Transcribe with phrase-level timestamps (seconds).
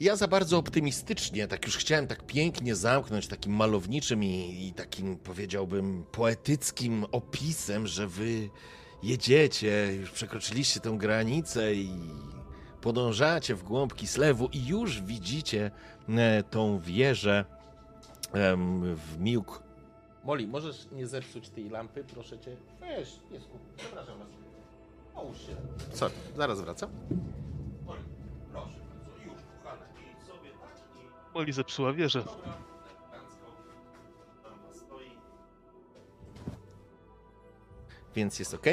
[0.00, 5.16] Ja za bardzo optymistycznie, tak już chciałem tak pięknie zamknąć takim malowniczym i, i takim
[5.16, 8.48] powiedziałbym poetyckim opisem, że wy
[9.02, 11.90] jedziecie, już przekroczyliście tę granicę i
[12.80, 15.70] podążacie w głąb Kislewu i już widzicie
[16.08, 17.44] e, tą wieżę
[18.96, 19.62] w Miłk.
[20.24, 22.56] Moli, możesz nie zepsuć tej lampy, proszę cię?
[22.80, 23.60] Weź, nie skup.
[23.76, 24.28] Przepraszam was.
[25.14, 25.56] Połóż się.
[25.96, 26.90] Sorry, zaraz wracam.
[31.34, 32.24] Moli zepsuła wieżę.
[38.14, 38.66] Więc jest ok.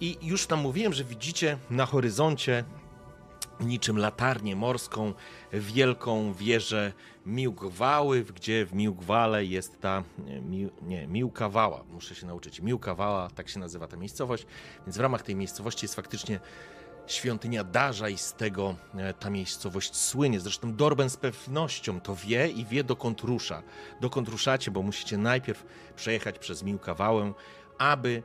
[0.00, 2.64] I już tam mówiłem, że widzicie na horyzoncie
[3.60, 5.12] niczym latarnię morską
[5.52, 6.92] wielką wieżę
[7.26, 10.02] Miłgwały, gdzie w Miłgwale jest ta,
[10.82, 14.46] nie, Miłkawała, muszę się nauczyć, Miłkawała, tak się nazywa ta miejscowość,
[14.86, 16.40] więc w ramach tej miejscowości jest faktycznie
[17.06, 20.40] świątynia Darza i z tego e, ta miejscowość słynie.
[20.40, 23.62] Zresztą Dorben z pewnością to wie i wie dokąd rusza.
[24.00, 27.32] Dokąd ruszacie, bo musicie najpierw przejechać przez Miłkawałę,
[27.78, 28.22] aby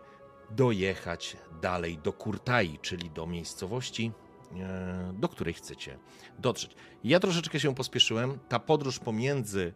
[0.50, 4.12] dojechać dalej do Kurtai, czyli do miejscowości,
[4.60, 5.98] e, do której chcecie
[6.40, 6.76] dotrzeć.
[7.04, 8.40] Ja troszeczkę się pospieszyłem.
[8.50, 9.74] Ta podróż pomiędzy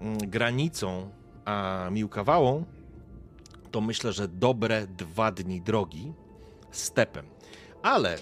[0.00, 1.10] mm, granicą
[1.44, 2.64] a Miłkawałą
[3.70, 6.12] to myślę, że dobre dwa dni drogi
[6.70, 7.26] stepem.
[7.86, 8.18] Ale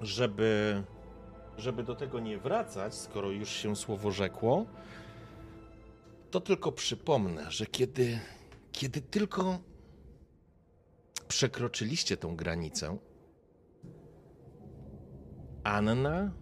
[0.00, 0.82] żeby,
[1.58, 4.66] żeby do tego nie wracać, skoro już się słowo rzekło,
[6.30, 8.20] to tylko przypomnę, że kiedy,
[8.72, 9.58] kiedy tylko
[11.28, 12.98] przekroczyliście tą granicę,
[15.64, 16.32] Anna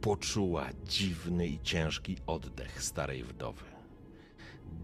[0.00, 3.75] poczuła dziwny i ciężki oddech starej wdowy.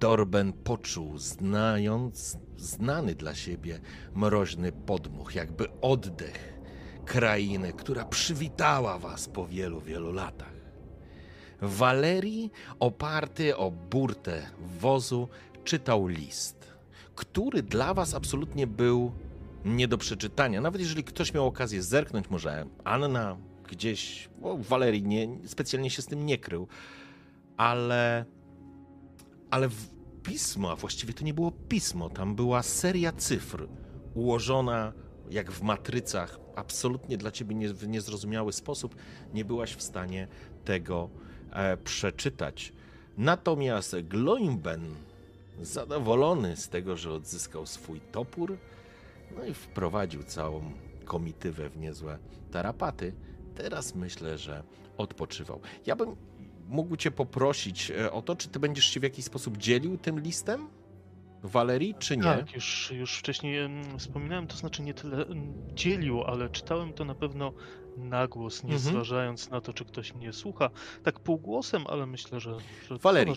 [0.02, 3.80] Dorben poczuł, znając znany dla siebie
[4.14, 6.58] mroźny podmuch, jakby oddech
[7.04, 10.54] krainy, która przywitała was po wielu, wielu latach.
[11.60, 14.42] Walerii, oparty o burtę
[14.80, 15.28] wozu,
[15.64, 16.72] czytał list,
[17.14, 19.12] który dla was absolutnie był
[19.64, 20.60] nie do przeczytania.
[20.60, 23.36] Nawet jeżeli ktoś miał okazję zerknąć, może Anna
[23.68, 26.68] gdzieś, bo Walerii nie, specjalnie się z tym nie krył,
[27.56, 28.24] ale,
[29.52, 29.68] ale
[30.22, 33.68] pismo, a właściwie to nie było pismo, tam była seria cyfr
[34.14, 34.92] ułożona
[35.30, 38.96] jak w matrycach, absolutnie dla ciebie nie, w niezrozumiały sposób,
[39.34, 40.28] nie byłaś w stanie
[40.64, 41.10] tego
[41.52, 42.72] e, przeczytać.
[43.18, 44.94] Natomiast Gloimben,
[45.62, 48.56] zadowolony z tego, że odzyskał swój topór,
[49.36, 50.72] no i wprowadził całą
[51.04, 52.18] komitywę w niezłe
[52.50, 53.14] tarapaty,
[53.54, 54.62] teraz myślę, że
[54.96, 55.60] odpoczywał.
[55.86, 56.16] Ja bym
[56.68, 60.20] mógł cię poprosić e, o to, czy ty będziesz się w jakiś sposób dzielił tym
[60.20, 60.68] listem?
[61.42, 62.22] Walerii, czy nie?
[62.22, 65.24] Tak, już, już wcześniej em, wspominałem, to znaczy nie tyle
[65.74, 67.52] dzielił, ale czytałem to na pewno
[67.96, 68.94] na głos, nie Mhm.
[68.94, 70.70] zważając na to, czy ktoś mnie słucha.
[71.02, 72.56] Tak półgłosem, ale myślę, że,
[72.90, 73.34] że Walerii.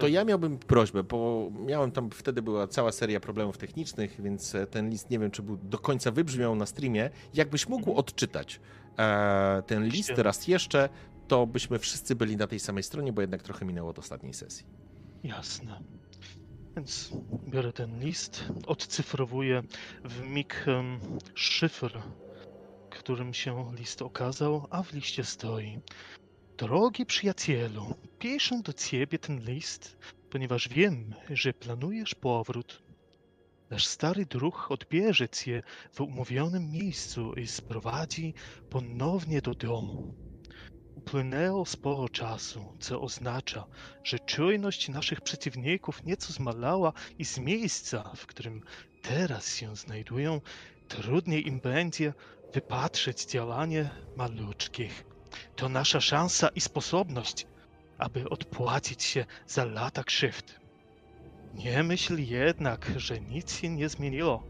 [0.00, 4.66] To ja miałbym prośbę, bo miałem tam, wtedy była cała seria problemów technicznych, więc e,
[4.66, 7.10] ten list nie wiem, czy był do końca wybrzmiał na streamie.
[7.34, 8.60] Jakbyś mógł odczytać
[8.98, 10.88] e, ten list raz jeszcze,
[11.28, 14.66] to byśmy wszyscy byli na tej samej stronie, bo jednak trochę minęło od ostatniej sesji.
[15.24, 15.82] Jasne.
[16.76, 17.10] Więc
[17.48, 19.62] biorę ten list, odcyfrowuję
[20.04, 21.00] w mig em,
[21.34, 22.02] szyfr,
[22.90, 25.78] którym się list okazał, a w liście stoi.
[26.58, 29.98] Drogi przyjacielu, piszę do ciebie ten list,
[30.30, 32.82] ponieważ wiem, że planujesz powrót.
[33.70, 35.62] Nasz stary druh odbierze cię
[35.92, 38.34] w umówionym miejscu i sprowadzi
[38.70, 40.14] ponownie do domu.
[41.06, 43.66] Upłynęło sporo czasu, co oznacza,
[44.04, 48.62] że czujność naszych przeciwników nieco zmalała i z miejsca, w którym
[49.02, 50.40] teraz się znajdują,
[50.88, 52.14] trudniej im będzie
[52.52, 55.04] wypatrzeć działanie maluczkich.
[55.56, 57.46] To nasza szansa i sposobność,
[57.98, 60.60] aby odpłacić się za lata krzywd.
[61.54, 64.42] Nie myśl jednak, że nic się nie zmieniło.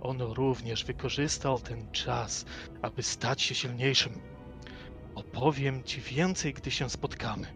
[0.00, 2.44] On również wykorzystał ten czas,
[2.82, 4.31] aby stać się silniejszym.
[5.14, 7.46] Opowiem ci więcej, gdy się spotkamy.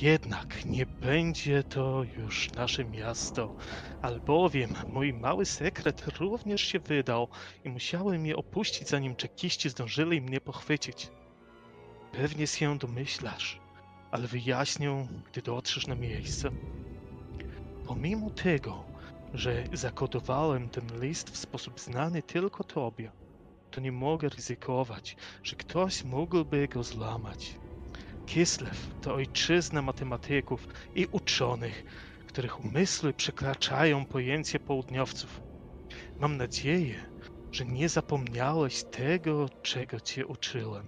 [0.00, 3.54] Jednak nie będzie to już nasze miasto,
[4.02, 7.28] albowiem mój mały sekret również się wydał
[7.64, 11.08] i musiałem je opuścić, zanim czekiści zdążyli mnie pochwycić.
[12.12, 13.60] Pewnie się domyślasz,
[14.10, 16.50] ale wyjaśnię, gdy dotrzesz na miejsce.
[17.84, 18.84] Pomimo tego,
[19.34, 23.21] że zakodowałem ten list w sposób znany tylko tobie, to
[23.80, 27.58] nie mogę ryzykować, że ktoś mógłby go złamać.
[28.26, 31.84] Kislev to ojczyzna matematyków i uczonych,
[32.26, 35.40] których umysły przekraczają pojęcie południowców.
[36.18, 37.06] Mam nadzieję,
[37.52, 40.86] że nie zapomniałeś tego, czego cię uczyłem.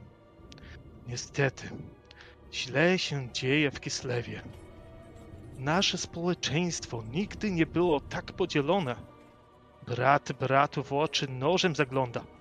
[1.06, 1.70] Niestety,
[2.52, 4.42] źle się dzieje w Kislewie.
[5.56, 8.96] Nasze społeczeństwo nigdy nie było tak podzielone.
[9.86, 12.33] Brat bratu w oczy nożem zagląda.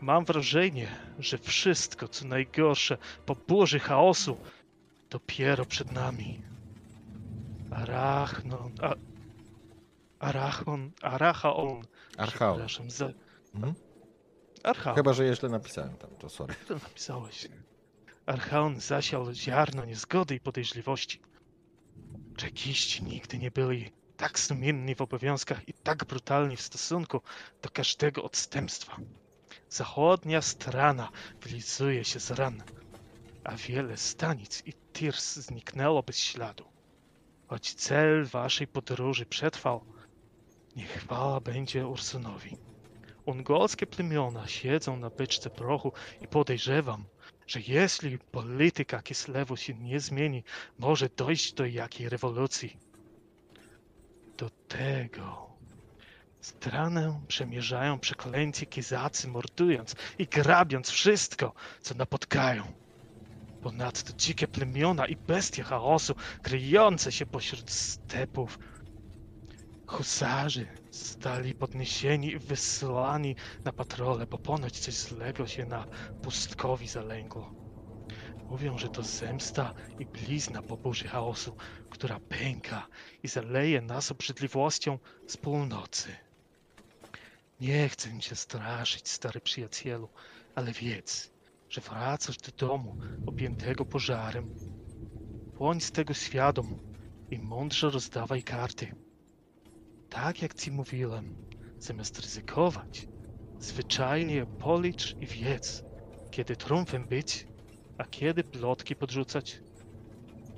[0.00, 0.88] Mam wrażenie,
[1.18, 4.38] że wszystko, co najgorsze po burzy chaosu,
[5.10, 6.42] dopiero przed nami.
[7.70, 8.94] Arachnon, a,
[10.18, 11.82] Arachon, Arachaon,
[12.16, 12.54] Archaon.
[12.54, 13.08] przepraszam, za,
[13.54, 13.74] Mhm.
[14.64, 16.54] Archaon, Chyba, że źle napisałem tam, to sorry.
[16.68, 17.48] to napisałeś.
[18.26, 21.20] Archaon zasiał ziarno niezgody i podejrzliwości.
[22.36, 27.20] Czekiści nigdy nie byli tak sumienni w obowiązkach i tak brutalni w stosunku
[27.62, 28.96] do każdego odstępstwa.
[29.68, 31.08] Zachodnia strona
[31.42, 32.62] wylizuje się z ran,
[33.44, 36.64] a wiele stanic i tirs zniknęło bez śladu.
[37.46, 39.84] Choć cel waszej podróży przetrwał,
[40.76, 42.56] niech chwała będzie Ursunowi.
[43.24, 47.04] Ungolskie plemiona siedzą na beczce prochu i podejrzewam,
[47.46, 50.44] że jeśli polityka Kislewu się nie zmieni,
[50.78, 52.76] może dojść do jakiej rewolucji.
[54.36, 55.45] Do tego
[56.40, 62.72] Stranę przemierzają przeklęci kizacy, mordując i grabiąc wszystko, co napotkają.
[63.60, 68.58] Ponadto dzikie plemiona i bestie chaosu, kryjące się pośród stepów.
[69.86, 75.86] Husarzy stali podniesieni i wysyłani na patrole, bo ponoć coś złego się na
[76.20, 77.54] pustkowi zalęgło.
[78.48, 81.56] Mówią, że to zemsta i blizna po burzy chaosu,
[81.88, 82.88] która pęka
[83.22, 86.25] i zaleje nas obrzydliwością z północy.
[87.60, 90.08] Nie chcę cię straszyć, stary przyjacielu,
[90.54, 91.32] ale wiedz,
[91.68, 94.52] że wracasz do domu objętego pożarem.
[95.58, 96.80] Bądź z tego świadom
[97.30, 98.94] i mądrze rozdawaj karty.
[100.08, 101.36] Tak jak ci mówiłem,
[101.80, 103.08] zamiast ryzykować,
[103.60, 105.84] zwyczajnie policz i wiedz,
[106.30, 107.46] kiedy trumfem być,
[107.98, 109.62] a kiedy plotki podrzucać.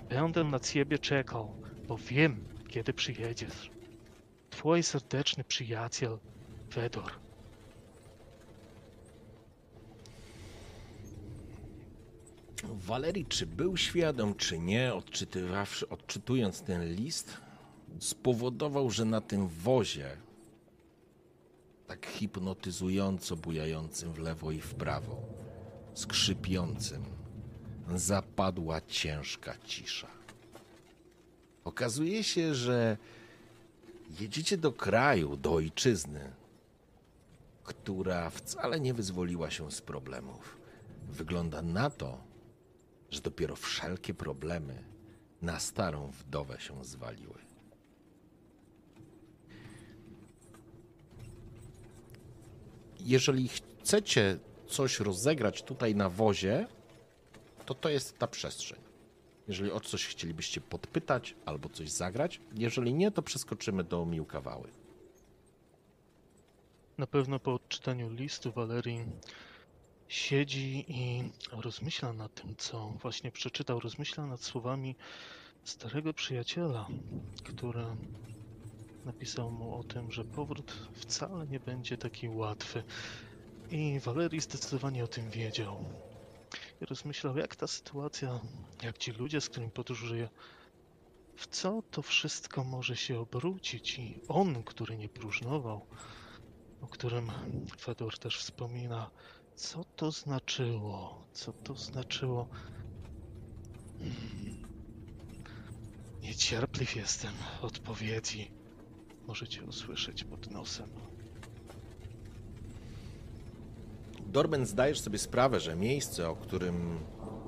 [0.09, 1.57] Będę na ciebie czekał,
[1.89, 3.71] bo wiem, kiedy przyjedziesz.
[4.51, 6.19] Twój serdeczny przyjaciel
[6.71, 7.13] Fedor.
[12.65, 17.37] Walerii, czy był świadom, czy nie, odczytywawszy, odczytując ten list,
[17.99, 20.17] spowodował, że na tym wozie,
[21.87, 25.23] tak hipnotyzująco bujającym w lewo i w prawo,
[25.95, 27.05] skrzypiącym,
[27.95, 30.09] zapadła ciężka cisza.
[31.65, 32.97] Okazuje się, że
[34.21, 36.33] jedziecie do kraju, do ojczyzny,
[37.69, 40.59] która wcale nie wyzwoliła się z problemów.
[41.09, 42.19] Wygląda na to,
[43.11, 44.85] że dopiero wszelkie problemy
[45.43, 47.39] na starą wdowę się zwaliły.
[53.01, 56.67] Jeżeli chcecie coś rozegrać tutaj na wozie,
[57.67, 58.81] to to jest ta przestrzeń.
[59.49, 64.69] Jeżeli o coś chcielibyście podpytać albo coś zagrać, jeżeli nie, to przeskoczymy do Miłkawały.
[66.99, 69.07] Na pewno po odczytaniu listu Walerii
[70.09, 73.81] siedzi i rozmyśla nad tym, co właśnie przeczytał.
[73.81, 74.97] Rozmyśla nad słowami
[75.65, 76.89] starego przyjaciela,
[77.45, 77.85] który
[79.05, 82.83] napisał mu o tym, że powrót wcale nie będzie taki łatwy.
[83.71, 85.85] I Walerii zdecydowanie o tym wiedział.
[86.81, 88.41] I rozmyślał, jak ta sytuacja,
[88.83, 90.29] jak ci ludzie, z którymi podróżuje,
[91.37, 93.99] w co to wszystko może się obrócić.
[93.99, 95.87] I on, który nie próżnował,
[96.81, 97.31] o którym
[97.81, 99.11] Fedor też wspomina,
[99.55, 101.25] co to znaczyło?
[101.33, 102.49] Co to znaczyło?
[106.23, 107.33] Niecierpliw jestem
[107.63, 108.51] odpowiedzi.
[109.27, 110.89] Możecie usłyszeć pod nosem.
[114.27, 116.99] Dorben, zdajesz sobie sprawę, że miejsce, o którym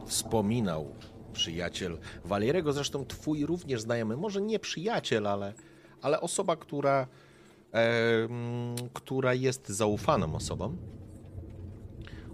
[0.06, 0.94] wspominał
[1.32, 5.54] przyjaciel Walierego, zresztą twój również znajomy, może nie przyjaciel, ale,
[6.02, 7.06] ale osoba, która,
[8.92, 10.76] która jest zaufaną osobą,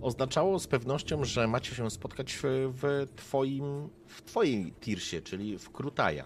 [0.00, 6.24] oznaczało z pewnością, że macie się spotkać w, twoim, w twojej tirsie, czyli w Krutaja.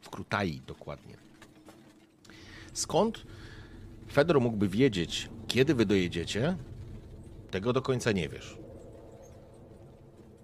[0.00, 1.16] W Krutai dokładnie.
[2.72, 3.26] Skąd
[4.12, 6.56] Fedor mógłby wiedzieć, kiedy wy dojedziecie?
[7.50, 8.58] Tego do końca nie wiesz.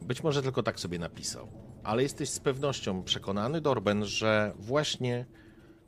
[0.03, 1.49] Być może tylko tak sobie napisał.
[1.83, 5.27] Ale jesteś z pewnością przekonany, Dorben, że właśnie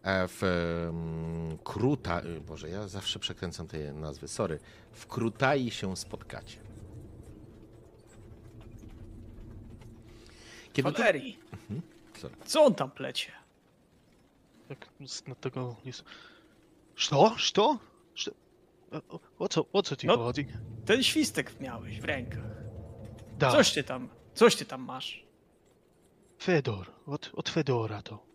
[0.03, 2.21] E, w mm, Kruta...
[2.25, 4.59] Y, Boże, ja zawsze przekręcam te nazwy, sorry.
[4.93, 6.59] W Krutai się spotkacie.
[10.73, 11.03] Kiedy to...
[11.53, 11.83] Mhm,
[12.19, 12.35] sorry.
[12.45, 13.33] co on tam plecie?
[14.69, 14.89] Tak,
[15.29, 15.93] na tego nie...
[16.97, 17.35] Co?
[17.53, 17.79] Co?
[18.17, 18.31] Co?
[19.11, 20.17] O- O co, o co ci No.
[20.17, 20.47] chodzi?
[20.85, 22.45] Ten świstek miałeś w rękach.
[23.39, 25.27] Da, Coś ty tam, coś ty tam masz.
[26.43, 28.30] Fedor, od, od Fedora to.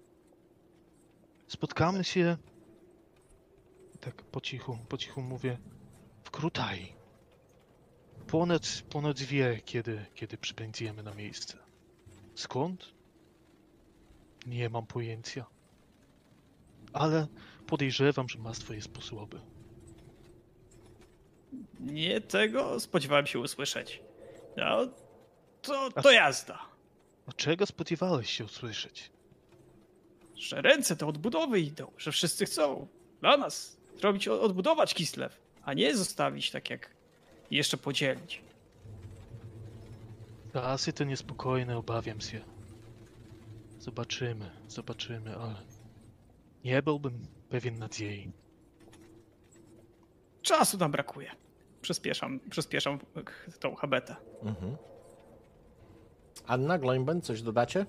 [1.47, 2.37] Spotkamy się,
[3.99, 5.57] tak po cichu, po cichu mówię,
[6.23, 6.93] w Krutaj.
[8.27, 11.57] Ponoć, ponoć wie, kiedy, kiedy przybędziemy na miejsce.
[12.35, 12.93] Skąd?
[14.45, 15.45] Nie mam pojęcia.
[16.93, 17.27] Ale
[17.67, 19.41] podejrzewam, że ma swoje sposoby.
[21.79, 24.01] Nie tego spodziewałem się usłyszeć.
[24.57, 24.87] No,
[25.61, 26.59] to, to jazda.
[27.27, 29.11] A czego spodziewałeś się usłyszeć?
[30.35, 32.87] Że ręce to odbudowy idą, że wszyscy chcą
[33.21, 36.89] dla nas zrobić, odbudować Kislew, a nie zostawić tak jak
[37.51, 38.41] jeszcze podzielić.
[40.53, 42.41] Czasy to niespokojne, obawiam się.
[43.79, 45.55] Zobaczymy, zobaczymy, ale
[46.63, 48.31] nie byłbym pewien nadziei.
[50.41, 51.31] Czasu nam brakuje.
[51.81, 52.99] Przyspieszam, przyspieszam
[53.59, 54.15] tą habetę.
[54.43, 54.75] Mhm.
[56.47, 57.85] Anna, Gloimben, coś dodacie?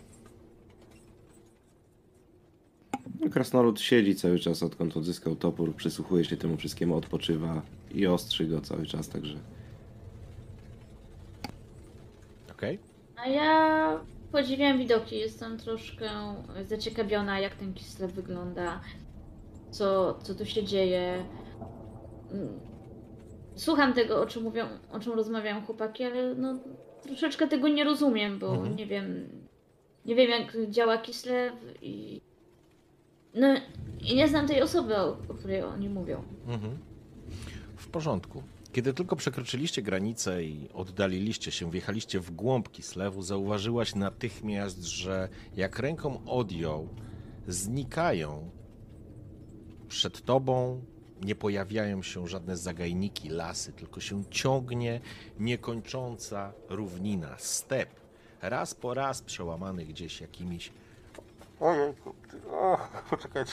[2.93, 7.63] No, Krasnolud siedzi cały czas, odkąd odzyskał topór, przysłuchuje się temu wszystkiemu, odpoczywa
[7.95, 9.39] i ostrzy go cały czas, także
[12.53, 12.79] Okej.
[13.17, 14.01] A ja
[14.33, 16.11] podziwiam widoki, jestem troszkę
[16.69, 18.81] zaciekawiona, jak ten Kislev wygląda,
[19.71, 21.25] co, co tu się dzieje.
[22.33, 22.49] Mm,
[23.57, 26.59] Słucham tego, o czym mówią, o czym rozmawiają chłopaki, ale no
[27.03, 28.77] troszeczkę tego nie rozumiem, bo Mhm.
[28.77, 29.29] nie wiem,
[30.05, 32.21] nie wiem jak działa Kislev i
[33.37, 33.47] no
[34.00, 36.23] i nie znam tej osoby, o, której oni mówią.
[36.47, 36.78] Mhm.
[37.76, 38.43] W porządku.
[38.73, 45.78] Kiedy tylko przekroczyliście granicę i oddaliliście się, wjechaliście w głąb Kislewu, zauważyłaś natychmiast, że jak
[45.78, 46.88] ręką odjął,
[47.49, 48.50] znikają
[49.88, 50.83] przed tobą,
[51.23, 55.00] nie pojawiają się żadne zagajniki, lasy, tylko się ciągnie
[55.38, 57.90] niekończąca równina, step.
[58.43, 60.73] Raz po raz przełamany gdzieś jakimiś...
[61.61, 62.15] Ojejku,
[62.51, 62.79] o,
[63.11, 63.53] poczekajcie.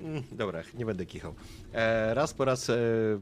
[0.00, 1.34] Mm, Dobra, nie będę kichał.
[1.72, 2.74] E, raz po raz e,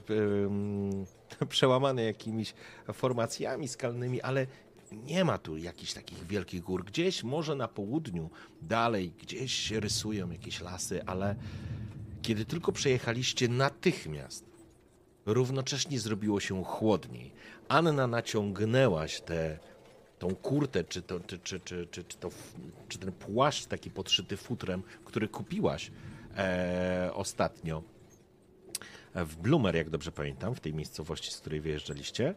[0.09, 1.05] em,
[1.49, 2.55] przełamany jakimiś
[2.93, 4.47] formacjami skalnymi, ale
[4.93, 6.85] nie ma tu jakichś takich wielkich gór.
[6.85, 8.31] Gdzieś może na południu,
[8.63, 11.35] dalej, gdzieś się rysują jakieś lasy, ale
[12.23, 14.45] kiedy tylko przejechaliście natychmiast,
[15.27, 17.33] równocześnie zrobiło się chłodniej.
[17.69, 19.59] Anna naciągnęłaś tę
[20.19, 22.31] tą kurtę, czy, to, czy, czy, czy, czy, czy, to,
[22.89, 25.91] czy ten płaszcz taki podszyty futrem, który kupiłaś
[26.37, 27.83] e, ostatnio
[29.15, 32.35] w Bloomer, jak dobrze pamiętam, w tej miejscowości, z której wyjeżdżaliście.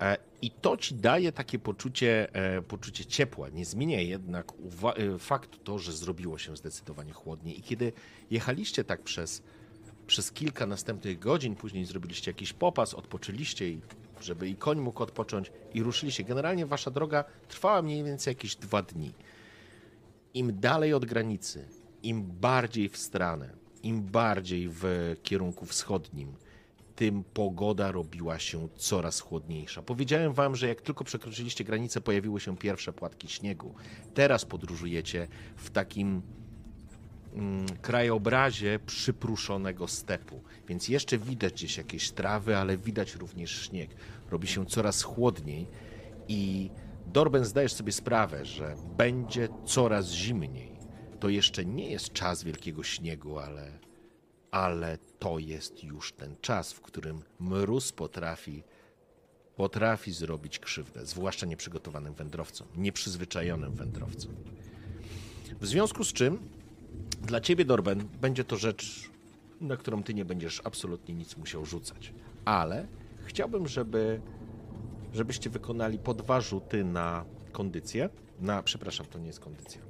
[0.00, 3.48] E, I to ci daje takie poczucie, e, poczucie ciepła.
[3.48, 4.52] Nie zmienia jednak
[4.96, 7.58] e, faktu to, że zrobiło się zdecydowanie chłodniej.
[7.58, 7.92] I kiedy
[8.30, 9.42] jechaliście tak przez,
[10.06, 13.80] przez kilka następnych godzin, później zrobiliście jakiś popas, odpoczyliście, i,
[14.24, 16.24] żeby i koń mógł odpocząć i ruszyliście.
[16.24, 19.12] Generalnie wasza droga trwała mniej więcej jakieś dwa dni.
[20.34, 21.68] Im dalej od granicy,
[22.02, 23.50] im bardziej w stronę,
[23.82, 26.34] im bardziej w kierunku wschodnim,
[26.96, 29.82] tym pogoda robiła się coraz chłodniejsza.
[29.82, 33.74] Powiedziałem wam, że jak tylko przekroczyliście granicę, pojawiły się pierwsze płatki śniegu.
[34.14, 36.22] Teraz podróżujecie w takim
[37.34, 43.90] mm, krajobrazie przypruszonego stepu, więc jeszcze widać gdzieś jakieś trawy, ale widać również śnieg.
[44.32, 45.66] Robi się coraz chłodniej
[46.28, 46.70] i
[47.06, 50.72] Dorben zdajesz sobie sprawę, że będzie coraz zimniej.
[51.20, 53.78] To jeszcze nie jest czas wielkiego śniegu, ale,
[54.50, 58.62] ale to jest już ten czas, w którym mróz potrafi,
[59.56, 64.34] potrafi zrobić krzywdę, zwłaszcza nieprzygotowanym wędrowcom, nieprzyzwyczajonym wędrowcom.
[65.60, 66.38] W związku z czym
[67.22, 69.10] dla ciebie, Dorben, będzie to rzecz,
[69.60, 72.12] na którą ty nie będziesz absolutnie nic musiał rzucać.
[72.44, 72.86] Ale
[73.24, 74.20] chciałbym, żeby,
[75.12, 78.08] żebyście wykonali po dwa rzuty na kondycję.
[78.40, 79.80] Na, przepraszam, to nie jest kondycja.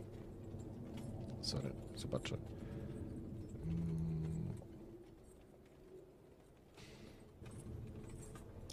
[1.41, 2.37] Sorry, zobaczę.
[3.67, 4.55] Mm,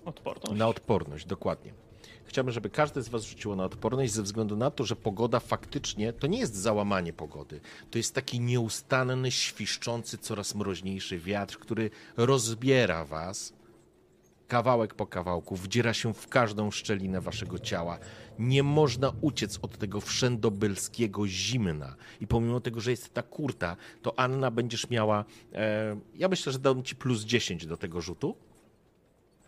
[0.05, 0.59] Odporność.
[0.59, 1.73] Na odporność, dokładnie.
[2.25, 6.13] Chciałbym, żeby każdy z Was rzuciło na odporność ze względu na to, że pogoda faktycznie
[6.13, 7.61] to nie jest załamanie pogody.
[7.91, 13.53] To jest taki nieustanny, świszczący, coraz mroźniejszy wiatr, który rozbiera Was
[14.49, 17.99] kawałek po kawałku, wdziera się w każdą szczelinę Waszego ciała.
[18.39, 21.95] Nie można uciec od tego wszędobylskiego zimna.
[22.21, 25.25] I pomimo tego, że jest ta kurta, to Anna będziesz miała.
[25.53, 28.35] E, ja myślę, że dam Ci plus 10 do tego rzutu.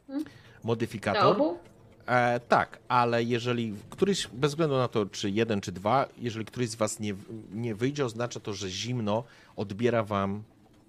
[0.08, 0.13] Do
[0.63, 1.36] Modyfikator.
[1.36, 1.58] obu?
[2.08, 6.70] E, tak, ale jeżeli któryś, bez względu na to, czy jeden, czy dwa, jeżeli któryś
[6.70, 7.15] z was nie,
[7.51, 9.24] nie wyjdzie, oznacza to, że zimno
[9.55, 10.43] odbiera wam,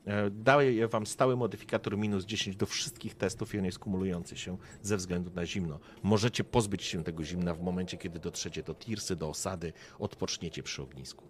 [0.06, 4.56] e, daje wam stały modyfikator minus 10 do wszystkich testów i on jest kumulujący się
[4.82, 5.78] ze względu na zimno.
[6.02, 10.82] Możecie pozbyć się tego zimna w momencie, kiedy dotrzecie do Tirsy, do osady, odpoczniecie przy
[10.82, 11.24] ognisku.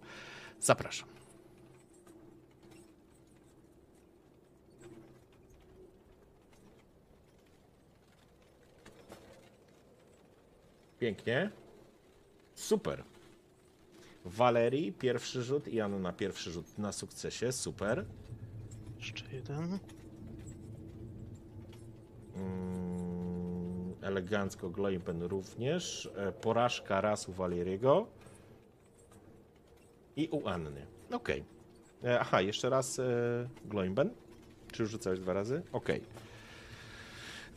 [0.59, 1.09] Zapraszam.
[10.99, 11.49] Pięknie.
[12.55, 13.03] Super.
[14.25, 17.51] Walerii pierwszy rzut i Anna pierwszy rzut na sukcesie.
[17.51, 18.05] Super.
[19.03, 19.79] Jeszcze jeden.
[22.35, 26.09] Mm, elegancko Gloimpen również.
[26.15, 28.07] E, Porażka raz u Waleriego.
[30.15, 30.85] I u Anny.
[31.11, 31.43] Okej.
[32.03, 33.03] E, Aha, jeszcze raz e,
[33.65, 34.09] Gloimben.
[34.71, 35.61] Czy rzucałeś dwa razy?
[35.71, 36.01] Okej.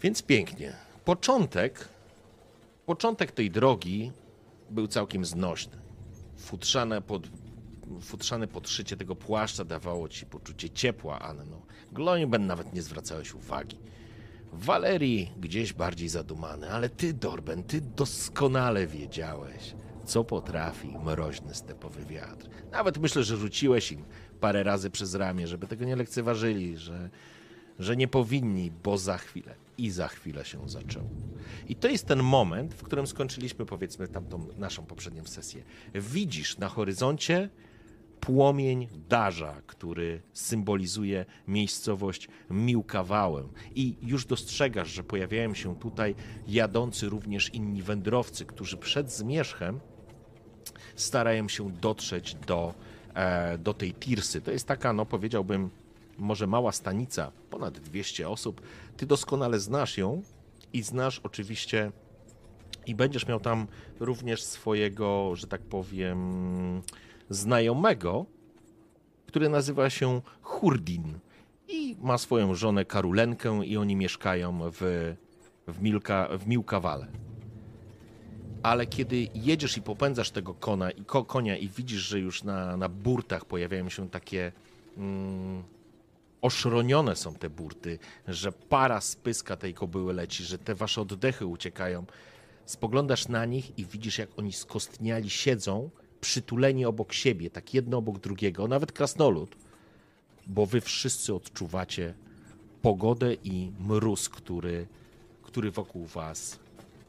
[0.02, 0.72] Więc pięknie.
[1.04, 1.88] Początek,
[2.86, 4.12] początek tej drogi
[4.70, 5.76] był całkiem znośny.
[6.38, 7.22] Futrzane pod,
[8.00, 11.62] futrzane podszycie tego płaszcza dawało ci poczucie ciepła, Anno.
[11.92, 13.78] Gloimben nawet nie zwracałeś uwagi.
[14.52, 19.74] Walerii gdzieś bardziej zadumany, ale ty, Dorben, ty doskonale wiedziałeś,
[20.04, 22.48] co potrafi mroźny stepowy wiatr.
[22.72, 24.04] Nawet myślę, że rzuciłeś im
[24.40, 27.10] parę razy przez ramię, żeby tego nie lekceważyli, że,
[27.78, 31.08] że nie powinni, bo za chwilę i za chwilę się zaczęło.
[31.68, 35.62] I to jest ten moment, w którym skończyliśmy, powiedzmy, tamtą naszą poprzednią sesję.
[35.94, 37.48] Widzisz na horyzoncie
[38.20, 43.48] płomień darza, który symbolizuje miejscowość Miłkawałę.
[43.74, 46.14] I już dostrzegasz, że pojawiają się tutaj
[46.48, 49.80] jadący również inni wędrowcy, którzy przed zmierzchem
[50.96, 52.74] starają się dotrzeć do,
[53.14, 54.40] e, do tej Tirsy.
[54.40, 55.70] To jest taka, no powiedziałbym,
[56.18, 58.60] może mała stanica, ponad 200 osób.
[58.96, 60.22] Ty doskonale znasz ją
[60.72, 61.92] i znasz oczywiście
[62.86, 63.66] i będziesz miał tam
[64.00, 66.82] również swojego, że tak powiem,
[67.30, 68.26] znajomego,
[69.26, 71.18] który nazywa się Hurdin
[71.68, 74.80] i ma swoją żonę Karulenkę i oni mieszkają w,
[75.68, 77.06] w, Milka, w Miłkawale.
[78.62, 82.76] Ale kiedy jedziesz i popędzasz tego kona, i ko, konia i widzisz, że już na,
[82.76, 84.52] na burtach pojawiają się takie
[84.96, 85.62] mm,
[86.42, 91.46] oszronione są te burty, że para z pyska tej kobyły leci, że te wasze oddechy
[91.46, 92.04] uciekają,
[92.66, 95.90] spoglądasz na nich i widzisz, jak oni skostniali siedzą,
[96.26, 99.56] przytuleni obok siebie, tak jedno obok drugiego, nawet krasnolud,
[100.46, 102.14] bo wy wszyscy odczuwacie
[102.82, 104.86] pogodę i mróz, który,
[105.42, 106.58] który wokół was,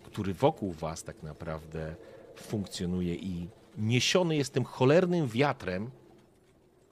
[0.03, 1.95] który wokół was tak naprawdę
[2.36, 5.91] funkcjonuje i niesiony jest tym cholernym wiatrem,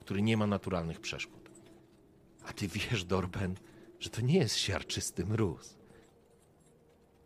[0.00, 1.50] który nie ma naturalnych przeszkód.
[2.46, 3.54] A ty wiesz, Dorben,
[4.00, 5.76] że to nie jest siarczysty mróz.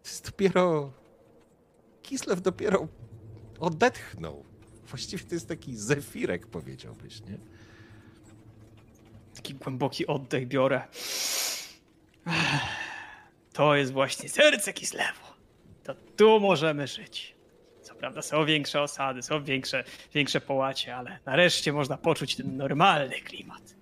[0.03, 0.93] To jest dopiero...
[2.03, 2.89] Kislew dopiero
[3.61, 4.50] odetchnął.
[4.91, 7.39] Właściwie to jest taki zefirek, powiedziałbyś, nie?
[9.37, 10.83] Taki głęboki oddech biorę.
[13.53, 15.27] To jest właśnie serce Kislewu.
[15.85, 17.35] To tu możemy żyć.
[17.83, 23.21] Co prawda są większe osady, są większe, większe połacie, ale nareszcie można poczuć ten normalny
[23.21, 23.75] klimat.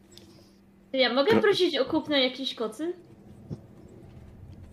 [0.93, 2.93] Ja mogę prosić o kupno jakiejś kocy?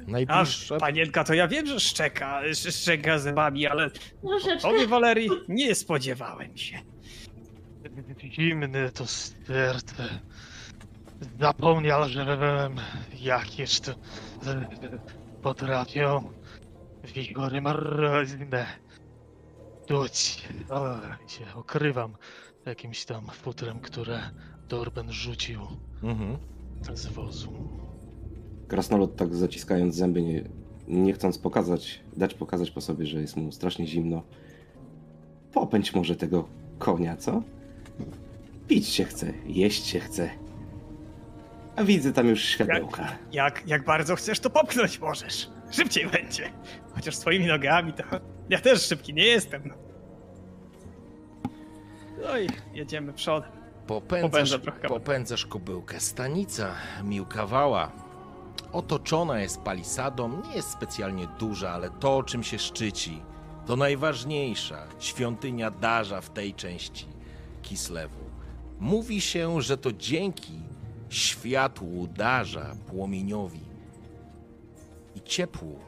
[0.08, 0.78] A Najbliższa...
[0.78, 3.90] panienka to ja wiem, że szczeka, sz- szczeka zębami, ale
[4.22, 4.62] Troszeczkę.
[4.70, 6.80] tobie Walerii nie spodziewałem się.
[8.24, 10.20] Zimne to serce.
[11.40, 12.70] Zapomniał, że
[13.14, 13.96] jakież to e,
[15.42, 16.32] potrafią
[17.04, 18.68] wigory mroźne
[19.88, 20.48] duć.
[20.70, 22.16] O, się okrywam
[22.66, 24.30] jakimś tam futrem, które
[24.68, 25.62] Dorben rzucił
[26.04, 26.38] Mhm.
[26.94, 27.85] z wozu.
[28.68, 30.44] Krasnolud tak zaciskając zęby, nie,
[30.88, 34.24] nie chcąc pokazać, dać pokazać po sobie, że jest mu strasznie zimno.
[35.54, 36.48] Popędź może tego
[36.80, 37.44] konia, co?
[38.68, 40.30] Pić się chce, jeść się chce.
[41.76, 43.08] A widzę tam już światełka.
[43.32, 45.50] Jak, jak bardzo chcesz, to popchnąć możesz.
[45.72, 46.50] Szybciej będzie.
[46.94, 48.04] Chociaż swoimi nogami to
[48.50, 49.74] ja też szybki nie jestem.
[52.24, 53.52] No i jedziemy przodem.
[53.88, 56.00] Popędzasz, popędzasz kobyłkę.
[56.00, 57.92] Stanica Miłkawała.
[58.72, 63.22] Otoczona jest palisadą, nie jest specjalnie duża, ale to, czym się szczyci,
[63.66, 67.06] to najważniejsza świątynia Darza w tej części
[67.62, 68.26] Kislewu.
[68.80, 70.60] Mówi się, że to dzięki
[71.10, 73.66] światłu Darza, płomieniowi
[75.16, 75.80] i ciepłu,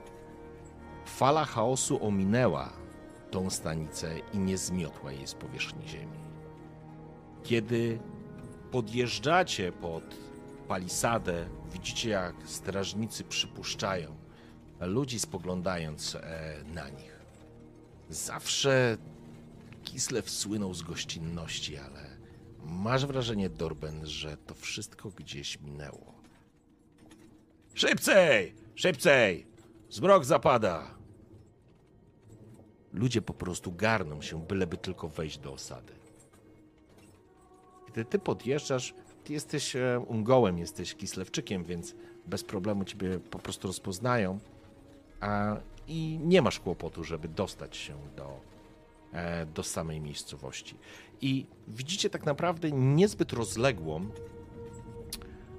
[1.06, 2.70] fala chaosu ominęła
[3.32, 6.18] tą stanicę i nie zmiotła jej z powierzchni ziemi.
[7.44, 8.00] Kiedy
[8.72, 10.04] podjeżdżacie pod
[10.68, 14.28] palisadę, widzicie jak strażnicy przypuszczają
[14.80, 17.18] ludzi spoglądając e, na nich.
[18.10, 18.98] Zawsze
[19.84, 22.18] Kislev słynął z gościnności, ale
[22.64, 26.14] masz wrażenie, Dorben, że to wszystko gdzieś minęło.
[27.74, 28.56] Szybcej!
[28.76, 29.48] Szybcej!
[29.90, 30.98] Zmrok zapada!
[32.94, 35.94] Ludzie po prostu garną się, byleby tylko wejść do osady.
[37.88, 38.94] Gdy ty podjeżdżasz,
[39.28, 44.40] ty jesteś e, Ungołem, jesteś Kislewczykiem, więc bez problemu ciebie po prostu rozpoznają.
[45.22, 48.40] A, I nie masz kłopotu, żeby dostać się do,
[49.14, 50.76] e, do samej miejscowości.
[51.22, 54.10] I widzicie tak naprawdę niezbyt rozległą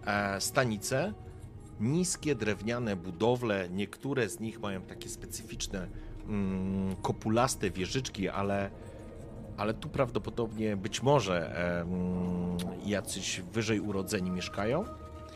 [0.06, 1.14] e, stanicę,
[1.80, 3.68] niskie drewniane budowle.
[3.70, 5.88] Niektóre z nich mają takie specyficzne
[6.28, 8.70] mm, kopulaste wieżyczki, ale,
[9.58, 11.54] ale tu prawdopodobnie być może
[12.86, 14.84] jacyś wyżej urodzeni mieszkają.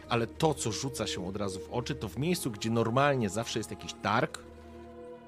[0.09, 3.59] Ale to, co rzuca się od razu w oczy, to w miejscu, gdzie normalnie zawsze
[3.59, 4.39] jest jakiś targ,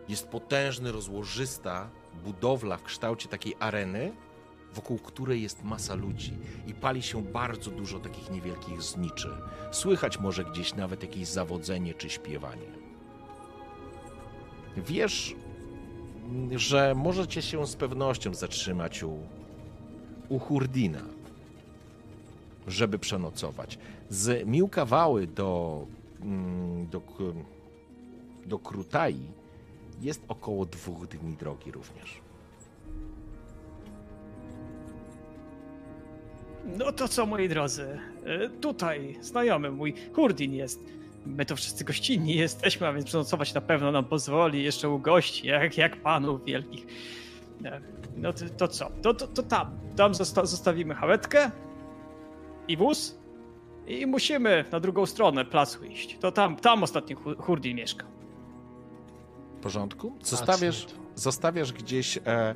[0.09, 1.89] jest potężny, rozłożysta
[2.25, 4.13] budowla w kształcie takiej areny,
[4.75, 9.31] wokół której jest masa ludzi i pali się bardzo dużo takich niewielkich zniczy.
[9.71, 12.67] Słychać może gdzieś nawet jakieś zawodzenie czy śpiewanie.
[14.77, 15.35] Wiesz,
[16.57, 19.19] że możecie się z pewnością zatrzymać u,
[20.29, 21.03] u Hurdina,
[22.67, 23.79] żeby przenocować.
[24.09, 25.87] Z Miłkawały do,
[26.23, 27.01] mm, do,
[28.47, 29.21] do Krutai
[30.01, 32.21] jest około dwóch dni drogi również.
[36.79, 37.99] No to co, moi drodzy?
[38.25, 40.81] E, Tutaj znajomy mój Hurdin jest.
[41.27, 45.47] My to wszyscy gościnni jesteśmy, a więc przenocować na pewno nam pozwoli jeszcze u gości,
[45.47, 46.87] jak, jak panów wielkich.
[47.65, 47.81] E,
[48.17, 48.91] No to, to co?
[49.03, 49.79] To, to, to tam.
[49.97, 51.51] Tam zosta zostawimy chałetkę
[52.69, 53.19] i wóz
[53.87, 56.19] i musimy na drugą stronę placu iść.
[56.21, 58.07] To tam, tam ostatni Hu- Hurdin mieszka.
[59.59, 60.13] W porządku?
[60.23, 62.55] Zostawiasz, zostawiasz gdzieś e,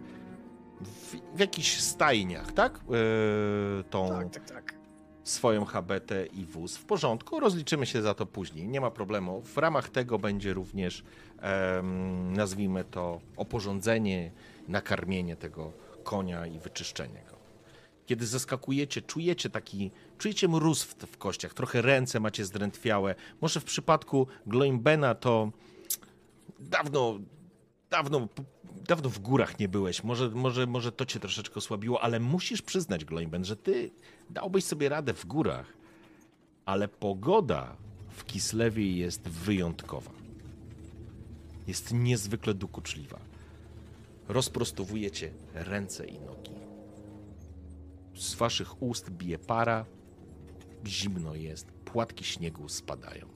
[0.80, 2.80] w, w jakichś stajniach, tak?
[3.80, 4.77] E, tą Tak, tak, tak.
[5.28, 6.76] Swoją habetę i wóz.
[6.76, 9.42] W porządku, rozliczymy się za to później, nie ma problemu.
[9.42, 11.04] W ramach tego będzie również,
[12.30, 14.30] nazwijmy to, oporządzenie,
[14.68, 15.72] nakarmienie tego
[16.04, 17.38] konia i wyczyszczenie go.
[18.06, 23.14] Kiedy zaskakujecie, czujecie taki, czujecie mróz w, w kościach, trochę ręce macie zdrętwiałe.
[23.40, 25.50] Może w przypadku Gloimbena to
[26.60, 27.18] dawno,
[27.90, 28.28] dawno,
[28.78, 30.04] dawno w górach nie byłeś.
[30.04, 33.90] Może, może, może to cię troszeczkę osłabiło, ale musisz przyznać, Gloimben, że ty
[34.30, 35.72] dałbyś sobie radę w górach.
[36.64, 37.76] Ale pogoda
[38.08, 40.10] w Kislewie jest wyjątkowa.
[41.66, 43.18] Jest niezwykle dokuczliwa.
[44.28, 46.52] Rozprostowujecie ręce i nogi.
[48.14, 49.84] Z waszych ust bije para,
[50.86, 53.28] zimno jest, płatki śniegu spadają.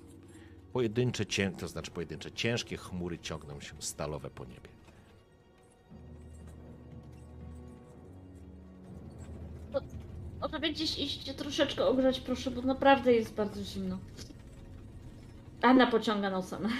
[0.72, 1.24] Pojedyncze,
[1.58, 4.71] to znaczy pojedyncze, ciężkie chmury ciągną się stalowe po niebie.
[10.42, 13.98] Można gdzieś iść troszeczkę ogrzać, proszę, bo naprawdę jest bardzo zimno.
[15.62, 16.68] Anna pociąga nosem.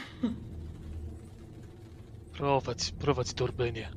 [2.37, 3.90] Prowadź, prowadź Dorbenie.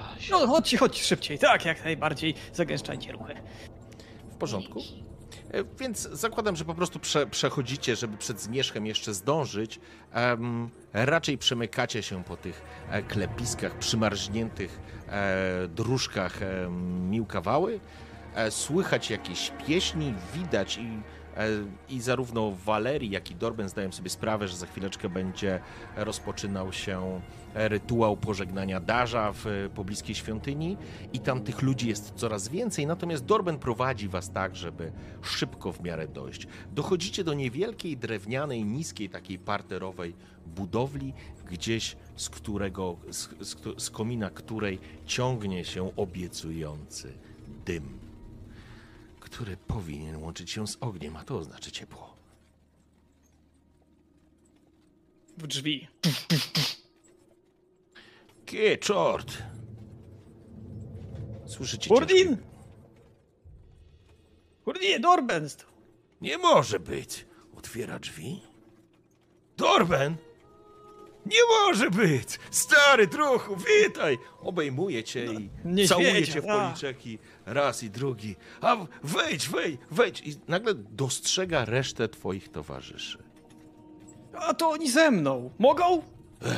[0.00, 1.38] Ach, No chodźcie, chodźcie szybciej.
[1.38, 2.34] Tak, jak najbardziej.
[2.52, 3.34] Zagęszczajcie ruchy.
[4.32, 4.80] W porządku?
[5.50, 9.80] E, Więc zakładam, że po prostu prze, przechodzicie, żeby przed zmierzchem jeszcze zdążyć.
[10.12, 16.68] Em, raczej przemykacie się po tych e, klepiskach, przymarzniętych e, dróżkach e,
[17.10, 17.80] Miłkawały.
[18.34, 21.00] E, słychać jakieś pieśni, widać i,
[21.36, 21.48] e,
[21.88, 25.60] i zarówno Walerii, jak i Dorben zdają sobie sprawę, że za chwileczkę będzie
[25.96, 27.20] rozpoczynał się
[27.54, 30.76] rytuał pożegnania Darza w e, pobliskiej świątyni
[31.12, 35.80] i tam tych ludzi jest coraz więcej, natomiast Dorben prowadzi was tak, żeby szybko w
[35.80, 36.46] miarę dojść.
[36.72, 40.14] Dochodzicie do niewielkiej, drewnianej, niskiej, takiej parterowej
[40.46, 41.14] budowli,
[41.50, 47.12] gdzieś z którego, z, z, z komina której ciągnie się obiecujący
[47.64, 48.07] dym,
[49.30, 52.16] który powinien łączyć się z ogniem, a to oznacza ciepło.
[55.38, 55.88] W drzwi.
[58.46, 59.38] Kie, czort!
[61.46, 62.36] Słyszycie ciężkie- Hurdin!
[64.64, 65.48] Hurdinie, Dorben!
[66.20, 67.26] Nie może być.
[67.56, 68.40] Otwiera drzwi.
[69.56, 70.16] Dorben!
[71.26, 72.38] Nie może być!
[72.50, 74.18] Stary druchu, witaj!
[74.40, 78.36] Obejmuję cię i niedźwiedzia, całuję cię w policzek i raz i drugi.
[78.60, 80.20] A wejdź, wejdź, wejdź!
[80.20, 83.22] I nagle dostrzega resztę twoich towarzyszy.
[84.34, 85.50] A to oni ze mną.
[85.58, 86.02] Mogą?
[86.42, 86.56] E,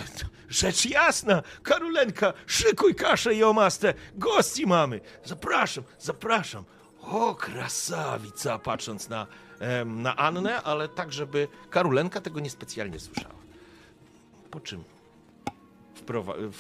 [0.49, 1.43] Rzecz jasna!
[1.63, 3.95] Karolenka, szykuj kaszę i omastę!
[4.15, 5.01] Gości mamy!
[5.25, 6.65] Zapraszam, zapraszam!
[7.01, 8.59] O, krasawica!
[8.59, 9.27] Patrząc na,
[9.61, 13.40] em, na Annę, ale tak, żeby Karolenka tego niespecjalnie słyszała.
[14.51, 14.85] Po czym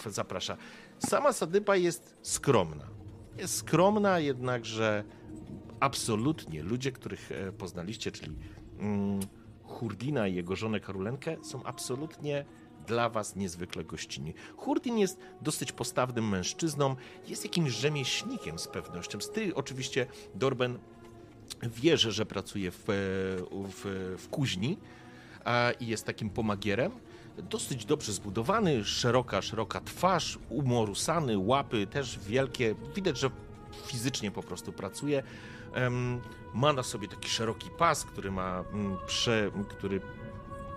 [0.07, 0.57] zaprasza.
[0.98, 2.87] Sama Sadyba jest skromna.
[3.38, 5.05] Jest skromna, jednakże
[5.81, 8.37] absolutnie ludzie, których e, poznaliście, czyli
[8.79, 9.20] mm,
[9.62, 12.44] Hurdina i jego żonę Karulenkę, są absolutnie
[12.87, 14.35] dla was niezwykle gościnni.
[14.57, 16.96] Hurdin jest dosyć postawnym mężczyzną,
[17.29, 19.18] jest jakimś rzemieślnikiem z pewnością.
[19.18, 20.79] Ty oczywiście, Dorben,
[21.62, 22.92] wiesz, że pracuje w, e,
[23.68, 24.79] w, w kuźni
[25.81, 26.92] i jest takim pomagierem.
[27.38, 32.75] Dosyć dobrze zbudowany, szeroka, szeroka twarz, umorusany, łapy też wielkie.
[32.95, 33.31] Widać, że
[33.87, 35.23] fizycznie po prostu pracuje.
[36.55, 40.01] Ma na sobie taki szeroki pas, który ma mm, prze, który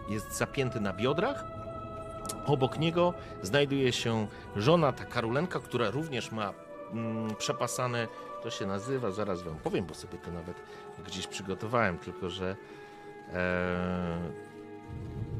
[0.10, 1.44] jest zapięty na biodrach.
[2.46, 6.54] Obok niego znajduje się żona, ta Karolenka, która również ma
[6.92, 8.08] mm, przepasane,
[8.44, 10.58] to się nazywa, zaraz wam powiem, bo sobie to nawet
[11.08, 12.56] gdzieś przygotowałem, tylko że
[13.34, 14.53] e,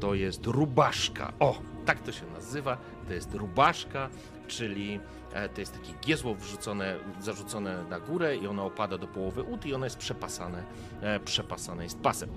[0.00, 1.32] to jest rubaszka.
[1.40, 2.76] O, tak to się nazywa.
[3.06, 4.08] To jest rubaszka,
[4.46, 5.00] czyli
[5.32, 9.66] e, to jest takie giezło wrzucone, zarzucone na górę i ono opada do połowy ud
[9.66, 10.64] i ono jest przepasane,
[11.00, 12.28] e, przepasane jest pasem.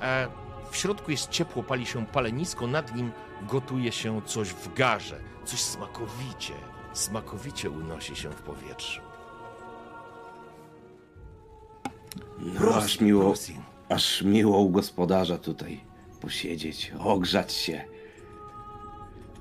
[0.00, 0.28] E,
[0.70, 3.10] w środku jest ciepło, pali się palenisko, nad nim
[3.48, 5.20] gotuje się coś w garze.
[5.44, 6.54] Coś smakowicie,
[6.92, 9.00] smakowicie unosi się w powietrzu.
[12.38, 13.34] No, aż miło,
[13.88, 15.93] aż miło u gospodarza tutaj
[16.24, 17.84] posiedzieć, ogrzać się.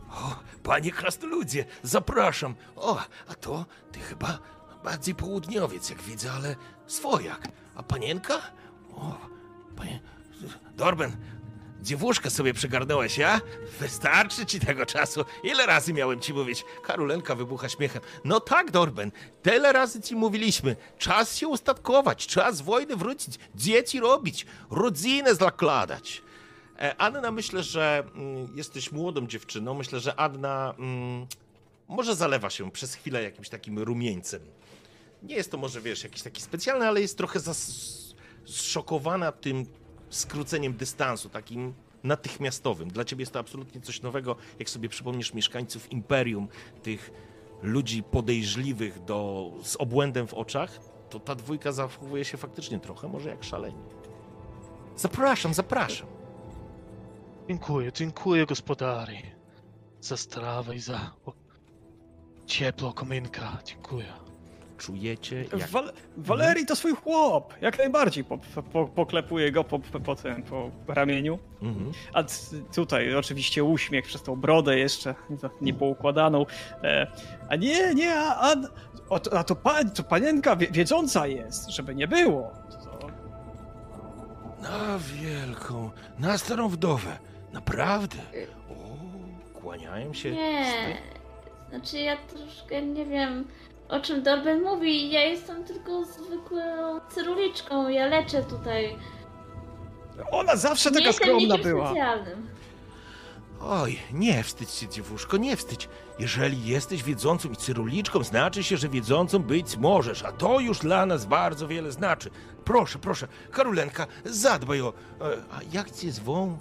[0.09, 2.55] O, panie krasnoludzie, zapraszam.
[2.75, 4.39] O, a to ty chyba
[4.83, 6.55] bardziej południowiec, jak widzę, ale
[6.87, 7.47] swojak.
[7.75, 8.41] A panienka?
[8.95, 9.17] O,
[9.75, 9.99] panie...
[10.75, 11.17] Dorben,
[11.81, 13.41] dziewuszkę sobie przygarnąłeś, ja?
[13.79, 15.25] Wystarczy ci tego czasu.
[15.43, 16.65] Ile razy miałem ci mówić?
[16.83, 18.01] Karolenka wybucha śmiechem.
[18.25, 20.75] No tak, Dorben, tyle razy ci mówiliśmy.
[20.97, 26.23] Czas się ustatkować, czas wojny wrócić, dzieci robić, rodzinę zakładać.
[26.79, 29.73] E, Anna, myślę, że mm, jesteś młodą dziewczyną.
[29.73, 31.27] Myślę, że Anna mm,
[31.88, 34.41] może zalewa się przez chwilę jakimś takim rumieńcem.
[35.23, 37.39] Nie jest to może, wiesz, jakiś taki specjalny, ale jest trochę
[38.45, 39.65] zszokowana tym
[40.09, 42.89] skróceniem dystansu, takim natychmiastowym.
[42.89, 46.47] Dla ciebie jest to absolutnie coś nowego, jak sobie przypomnisz mieszkańców Imperium,
[46.83, 47.12] tych
[47.62, 53.29] ludzi podejrzliwych do, z obłędem w oczach, to ta dwójka zachowuje się faktycznie trochę może
[53.29, 53.77] jak szaleni.
[54.95, 56.22] Zapraszam, zapraszam.
[57.47, 59.17] Dziękuję, dziękuję gospodari.
[60.01, 61.34] Za strawę i za o,
[62.45, 63.58] ciepło kominka.
[63.65, 64.06] Dziękuję.
[64.77, 67.53] Czujecie, jak Wal Walerii to swój chłop.
[67.62, 68.23] Jak najbardziej.
[68.23, 68.38] Po,
[68.73, 71.39] po, poklepuje go po, po, po, tym, po ramieniu.
[71.62, 71.91] Mhm.
[72.13, 72.23] A
[72.75, 75.15] tutaj oczywiście uśmiech przez tą brodę jeszcze
[75.62, 76.45] niepoukładaną.
[76.84, 77.08] E,
[77.49, 78.56] a nie, nie, a, a,
[79.10, 82.51] o, to- a to, pa, to panienka wie, wiedząca jest, żeby nie było.
[82.84, 83.08] To,
[84.62, 87.19] Na wielką, na starą wdowę.
[87.53, 88.17] Naprawdę?
[88.69, 90.31] O, kłaniają się.
[90.31, 90.97] Nie.
[91.69, 93.45] Znaczy ja troszkę nie wiem
[93.89, 95.11] o czym Dorben mówi.
[95.11, 97.89] Ja jestem tylko zwykłą cyruliczką.
[97.89, 98.97] Ja leczę tutaj.
[100.31, 101.85] ona zawsze nie taka jestem skromna była.
[101.85, 102.47] specjalnym.
[103.61, 105.89] Oj, nie wstydź się, dziewuszko, nie wstydź.
[106.19, 111.05] Jeżeli jesteś wiedzącą i cyruliczką, znaczy się, że wiedzącą być możesz, a to już dla
[111.05, 112.29] nas bardzo wiele znaczy.
[112.65, 114.93] Proszę, proszę, Karolenka, zadbaj o...
[115.21, 116.57] E, a jak cię zwą?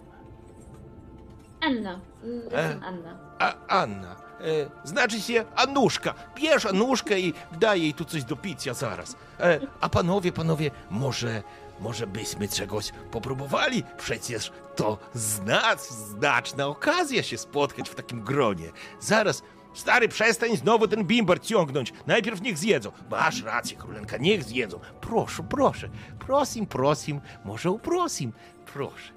[1.62, 2.00] Anna.
[2.44, 2.86] Jestem E.
[2.86, 3.18] Anna.
[3.38, 4.16] A, Anna.
[4.40, 6.14] E, znaczy się Anuszka.
[6.36, 9.16] Bierz Anuszkę i daj jej tu coś do picia zaraz.
[9.40, 11.42] E, a panowie, panowie, może,
[11.80, 13.84] może byśmy czegoś popróbowali?
[13.98, 18.70] Przecież to znac, znaczna okazja się spotkać w takim gronie.
[19.00, 19.42] Zaraz,
[19.74, 21.92] stary, przestań znowu ten bimber ciągnąć.
[22.06, 22.92] Najpierw niech zjedzą.
[23.10, 24.80] Masz rację, królenka, niech zjedzą.
[25.00, 25.88] Proszę, proszę.
[26.18, 28.32] Prosim, prosim, może uprosim.
[28.72, 29.12] Proszę.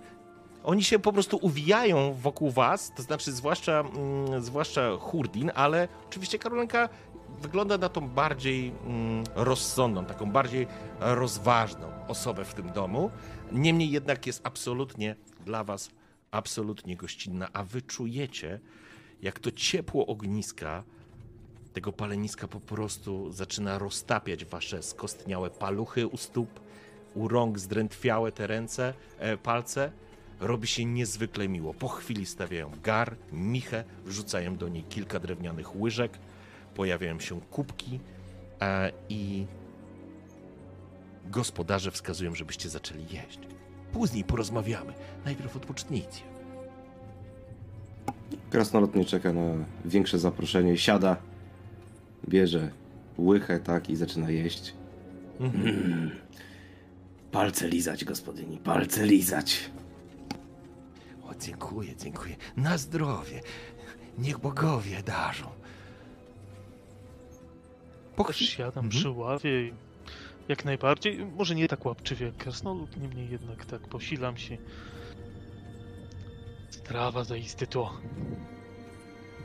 [0.65, 6.39] Oni się po prostu uwijają wokół was, to znaczy zwłaszcza, mm, zwłaszcza Hurdin, ale oczywiście
[6.39, 6.89] Karolenka
[7.41, 10.67] wygląda na tą bardziej mm, rozsądną, taką bardziej
[10.99, 13.11] rozważną osobę w tym domu.
[13.51, 15.89] Niemniej jednak jest absolutnie dla was
[16.31, 18.59] absolutnie gościnna, a wy czujecie,
[19.21, 20.83] jak to ciepło ogniska
[21.73, 26.59] tego paleniska po prostu zaczyna roztapiać wasze skostniałe paluchy u stóp,
[27.15, 29.91] u rąk zdrętwiałe te ręce, e, palce.
[30.45, 31.73] Robi się niezwykle miło.
[31.73, 36.17] Po chwili stawiają gar, michę, wrzucają do niej kilka drewnianych łyżek,
[36.75, 37.99] pojawiają się kubki
[38.61, 39.45] e, i
[41.25, 43.39] gospodarze wskazują, żebyście zaczęli jeść.
[43.91, 44.93] Później porozmawiamy.
[45.25, 46.21] Najpierw odpocznijcie.
[48.49, 50.77] Krasnolud nie czeka na większe zaproszenie.
[50.77, 51.17] Siada,
[52.29, 52.71] bierze
[53.17, 54.73] łychę, tak, i zaczyna jeść.
[55.39, 56.11] Mm.
[57.31, 59.69] Palce lizać, gospodyni, palce lizać.
[61.29, 62.35] O, dziękuję, dziękuję.
[62.57, 63.41] Na zdrowie.
[64.17, 65.49] Niech bogowie darzą.
[68.15, 68.51] Po Też chwili...
[68.51, 68.89] siadam Mhm.
[68.89, 69.73] przy ławie i
[70.47, 74.57] jak najbardziej, może nie tak łapczywie jak krasnolud, niemniej jednak tak posilam się.
[76.69, 77.93] Strawa zaiste to.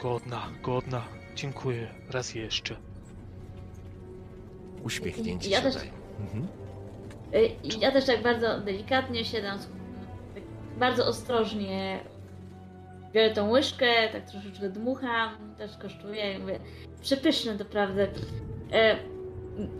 [0.03, 1.05] Godna, godna.
[1.37, 2.77] Dziękuję raz jeszcze.
[4.83, 5.93] Uśmiechnięci Ja też- siadają.
[6.21, 6.49] Mhm.
[7.35, 9.59] Y, i Ja też tak bardzo delikatnie siadam,
[10.81, 12.01] bardzo ostrożnie
[13.13, 16.61] biorę tą łyżkę, tak troszeczkę dmucham, też kosztuję mówię,
[17.01, 18.09] przepyszne doprawdy.
[18.73, 18.97] E,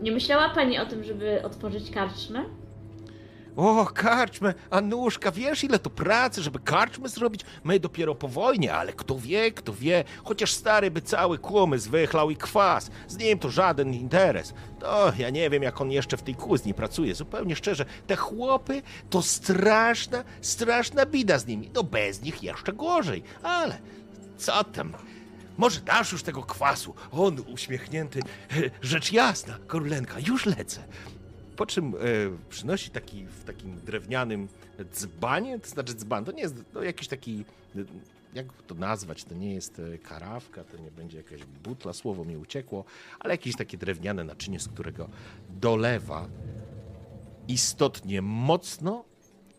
[0.01, 2.43] nie myślała pani o tym, żeby otworzyć karczmę?
[3.55, 7.41] O, karczmy, Anuszka, wiesz ile to pracy, żeby karczmy zrobić?
[7.63, 10.03] My dopiero po wojnie, ale kto wie, kto wie.
[10.23, 12.91] Chociaż stary by cały kłomys wychlał i kwas.
[13.07, 14.53] Z nim to żaden interes.
[14.79, 17.15] To ja nie wiem, jak on jeszcze w tej kuźni pracuje.
[17.15, 21.69] Zupełnie szczerze, te chłopy to straszna, straszna bida z nimi.
[21.73, 23.77] No bez nich jeszcze gorzej, ale
[24.37, 24.93] co tam?
[25.57, 26.95] Może dasz już tego kwasu?
[27.11, 28.19] On uśmiechnięty.
[28.81, 30.83] Rzecz jasna, Korulenka, już lecę.
[31.61, 31.97] Po czym e,
[32.49, 34.47] przynosi taki w takim drewnianym
[34.93, 37.45] dzbanie, to znaczy dzban, to nie jest no, jakiś taki,
[37.75, 37.79] e,
[38.33, 42.37] jak to nazwać, to nie jest e, karawka, to nie będzie jakaś butla, słowo mi
[42.37, 42.85] uciekło,
[43.19, 45.09] ale jakieś takie drewniane naczynie, z którego
[45.49, 46.27] dolewa
[47.47, 49.03] istotnie mocno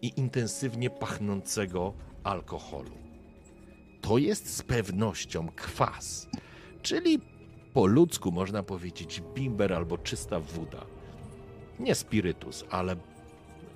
[0.03, 2.93] i intensywnie pachnącego alkoholu.
[4.01, 6.29] To jest z pewnością kwas,
[6.83, 7.21] czyli
[7.75, 10.87] po ludzku można powiedzieć bimber albo czysta woda
[11.83, 12.97] nie spirytus, ale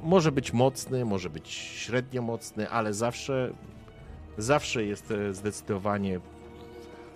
[0.03, 3.51] może być mocny, może być średnio mocny, ale zawsze,
[4.39, 6.21] zawsze jest e, zdecydowanie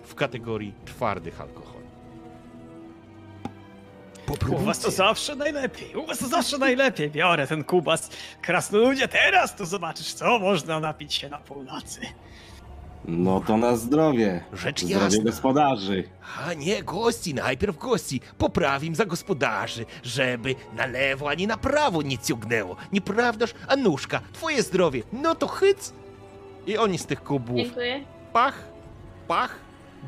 [0.03, 1.71] w kategorii twardych alkoholi.
[4.49, 7.11] U was to zawsze najlepiej, u was to zawsze najlepiej.
[7.11, 8.09] Biorę ten kubas.
[8.41, 12.01] Krasnoludzie, teraz to zobaczysz, co można napić się na północy.
[13.05, 14.43] No to na zdrowie.
[14.53, 15.23] Rzecz zdrowie jasna.
[15.23, 16.03] gospodarzy.
[16.47, 18.21] A nie, gości, najpierw gości.
[18.37, 22.75] Poprawim za gospodarzy, żeby na lewo ani na prawo nie ciągnęło.
[22.93, 24.21] Nieprawdaż, Anuszka?
[24.33, 25.93] Twoje zdrowie, no to chyc.
[26.67, 28.03] I oni z tych kubów Dziękuję.
[28.33, 28.63] pach,
[29.27, 29.55] pach.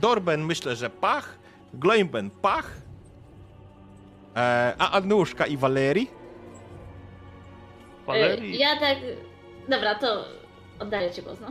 [0.02, 1.38] Dorben myślę, że pach.
[1.74, 2.72] Gloimben pach.
[4.36, 6.08] E, a Anuszka i Walerii?
[8.04, 8.98] E, Walerii, Ja tak...
[9.70, 10.26] Dobra, to
[10.80, 11.48] oddaję ci głos, no.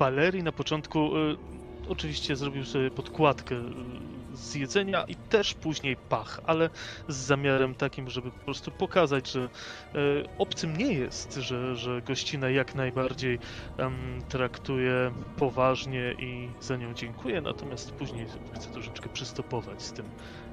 [0.00, 1.36] Walerii na początku y,
[1.88, 3.60] oczywiście zrobił sobie podkładkę y,
[4.36, 6.70] z jedzenia i też później pach, ale
[7.08, 9.48] z zamiarem takim, żeby po prostu pokazać, że y,
[10.38, 13.38] obcym nie jest, że, że gościna jak najbardziej
[13.78, 20.06] em, traktuje poważnie i za nią dziękuję, natomiast później chce troszeczkę przystopować z tym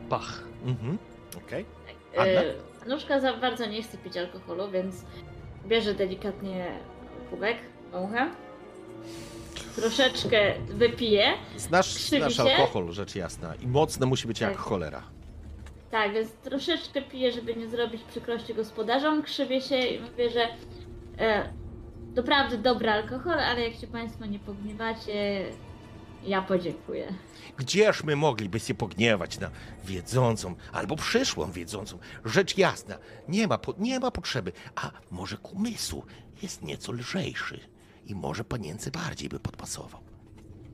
[0.10, 0.44] pach.
[0.66, 0.98] Mhm,
[1.46, 1.66] okej.
[2.18, 2.26] Anna?
[2.44, 2.54] E,
[2.88, 4.96] Nóżka za bardzo nie chce pić alkoholu, więc
[5.68, 6.72] bierze delikatnie
[7.30, 7.58] kubek,
[7.92, 8.30] wącha.
[9.76, 11.34] Troszeczkę wypije.
[11.58, 13.56] Znasz, znasz alkohol, rzecz jasna.
[13.56, 14.60] I mocne musi być jak Tak.
[14.60, 15.04] cholera.
[15.92, 19.24] Tak, więc troszeczkę pije, żeby nie zrobić przykrości gospodarzom.
[19.24, 20.48] Krzywie się i mówię, że
[21.20, 21.54] e,
[22.14, 25.46] doprawdy dobry alkohol, ale jak się Państwo nie pogniewacie,
[26.24, 27.14] ja podziękuję.
[27.58, 29.50] Gdzież my mogliby się pogniewać na
[29.86, 32.00] wiedzącą albo przyszłą wiedzącą?
[32.26, 34.52] Rzecz jasna, nie ma, po, nie ma potrzeby.
[34.76, 36.04] A może kumysł
[36.42, 37.60] jest nieco lżejszy
[38.08, 40.02] i może panience bardziej by podpasował.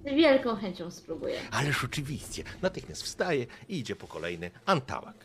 [0.05, 1.39] Z wielką chęcią spróbuję.
[1.51, 5.15] Ależ oczywiście, natychmiast wstaje i idzie po kolejny antałak.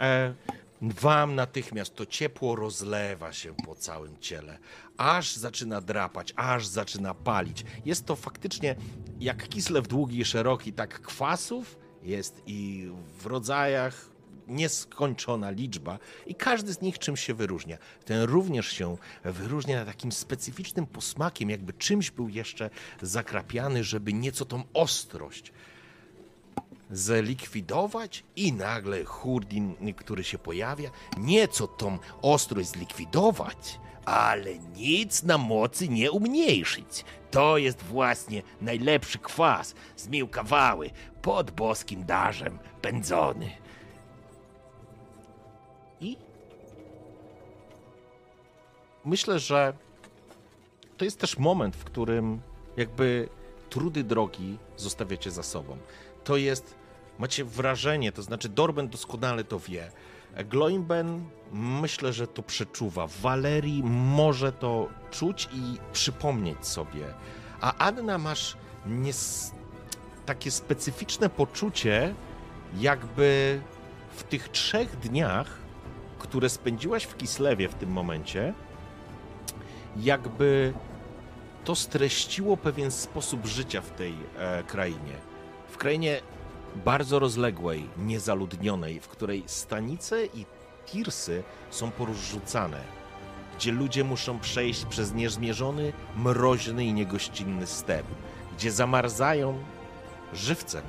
[0.00, 0.34] E,
[0.82, 4.58] wam natychmiast to ciepło rozlewa się po całym ciele,
[4.96, 7.64] aż zaczyna drapać, aż zaczyna palić.
[7.84, 8.76] Jest to faktycznie
[9.20, 14.10] jak kislew długi i szeroki, tak kwasów jest i w rodzajach
[14.50, 17.78] nieskończona liczba i każdy z nich czymś się wyróżnia.
[18.04, 22.70] Ten również się wyróżnia takim specyficznym posmakiem, jakby czymś był jeszcze
[23.02, 25.52] zakrapiany, żeby nieco tą ostrość
[26.90, 35.88] zlikwidować i nagle Hurdin, który się pojawia, nieco tą ostrość zlikwidować, ale nic na mocy
[35.88, 37.04] nie umniejszyć.
[37.30, 40.90] To jest właśnie najlepszy kwas, zmiłkawały,
[41.22, 43.50] pod boskim darzem pędzony.
[49.04, 49.72] Myślę, że
[50.96, 52.40] to jest też moment, w którym
[52.76, 53.28] jakby
[53.70, 55.76] trudy drogi zostawiacie za sobą.
[56.24, 56.74] To jest,
[57.18, 59.90] macie wrażenie, to znaczy Dorben doskonale to wie.
[60.44, 63.06] Gloimben myślę, że to przeczuwa.
[63.06, 67.04] Walerii może to czuć i przypomnieć sobie.
[67.60, 69.52] A Anna masz nies...
[70.26, 72.14] takie specyficzne poczucie,
[72.78, 73.60] jakby
[74.16, 75.58] w tych trzech dniach,
[76.18, 78.54] które spędziłaś w Kislewie w tym momencie,
[79.96, 80.72] jakby
[81.64, 85.14] to streściło pewien sposób życia w tej e, krainie.
[85.68, 86.20] W krainie
[86.76, 90.46] bardzo rozległej, niezaludnionej, w której stanice i
[90.86, 92.80] tirsy są porozrzucane,
[93.56, 98.06] gdzie ludzie muszą przejść przez niezmierzony, mroźny i niegościnny step,
[98.56, 99.58] gdzie zamarzają
[100.32, 100.82] żywcem,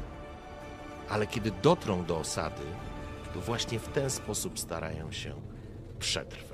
[1.09, 2.63] ale kiedy dotrą do osady,
[3.33, 5.33] to właśnie w ten sposób starają się
[5.99, 6.50] przetrwać.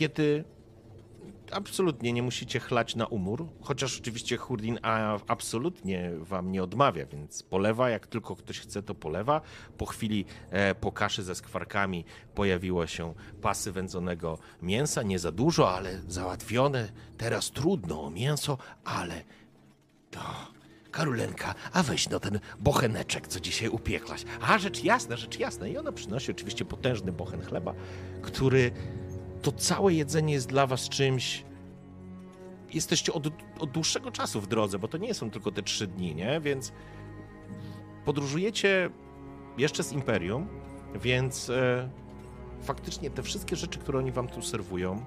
[0.00, 0.44] Kiedy
[1.52, 4.78] absolutnie nie musicie chlać na umór, chociaż oczywiście Hurdin
[5.26, 9.40] absolutnie wam nie odmawia, więc polewa, jak tylko ktoś chce, to polewa.
[9.78, 15.74] Po chwili e, po kaszy ze skwarkami pojawiło się pasy wędzonego mięsa, nie za dużo,
[15.76, 16.92] ale załatwione.
[17.18, 19.24] Teraz trudno o mięso, ale
[20.10, 20.20] to...
[20.90, 24.24] Karolenka, a weź no ten bocheneczek, co dzisiaj upiekłaś.
[24.40, 25.66] A, rzecz jasna, rzecz jasna.
[25.66, 27.74] I ona przynosi oczywiście potężny bochen chleba,
[28.22, 28.72] który
[29.42, 31.44] to całe jedzenie jest dla was czymś.
[32.74, 33.26] Jesteście od,
[33.58, 36.40] od dłuższego czasu w drodze, bo to nie są tylko te trzy dni, nie?
[36.40, 36.72] Więc
[38.04, 38.90] podróżujecie
[39.58, 40.48] jeszcze z Imperium,
[40.94, 41.88] więc e,
[42.62, 45.04] faktycznie te wszystkie rzeczy, które oni wam tu serwują,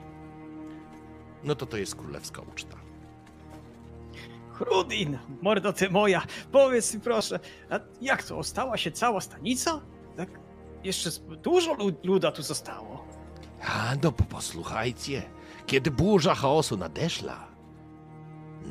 [1.43, 2.77] no to to jest królewska uczta.
[4.53, 6.21] Hrudin, mordo ty moja,
[6.51, 7.39] powiedz mi proszę,
[8.01, 9.81] jak to, ostała się cała stanica?
[10.17, 10.29] Tak,
[10.83, 11.09] jeszcze
[11.43, 13.05] dużo lu- luda tu zostało.
[13.67, 15.23] A no po- posłuchajcie,
[15.65, 17.47] kiedy burza chaosu nadeszła,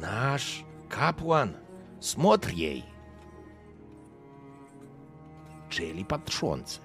[0.01, 1.53] nasz kapłan
[2.01, 2.83] Smotriej,
[5.69, 6.79] czyli patrzący,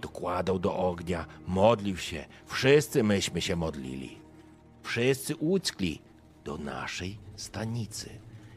[0.00, 4.18] dokładał do ognia, modlił się, wszyscy myśmy się modlili.
[4.82, 6.02] Wszyscy uckli
[6.44, 8.10] do naszej stanicy.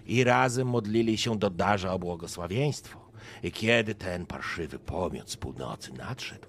[0.06, 3.00] I razem modlili się do darza o błogosławieństwo.
[3.44, 6.48] I kiedy ten parszywy pomiot z północy nadszedł,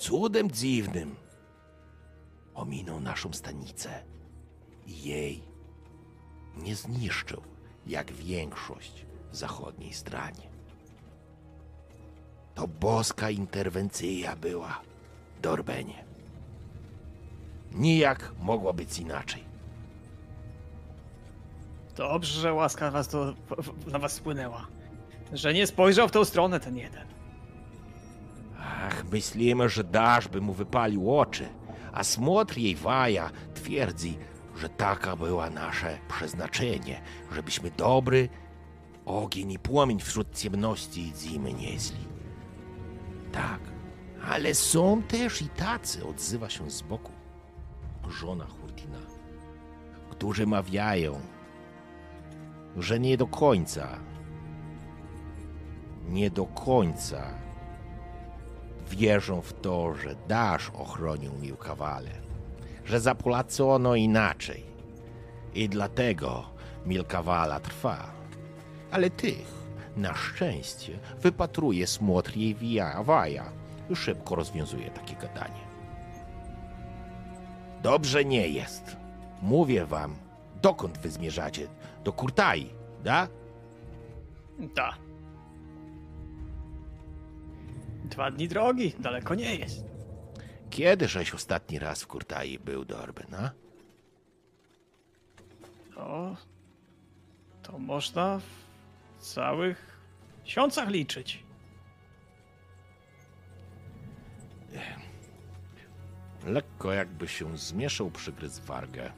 [0.00, 1.16] cudem dziwnym
[2.54, 4.02] ominął naszą stanicę
[4.86, 5.42] i jej
[6.56, 7.42] nie zniszczył,
[7.86, 10.50] jak większość w zachodniej stronie.
[12.54, 14.80] To boska interwencja była,
[15.42, 16.04] Dorbenie.
[17.72, 19.44] Nijak mogło być inaczej.
[21.96, 23.34] Dobrze, że łaska was to,
[23.86, 24.66] na was spłynęła.
[25.32, 27.19] Że nie spojrzał w tą stronę ten jeden.
[28.70, 31.48] Ach, myślimy, że dasz by mu wypalił oczy,
[31.92, 34.18] a smotr jej waja twierdzi,
[34.56, 37.00] że taka była nasze przeznaczenie,
[37.32, 38.28] żebyśmy dobry
[39.06, 42.08] ogień i płomień wśród ciemności i zimy nieśli.
[43.32, 43.60] Tak,
[44.24, 47.12] ale są też i tacy, odzywa się z boku
[48.08, 48.98] żona Hurdina,
[50.10, 51.20] którzy mawiają,
[52.76, 53.98] że nie do końca,
[56.08, 57.49] nie do końca
[58.94, 62.10] wierzą w to, że Dasz ochronił Milkawale,
[62.84, 64.62] że zapłacono inaczej
[65.54, 66.44] i dlatego
[66.86, 68.10] Milkawala trwa.
[68.90, 69.46] Ale tych,
[69.96, 73.44] na szczęście, wypatruje smotr jej wija- waja
[73.90, 75.60] i szybko rozwiązuje takie gadanie.
[77.82, 78.96] Dobrze nie jest.
[79.42, 80.14] Mówię wam,
[80.62, 81.66] dokąd wy zmierzacie?
[82.04, 82.70] Do Kurtai,
[83.04, 83.28] da?
[84.74, 84.94] Ta.
[88.04, 89.84] Dwa dni drogi, daleko nie jest.
[90.70, 93.50] Kiedy żeś ostatni raz w Kurtai był, Dorben, a?
[95.94, 96.36] To,
[97.62, 98.40] to można
[99.18, 100.00] w całych
[100.44, 101.44] miesiącach liczyć.
[106.46, 109.12] Lekko jakby się zmieszał, przygryzł wargę.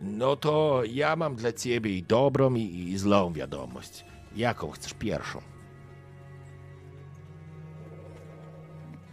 [0.00, 4.04] No to ja mam dla ciebie i dobrą, i, i złą wiadomość.
[4.36, 5.57] Jaką chcesz pierwszą?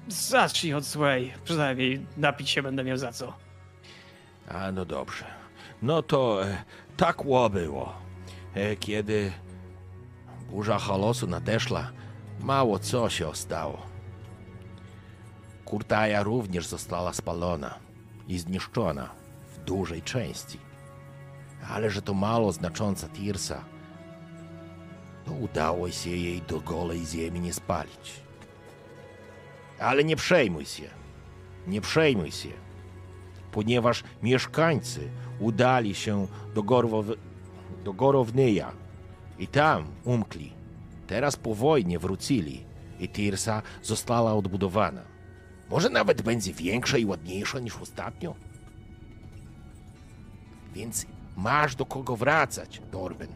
[0.07, 1.33] Zacznij od złej.
[1.43, 3.33] Przynajmniej napić się będę miał za co.
[4.49, 5.25] A no dobrze.
[5.81, 6.63] No to e,
[6.97, 7.95] tak ło było.
[8.53, 9.31] E, kiedy
[10.49, 11.91] burza halosu nadeszła,
[12.39, 13.85] mało co się ostało.
[15.65, 17.79] Kurtaja również została spalona
[18.27, 19.09] i zniszczona
[19.53, 20.59] w dużej części.
[21.69, 23.65] Ale że to mało znacząca Tirsa,
[25.25, 28.24] to udało się jej do golej ziemi nie spalić.
[29.79, 30.89] Ale nie przejmuj się.
[31.67, 32.49] Nie przejmuj się,
[33.51, 35.09] ponieważ mieszkańcy
[35.39, 37.05] udali się do, Gorwow...
[37.83, 38.71] do Gorownyja
[39.39, 40.53] i tam umkli.
[41.07, 42.65] Teraz po wojnie wrócili
[42.99, 45.01] i Tirsa została odbudowana.
[45.69, 48.35] Może nawet będzie większa i ładniejsza niż ostatnio.
[50.73, 51.05] Więc
[51.37, 53.29] masz do kogo wracać, Dorben.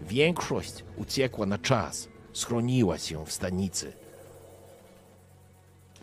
[0.00, 3.92] Większość uciekła na czas, schroniła się w stanicy.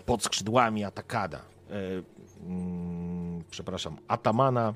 [0.05, 1.41] Pod skrzydłami Atakada.
[1.69, 2.03] E,
[2.47, 4.73] mm, przepraszam, Atamana.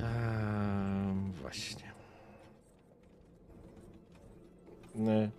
[0.00, 1.92] Eee, właśnie.
[4.98, 5.30] E,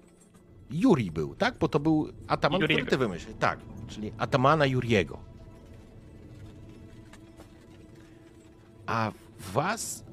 [0.72, 1.58] Juri był, tak?
[1.58, 2.90] Bo to był Ataman, który Juriego.
[2.90, 3.36] ty wymyślił.
[3.40, 5.18] Tak, czyli Atamana Juriego.
[8.86, 9.12] A
[9.54, 10.04] was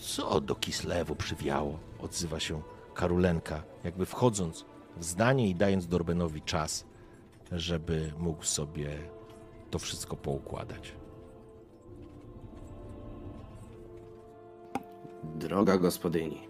[0.00, 1.78] co do Kislewu przywiało?
[1.98, 2.62] Odzywa się
[2.94, 4.64] Karulenka, jakby wchodząc
[4.96, 6.84] w zdanie i dając Dorbenowi czas,
[7.52, 8.90] żeby mógł sobie
[9.70, 10.92] to wszystko poukładać.
[15.24, 16.40] Droga gospodyni,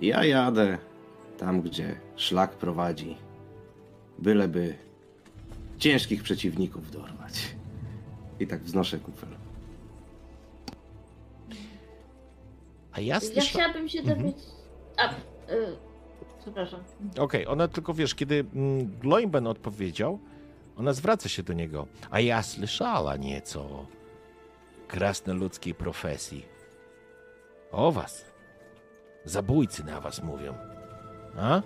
[0.00, 0.78] ja jadę
[1.38, 3.16] tam, gdzie szlak prowadzi,
[4.18, 4.74] byleby
[5.78, 7.54] ciężkich przeciwników dorwać.
[8.40, 9.28] I tak wznoszę kufel.
[12.92, 13.48] A ja Ja słyszałem...
[13.48, 14.18] chciałabym się Mhm.
[14.18, 14.44] dowiedzieć...
[14.96, 15.14] A, y,
[16.44, 16.80] przepraszam.
[17.18, 20.18] Okej, ona tylko, wiesz, kiedy mm, Gloimben odpowiedział,
[20.76, 21.86] ona zwraca się do niego.
[22.10, 23.86] A ja słyszała nieco o
[24.88, 26.44] krasnoludzkiej profesji.
[27.72, 28.24] O was.
[29.24, 30.54] Zabójcy na was mówią.
[31.36, 31.62] A?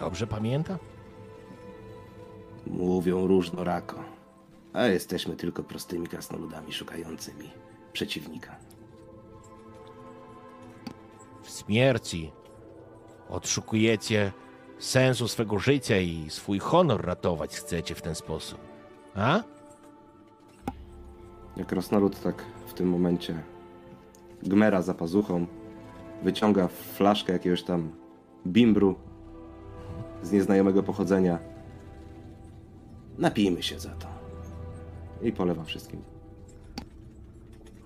[0.00, 0.78] Dobrze pamięta?
[2.66, 4.04] Mówią różnorako,
[4.72, 7.50] a jesteśmy tylko prostymi krasnoludami szukającymi
[7.92, 8.56] przeciwnika.
[11.42, 12.32] W śmierci
[13.32, 14.32] odszukujecie
[14.78, 18.58] sensu swego życia i swój honor ratować chcecie w ten sposób.
[19.14, 19.42] A?
[21.56, 23.42] Jak krasnolud tak w tym momencie
[24.42, 25.46] gmera za pazuchą,
[26.22, 27.92] wyciąga flaszkę jakiegoś tam
[28.46, 28.94] bimbru
[30.22, 31.38] z nieznajomego pochodzenia.
[33.18, 34.08] Napijmy się za to.
[35.22, 36.02] I polewa wszystkim.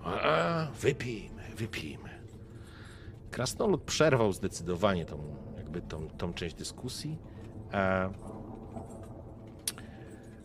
[0.03, 2.16] A, wypijmy, wypijmy.
[3.37, 5.19] Krasnolud przerwał zdecydowanie tą,
[5.57, 7.17] jakby tą, tą część dyskusji.
[7.73, 8.09] E,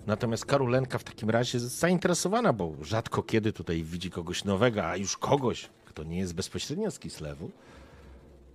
[0.06, 4.96] natomiast Karulenka w takim razie jest zainteresowana, bo rzadko kiedy tutaj widzi kogoś nowego, a
[4.96, 7.50] już kogoś, kto nie jest bezpośrednio z Kislewu,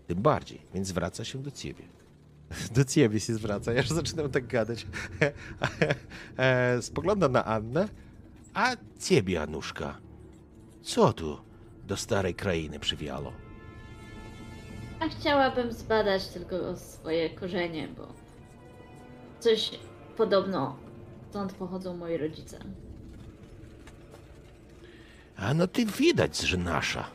[0.07, 1.83] tym bardziej, więc zwraca się do ciebie.
[2.75, 4.87] Do ciebie się zwraca, ja już zaczynam tak gadać.
[6.37, 7.89] E, spogląda na Annę,
[8.53, 9.97] a ciebie, Anuszka,
[10.81, 11.37] co tu
[11.87, 13.46] do starej krainy przywiało?
[14.99, 18.07] A chciałabym zbadać tylko swoje korzenie, bo
[19.39, 19.71] coś
[20.17, 20.75] podobno
[21.29, 22.59] stąd pochodzą moi rodzice.
[25.37, 27.05] A no ty widać, że nasza.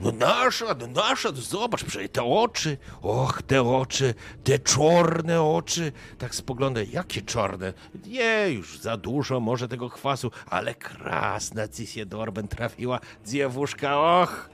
[0.00, 4.14] No nasza, no nasza, no zobacz, przecież te oczy, och, te oczy,
[4.44, 5.92] te czarne oczy.
[6.18, 7.72] Tak spoglądaj, jakie czarne?
[8.06, 14.50] Nie, już za dużo może tego kwasu, ale krasna ci się Dorben trafiła, dziewuszka, och,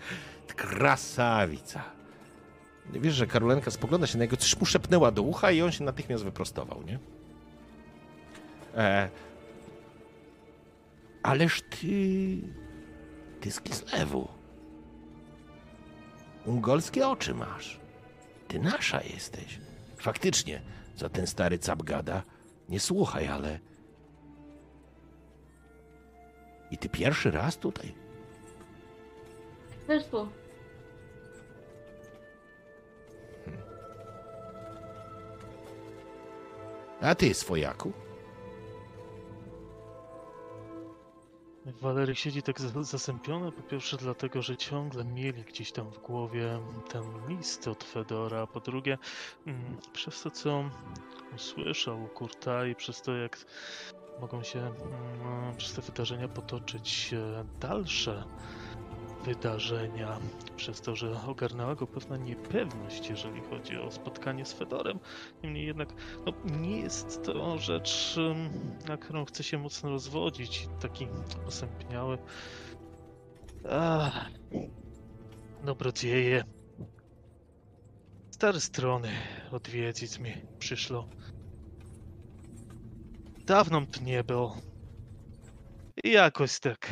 [0.57, 2.00] krasawica.
[2.93, 5.85] Wiesz, że Karolenka spogląda się na niego, coś mu szepnęła do ucha i on się
[5.85, 6.99] natychmiast wyprostował, nie?
[8.77, 9.11] E,
[11.23, 11.87] ależ ty...
[13.41, 14.29] Ty z Kislewu.
[16.47, 17.81] Ungolskie oczy masz.
[18.49, 19.59] Ty nasza jesteś.
[19.97, 20.63] Faktycznie,
[20.95, 22.23] co ten stary cap gada,
[22.69, 23.61] nie słuchaj, ale...
[26.71, 27.95] I ty pierwszy raz tutaj?
[29.87, 30.29] Weszło.
[37.01, 37.93] A ty, swojaku?
[41.81, 46.61] Walery siedzi tak za- zasępiony, po pierwsze dlatego, że ciągle mieli gdzieś tam w głowie
[46.89, 48.99] ten list od Fedora, a po drugie
[49.47, 50.65] mm, przez to, co
[51.37, 53.39] usłyszał u Kurtai, przez to, jak
[54.21, 58.25] mogą się mm, przez te wydarzenia potoczyć e, dalsze
[59.25, 60.19] wydarzenia,
[60.57, 64.99] przez to, że ogarnęła go pewna niepewność, jeżeli chodzi o spotkanie z Fedorem.
[65.43, 65.89] Niemniej jednak
[66.27, 68.17] no, nie jest to rzecz,
[68.89, 70.69] na którą chce się mocno rozwodzić.
[70.81, 71.07] Taki
[71.45, 72.19] posępniały.
[73.71, 74.31] Ach,
[75.65, 76.45] dobrodzieje.
[78.31, 79.09] Stare strony
[79.51, 81.09] odwiedzić mi przyszło.
[83.47, 84.51] Dawno tu nie był.
[86.05, 86.89] I jakoś tak.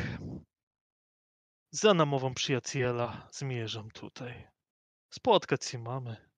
[1.71, 4.47] Za namową przyjaciela zmierzam tutaj.
[5.09, 6.29] Spotkać się mamy.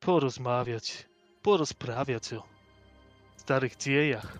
[0.00, 1.08] porozmawiać,
[1.42, 2.42] porozprawiać o
[3.36, 4.38] starych dziejach.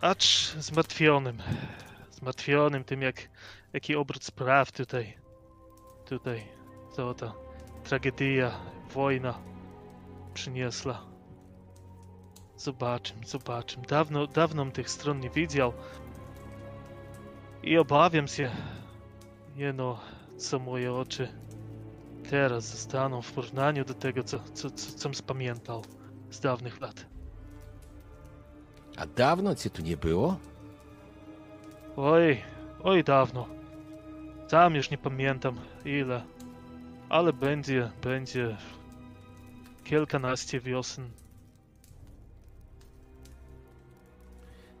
[0.00, 1.42] Acz zmartwionym,
[2.10, 3.28] zmartwionym tym, jak,
[3.72, 5.18] jaki obrót spraw tutaj,
[6.06, 6.48] tutaj,
[6.96, 7.34] co ta
[7.84, 9.42] tragedia, wojna
[10.34, 11.06] przyniosła.
[12.56, 13.82] Zobaczym, zobaczym.
[13.82, 15.72] Dawno, dawno tych stron nie widział.
[17.62, 18.50] I obawiam się,
[19.56, 20.00] jeno,
[20.36, 21.28] co moje oczy
[22.30, 25.82] teraz zostaną w porównaniu do tego, co, co, co, com spamiętał
[26.30, 27.06] z dawnych lat.
[28.96, 30.38] A dawno cię tu nie było?
[31.96, 32.42] Oj,
[32.82, 33.46] oj dawno.
[34.48, 36.22] Sam już nie pamiętam ile.
[37.08, 38.56] Ale będzie, będzie
[39.84, 41.10] kilkanaście wiosen.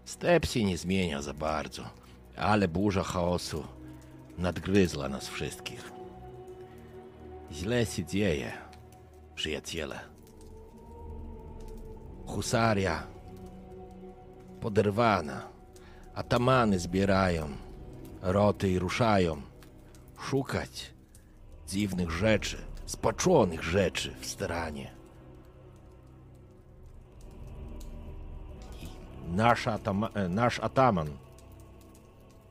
[0.04, 1.90] Step się nie zmienia za bardzo,
[2.40, 3.64] ale burza chaosu
[4.38, 5.92] nadgryzła nas wszystkich.
[7.52, 8.52] Źle się dzieje,
[9.34, 10.00] przyjaciele.
[12.26, 13.06] Husaria
[14.60, 15.42] poderwana,
[16.14, 17.48] atamany zbierają,
[18.22, 19.42] roty i ruszają
[20.18, 20.90] szukać
[21.68, 24.90] dziwnych rzeczy, spaczonych rzeczy w staranie.
[29.28, 31.08] Nasz, atama, e, nasz ataman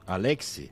[0.10, 0.70] Aleksi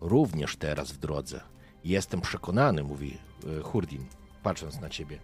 [0.00, 1.40] również teraz w drodze.
[1.84, 3.18] Jestem przekonany, mówi
[3.58, 4.06] e, Hurdin,
[4.42, 5.18] patrząc na ciebie,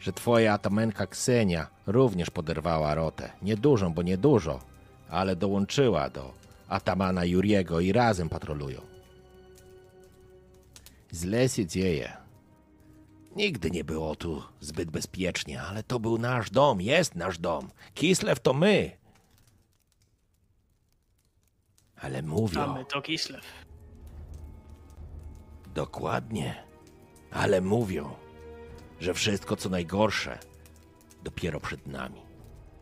[0.00, 3.32] że twoja atamenka Ksenia również poderwała rotę.
[3.42, 4.60] Niedużą, bo niedużo,
[5.10, 6.32] ale dołączyła do
[6.68, 8.80] atamana Juriego i razem patrolują.
[11.14, 12.12] Źle się dzieje.
[13.36, 17.70] Nigdy nie było tu zbyt bezpiecznie, ale to był nasz dom, jest nasz dom.
[17.94, 19.01] Kislew to my.
[22.02, 23.42] Ale mówią, Mamy to Kislev.
[25.74, 26.64] dokładnie,
[27.30, 28.14] ale mówią,
[29.00, 30.38] że wszystko co najgorsze
[31.22, 32.22] dopiero przed nami.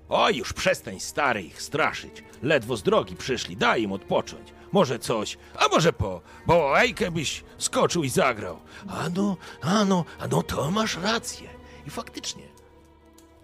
[0.08, 2.24] Oj, już przestań stary ich straszyć.
[2.42, 4.52] Ledwo z drogi przyszli, daj im odpocząć.
[4.72, 8.58] Może coś, a może po bałajkę byś skoczył i zagrał.
[8.88, 11.48] Ano, ano, ano, to masz rację.
[11.86, 12.42] I faktycznie,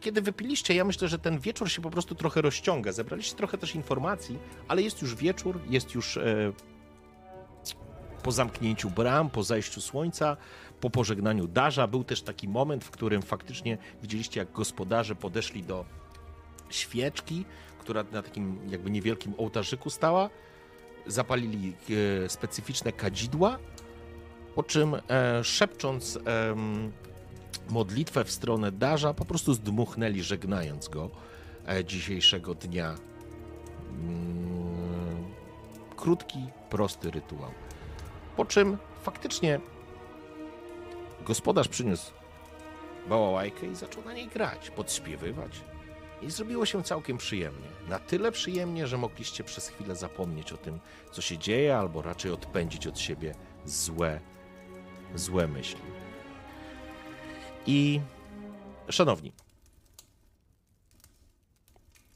[0.06, 2.92] kiedy wypiliście, ja myślę, że ten wieczór się po prostu trochę rozciąga.
[2.92, 4.38] Zebraliście trochę też informacji,
[4.68, 6.52] ale jest już wieczór, jest już e,
[8.22, 10.36] po zamknięciu bram, po zajściu słońca,
[10.80, 11.86] po pożegnaniu Darza.
[11.86, 15.84] Był też taki moment, w którym faktycznie widzieliście, jak gospodarze podeszli do
[16.70, 17.44] świeczki,
[17.78, 20.30] która na takim jakby niewielkim ołtarzyku stała.
[21.06, 21.72] Zapalili
[22.24, 23.58] e, specyficzne kadzidła,
[24.54, 26.18] po czym e, szepcząc
[27.68, 31.10] modlitwę w stronę Darza, po prostu zdmuchnęli, żegnając go
[31.68, 32.94] e, dzisiejszego dnia.
[33.90, 35.24] Mm,
[35.96, 36.38] Krótki,
[36.70, 37.50] prosty rytuał.
[38.36, 39.60] Po czym faktycznie
[41.26, 42.12] gospodarz przyniósł
[43.08, 45.60] bałałajkę i zaczął na niej grać, podśpiewywać.
[46.22, 47.68] I zrobiło się całkiem przyjemnie.
[47.88, 50.80] Na tyle przyjemnie, że mogliście przez chwilę zapomnieć o tym,
[51.12, 54.20] co się dzieje, albo raczej odpędzić od siebie złe,
[55.14, 55.95] złe myśli.
[57.66, 58.00] I
[58.88, 59.32] szanowni,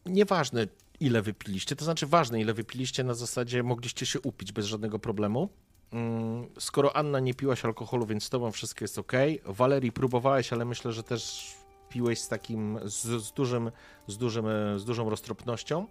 [0.06, 0.66] nieważne
[1.00, 5.48] ile wypiliście, to znaczy ważne ile wypiliście, na zasadzie mogliście się upić bez żadnego problemu.
[5.92, 9.12] Mm, Skoro Anna nie piłaś alkoholu, więc z tobą wszystko jest ok.
[9.44, 11.54] Walerii próbowałeś, ale myślę, że też
[11.88, 13.70] piłeś z takim, z, z, dużym,
[14.06, 14.46] z, dużym,
[14.76, 15.86] z dużą roztropnością,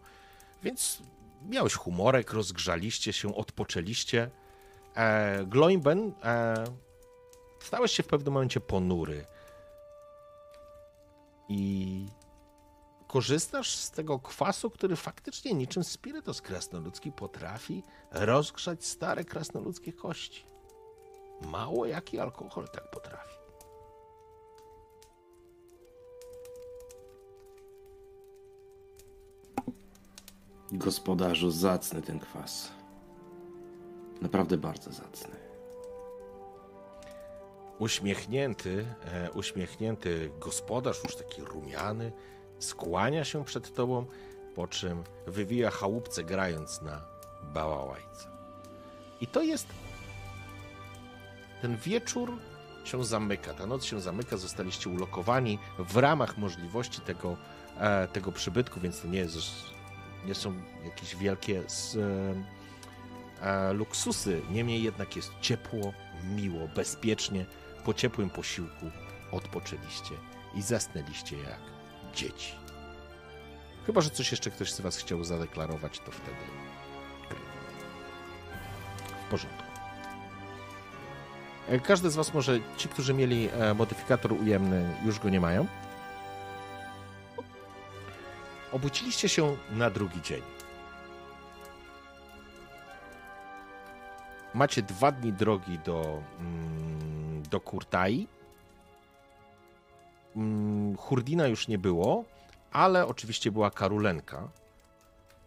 [0.64, 1.02] więc
[1.50, 4.30] miałeś humorek, rozgrzaliście się, odpoczęliście.
[4.96, 6.64] E, Gloimben, e,
[7.60, 9.26] stałeś się w pewnym momencie ponury
[11.50, 12.06] i
[13.08, 20.46] korzystasz z tego kwasu, który faktycznie niczym spirytus krasnoludzki potrafi rozgrzać stare krasnoludzkie kości.
[21.42, 23.40] Mało jaki alkohol tak potrafi.
[30.72, 32.72] Gospodarzu, zacny ten kwas.
[34.22, 35.49] Naprawdę bardzo zacny.
[37.80, 42.12] Uśmiechnięty, e, uśmiechnięty gospodarz, już taki rumiany,
[42.60, 44.06] skłania się przed tobą,
[44.56, 47.02] po czym wywija chałupce grając na
[47.44, 48.28] bałałajce.
[49.22, 49.68] I to jest.
[51.62, 52.32] Ten wieczór
[52.84, 57.38] się zamyka, ta noc się zamyka, zostaliście ulokowani w ramach możliwości tego,
[57.78, 59.38] e, tego przybytku, więc to nie, jest,
[60.26, 60.54] nie są
[60.86, 61.98] jakieś wielkie s-
[63.42, 64.42] e, e, luksusy.
[64.52, 65.94] Niemniej jednak jest ciepło,
[66.36, 67.46] miło, bezpiecznie.
[67.86, 68.92] Po ciepłym posiłku
[69.32, 70.16] odpoczęliście
[70.56, 71.60] i zasnęliście jak
[72.16, 72.54] dzieci.
[73.86, 76.38] Chyba, że coś jeszcze ktoś z Was chciał zadeklarować, to wtedy
[79.28, 79.64] w porządku.
[81.70, 85.68] E, Każdy z was może, ci, którzy mieli e, modyfikator ujemny, już go nie mają.
[88.72, 90.42] Obudziliście się na drugi dzień.
[94.54, 98.28] Macie dwa dni drogi do, mm, do Kurtai.
[100.36, 102.26] Mm, Hurdina już nie było,
[102.72, 104.50] ale oczywiście była Karulenka,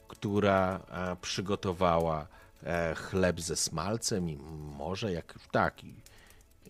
[0.08, 2.26] która e, przygotowała
[2.62, 4.36] e, chleb ze smalcem i
[4.78, 5.94] może jak tak, i,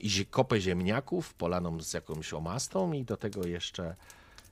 [0.01, 3.97] i kopę ziemniaków polaną z jakąś omastą i do tego jeszcze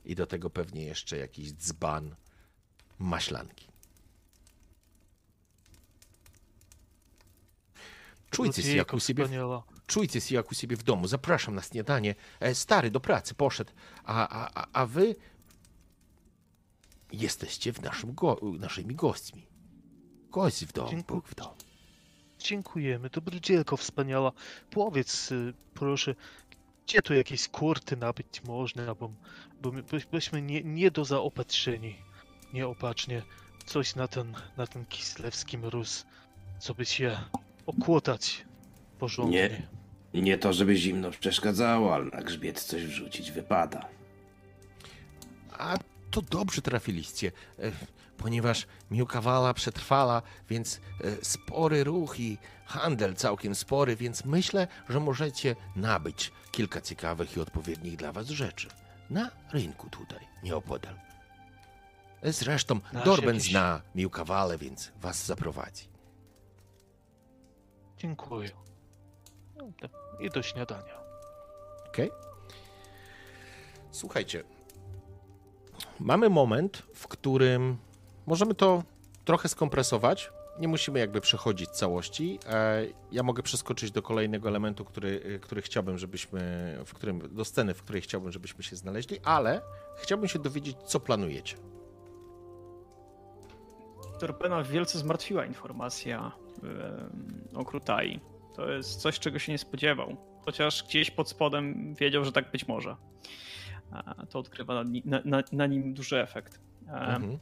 [0.04, 2.14] i do tego pewnie jeszcze jakiś dzban
[2.98, 3.69] maślanki.
[8.30, 9.62] Czujcie się jak u siebie, wspaniała.
[9.86, 11.06] czujcie się jak u siebie w domu.
[11.08, 12.14] Zapraszam na śniadanie.
[12.40, 13.72] E, Stary do pracy poszedł,
[14.04, 15.16] a, a, a, wy
[17.12, 19.46] jesteście w naszym go, naszymi gośćmi.
[20.30, 21.16] Gość w domu, Dziękuję.
[21.20, 21.54] Bóg w domu.
[22.38, 24.32] Dziękujemy, dobrodziejko wspaniała.
[24.70, 26.14] Powiedz y, proszę,
[26.86, 29.10] gdzie tu jakieś kurty nabyć można, bo,
[29.62, 31.96] bo my by- byśmy nie, nie do zaopatrzeni.
[32.52, 33.22] Nieopatrznie.
[33.66, 36.06] Coś na ten, na ten kislewski mróz,
[36.58, 37.18] co by się
[37.78, 38.44] okłotać
[38.98, 39.50] porządnie.
[40.14, 40.22] Nie.
[40.22, 43.88] Nie to, żeby zimno przeszkadzało, ale na grzbiet coś wrzucić wypada.
[45.58, 45.76] A
[46.10, 47.72] to dobrze trafiliście, e,
[48.16, 55.56] ponieważ Miłkawala przetrwala, więc e, spory ruch i handel całkiem spory, więc myślę, że możecie
[55.76, 58.68] nabyć kilka ciekawych i odpowiednich dla was rzeczy.
[59.10, 60.94] Na rynku tutaj, nieopodal.
[62.22, 65.89] Zresztą Dorben jakiś- zna Miłkawalę, więc was zaprowadzi.
[68.00, 68.50] Dziękuję.
[70.20, 71.00] I do śniadania.
[71.88, 72.10] Okej?
[73.90, 74.44] Słuchajcie.
[75.98, 77.76] Mamy moment, w którym
[78.26, 78.82] możemy to
[79.24, 80.30] trochę skompresować.
[80.58, 82.38] Nie musimy jakby przechodzić całości.
[82.46, 86.40] E, Ja mogę przeskoczyć do kolejnego elementu, który, który chciałbym, żebyśmy,
[86.86, 89.62] w którym, do sceny, w której chciałbym, żebyśmy się znaleźli, ale
[89.96, 91.56] chciałbym się dowiedzieć, co planujecie.
[94.20, 96.32] Torpena wielce zmartwiła informacja
[97.54, 98.20] o Krutai.
[98.56, 100.16] To jest coś, czego się nie spodziewał.
[100.44, 102.96] Chociaż gdzieś pod spodem wiedział, że tak być może.
[104.30, 106.60] To odkrywa na, na, na, nim duży efekt.
[106.88, 107.38] Mhm.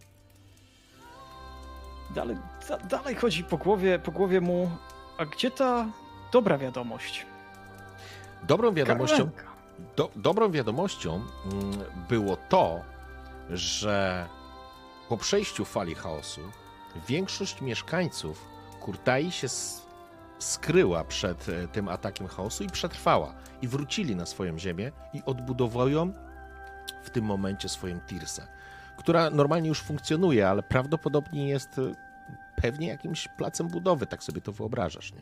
[2.15, 2.37] Dalej,
[2.69, 4.71] da, dalej chodzi po głowie, po głowie mu,
[5.19, 5.87] a gdzie ta
[6.33, 7.27] dobra wiadomość?
[8.43, 9.31] Dobrą wiadomością,
[9.97, 11.25] do, dobrą wiadomością mm,
[12.09, 12.81] było to,
[13.51, 14.27] że
[15.09, 16.41] po przejściu fali chaosu
[17.09, 18.49] większość mieszkańców
[18.81, 19.49] Kurtai się
[20.39, 23.35] skryła przed e, tym atakiem chaosu i przetrwała.
[23.63, 26.13] I wrócili na swoją ziemię i odbudowują
[27.05, 28.47] w tym momencie swoją Tirsę,
[28.99, 31.95] która normalnie już funkcjonuje, ale prawdopodobnie jest e,
[32.57, 35.21] pewnie jakimś placem budowy, tak sobie to wyobrażasz, nie?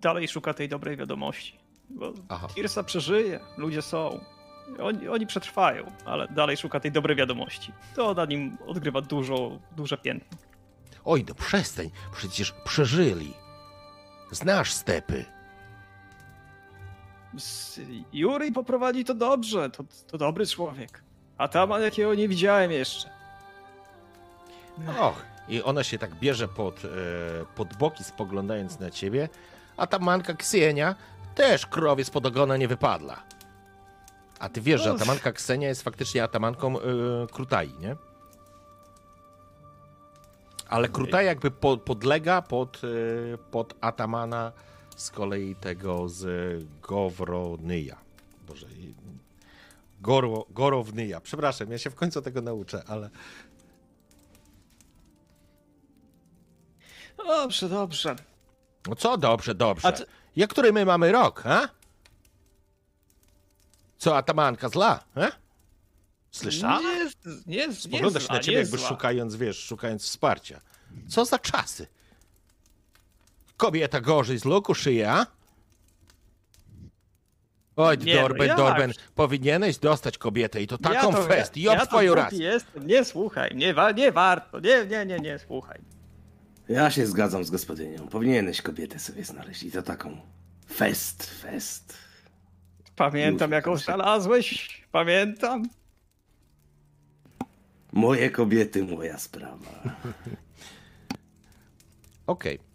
[0.00, 1.58] Dalej szuka tej dobrej wiadomości.
[1.90, 2.48] Bo Aha.
[2.54, 4.20] Tirsa przeżyje, ludzie są.
[4.82, 7.72] Oni, oni przetrwają, ale dalej szuka tej dobrej wiadomości.
[7.94, 10.38] To na nim odgrywa dużo, duże piętno.
[11.04, 13.34] Oj, no przestań, przecież przeżyli.
[14.30, 15.24] Znasz stepy.
[18.12, 21.02] Juri poprowadzi to dobrze, to, to dobry człowiek.
[21.38, 23.10] A Taman jakiego nie widziałem jeszcze.
[25.00, 26.88] Och, i ona się tak bierze pod, e,
[27.56, 29.28] pod boki, spoglądając na ciebie,
[29.76, 30.94] a ta manka Ksenia
[31.34, 33.22] też krowie spod ogona nie wypadła.
[34.38, 36.82] A ty wiesz, że atamanka Ksenia jest faktycznie atamanką e,
[37.32, 37.96] Krutai, nie?
[40.68, 42.80] Ale Krutaj jakby po, podlega pod,
[43.34, 44.52] e, pod atamana
[44.96, 46.26] z kolei tego z
[46.82, 47.96] Gowronyja.
[48.48, 48.66] Boże,
[50.00, 51.20] Goro, Gorownyja.
[51.20, 53.10] Przepraszam, ja się w końcu tego nauczę, ale...
[57.16, 58.16] Dobrze, dobrze.
[58.88, 59.88] No co dobrze, dobrze.
[59.88, 60.06] A ty-
[60.36, 61.68] Jak który my mamy rok, ha?
[64.04, 65.28] Co, atamanka zla, ha?
[66.30, 66.80] Słyszała?
[66.80, 68.88] Nie jest, nie jest, Spogląda się na ciebie jakby zła.
[68.88, 70.60] szukając, wiesz, szukając wsparcia.
[71.08, 71.86] Co za czasy?
[73.56, 75.26] Kobieta gorzej z luku szyje, a?
[77.76, 78.56] Oj, Nie, no Dorben, jak?
[78.56, 81.56] Dorben, powinieneś dostać kobietę i to taką ja to, fest.
[81.56, 82.32] Ja, Job ja twoją raz.
[82.32, 85.80] jestem, nie słuchaj, nie, wa- nie warto, nie, nie, nie, nie, słuchaj.
[86.68, 88.08] Ja się zgadzam z gospodynią.
[88.08, 90.20] Powinieneś kobietę sobie znaleźć i to taką
[90.68, 92.03] fest, fest.
[92.96, 95.68] Pamiętam jaką znalazłeś, pamiętam.
[97.92, 99.82] Moje kobiety, moja sprawa.
[102.26, 102.54] Okej.
[102.54, 102.73] E,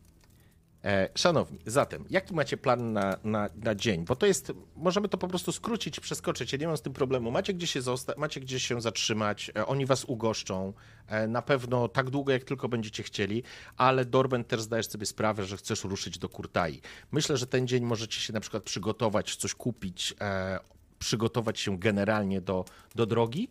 [1.15, 4.05] szanowni, zatem, jaki macie plan na, na, na dzień?
[4.05, 7.31] Bo to jest, możemy to po prostu skrócić przeskoczyć, ja nie mam z tym problemu.
[7.31, 10.73] Macie gdzie się, zosta- macie gdzie się zatrzymać, e, oni was ugoszczą,
[11.07, 13.43] e, na pewno tak długo, jak tylko będziecie chcieli,
[13.77, 16.81] ale Dorben też zdajesz sobie sprawę, że chcesz ruszyć do Kurtai.
[17.11, 20.59] Myślę, że ten dzień możecie się na przykład przygotować, coś kupić, e,
[20.99, 22.65] przygotować się generalnie do,
[22.95, 23.49] do drogi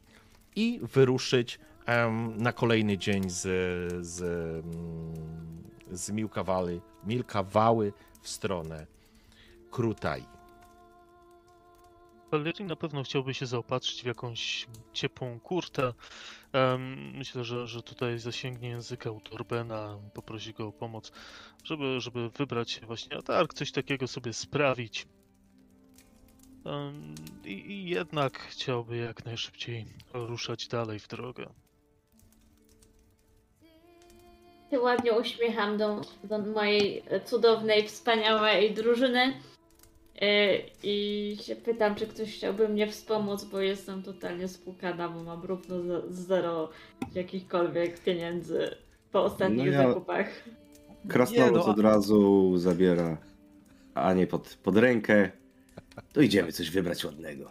[0.56, 1.58] i wyruszyć
[2.36, 3.42] na kolejny dzień z,
[4.06, 4.16] z,
[5.90, 8.86] z Milka Valley, Milka Wały w stronę
[9.70, 10.24] Krutai.
[12.30, 15.92] Valerii na pewno chciałby się zaopatrzyć w jakąś ciepłą kurtę.
[17.14, 21.12] Myślę, że, że tutaj zasięgnie języka u Torbena, poprosi go o pomoc,
[21.64, 25.06] żeby, żeby wybrać właśnie na targ, coś takiego sobie sprawić.
[27.44, 31.50] I, I jednak chciałby jak najszybciej ruszać dalej w drogę.
[34.70, 39.32] Się ładnie uśmiecham do, do mojej cudownej, wspaniałej drużyny
[40.20, 40.28] yy,
[40.82, 45.80] i się pytam, czy ktoś chciałby mnie wspomóc, bo jestem totalnie spłukana, bo mam równo
[45.82, 46.70] ze- zero
[47.14, 48.70] jakichkolwiek pieniędzy
[49.12, 50.26] po ostatnich No ja- zakupach.
[51.08, 53.16] Krasnolud no, od razu zabiera
[53.94, 55.30] Anię pod, pod rękę.
[56.12, 57.50] To idziemy coś wybrać ładnego.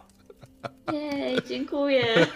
[0.92, 2.04] Jej, dziękuję.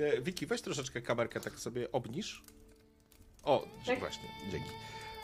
[0.00, 2.42] E, Wiki, weź troszeczkę kamerkę tak sobie obniż.
[3.44, 3.98] O, Tak?
[3.98, 4.68] właśnie, dzięki.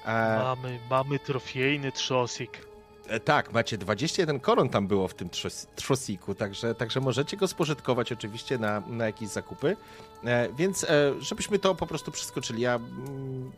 [0.06, 2.66] E, Mamy, mamy trofejny trzosik.
[3.06, 7.48] E, Tak, macie 21 koron tam było w tym trzos- trzosiku, także, także możecie go
[7.48, 9.76] spożytkować oczywiście na, na jakieś zakupy.
[10.24, 12.62] E, więc e, żebyśmy to po prostu przeskoczyli.
[12.62, 13.52] Ja mm,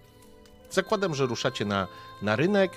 [0.71, 1.89] zakładam, że ruszacie na,
[2.23, 2.73] na rynek.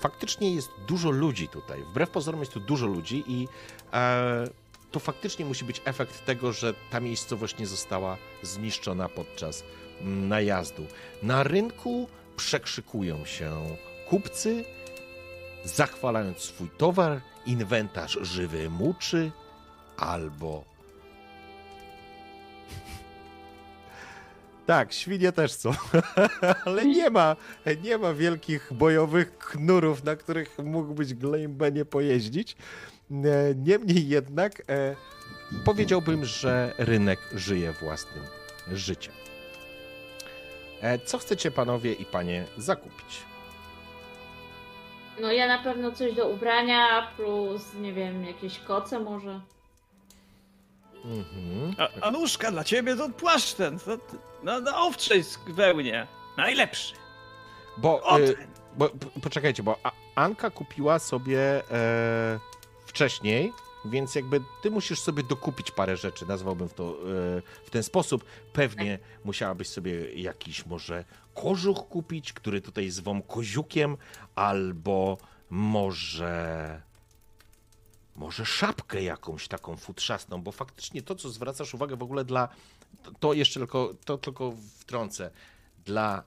[0.00, 1.82] Faktycznie jest dużo ludzi tutaj.
[1.82, 3.48] Wbrew pozorom jest tu dużo ludzi i
[3.92, 4.44] e,
[4.92, 9.64] to faktycznie musi być efekt tego, że ta miejscowość nie została zniszczona podczas
[10.00, 10.86] mm, najazdu.
[11.22, 13.76] Na rynku przekrzykują się
[14.08, 14.64] kupcy,
[15.64, 19.30] zachwalając swój towar, inwentarz żywy muczy
[19.96, 20.64] albo.
[24.66, 25.72] Tak, świnie też są,
[26.64, 27.36] ale nie ma,
[27.82, 32.56] nie ma wielkich bojowych knurów, na których mógłbyś Glaimbenie pojeździć.
[33.12, 34.96] E, Niemniej jednak e,
[35.64, 38.24] powiedziałbym, że rynek żyje własnym
[38.72, 39.14] życiem.
[40.80, 43.22] E, Co chcecie panowie i panie zakupić?
[45.20, 49.40] No ja na pewno coś do ubrania, plus nie wiem, jakieś koce może.
[51.04, 51.74] Mhm.
[51.78, 53.98] A, a nóżka dla ciebie to płaszcz ten, to,
[54.42, 56.06] na, na owczej wełnie.
[56.36, 56.94] Najlepszy.
[57.76, 58.36] Bo, O, y,
[58.76, 58.90] bo
[59.22, 59.76] poczekajcie, bo
[60.14, 62.38] Anka kupiła sobie e,
[62.92, 63.52] wcześniej,
[63.84, 66.94] więc jakby ty musisz sobie dokupić parę rzeczy, nazwałbym to e,
[67.64, 68.24] w ten sposób.
[68.52, 73.96] Pewnie musiałabyś sobie jakiś może kożuch kupić, który tutaj zwą koziukiem,
[74.34, 75.18] albo
[75.50, 76.82] może
[78.16, 82.48] może szapkę jakąś taką futrzastą, bo faktycznie to, co zwracasz uwagę w ogóle dla,
[83.02, 85.30] to, to jeszcze tylko, to tylko wtrącę,
[85.84, 86.22] dla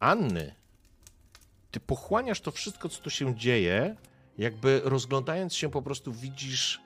[0.00, 0.54] Anny,
[1.70, 3.96] ty pochłaniasz to wszystko, co tu się dzieje,
[4.38, 6.80] jakby rozglądając się po prostu widzisz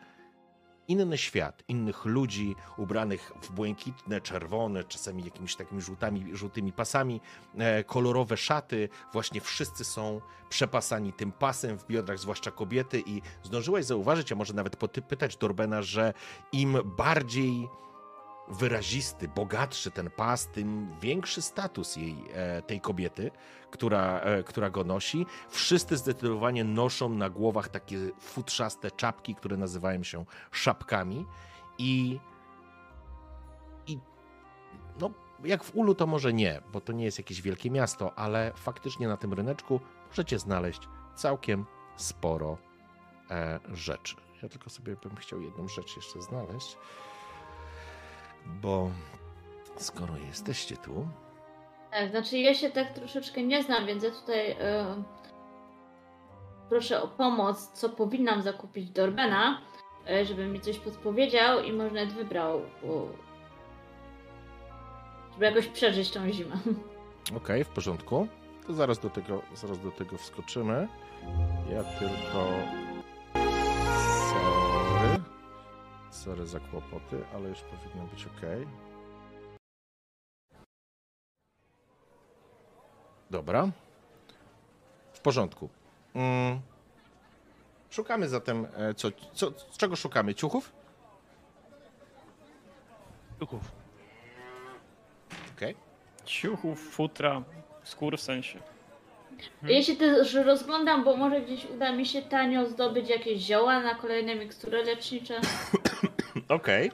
[0.88, 7.20] inny świat, innych ludzi ubranych w błękitne, czerwone, czasami jakimiś takimi żółtami, żółtymi pasami,
[7.58, 13.02] e, kolorowe szaty, właśnie wszyscy są przepasani tym pasem w biodrach, zwłaszcza kobiety.
[13.06, 14.76] I zdążyłaś zauważyć, a może nawet
[15.08, 16.14] pytać Dorbena, że
[16.52, 17.68] im bardziej
[18.48, 23.30] wyrazisty, bogatszy ten pas, tym większy status jej, e, tej kobiety,
[23.70, 25.26] która, e, która go nosi.
[25.48, 31.26] Wszyscy zdecydowanie noszą na głowach takie futrzaste czapki, które nazywają się szapkami
[31.78, 32.20] i
[33.86, 33.98] i
[35.00, 35.10] no,
[35.44, 39.08] jak w Ulu to może nie, bo to nie jest jakieś wielkie miasto, ale faktycznie
[39.08, 40.80] na tym ryneczku możecie znaleźć
[41.14, 41.64] całkiem
[41.96, 42.58] sporo
[43.30, 44.16] e, rzeczy.
[44.42, 46.78] Ja tylko sobie bym chciał jedną rzecz jeszcze znaleźć,
[48.46, 48.90] bo
[49.76, 51.08] skoro jesteście tu,
[51.90, 55.02] Tak, znaczy ja się tak troszeczkę nie znam, więc ja tutaj e,
[56.68, 59.60] proszę o pomoc, co powinnam zakupić Dorbena,
[60.08, 63.08] e, żeby mi coś podpowiedział i może nawet wybrał, bo...
[65.32, 66.56] żeby jakoś przeżyć tą zimę.
[67.36, 68.28] Okej, w porządku.
[68.66, 70.88] To zaraz do tego, zaraz do tego wskoczymy.
[71.72, 72.48] Ja tylko.
[76.26, 78.40] Sorry za kłopoty, ale już powinno być ok.
[83.30, 83.70] Dobra.
[85.12, 85.68] W porządku.
[86.14, 86.60] Mm.
[87.90, 88.66] Szukamy zatem.
[88.76, 90.34] e, Co, co, czego szukamy?
[90.34, 90.72] Ciuchów?
[93.38, 93.72] Duchów.
[95.56, 95.76] Okej.
[96.24, 97.42] Ciuchów, futra.
[97.84, 98.60] Skór w sensie.
[99.62, 103.94] Ja się też rozglądam, bo może gdzieś uda mi się tanio zdobyć jakieś zioła na
[103.94, 105.40] kolejne mikstury lecznicze.
[106.48, 106.90] Okej.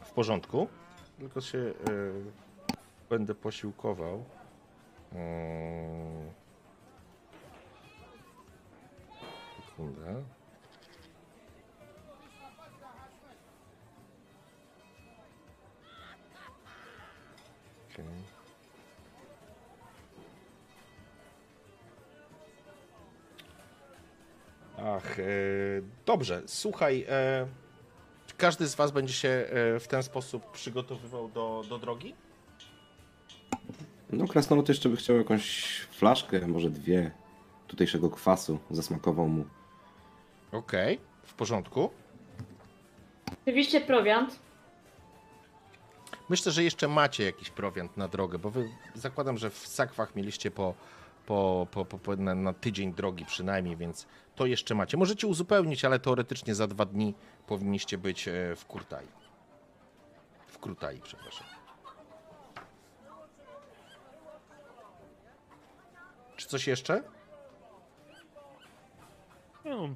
[0.00, 0.68] W porządku.
[1.18, 1.72] Tylko się e,
[3.10, 4.24] będę posiłkował.
[5.12, 6.30] Mm.
[9.66, 10.35] Sekundę.
[24.84, 25.24] Ach, e,
[26.06, 26.42] dobrze.
[26.46, 27.46] Słuchaj, e,
[28.36, 32.14] każdy z Was będzie się e, w ten sposób przygotowywał do, do drogi?
[34.10, 37.10] No, krasnolud jeszcze by chciał jakąś flaszkę, może dwie
[37.66, 39.44] tutejszego kwasu, zasmakował mu.
[40.52, 41.90] Okej, w porządku.
[43.42, 44.38] Oczywiście prowiant.
[46.28, 50.50] Myślę, że jeszcze macie jakiś prowiant na drogę, bo wy zakładam, że w sakwach mieliście
[50.50, 50.74] po,
[51.26, 54.96] po, po, po, na, na tydzień drogi przynajmniej, więc to jeszcze macie.
[54.96, 57.14] Możecie uzupełnić, ale teoretycznie za dwa dni
[57.46, 59.06] powinniście być e, w Kurtai.
[60.46, 61.46] W Kurtai, przepraszam.
[66.36, 67.02] Czy coś jeszcze?
[69.64, 69.88] No,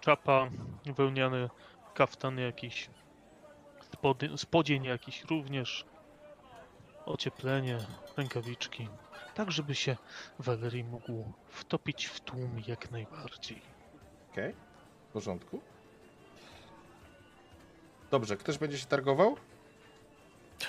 [0.00, 0.50] czapa,
[0.96, 1.48] wełniany
[1.94, 2.90] kaftan jakiś,
[4.36, 5.84] spodzień jakiś również,
[7.06, 7.78] ocieplenie,
[8.16, 8.88] rękawiczki,
[9.40, 9.96] tak żeby się
[10.38, 13.62] Valerii mógł wtopić w tłum jak najbardziej.
[14.32, 14.54] Okej,
[15.08, 15.60] w porządku.
[18.10, 19.36] Dobrze, ktoś będzie się targował?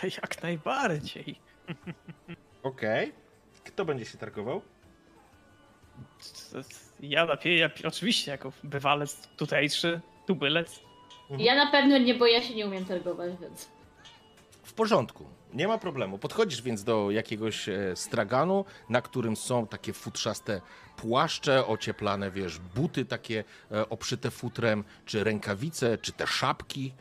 [0.04, 1.36] Jak najbardziej.
[2.64, 3.14] Okej.
[3.64, 4.62] Kto będzie się targował?
[7.00, 10.80] Ja lepiej, ja oczywiście jako bywalec tutejszy, tubylec.
[11.38, 13.70] Ja na pewno nie, bo ja się nie umiem targować, więc.
[14.64, 16.18] W porządku, nie ma problemu.
[16.18, 20.62] Podchodzisz więc do jakiegoś e, straganu, na którym są takie futrzaste
[20.97, 26.93] płaszcze, ocieplane, wiesz, buty takie e, obszyte futrem, czy rękawice, czy te szapki.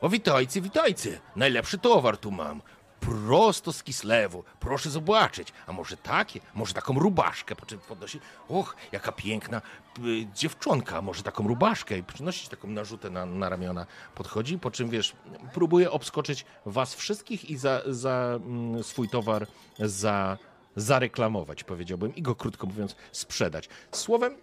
[0.00, 1.20] O, witajcie, witajcie!
[1.36, 2.62] Najlepszy towar tu mam.
[3.02, 4.44] Prosto z Kislewu.
[4.60, 5.52] Proszę zobaczyć.
[5.66, 6.40] A może takie?
[6.54, 7.56] Może taką rubaszkę?
[7.56, 8.20] Po czym podnosi.
[8.48, 9.62] Och, jaka piękna
[9.98, 10.98] y, dziewczonka.
[10.98, 11.98] a Może taką rubaszkę?
[11.98, 13.86] I przynosi taką narzutę na, na ramiona.
[14.14, 15.12] Podchodzi, po czym wiesz,
[15.54, 19.46] próbuje obskoczyć was wszystkich i za, za mm, swój towar
[19.78, 20.38] za,
[20.76, 23.68] zareklamować, powiedziałbym, i go krótko mówiąc sprzedać.
[23.92, 24.36] Słowem,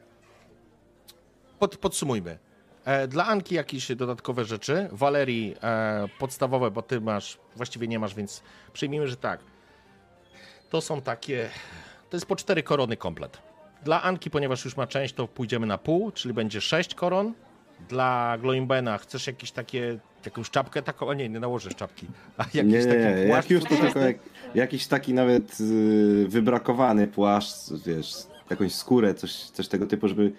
[1.60, 2.48] pod, podsumujmy.
[2.89, 4.89] E, Dla Anki jakieś dodatkowe rzeczy.
[4.91, 9.39] Walerii e, podstawowe, bo ty masz, właściwie nie masz, więc przyjmijmy, że tak.
[10.69, 11.49] To są takie,
[12.09, 13.41] to jest po cztery korony komplet.
[13.83, 17.33] Dla Anki, ponieważ już ma część, to pójdziemy na pół, czyli będzie sześć koron.
[17.89, 22.07] Dla Gloimbena chcesz jakieś takie, jakąś czapkę taką, a nie, nie nałożysz czapki.
[22.37, 24.17] A jakiś nie, taki płaszcz jak już to tylko jak,
[24.55, 28.13] jakiś taki nawet y, wybrakowany płaszcz, wiesz,
[28.49, 30.31] jakąś skórę, coś, coś tego typu, żeby...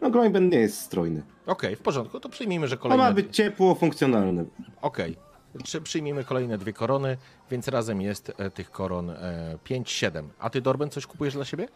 [0.00, 1.22] No Gloinben nie jest strojny.
[1.46, 3.04] Okej, w porządku, to przyjmijmy, że To kolejne...
[3.04, 4.44] ma być ciepło, funkcjonalne.
[4.82, 5.16] Okej.
[5.64, 7.16] Przy, przyjmijmy kolejne dwie korony,
[7.50, 10.28] więc razem jest e, tych koron e, 5-7.
[10.38, 11.68] A ty, Dorben, coś kupujesz dla siebie?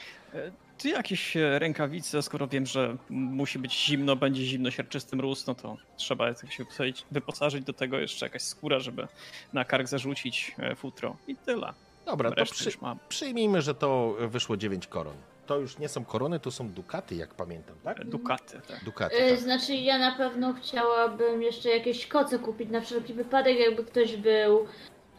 [0.78, 5.54] Ty jakieś e, rękawice, skoro wiem, że musi być zimno, będzie zimno, siarczysty mróz, no
[5.54, 9.08] to trzeba się wyposażyć, wyposażyć do tego jeszcze jakaś skóra, żeby
[9.52, 11.16] na kark zarzucić e, futro.
[11.28, 11.72] I tyle.
[12.06, 12.98] Dobra, to Resztę przy, już mam.
[13.08, 15.14] przyjmijmy, że to wyszło 9 koron.
[15.46, 18.00] To już nie są korony, to są dukaty, jak pamiętam, tak?
[18.00, 18.84] E, Dukaty, tak.
[18.84, 19.40] Dukaty, E, tak.
[19.40, 24.66] Znaczy, ja na pewno chciałabym jeszcze jakieś koce kupić na wszelki wypadek, jakby ktoś był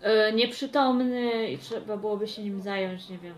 [0.02, 3.36] e, nieprzytomny i trzeba byłoby się nim zająć, nie wiem.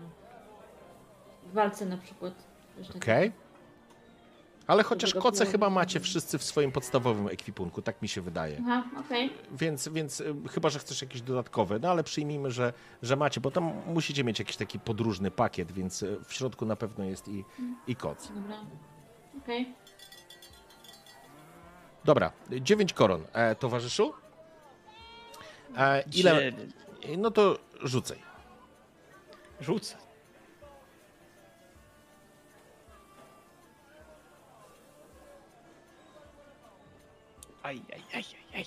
[1.46, 2.32] W walce na przykład.
[2.76, 3.00] Coś takiego.
[4.68, 8.62] Ale chociaż koce chyba macie wszyscy w swoim podstawowym ekwipunku, tak mi się wydaje.
[8.62, 9.30] Aha, okej.
[9.52, 13.50] Więc, więc y, chyba, że chcesz jakieś dodatkowe, no ale przyjmijmy, że, że macie, bo
[13.50, 17.44] tam musicie mieć jakiś taki podróżny pakiet, więc y, w środku na pewno jest i,
[17.86, 18.28] i koc.
[18.28, 18.56] Dobra.
[19.42, 19.74] Okej.
[22.04, 23.24] Dobra, 9 koron.
[23.32, 24.12] E, towarzyszu?
[25.76, 26.52] E, ile?
[26.52, 26.72] Dziewięć.
[27.18, 28.18] No to rzucaj.
[29.60, 30.07] Rzucę.
[37.68, 38.66] Aj, aj, aj, aj, aj.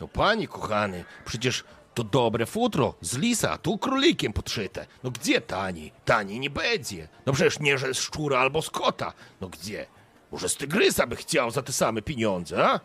[0.00, 4.86] No panie kochany, przecież to dobre futro z lisa, tu królikiem podszyte.
[5.04, 5.92] No gdzie tani?
[6.04, 7.08] Tani nie będzie.
[7.26, 9.12] No przecież nie, że z szczura albo z kota.
[9.40, 9.86] No gdzie?
[10.32, 12.80] Może z tygrysa by chciał za te same pieniądze, a?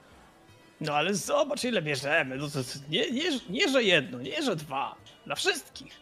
[0.81, 2.37] No ale zobacz ile bierzemy.
[2.37, 4.95] No to, to nie, nie, nie, że jedno, nie, że dwa.
[5.25, 5.93] Dla wszystkich.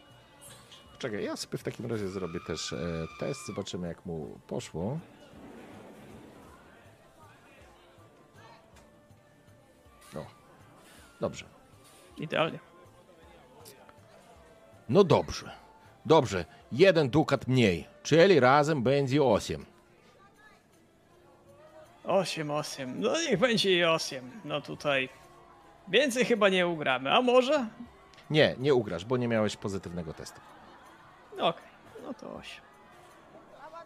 [0.98, 2.76] Czekaj, ja sobie w takim razie zrobię też e,
[3.20, 4.98] test, zobaczymy jak mu poszło.
[11.20, 11.44] Dobrze.
[12.16, 12.58] Idealnie.
[14.88, 15.50] No dobrze.
[16.06, 19.66] Dobrze, jeden dukat mniej, czyli razem będzie osiem.
[22.04, 23.00] Osiem, osiem.
[23.00, 24.30] No niech będzie i osiem.
[24.44, 25.08] No tutaj.
[25.88, 27.66] Więcej chyba nie ugramy, a może?
[28.30, 30.40] Nie, nie ugrasz, bo nie miałeś pozytywnego testu.
[31.36, 31.68] No Okej,
[32.02, 32.66] no to osiem.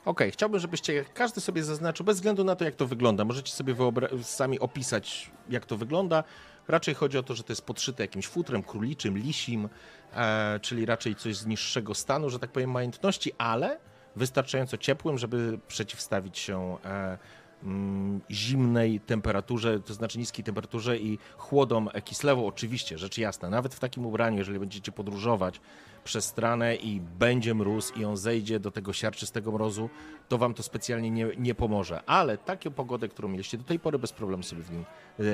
[0.05, 3.25] Okej, chciałbym, żebyście każdy sobie zaznaczył, bez względu na to, jak to wygląda.
[3.25, 3.75] Możecie sobie
[4.23, 6.25] sami opisać, jak to wygląda.
[6.71, 9.69] Raczej chodzi o to, że to jest podszyte jakimś futrem króliczym, lisim,
[10.15, 13.79] e, czyli raczej coś z niższego stanu, że tak powiem, majętności, ale
[14.17, 17.19] wystarczająco ciepłym, żeby przeciwstawić się e,
[17.63, 22.47] mm, zimnej temperaturze, to znaczy niskiej temperaturze i chłodom Kislewu.
[22.47, 25.61] Oczywiście, rzecz jasna, nawet w takim ubraniu, jeżeli będziecie podróżować
[26.05, 29.91] przez stranę i będzie mróz i on zejdzie do tego siarczystego mrozu,
[30.29, 32.03] to wam to specjalnie nie, nie pomoże.
[32.07, 35.25] Ale taką pogodę, którą mieliście do tej pory, bez problemu sobie w nim e,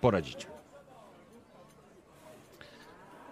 [0.00, 0.59] poradzicie.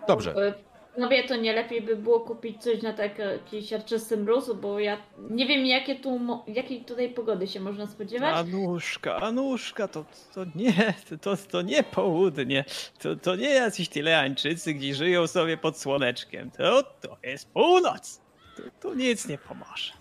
[0.09, 0.34] Dobrze.
[0.34, 4.98] E, Panowie, to nie lepiej by było kupić coś na taki siarczysty mróz, bo ja
[5.30, 8.36] nie wiem jakie tu, jakiej tutaj pogody się można spodziewać.
[8.36, 10.04] Anuszka, Anuszka, to,
[10.34, 12.64] to nie, to, to nie południe.
[12.98, 16.50] To, to nie jacyś Tyleańczycy, gdzie żyją sobie pod słoneczkiem.
[16.50, 18.20] To, to jest północ.
[18.56, 19.92] Tu, tu nic nie pomoże.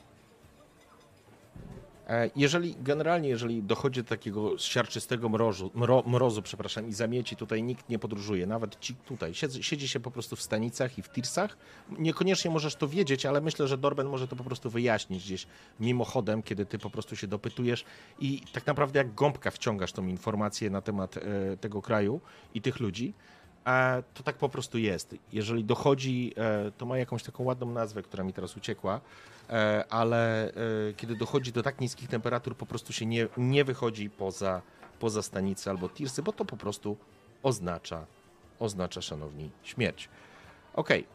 [2.08, 7.64] E, Jeżeli generalnie, jeżeli dochodzi do takiego siarczystego mrozu, mro, mrozu, przepraszam, i zamieci, tutaj
[7.64, 9.34] nikt nie podróżuje, nawet ci tutaj.
[9.34, 11.58] Siedzi, siedzi się po prostu w stanicach i w tirsach.
[12.00, 15.48] Niekoniecznie możesz to wiedzieć, ale myślę, że Dorben może to po prostu wyjaśnić gdzieś
[15.80, 17.86] mimochodem, kiedy ty po prostu się dopytujesz
[18.20, 21.22] i tak naprawdę jak gąbka wciągasz tą informację na temat e,
[21.58, 22.22] tego kraju
[22.54, 23.14] i tych ludzi.
[23.68, 25.16] A to tak po prostu jest.
[25.34, 29.02] Jeżeli dochodzi, e, to ma jakąś taką ładną nazwę, która mi teraz uciekła,
[29.50, 30.54] e, ale e,
[30.98, 34.62] kiedy dochodzi do tak niskich temperatur, po prostu się nie, nie wychodzi poza,
[35.00, 36.98] poza stanicę albo tirsy, bo to po prostu
[37.44, 38.06] oznacza,
[38.60, 40.10] oznacza, szanowni, śmierć.
[40.74, 41.08] Okej.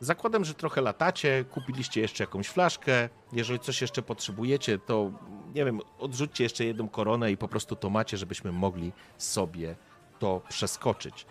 [0.00, 3.08] Zakładam, że trochę latacie, kupiliście jeszcze jakąś flaszkę.
[3.32, 5.12] Jeżeli coś jeszcze potrzebujecie, to
[5.54, 9.76] nie wiem, odrzućcie jeszcze jedną koronę i po prostu to macie, żebyśmy mogli sobie
[10.20, 11.26] to przeskoczyć.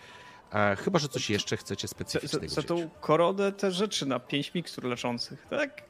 [0.54, 2.68] E, chyba, że coś jeszcze chcecie Za, specyficznego za wziąć.
[2.68, 5.84] tą koronę te rzeczy na pięć mikstur leczących, tak?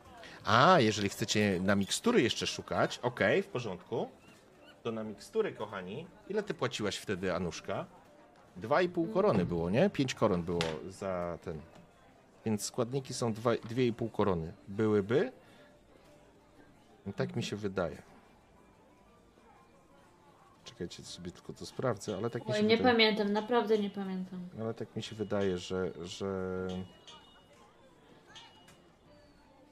[0.46, 4.10] A, jeżeli chcecie na mikstury jeszcze szukać, okej, w porządku.
[4.84, 6.08] To na mikstury, kochani.
[6.30, 7.86] Ile ty płaciłaś wtedy, Anuszka?
[8.58, 9.90] Dwa i pół korony było, nie?
[9.90, 11.60] Pięć koron było za ten.
[12.46, 14.54] Więc składniki są dwa, dwie i pół korony.
[14.68, 15.32] Byłyby?
[17.06, 18.02] No Tak mi się wydaje.
[20.80, 22.96] Czekajcie, sobie tylko to sprawdzę, ale tak mi się Oj, nie wydaje.
[22.96, 24.40] pamiętam, naprawdę nie pamiętam.
[24.62, 25.92] Ale tak mi się wydaje, że.
[26.04, 26.68] że...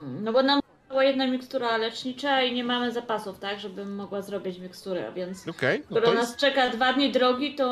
[0.02, 4.60] No bo nam była jedna mikstura lecznicza i nie mamy zapasów, tak, żebym mogła zrobić
[4.60, 6.40] miksturę, więc Okej, no skoro to nas jest...
[6.40, 7.66] czeka dwa dni drogi, to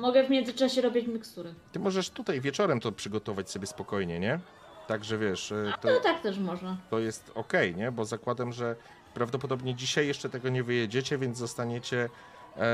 [0.00, 1.54] mogę w międzyczasie robić mikstury.
[1.72, 4.40] ty możesz tutaj wieczorem to przygotować sobie spokojnie, nie?
[4.88, 6.76] Także wiesz, e, to, No tak też można.
[6.90, 7.92] to jest okej, nie?
[7.92, 8.76] Bo zakładam, że
[9.14, 12.08] prawdopodobnie dzisiaj jeszcze tego nie wyjedziecie, więc zostaniecie,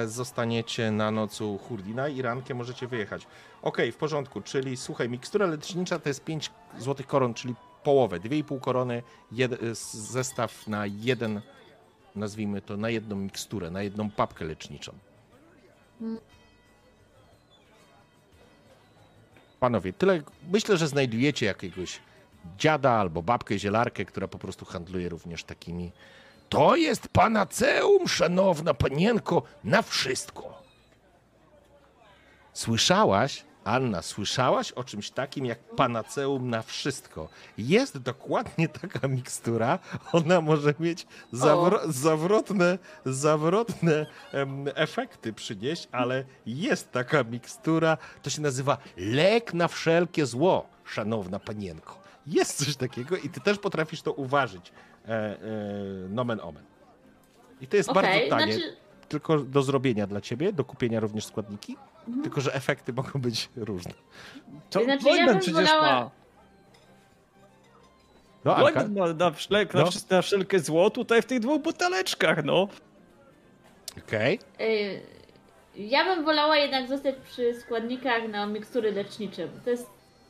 [0.06, 3.26] zostaniecie na noc u Hurdina i rankiem możecie wyjechać.
[3.62, 8.60] Okej, w porządku, czyli słuchaj, mikstura lecznicza to jest 5 złotych koron, czyli połowę, 2,5
[8.60, 9.02] korony,
[9.32, 11.40] jed, e, zestaw na jeden,
[12.14, 14.92] nazwijmy to, na jedną miksturę, na jedną papkę leczniczą.
[19.60, 20.22] Panowie, tyle.
[20.52, 22.00] Myślę, że znajdujecie jakiegoś
[22.58, 25.92] dziada albo babkę zielarkę, która po prostu handluje również takimi.
[26.48, 30.62] To jest panaceum, szanowna panienko, na wszystko.
[32.52, 37.28] Słyszałaś, Anna, słyszałaś o czymś takim jak panaceum na wszystko?
[37.58, 39.78] Jest dokładnie taka mikstura.
[40.12, 47.98] Ona może mieć zawro- zawrotne, zawrotne em, efekty przynieść, ale jest taka mikstura.
[48.22, 51.98] To się nazywa lek na wszelkie zło, szanowna panienko.
[52.26, 54.72] Jest coś takiego i ty też potrafisz to uważać.
[55.08, 55.38] E, e,
[56.08, 56.64] nomen omen.
[57.60, 58.76] I to jest Okej, bardzo tanie znaczy,
[59.08, 61.76] tylko do zrobienia dla ciebie, do kupienia również składniki,
[62.22, 63.92] tylko że efekty mogą być różne.
[64.70, 66.10] To Znaczy, ja przecież wolała- ma.
[68.44, 68.80] No, Anka?
[68.80, 69.84] Wojmen ma na, wszelk, No.
[70.10, 72.68] na wszelkie zło tutaj w tych dwóch buteleczkach, no.
[74.06, 74.38] Okej.
[74.60, 75.00] y,
[75.76, 79.86] ja bym wolała jednak zostać przy składnikach na mikstury lecznicze, bo to jest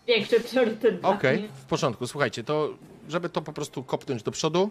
[0.06, 1.48] większy priorytet dla Okej, mnie.
[1.48, 2.06] w porządku.
[2.06, 2.68] Słuchajcie, to
[3.08, 4.70] żeby to po prostu kopnąć do przodu,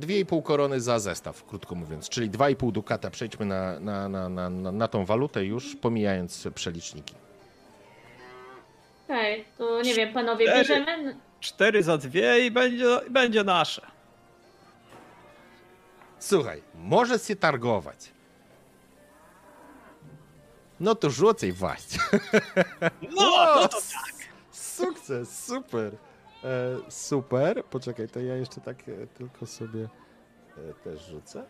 [0.00, 3.10] 2,5 korony za zestaw, krótko mówiąc, czyli 2,5 dukata.
[3.10, 7.14] Przejdźmy na, na, na, na, na, na tą walutę już, pomijając przeliczniki.
[9.04, 10.58] Okej, to nie wiem, panowie, Cztery.
[10.58, 11.16] bierzemy?
[11.40, 13.82] Cztery za dwie i będzie, będzie nasze.
[16.18, 18.12] Słuchaj, możesz się targować.
[20.80, 21.98] No to rzucaj właśnie.
[23.02, 24.14] No, no to tak.
[24.52, 25.92] Sukces, super.
[26.44, 27.64] E, super.
[27.64, 29.88] Poczekaj, to ja jeszcze tak e, tylko sobie
[30.58, 31.44] e, też rzucę.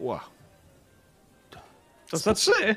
[0.00, 0.20] Wow.
[2.10, 2.76] To za trzy.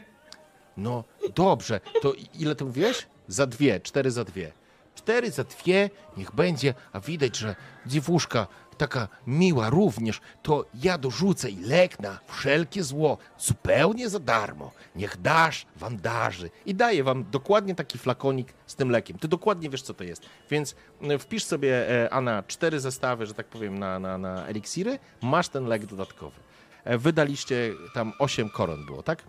[0.77, 1.03] No
[1.35, 3.07] dobrze, to ile ty mówiłeś?
[3.27, 4.51] Za dwie, cztery za dwie.
[4.95, 7.55] Cztery za dwie, niech będzie, a widać, że
[7.85, 8.47] dziewuszka
[8.77, 14.71] taka miła również, to ja dorzucę i lek na wszelkie zło, zupełnie za darmo.
[14.95, 16.49] Niech dasz wam darzy.
[16.65, 19.19] I daję wam dokładnie taki flakonik z tym lekiem.
[19.19, 20.21] Ty dokładnie wiesz, co to jest.
[20.49, 24.99] Więc e, wpisz sobie, e, Anna, cztery zestawy, że tak powiem, na, na, na eliksiry,
[25.21, 26.39] masz ten lek dodatkowy.
[26.83, 29.23] E, Wydaliście tam osiem koron było, tak?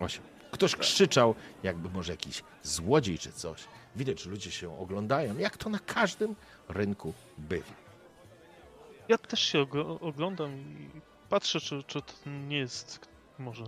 [0.00, 0.22] Osiem.
[0.50, 3.64] Ktoś krzyczał, jakby może jakiś złodziej czy coś.
[3.96, 6.34] Widać, że ludzie się oglądają, jak to na każdym
[6.68, 7.85] rynku bywa.
[9.08, 10.90] Ja też się ogl- oglądam i
[11.28, 12.12] patrzę, czy, czy to
[12.48, 13.08] nie jest
[13.38, 13.64] może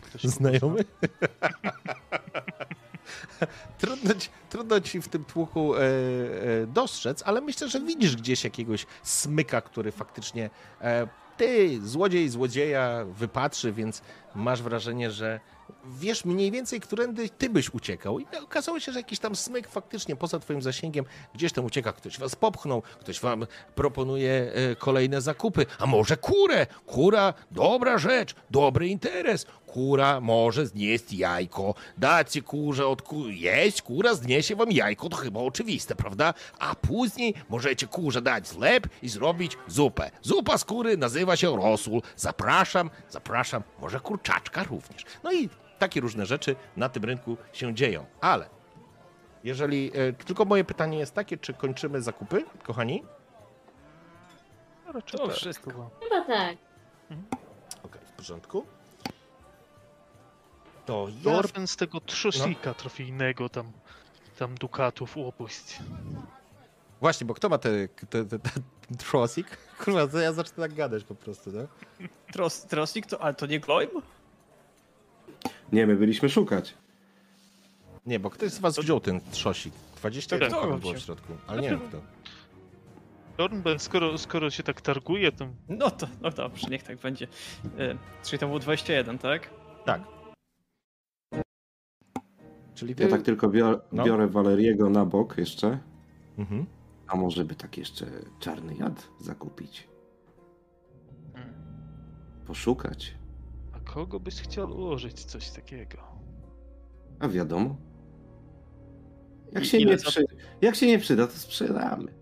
[0.00, 0.84] ktoś Znajomy?
[3.78, 5.84] trudno, ci, trudno ci w tym tłuku e, e,
[6.66, 13.72] dostrzec, ale myślę, że widzisz gdzieś jakiegoś smyka, który faktycznie e, ty, złodziej, złodzieja, wypatrzy,
[13.72, 14.02] więc
[14.34, 15.40] masz wrażenie, że
[16.00, 18.18] wiesz mniej więcej, którędy ty byś uciekał.
[18.18, 21.04] I okazało się, że jakiś tam smyk faktycznie poza twoim zasięgiem
[21.34, 21.92] gdzieś tam ucieka.
[21.92, 25.66] Ktoś was popchnął, ktoś wam proponuje e, kolejne zakupy.
[25.78, 26.66] A może kurę?
[26.86, 29.46] Kura, dobra rzecz, dobry interes.
[29.72, 31.74] Kura może znieść jajko.
[31.98, 33.28] Dacie kurze od ku...
[33.28, 36.34] jeść, kura zniesie wam jajko, to chyba oczywiste, prawda?
[36.58, 40.10] A później możecie kurze dać zlep i zrobić zupę.
[40.22, 42.02] Zupa z kury nazywa się rosół.
[42.16, 45.04] Zapraszam, zapraszam, może kurczaczka również.
[45.24, 48.06] No i takie różne rzeczy na tym rynku się dzieją.
[48.20, 48.48] Ale
[49.44, 49.90] jeżeli.
[49.94, 53.02] E, tylko moje pytanie jest takie, czy kończymy zakupy, kochani?
[54.94, 55.70] Raczej To tak, wszystko.
[55.70, 55.90] chyba.
[56.02, 56.56] Chyba tak.
[57.84, 58.66] Okej, w porządku.
[60.88, 61.32] To ja.
[61.32, 63.72] Dorben z tego trzosika trofejnego tam,
[64.38, 65.78] tam dukatów upuść.
[67.00, 68.50] Właśnie, bo kto ma te, te, te, te
[68.98, 69.46] trosik?
[69.84, 71.66] Kurwa, to ja zacznę tak gadać po prostu, tak?
[72.32, 73.90] Tros, trosik to, ale to nie Gloim?
[75.72, 76.74] Nie, my byliśmy szukać.
[78.06, 79.74] Nie, bo ktoś z was wziął ten trzosik.
[79.96, 82.00] 21 Kto go koron było w środku, ale nie wiem kto.
[83.36, 87.28] Dorben, skoro, skoro się tak targuje, to No to, no dobrze, niech tak będzie.
[87.78, 89.50] E, czyli to było 21, tak?
[89.84, 90.17] Tak.
[92.78, 93.02] Czyli ty...
[93.02, 94.04] Ja tak tylko biorę, No.
[94.04, 95.78] biorę Waleriego na bok jeszcze.
[96.38, 96.66] Mhm.
[97.06, 98.06] A może by tak jeszcze
[98.40, 99.88] czarny jad zakupić?
[101.34, 101.54] Hmm.
[102.46, 103.14] Poszukać.
[103.72, 105.98] a kogo byś chciał ułożyć coś takiego?
[107.20, 107.76] A wiadomo.
[109.52, 110.24] Jak I się, nie za- przy...
[110.60, 112.12] Jak się nie przyda, to sprzedamy.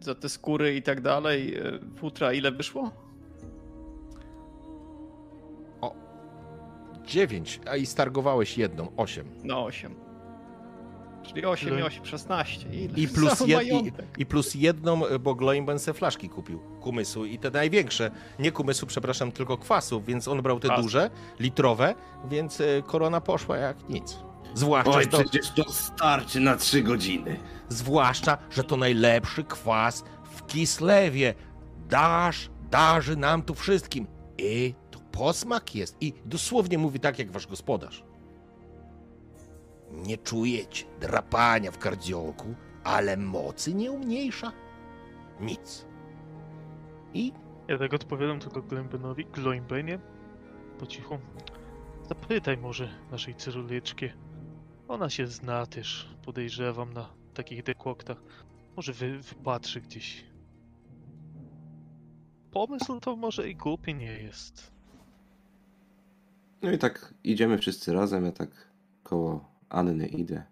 [0.00, 2.90] Za te skóry i tak dalej, e, futra ile wyszło?
[7.06, 9.26] 9, a i stargowałeś jedną, 8.
[9.44, 9.94] No 8.
[11.22, 11.84] Czyli 8 i Ile?
[11.86, 12.68] 8, 16.
[12.68, 12.98] Ile?
[12.98, 13.92] I plus, jed, i.
[14.18, 16.58] I plus jedną, e, bo Gloimben se flaszki kupił.
[16.80, 18.10] Kumysu i te największe.
[18.38, 20.82] Nie kumysu, przepraszam, tylko kwasu, więc on brał te Kwas.
[20.82, 21.10] duże,
[21.40, 21.94] litrowe,
[22.30, 24.18] więc e, korona poszła jak nic.
[24.54, 27.36] Zwłaszcza, Oj, że to, przecież to starczy na trzy godziny.
[27.68, 30.04] zwłaszcza, że to najlepszy kwas
[30.36, 31.34] w Kislewie.
[31.88, 34.06] Dasz, darzy nam tu wszystkim.
[34.38, 34.74] I
[35.14, 35.96] posmak jest.
[36.00, 38.04] I dosłownie mówi tak, jak wasz gospodarz.
[39.90, 42.54] Nie czujecie drapania w kardziolku,
[42.84, 44.52] ale mocy nie umniejsza.
[45.40, 45.86] Nic.
[47.14, 47.32] I
[47.68, 49.98] Ja tak odpowiadam tylko Glembenowi, Gloimbenie,
[50.78, 51.18] po cichu.
[52.08, 54.10] Zapytaj może naszej cyrulyczki.
[54.88, 58.22] Ona się zna też, podejrzewam, na takich dekłoktach.
[58.76, 60.24] Może wy, wypatrzy gdzieś.
[62.50, 64.73] Pomysł to może i głupi nie jest.
[66.64, 68.50] No i tak idziemy wszyscy razem, ja tak
[69.02, 70.42] koło Anny idę.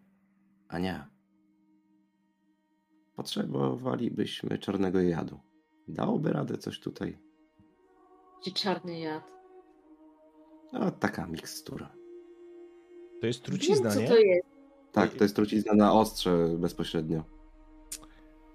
[0.69, 1.09] Ania,
[3.17, 5.41] potrzebowalibyśmy czarnego jadu.
[5.89, 7.19] Dałoby radę coś tutaj?
[8.43, 9.23] Gdzie czarny jad.
[10.73, 11.93] No, taka mikstura.
[13.21, 14.09] to jest Wiem, trucizna, co nie?
[14.09, 14.47] to jest.
[14.93, 17.25] Tak, to jest trucizna na ostrze bezpośrednio.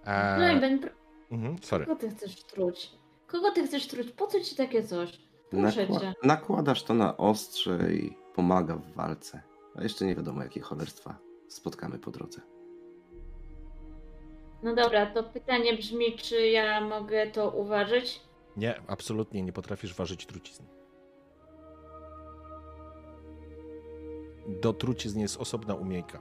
[0.06, 0.92] A, Gloimben, pr-
[1.32, 1.86] mhm, sorry.
[1.86, 2.92] kogo ty chcesz truć?
[3.28, 4.12] Kogo ty chcesz truć?
[4.12, 5.27] Po co ci takie coś?
[5.54, 9.42] Nakła- nakładasz to na ostrze i pomaga w walce.
[9.76, 11.18] A jeszcze nie wiadomo, jakie cholerstwa
[11.48, 12.42] spotkamy po drodze.
[14.64, 18.22] No dobra, to pytanie brzmi, czy ja mogę to uważać?
[18.58, 20.66] Nie, absolutnie nie potrafisz ważyć trucizny.
[24.62, 26.20] Do trucizny jest osobna umiejka.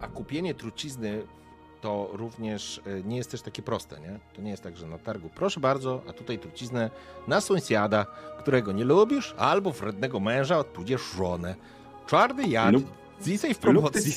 [0.00, 1.26] A kupienie trucizny
[1.84, 4.18] to również e, nie jest też takie proste, nie?
[4.36, 6.90] To nie jest tak, że na targu proszę bardzo, a tutaj truciznę
[7.28, 8.06] na sąsiada,
[8.38, 11.54] którego nie lubisz, albo wrednego męża, tudzież żonę.
[12.06, 12.84] Czarny jad Lub
[13.22, 14.12] Zisej w promocji.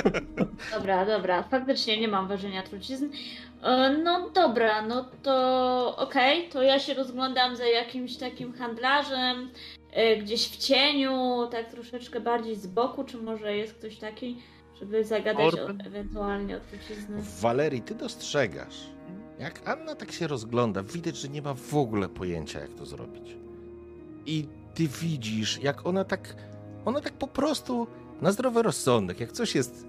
[0.74, 3.08] Dobra, dobra, faktycznie nie mam ważenia trucizn.
[3.62, 9.50] E, No dobra, no to okej, to ja się rozglądam za jakimś takim handlarzem,
[9.92, 14.42] e, gdzieś w cieniu, tak troszeczkę bardziej z boku, czy może jest ktoś taki,
[14.80, 17.22] żeby zagadać o, ewentualnie o trucizny.
[17.40, 18.86] Walerii, ty dostrzegasz.
[19.38, 23.36] Jak Anna tak się rozgląda, widać, że nie ma w ogóle pojęcia, jak to zrobić.
[24.26, 26.36] I ty widzisz, jak ona tak,
[26.84, 27.86] ona tak po prostu
[28.20, 29.86] na zdrowy rozsądek, jak coś jest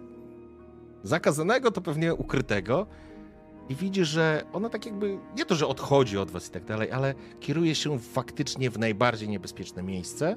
[1.04, 2.88] zakazanego, to pewnie ukrytego.
[3.70, 6.92] I widzisz, że ona tak jakby, nie to, że odchodzi od was i tak dalej,
[6.92, 10.36] ale kieruje się faktycznie w najbardziej niebezpieczne miejsce,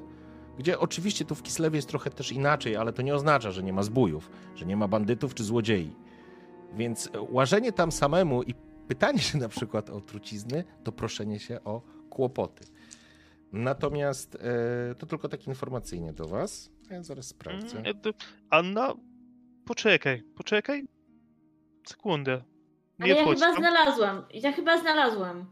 [0.59, 3.73] gdzie oczywiście tu w Kislewie jest trochę też inaczej, ale to nie oznacza, że nie
[3.73, 5.95] ma zbójów, że nie ma bandytów czy złodziei.
[6.73, 8.53] Więc łażenie tam samemu i
[8.87, 12.65] pytanie się na przykład o trucizny, to proszenie się o kłopoty.
[13.51, 16.71] Natomiast e, to tylko tak informacyjnie do was.
[16.89, 17.77] Ja zaraz sprawdzę.
[17.79, 18.13] Mm, e,
[18.49, 18.93] Anna,
[19.65, 20.87] poczekaj, poczekaj.
[21.87, 22.43] Sekundę.
[22.99, 23.57] Ale Nie ja wchodź chyba tam.
[23.57, 25.45] znalazłam, ja chyba znalazłam.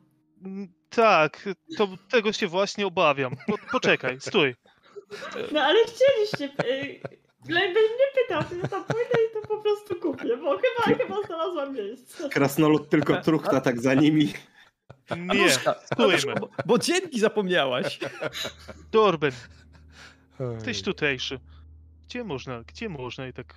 [0.44, 3.36] Mm, Tak, to, tego się właśnie obawiam.
[3.48, 4.56] Po, poczekaj, stój.
[5.52, 6.56] No ale chcieliście,
[7.46, 11.22] Glejbel mnie pytał, to ja tam pójdę i to po prostu kupię, bo chyba, chyba
[11.28, 12.30] znalazłam miejsce.
[12.30, 14.34] Krasnolud tylko truchta tak za nimi.
[15.18, 16.36] Nie, Anuszka, stójmy.
[16.40, 18.00] Bo, bo dzięki zapomniałaś.
[18.92, 19.32] Dorben,
[20.40, 20.58] Oj.
[20.66, 21.40] tyś tutejszy.
[22.06, 23.56] Gdzie można, gdzie można i tak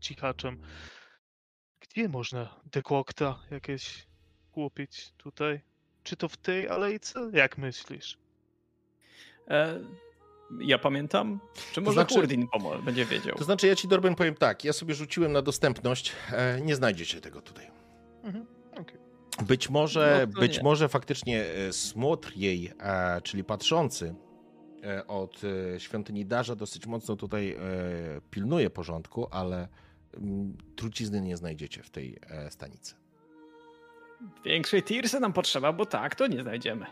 [0.00, 0.62] cichaczem,
[1.80, 4.06] gdzie można dekokta jakieś
[4.52, 5.60] kupić tutaj?
[6.02, 7.30] Czy to w tej alejce?
[7.32, 8.18] Jak myślisz?
[9.48, 9.80] E,
[10.60, 11.40] ja pamiętam.
[11.72, 13.36] Czy może znaczy- Hurdin pomo- będzie wiedział?
[13.36, 17.20] To znaczy, ja ci Dorben powiem tak, ja sobie rzuciłem na dostępność, e, nie znajdziecie
[17.20, 17.70] tego tutaj.
[18.22, 18.46] Mhm.
[19.46, 20.62] Być może, No to być nie.
[20.62, 24.14] może faktycznie e, smotr jej, e, czyli patrzący
[24.84, 25.40] e, od
[25.74, 27.58] e, świątyni Darza dosyć mocno tutaj e,
[28.30, 29.68] pilnuje porządku, ale
[30.14, 32.94] mm, trucizny nie znajdziecie w tej e, stanicy.
[34.44, 36.86] Większej tirsy nam potrzeba, bo tak, to nie znajdziemy.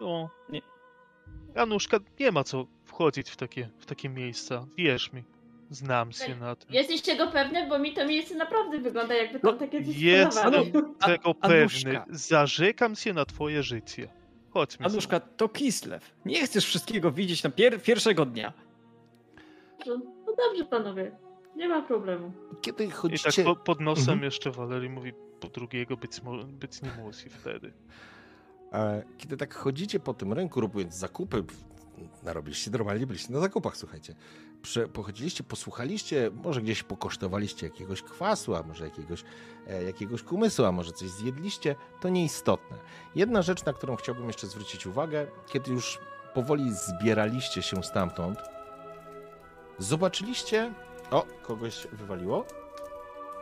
[0.00, 0.62] No, Nie.
[1.56, 4.66] Januszka, nie ma co wchodzić w takie, w takie miejsca.
[4.76, 5.24] Wierz mi.
[5.70, 6.40] Znam się Tak.
[6.40, 6.74] na tym.
[6.74, 10.32] Jesteś tego pewny, bo mi to miejsce naprawdę wygląda jakby No, tam takie coś Jestem
[10.32, 10.72] sprzedawali.
[11.06, 11.58] tego pewny.
[11.60, 12.04] Anuszka.
[12.10, 14.08] Zarzekam się na twoje życie.
[14.50, 14.86] Chodźmy.
[14.86, 16.00] Anuszka, to Kislev.
[16.24, 18.52] Nie chcesz wszystkiego widzieć na pier- pierwszego dnia.
[19.86, 19.96] No
[20.36, 21.16] dobrze panowie,
[21.56, 22.32] nie ma problemu.
[22.60, 23.44] Kiedy I tak chodzicie...
[23.44, 24.22] po, pod nosem Mhm.
[24.24, 26.12] jeszcze Walerii mówi, po drugiego być,
[26.46, 27.72] być nie musi wtedy.
[29.18, 31.44] Kiedy tak chodzicie po tym rynku, robiąc zakupy,
[32.22, 34.14] narobiliście normalnie, byliście na zakupach, słuchajcie.
[34.62, 39.24] Prze, pochodziliście, posłuchaliście, może gdzieś pokosztowaliście jakiegoś kwasu, a może jakiegoś,
[39.66, 42.76] e, jakiegoś kumysu, a może coś zjedliście, to nieistotne.
[43.14, 45.98] Jedna rzecz, na którą chciałbym jeszcze zwrócić uwagę, kiedy już
[46.34, 48.38] powoli zbieraliście się stamtąd,
[49.78, 50.74] zobaczyliście...
[51.10, 52.44] O, kogoś wywaliło?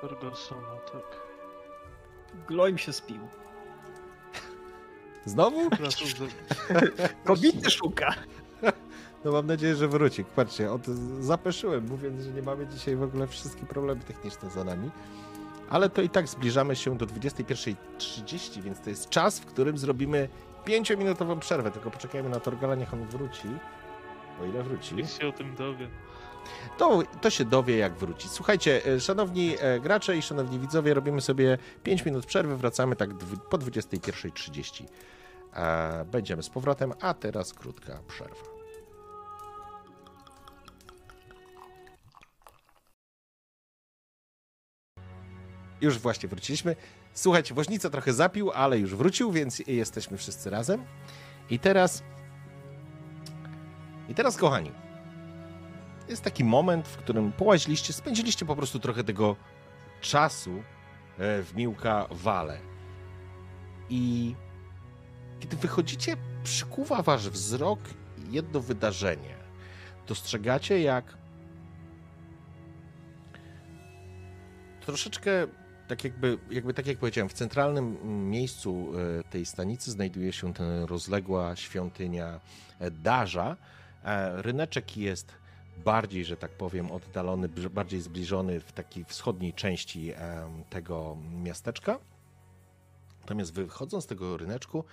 [0.01, 1.21] Fergusona, tak.
[2.49, 3.29] Gloim się spił.
[5.27, 5.71] Znowu?
[7.25, 8.15] Kobiety szuka.
[9.25, 10.25] No mam nadzieję, że wróci.
[10.25, 10.87] Patrzcie, od,
[11.21, 14.91] zapeszyłem, mówiąc, że nie mamy dzisiaj w ogóle wszystkie problemy techniczne za nami.
[15.71, 20.29] Ale to i tak zbliżamy się do 21.30, więc to jest czas, w którym zrobimy
[20.67, 21.71] 5-minutową przerwę.
[21.71, 23.49] Tylko poczekajmy na Torgala, niech on wróci.
[24.43, 24.95] O ile wróci.
[24.95, 25.89] Niech się o tym dowie.
[26.79, 28.29] To, to się dowie, jak wróci.
[28.29, 33.11] Słuchajcie, e, szanowni e, gracze i szanowni widzowie, robimy sobie 5 minut przerwy, wracamy tak
[33.51, 34.85] po 21.30.
[35.55, 38.55] E, Będziemy z powrotem, a teraz krótka przerwa.
[45.81, 46.77] Już właśnie wróciliśmy.
[47.15, 50.85] Słuchajcie, woźnica trochę zapił, ale już wrócił, więc jesteśmy wszyscy razem.
[51.51, 52.03] I teraz.
[54.09, 54.73] I teraz, kochani,
[56.09, 59.37] jest taki moment, w którym połaziliście, spędziliście po prostu trochę tego
[60.01, 60.63] czasu e,
[61.43, 62.59] w Miłka Wale.
[63.91, 64.35] I
[65.41, 67.79] kiedy wychodzicie, przykuwa wasz wzrok
[68.31, 69.35] jedno wydarzenie.
[70.07, 71.17] Dostrzegacie, jak
[74.81, 75.31] troszeczkę
[75.89, 77.99] tak jakby, jakby tak jak powiedziałem, w centralnym
[78.31, 82.41] miejscu e, tej stanicy znajduje się ta rozległa świątynia
[82.79, 83.57] e, Darza.
[84.35, 85.33] Ryneczek jest
[85.77, 90.13] bardziej, że tak powiem, oddalony, bardziej zbliżony w takiej wschodniej części
[90.71, 91.99] tego miasteczka.
[93.21, 94.85] Natomiast wychodząc z tego ryneczku,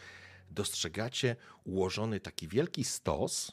[0.51, 1.35] dostrzegacie
[1.65, 3.51] ułożony taki wielki stos,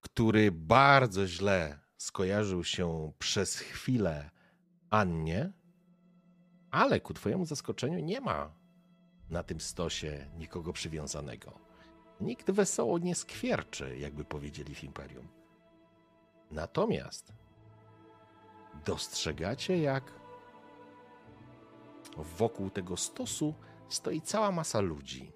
[0.00, 4.30] który bardzo źle skojarzył się przez chwilę
[4.90, 5.52] Annie,
[6.70, 8.54] ale ku twojemu zaskoczeniu nie ma
[9.30, 11.58] na tym stosie nikogo przywiązanego.
[12.20, 15.35] Nikt wesoło nie skwierczy, jakby powiedzieli w Imperium.
[16.50, 17.32] Natomiast
[18.84, 20.12] dostrzegacie, jak
[22.16, 23.54] wokół tego stosu
[23.88, 25.32] stoi cała masa ludzi.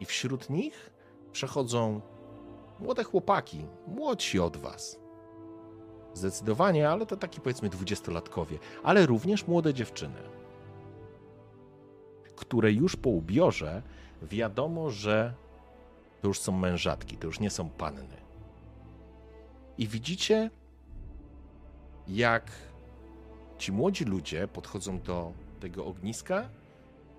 [0.00, 0.90] I wśród nich
[1.32, 2.00] przechodzą
[2.80, 5.00] młode chłopaki, młodsi od was.
[6.14, 10.22] Zdecydowanie, ale to taki powiedzmy dwudziestolatkowie, ale również młode dziewczyny,
[12.36, 13.82] które już po ubiorze
[14.22, 15.34] wiadomo, że
[16.26, 18.16] to już są mężatki, to już nie są panny.
[19.78, 20.50] I widzicie,
[22.08, 22.50] jak
[23.58, 26.48] ci młodzi ludzie podchodzą do tego ogniska,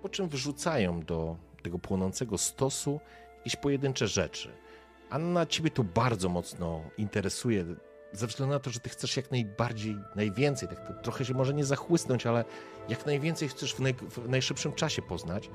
[0.02, 3.00] po czym wrzucają do tego płonącego stosu
[3.38, 4.52] jakieś pojedyncze rzeczy.
[5.10, 7.64] Anna, ciebie to bardzo mocno interesuje,
[8.12, 11.64] ze względu na to, że ty chcesz jak najbardziej, najwięcej, tak trochę się może nie
[11.64, 12.44] zachłysnąć, ale
[12.88, 15.50] jak najwięcej chcesz w, naj, w najszybszym czasie poznać.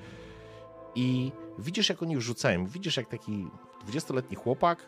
[0.95, 2.65] I widzisz, jak oni wrzucają.
[2.65, 3.47] Widzisz, jak taki
[3.81, 4.87] dwudziestoletni chłopak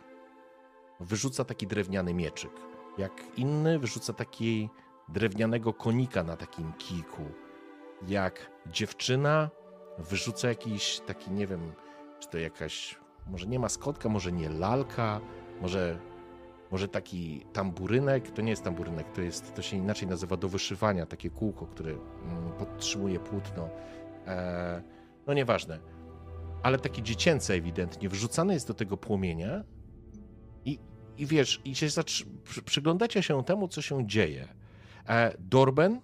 [0.99, 2.51] wyrzuca taki drewniany mieczyk.
[2.97, 4.69] Jak inny wyrzuca taki
[5.09, 7.23] drewnianego konika na takim kijku.
[8.07, 9.49] Jak dziewczyna
[9.97, 11.71] wyrzuca jakiś taki, nie wiem,
[12.19, 15.21] czy to jakaś, może nie maskotka, może nie lalka,
[15.61, 15.99] może,
[16.71, 21.05] może taki tamburynek, to nie jest tamburynek, to jest, to się inaczej nazywa do wyszywania,
[21.05, 23.69] takie kółko, które mm, podtrzymuje płótno.
[24.27, 24.83] E,
[25.27, 25.94] no nieważne.
[26.65, 29.63] Ale takie dziecięce ewidentnie, wrzucane jest do tego płomienia
[30.65, 30.79] i,
[31.17, 31.87] i wiesz, i się
[32.65, 34.47] przyglądacie się temu, co się dzieje.
[35.07, 36.01] E, Dorben,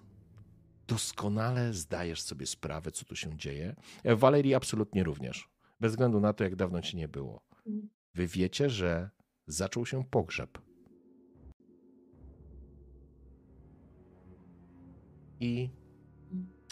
[0.86, 3.76] doskonale zdajesz sobie sprawę, co tu się dzieje.
[4.04, 5.48] E, Walerii absolutnie również.
[5.80, 7.42] Bez względu na to, jak dawno ci nie było.
[8.14, 9.10] Wy wiecie, że
[9.46, 10.58] zaczął się pogrzeb.
[15.40, 15.70] I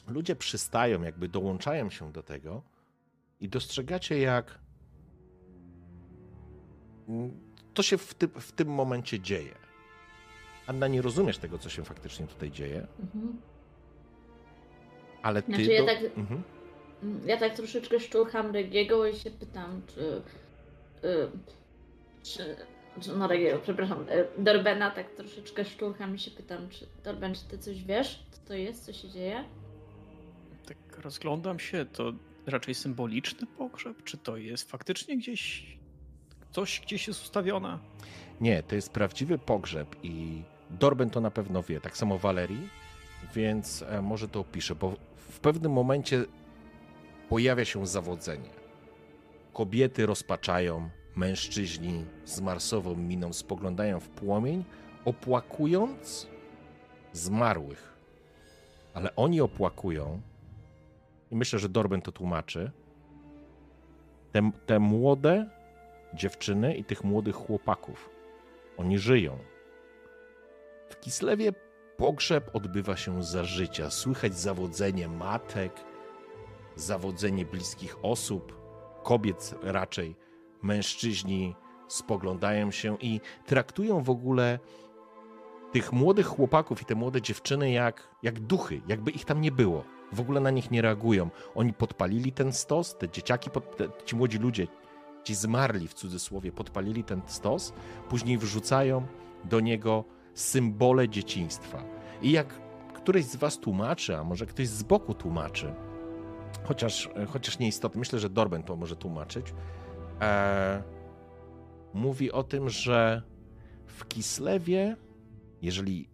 [0.07, 2.70] ludzie przystają, jakby dołączają się do tego
[3.41, 4.59] i dostrzegacie, jak
[7.75, 9.55] to się w, ty, w tym momencie dzieje.
[10.67, 13.41] Anna, nie rozumiesz tego, co się faktycznie tutaj dzieje, Mhm.
[15.23, 15.49] ale ty.
[15.55, 15.87] Znaczy, ja do...
[15.87, 16.43] tak- mhm.
[17.27, 20.01] Ja tak troszeczkę szturcham Regiego i się pytam, czy.
[21.05, 21.31] y,
[22.23, 22.57] czy.
[23.01, 27.45] czy no Regiego, przepraszam, y, Dorbena tak troszeczkę szturcham i się pytam, czy Dorben, czy
[27.45, 28.27] ty coś wiesz?
[28.31, 28.85] Co to jest?
[28.87, 29.45] Co się dzieje?
[30.67, 32.13] Tak rozglądam się, to
[32.51, 34.05] raczej symboliczny pogrzeb?
[34.05, 35.67] Czy to jest faktycznie gdzieś
[36.51, 37.79] coś gdzieś jest ustawione?
[38.41, 42.69] Nie, to jest prawdziwy pogrzeb i Dorben to na pewno wie, tak samo Walerii,
[43.35, 46.25] więc e, może to opiszę, bo w pewnym momencie
[47.29, 48.51] pojawia się zawodzenie.
[49.53, 54.65] Kobiety rozpaczają, mężczyźni z marsową miną spoglądają w płomień,
[55.05, 56.29] opłakując
[57.13, 57.97] zmarłych.
[58.95, 60.21] Ale oni opłakują,
[61.31, 62.73] i myślę, że Dorben to tłumaczy,
[64.33, 65.51] te, te młode
[66.15, 68.11] dziewczyny i tych młodych chłopaków.
[68.77, 69.39] Oni żyją.
[70.89, 71.53] W Kislewie
[71.97, 73.91] pogrzeb odbywa się za życia.
[73.91, 75.73] Słychać zawodzenie matek,
[76.77, 78.61] zawodzenie bliskich osób,
[79.03, 80.17] kobiet raczej.
[80.63, 81.57] Mężczyźni
[81.89, 84.59] spoglądają się i traktują w ogóle
[85.73, 89.85] tych młodych chłopaków i te młode dziewczyny jak, jak duchy, jakby ich tam nie było.
[90.13, 91.31] W ogóle na nich nie reagują.
[91.55, 93.51] Oni podpalili ten stos, te dzieciaki,
[94.05, 94.67] ci młodzi ludzie,
[95.25, 97.73] ci zmarli w cudzysłowie, podpalili ten stos,
[98.09, 99.07] później wrzucają
[99.45, 100.05] do niego
[100.35, 101.85] symbole dzieciństwa.
[102.23, 102.61] I jak
[102.95, 105.75] któryś z was tłumaczy, a może ktoś z boku tłumaczy,
[106.63, 109.55] chociaż, chociaż nieistotne, myślę, że Dorben to może tłumaczyć,
[110.21, 110.83] e,
[111.95, 113.23] mówi o tym, że
[113.87, 114.97] w Kislewie,
[115.63, 116.09] jeżeli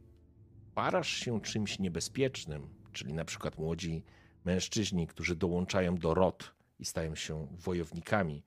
[0.75, 4.05] parasz się czymś niebezpiecznym, czyli na przykład młodzi
[4.45, 8.43] mężczyźni, którzy dołączają do rot i stają się wojownikami,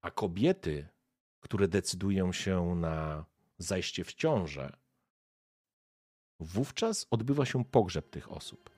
[0.00, 0.88] a kobiety,
[1.40, 3.24] które decydują się na
[3.58, 4.76] zajście w ciążę,
[6.40, 8.70] wówczas odbywa się pogrzeb tych osób.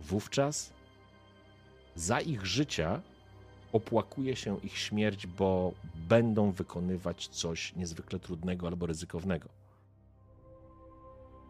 [0.00, 0.72] Wówczas
[1.94, 3.02] za ich życia
[3.72, 9.65] opłakuje się ich śmierć, bo będą wykonywać coś niezwykle trudnego albo ryzykownego.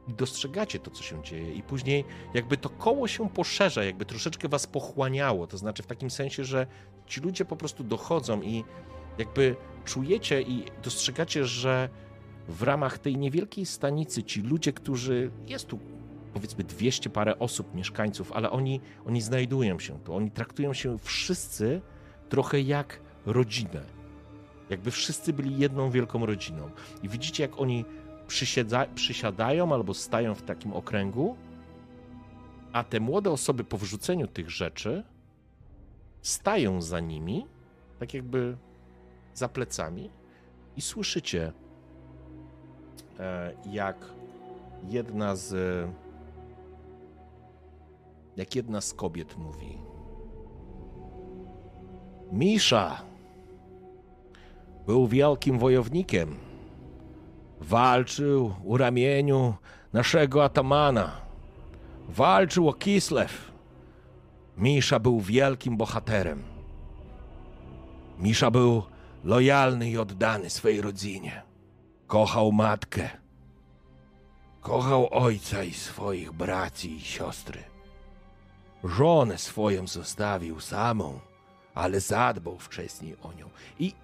[0.08, 2.04] I dostrzegacie to, co się dzieje, i później
[2.34, 5.46] jakby to koło się poszerza, jakby troszeczkę was pochłaniało.
[5.46, 6.66] To znaczy w takim sensie, że
[7.06, 8.64] ci ludzie po prostu dochodzą i
[9.18, 11.88] jakby czujecie i dostrzegacie, że
[12.48, 15.78] w ramach tej niewielkiej stanicy ci ludzie, którzy jest tu
[16.34, 21.80] powiedzmy 200 parę osób, mieszkańców, ale oni, oni znajdują się tu, oni traktują się wszyscy
[22.28, 23.82] trochę jak rodzinę.
[24.70, 26.70] Jakby wszyscy byli jedną wielką rodziną.
[27.02, 27.84] I widzicie, jak oni
[28.26, 31.36] przysiedza, przysiadają albo stają w takim okręgu,
[32.72, 35.04] a te młode osoby po wrzuceniu tych rzeczy
[36.22, 37.46] stają za nimi,
[37.98, 38.56] tak jakby
[39.34, 40.10] za plecami
[40.76, 41.52] i słyszycie,
[43.18, 43.96] e, jak
[44.88, 45.54] jedna z
[48.36, 49.78] jak jedna z kobiet mówi.
[52.32, 53.02] Misza
[54.86, 56.45] był wielkim wojownikiem.
[57.60, 59.54] Walczył u ramieniu
[59.92, 61.20] naszego atamana.
[62.08, 63.52] Walczył o Kislew.
[64.56, 66.42] Misza był wielkim bohaterem.
[68.18, 68.82] Misza był
[69.24, 71.42] lojalny i oddany swej rodzinie.
[72.06, 73.10] Kochał matkę.
[74.60, 77.62] Kochał ojca i swoich braci i siostry.
[78.84, 81.20] Żonę swoją zostawił samą,
[81.74, 83.48] ale zadbał wcześniej o nią.
[83.78, 83.94] I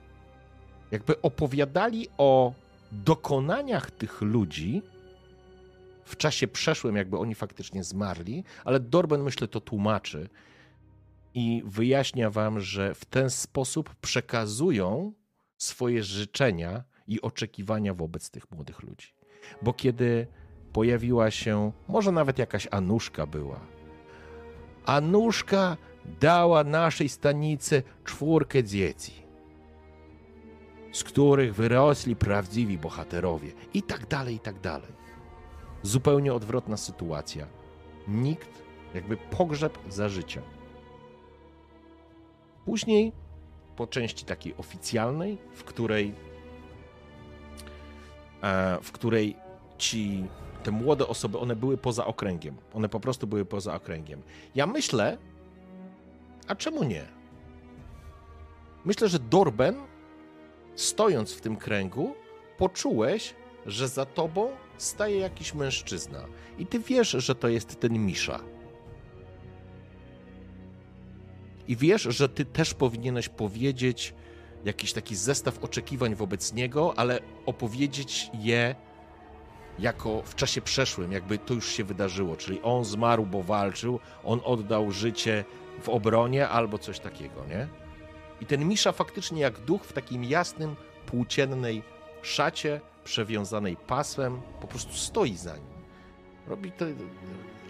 [0.91, 2.53] jakby opowiadali o
[2.93, 4.83] dokonaniach tych ludzi
[6.05, 10.29] w czasie przeszłym, jakby oni faktycznie zmarli, ale Dorben myślę to tłumaczy
[11.35, 15.13] i wyjaśnia wam, że w ten sposób przekazują
[15.59, 19.15] swoje życzenia i oczekiwania wobec tych młodych ludzi.
[19.63, 20.27] Bo kiedy
[20.73, 23.61] pojawiła się, może nawet jakaś Anuszka była,
[24.87, 25.77] Anuszka
[26.21, 29.22] dała naszej stanicy czwórkę dzieci,
[30.93, 34.93] z których wyrosli prawdziwi bohaterowie, i tak dalej, i tak dalej.
[35.83, 37.47] Zupełnie odwrotna sytuacja.
[38.09, 38.63] Nikt,
[38.95, 40.43] jakby pogrzeb za życia.
[42.65, 43.13] Później,
[43.77, 46.15] po części takiej oficjalnej, w której,
[48.43, 49.37] e, w której
[49.79, 50.25] ci
[50.63, 52.57] te młode osoby, one były poza okręgiem.
[52.75, 54.23] One po prostu były poza okręgiem.
[54.55, 55.19] Ja myślę,
[56.49, 57.05] a czemu nie?
[58.85, 59.77] Myślę, że Dorben,
[60.77, 62.15] stojąc w tym kręgu,
[62.59, 63.35] poczułeś,
[63.67, 66.25] że za tobą staje jakiś mężczyzna.
[66.59, 68.41] I ty wiesz, że to jest ten Misza.
[71.69, 74.15] I wiesz, że ty też powinieneś powiedzieć
[74.65, 78.75] jakiś taki zestaw oczekiwań wobec niego, ale opowiedzieć je
[79.79, 84.41] jako w czasie przeszłym, jakby to już się wydarzyło, czyli on zmarł, bo walczył, on
[84.45, 85.45] oddał życie
[85.83, 87.82] w obronie albo coś takiego, nie?
[88.43, 91.83] I ten Misza faktycznie jak duch w takim jasnym, płóciennej
[92.23, 95.73] szacie, przewiązanej pasem, po prostu stoi za nim.
[96.47, 96.85] Robi to,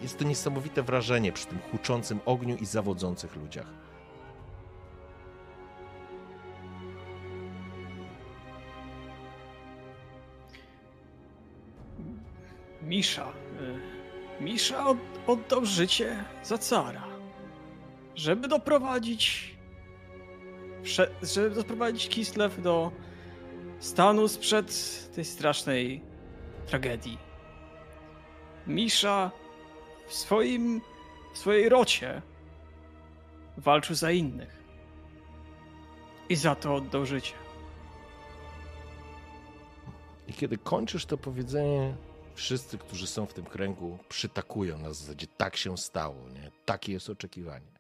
[0.03, 3.67] jest to niesamowite wrażenie przy tym huczącym ogniu i zawodzących ludziach.
[12.83, 13.33] Misza.
[14.41, 17.05] y, Misza od, oddał życie za cara.
[18.15, 19.53] Żeby doprowadzić.
[21.23, 22.93] Żeby doprowadzić Kislev do
[23.81, 24.69] stanu sprzed
[25.15, 26.03] tej strasznej
[26.67, 27.19] tragedii.
[28.67, 29.31] Misza
[30.07, 30.81] w swoim.
[31.35, 32.23] w swojej rocie
[33.57, 34.63] walczył za innych.
[36.29, 37.35] I za to oddał życie.
[40.29, 41.97] I kiedy kończysz to powiedzenie,
[42.35, 46.51] wszyscy, którzy są w tym kręgu, przytakują na zasadzie tak się stało, nie?
[46.65, 47.73] takie jest oczekiwanie.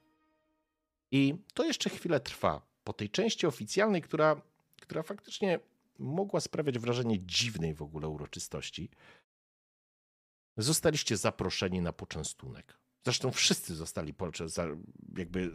[1.11, 2.72] I to jeszcze chwilę trwa.
[2.85, 4.43] Po tej części oficjalnej, która,
[4.81, 5.61] która faktycznie
[5.99, 8.91] mogła sprawiać wrażenie dziwnej w ogóle uroczystości,
[10.57, 12.79] zostaliście zaproszeni na poczęstunek.
[13.05, 14.15] Zresztą wszyscy zostali
[15.17, 15.53] jakby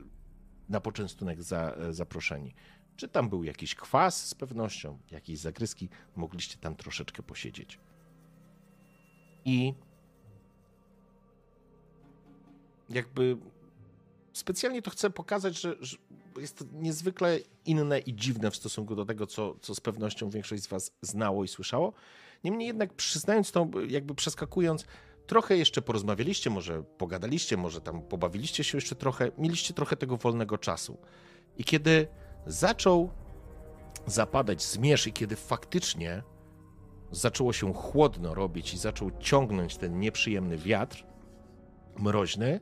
[0.69, 2.53] na poczęstunek za, zaproszeni.
[2.95, 7.79] Czy tam był jakiś kwas z pewnością, jakieś zagryzki, mogliście tam troszeczkę posiedzieć.
[9.45, 9.73] I
[12.89, 13.37] jakby
[14.33, 15.97] specjalnie to chcę pokazać, że, że
[16.39, 20.63] jest to niezwykle inne i dziwne w stosunku do tego, co, co z pewnością większość
[20.63, 21.93] z Was znało i słyszało.
[22.43, 24.85] Niemniej jednak, przyznając to, jakby przeskakując,
[25.27, 30.57] trochę jeszcze porozmawialiście, może pogadaliście, może tam pobawiliście się jeszcze trochę, mieliście trochę tego wolnego
[30.57, 30.97] czasu.
[31.57, 32.07] I kiedy
[32.45, 33.09] zaczął
[34.05, 36.23] zapadać zmierzch i kiedy faktycznie
[37.11, 41.05] zaczęło się chłodno robić i zaczął ciągnąć ten nieprzyjemny wiatr
[41.97, 42.59] mroźny,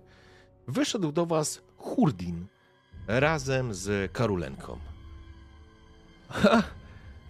[0.68, 2.47] wyszedł do was Hurdin
[3.07, 4.80] razem z Karulenką.
[6.30, 6.64] Ha,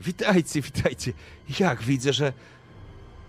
[0.02, 1.14] witajcie, witajcie.
[1.60, 2.34] Jak widzę, że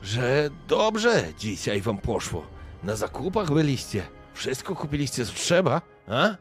[0.02, 2.46] że dobrze dzisiaj wam poszło.
[2.82, 4.02] Na zakupach byliście.
[4.34, 6.36] Wszystko kupiliście, co trzeba, a?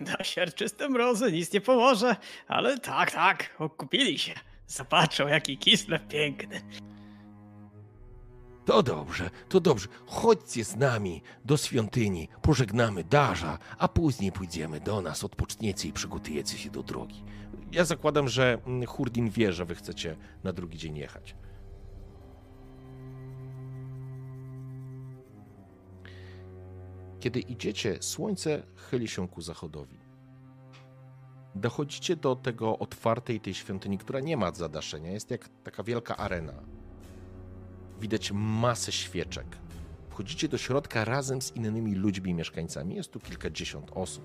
[0.00, 2.16] Na siarczyste mrozy nic nie pomoże,
[2.48, 4.34] ale tak, tak, okupili się.
[4.66, 6.60] Zobaczą, jaki Kislev piękny.
[8.64, 9.88] To dobrze, to dobrze.
[10.06, 16.58] Chodźcie z nami do świątyni, pożegnamy Darza, a później pójdziemy do nas, odpoczniecie i przygotujecie
[16.58, 17.24] się do drogi.
[17.72, 21.36] Ja zakładam, że mm, Hurdin wie, że wy chcecie na drugi dzień jechać.
[27.20, 29.98] Kiedy idziecie, słońce chyli się ku zachodowi.
[31.54, 35.10] dochodzicie do tego otwartej tej świątyni, która nie ma zadaszenia.
[35.10, 36.52] Jest jak taka wielka arena.
[38.04, 39.46] Widać masę świeczek.
[40.10, 42.94] Wchodzicie do środka razem z innymi ludźmi i mieszkańcami.
[42.94, 44.24] Jest tu kilkadziesiąt osób.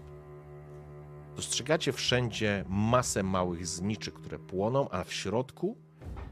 [1.36, 5.78] Dostrzegacie wszędzie masę małych zniczy, które płoną, a w środku,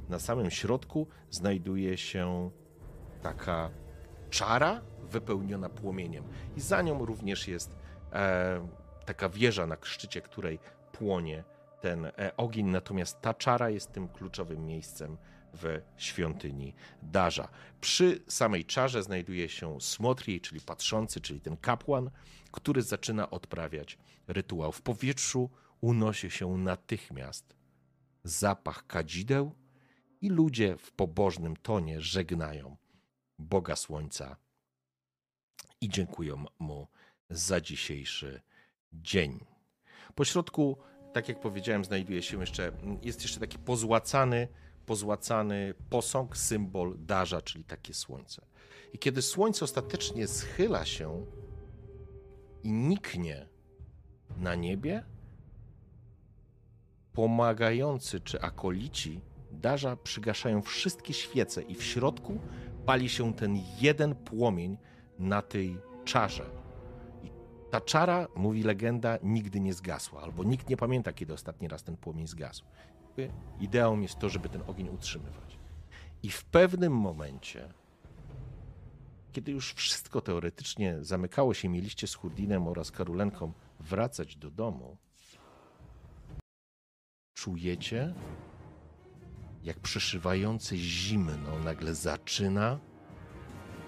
[0.10, 2.52] na samym środku, znajduje się
[3.22, 3.70] taka
[4.30, 6.24] czara wypełniona płomieniem.
[6.58, 7.76] I za nią również jest
[8.14, 8.68] e,
[9.06, 10.60] taka wieża, na szczycie której
[10.92, 11.44] płonie
[11.82, 15.18] ten e, ogień, natomiast ta czara jest tym kluczowym miejscem
[15.54, 17.50] w świątyni Darza.
[17.82, 22.10] Przy samej czarze znajduje się Smotriej, czyli patrzący, czyli ten kapłan,
[22.52, 23.98] który zaczyna odprawiać
[24.28, 24.72] rytuał.
[24.72, 25.50] W powietrzu
[25.82, 27.56] unosi się natychmiast
[28.24, 29.56] zapach kadzideł
[30.22, 32.78] i ludzie w pobożnym tonie żegnają
[33.40, 34.38] Boga Słońca
[35.82, 36.88] i dziękują mu
[37.30, 38.42] za dzisiejszy
[38.94, 39.46] dzień.
[40.16, 40.78] Po środku,
[41.14, 42.72] tak jak powiedziałem, znajduje się jeszcze,
[43.02, 44.48] jest jeszcze taki pozłacany,
[44.88, 48.42] pozłacany posąg, symbol darza, czyli takie słońce.
[48.94, 51.26] I kiedy słońce ostatecznie schyla się
[52.64, 53.48] i niknie
[54.38, 55.04] na niebie,
[57.14, 62.40] pomagający czy akolici darza przygaszają wszystkie świece i w środku
[62.86, 64.78] pali się ten jeden płomień
[65.20, 66.46] na tej czarze.
[67.70, 71.98] Ta czara, mówi legenda, nigdy nie zgasła, albo nikt nie pamięta, kiedy ostatni raz ten
[71.98, 72.66] płomień zgasł.
[73.18, 75.60] Jakby Ideą jest to, żeby ten ogień utrzymywać.
[76.24, 77.74] I w pewnym momencie,
[79.32, 84.98] kiedy już wszystko teoretycznie zamykało się, mieliście z Hurdinem oraz Karulenką wracać do domu,
[87.34, 88.14] czujecie,
[89.64, 92.80] jak przeszywające zimno nagle zaczyna,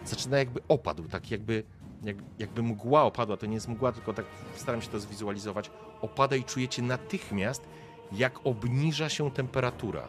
[0.05, 1.63] zaczyna jakby opadł, tak jakby,
[2.03, 4.25] jak, jakby mgła opadła, to nie jest mgła, tylko tak
[4.55, 7.67] staram się to zwizualizować, opada i czujecie natychmiast,
[8.11, 10.07] jak obniża się temperatura.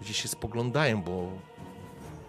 [0.00, 1.28] Ludzie się spoglądają, bo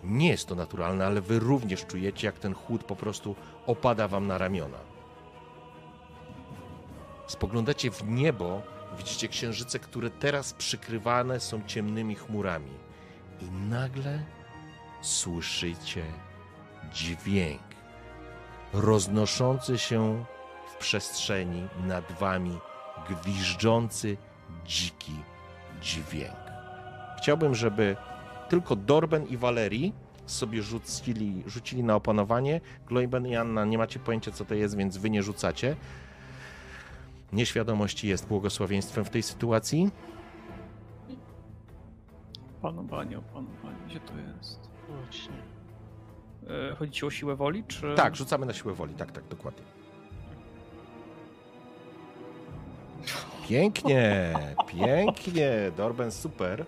[0.04, 3.36] nie jest to naturalne, ale wy również czujecie, jak ten chłód po prostu
[3.66, 4.78] opada wam na ramiona.
[7.28, 8.62] Spoglądacie w niebo,
[8.98, 12.72] widzicie księżyce, które teraz przykrywane są ciemnymi chmurami.
[13.42, 14.26] I nagle
[15.02, 16.04] słyszycie
[16.94, 17.62] dźwięk
[18.74, 20.26] roznoszący się
[20.68, 22.58] w przestrzeni nad wami,
[23.10, 24.18] gwiżdżący,
[24.66, 25.16] dziki
[25.82, 26.36] dźwięk.
[27.18, 27.96] Chciałbym, żeby
[28.50, 29.94] tylko Dorben i Walerii
[30.26, 32.62] sobie rzucili, rzucili na opanowanie.
[32.88, 35.76] Gloiben i Anna, nie macie pojęcia, co to jest, więc wy nie rzucacie.
[37.34, 39.92] Nieświadomość jest błogosławieństwem w tej sytuacji.
[42.62, 44.70] Panowanie, opanowanie, gdzie to jest?
[44.90, 45.34] Właśnie.
[46.72, 47.96] E, chodzi ci o siłę woli, czy...
[47.96, 48.94] Tak, rzucamy na siłę woli.
[48.94, 49.64] Tak, tak, dokładnie.
[53.50, 54.34] Pięknie,
[54.68, 55.52] pięknie.
[55.78, 56.66] Dorben, super.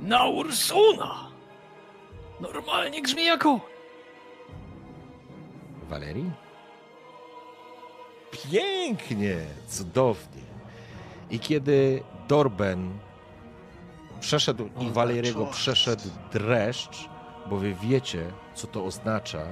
[0.00, 1.28] Na Ursuna!
[2.40, 3.60] Normalnie grzmi jako...
[5.88, 6.30] Walerii?
[8.30, 9.36] Pięknie,
[9.68, 10.42] cudownie.
[11.30, 12.98] I kiedy Dorben
[14.20, 17.08] przeszedł i Waleriego przeszedł dreszcz,
[17.50, 19.42] bo wy wiecie, co to oznacza,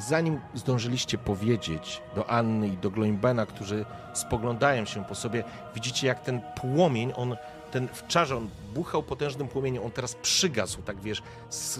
[0.00, 5.44] zanim zdążyliście powiedzieć do Anny i do Gloimbena, którzy spoglądają się po sobie,
[5.74, 7.36] widzicie jak ten płomień, on,
[7.70, 11.22] ten w czarze, on buchał potężnym płomieniem, on teraz przygasł, tak wiesz,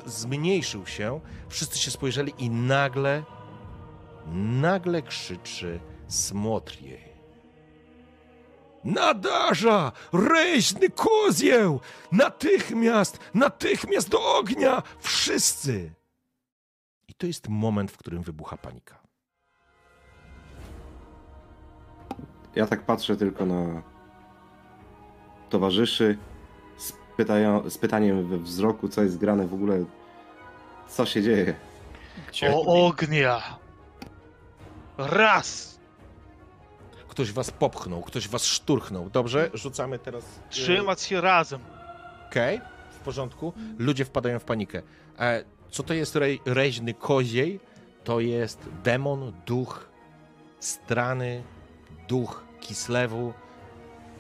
[0.07, 1.21] zmniejszył się.
[1.49, 3.23] Wszyscy się spojrzeli i nagle,
[4.61, 7.07] nagle krzyczy Smotriej.
[8.85, 9.93] Nadarza!
[10.13, 11.81] Reźny kozieł!
[12.13, 13.19] Natychmiast!
[13.35, 14.83] Natychmiast do ognia!
[15.01, 15.93] Wszyscy!
[17.19, 18.99] To jest moment, w którym wybucha panika.
[22.55, 23.83] Ja tak patrzę tylko na
[25.51, 26.19] towarzyszy
[26.77, 29.85] z, pytają, z pytaniem we wzroku, co jest grane w ogóle,
[30.89, 31.55] co się dzieje.
[32.29, 32.55] Gdzie?
[32.55, 33.59] O ognia!
[34.99, 35.77] Raz!
[37.09, 39.11] Ktoś was popchnął, ktoś was szturchnął.
[39.11, 40.25] Dobrze, rzucamy teraz.
[40.51, 41.61] Trzymać się razem.
[42.29, 42.61] Okej,
[42.91, 43.53] w porządku.
[43.79, 44.83] Ludzie wpadają w panikę.
[45.19, 45.45] E,
[45.77, 47.61] co to jest rej, reźny koziej?
[48.05, 49.89] To jest demon, duch
[50.61, 51.43] strany,
[52.09, 53.33] duch Kislewu,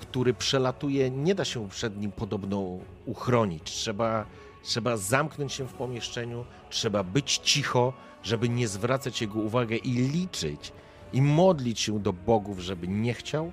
[0.01, 1.11] który przelatuje.
[1.11, 3.63] Nie da się przed nim podobno uchronić.
[3.63, 4.27] Trzeba,
[4.63, 7.93] trzeba zamknąć się w pomieszczeniu, trzeba być cicho,
[8.23, 10.73] żeby nie zwracać jego uwagę i liczyć
[11.13, 13.53] i modlić się do bogów, żeby nie chciał,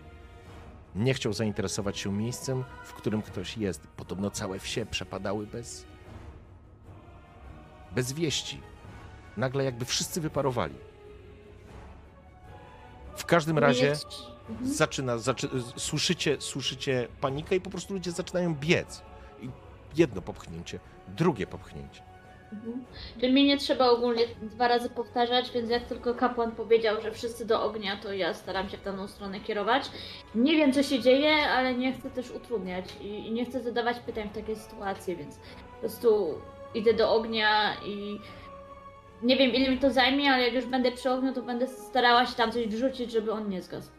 [0.96, 3.88] nie chciał zainteresować się miejscem, w którym ktoś jest.
[3.88, 5.93] Podobno całe wsie przepadały bez.
[7.96, 8.62] Bez wieści.
[9.38, 10.76] Nagle jakby wszyscy wyparowali.
[13.16, 13.94] W każdym razie
[14.50, 14.74] Mhm.
[14.74, 19.02] zaczyna, zaczy, słyszycie, słyszycie panikę i po prostu ludzie zaczynają biec.
[19.42, 19.50] I
[19.96, 22.02] jedno popchnięcie, drugie popchnięcie.
[22.54, 22.86] Mhm.
[23.20, 27.46] Czyli mi nie trzeba ogólnie dwa razy powtarzać, więc jak tylko kapłan powiedział, że wszyscy
[27.46, 29.92] do ognia, to ja staram się w daną stronę kierować.
[30.36, 34.00] Nie wiem, co się dzieje, ale nie chcę też utrudniać i, i nie chcę zadawać
[34.00, 35.36] pytań w takiej sytuacji, więc
[35.74, 36.34] po prostu
[36.76, 38.20] idę do ognia i
[39.24, 42.26] nie wiem, ile mi to zajmie, ale jak już będę przy ogniu, to będę starała
[42.26, 43.90] się tam coś wrzucić, żeby on nie zgasł.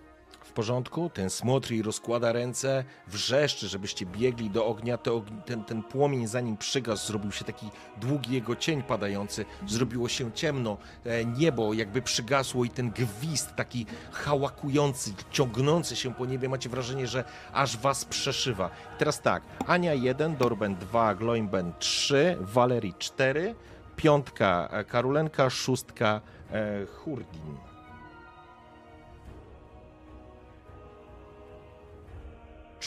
[0.55, 1.11] Porządku?
[1.15, 4.99] Ten smotri rozkłada ręce, wrzeszczy, żebyście biegli do ognia.
[5.47, 7.71] Ten, ten płomień zanim przygasł, zrobił się taki
[8.01, 9.45] długi jego cień padający.
[9.67, 16.27] Zrobiło się ciemno, e, niebo jakby przygasło i ten gwizd taki hałakujący, ciągnący się po
[16.27, 16.49] niebie.
[16.49, 18.71] Macie wrażenie, że aż was przeszywa.
[18.97, 23.55] I teraz tak, Ania 1, Dorben 2, Gloimben 3, Valerii 4,
[23.97, 26.21] piątka e, Karulenka, szóstka
[26.53, 27.74] e, Hurdin.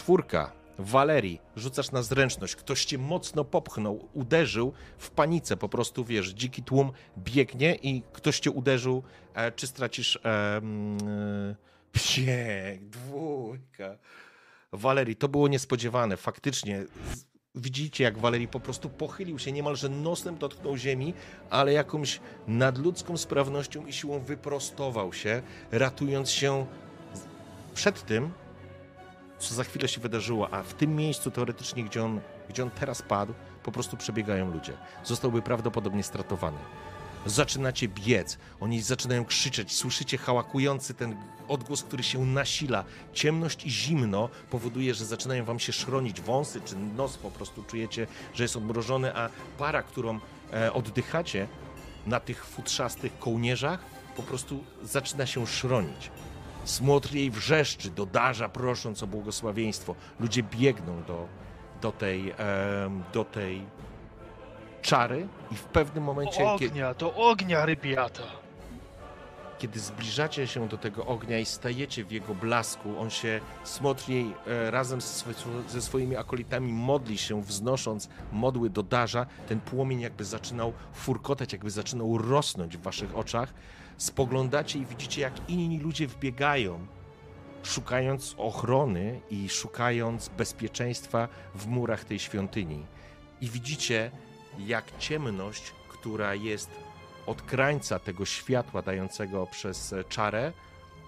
[0.07, 0.51] Czwórka.
[0.79, 2.55] Walerii, rzucasz na zręczność.
[2.55, 5.57] Ktoś cię mocno popchnął, uderzył w panice.
[5.57, 9.03] Po prostu wiesz, dziki tłum biegnie i ktoś cię uderzył.
[9.33, 10.15] E, czy stracisz.
[10.15, 10.61] E, e,
[11.91, 13.97] psiek, dwójka.
[14.71, 16.17] Walerii, to było niespodziewane.
[16.17, 16.85] Faktycznie.
[17.55, 21.13] Widzicie, jak Walerii po prostu pochylił się, niemalże nosem dotknął ziemi,
[21.49, 26.65] ale jakąś nadludzką sprawnością i siłą wyprostował się, ratując się
[27.73, 28.31] przed tym,
[29.39, 32.19] co za chwilę się wydarzyło, a w tym miejscu teoretycznie, gdzie on,
[32.49, 33.33] gdzie on teraz padł,
[33.63, 34.73] po prostu przebiegają ludzie.
[35.03, 36.57] Zostałby prawdopodobnie stratowany.
[37.25, 41.15] Zaczynacie biec, oni zaczynają krzyczeć, słyszycie hałakujący ten
[41.47, 42.83] odgłos, który się nasila.
[43.13, 48.07] Ciemność i zimno powoduje, że zaczynają wam się szronić wąsy, czy nos po prostu czujecie,
[48.33, 50.19] że jest odmrożony, a para, którą
[50.53, 51.47] e, oddychacie
[52.05, 53.79] na tych futrzastych kołnierzach,
[54.15, 56.11] po prostu zaczyna się szronić.
[56.67, 59.95] Smotr jej wrzeszczy, dodarza, prosząc o błogosławieństwo.
[60.19, 61.27] Ludzie biegną do,
[61.81, 62.33] do, tej,
[63.13, 63.61] do tej
[64.81, 68.23] czary i w pewnym momencie, Do ognia, do ognia, rybiata!
[69.59, 74.33] kiedy zbliżacie się do tego ognia i stajecie w jego blasku, on się, Smotr jej
[74.69, 74.99] razem
[75.67, 79.25] ze swoimi akolitami modli się, wznosząc modły do darza.
[79.47, 83.53] Ten płomień jakby zaczynał furkotać, jakby zaczynał rosnąć w waszych oczach.
[83.97, 86.87] Spoglądacie i widzicie, jak inni ludzie wbiegają,
[87.63, 92.85] szukając ochrony i szukając bezpieczeństwa w murach tej świątyni.
[93.41, 94.11] I widzicie,
[94.59, 96.69] jak ciemność, która jest
[97.25, 100.53] od krańca tego światła dającego przez czarę,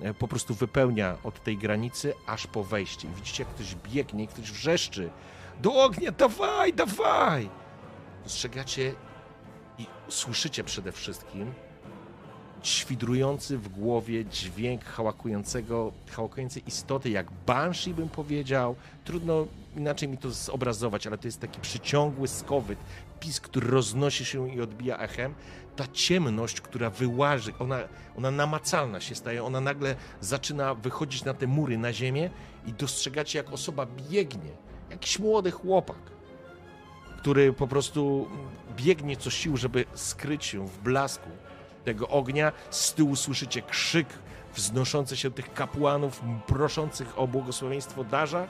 [0.02, 3.07] e, po prostu wypełnia od tej granicy aż po wejście.
[3.07, 5.10] I widzicie, jak ktoś biegnie, ktoś wrzeszczy.
[5.61, 7.49] Do ognia, dawaj, dawaj!
[8.24, 8.94] Dostrzegacie
[9.78, 11.53] i słyszycie przede wszystkim
[12.68, 18.76] świdrujący w głowie dźwięk hałakującego, hałakującej istoty, jak banshee bym powiedział.
[19.03, 22.80] Trudno inaczej mi to zobrazować, ale to jest taki przyciągły skowyt,
[23.19, 25.34] pisk, który roznosi się i odbija echem.
[25.76, 27.80] Ta ciemność, która wyłaży, ona,
[28.18, 32.30] ona namacalna się staje, ona nagle zaczyna wychodzić na te mury, na ziemię
[32.65, 34.52] i dostrzegacie, jak osoba biegnie.
[34.90, 36.02] Jakiś młody chłopak,
[37.18, 38.27] który po prostu
[38.77, 41.30] biegnie co sił, żeby skryć się w blasku
[41.94, 42.52] tego ognia.
[42.70, 44.07] Z tyłu słyszycie krzyk
[44.56, 48.48] wznoszący się tych kapłanów, proszących o błogosławieństwo darza.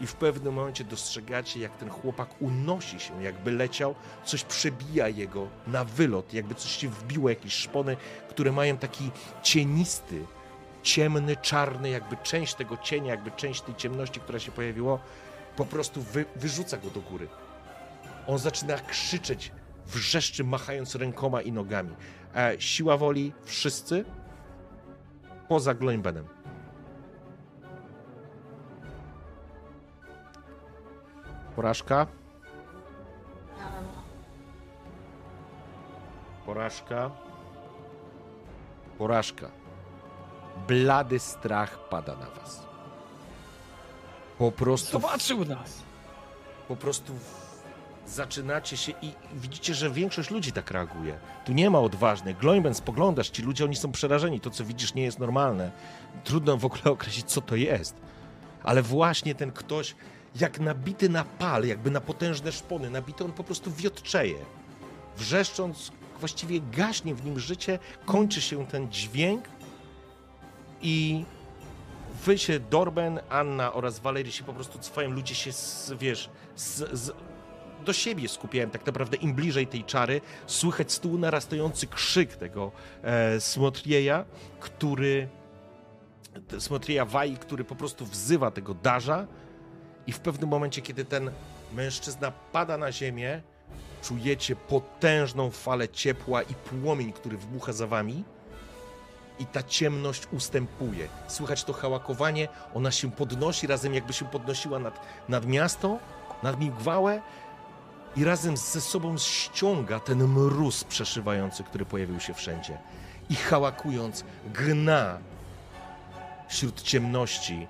[0.00, 3.94] I w pewnym momencie dostrzegacie, jak ten chłopak unosi się, jakby leciał,
[4.24, 7.96] coś przebija jego na wylot, jakby coś się wbiło, jakieś szpony,
[8.28, 9.10] które mają taki
[9.42, 10.24] cienisty,
[10.82, 14.98] ciemny, czarny, jakby część tego cienia, jakby część tej ciemności, która się pojawiła,
[15.56, 17.28] po prostu wy, wyrzuca go do góry.
[18.26, 19.52] On zaczyna krzyczeć,
[19.86, 21.94] wrzeszczy, machając rękoma i nogami.
[22.38, 24.04] E, siła woli wszyscy
[25.48, 26.26] poza Gloimbenem.
[31.56, 32.06] Porażka,
[36.46, 37.10] porażka,
[38.98, 39.48] porażka.
[40.68, 42.66] Blady strach pada na was.
[44.38, 45.82] Po prostu Zobaczył nas!
[46.68, 47.12] po prostu
[48.08, 51.18] zaczynacie się i widzicie, że większość ludzi tak reaguje.
[51.44, 52.38] Tu nie ma odważnych.
[52.38, 54.40] Gloimben, spoglądasz, ci ludzie, oni są przerażeni.
[54.40, 55.70] To, co widzisz, nie jest normalne.
[56.24, 57.94] Trudno w ogóle określić, co to jest.
[58.62, 59.94] Ale właśnie ten ktoś,
[60.40, 64.38] jak nabity na pal, jakby na potężne szpony, nabity, on po prostu wiotczeje.
[65.16, 69.44] Wrzeszcząc, właściwie gaśnie w nim życie, kończy się ten dźwięk
[70.82, 71.24] i
[72.24, 75.50] wy się, Dorben, Anna oraz Walerii się po prostu cofają, ludzie się,
[75.98, 77.12] wiesz, z, z,
[77.84, 82.72] do siebie skupiają tak naprawdę, im bliżej tej czary, słychać z tyłu narastający krzyk tego
[83.02, 84.24] e, Smotrieja,
[84.60, 85.28] który
[86.58, 89.26] Smotrija Wai, który po prostu wzywa tego darza
[90.06, 91.30] i w pewnym momencie, kiedy ten
[91.72, 93.42] mężczyzna pada na ziemię,
[94.02, 98.24] czujecie potężną falę ciepła i płomień, który wybucha za wami
[99.38, 101.08] i ta ciemność ustępuje.
[101.28, 105.98] Słychać to hałakowanie, ona się podnosi, razem jakby się podnosiła nad, nad miasto,
[106.42, 107.22] nad migwałę
[108.16, 112.78] i razem ze sobą ściąga ten mróz przeszywający, który pojawił się wszędzie.
[113.30, 114.24] I hałakując,
[114.54, 115.18] gna
[116.48, 117.66] wśród ciemności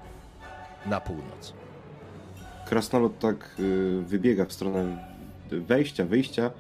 [0.87, 1.53] na północ.
[2.67, 5.05] Krasnolud tak y, wybiega w stronę
[5.51, 6.51] wejścia, wyjścia.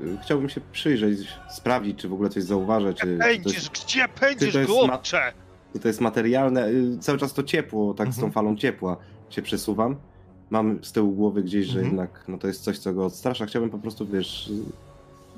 [0.00, 1.18] Y, Chciałbym się przyjrzeć,
[1.50, 4.86] sprawdzić, czy w ogóle coś zauważę, czy, czy, Pędzisz, jest, gdzie pędzisz, to jest ma-
[4.88, 5.32] głupcze?
[5.72, 6.66] czy to jest materialne.
[6.68, 8.32] Y, Cały czas to ciepło, tak z tą Mhm.
[8.32, 8.96] falą ciepła
[9.30, 9.96] się przesuwam.
[10.50, 11.86] Mam z tyłu głowy gdzieś, że Mhm.
[11.86, 13.46] jednak no, to jest coś, co go odstrasza.
[13.46, 14.50] Chciałbym po prostu, wiesz,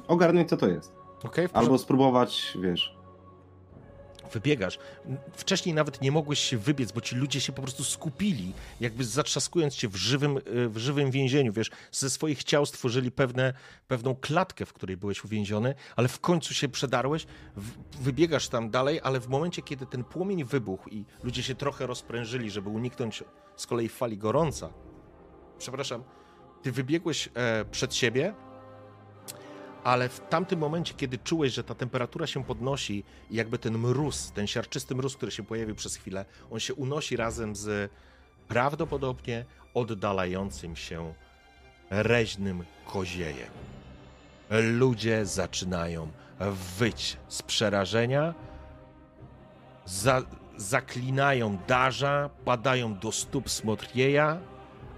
[0.08, 0.92] ogarnąć, co to jest.
[1.24, 1.48] Okay?
[1.52, 3.00] Albo spróbować, wiesz,
[4.32, 4.78] wybiegasz.
[5.32, 9.74] Wcześniej nawet nie mogłeś się wybiec, bo ci ludzie się po prostu skupili, jakby zatrzaskując
[9.74, 13.54] cię w żywym, y, w żywym więzieniu, wiesz, ze swoich ciał stworzyli pewne,
[13.88, 17.26] pewną klatkę, w której byłeś uwięziony, ale w końcu się przedarłeś,
[18.00, 22.50] wybiegasz tam dalej, ale w momencie, kiedy ten płomień wybuchł i ludzie się trochę rozprężyli,
[22.50, 23.24] żeby uniknąć
[23.56, 24.70] z kolei fali gorąca,
[25.60, 26.04] przepraszam,
[26.62, 28.34] ty wybiegłeś e, przed siebie,
[29.84, 34.32] ale w tamtym momencie, kiedy czułeś, że ta temperatura się podnosi i jakby ten mróz,
[34.32, 37.92] ten siarczysty mróz, który się pojawił przez chwilę, on się unosi razem z
[38.48, 41.14] prawdopodobnie oddalającym się
[41.90, 43.50] reźnym koziejem.
[44.50, 46.08] Ludzie zaczynają
[46.78, 48.34] wyć z przerażenia,
[49.84, 50.22] za,
[50.56, 54.38] zaklinają darza, padają do stóp Smotrieja,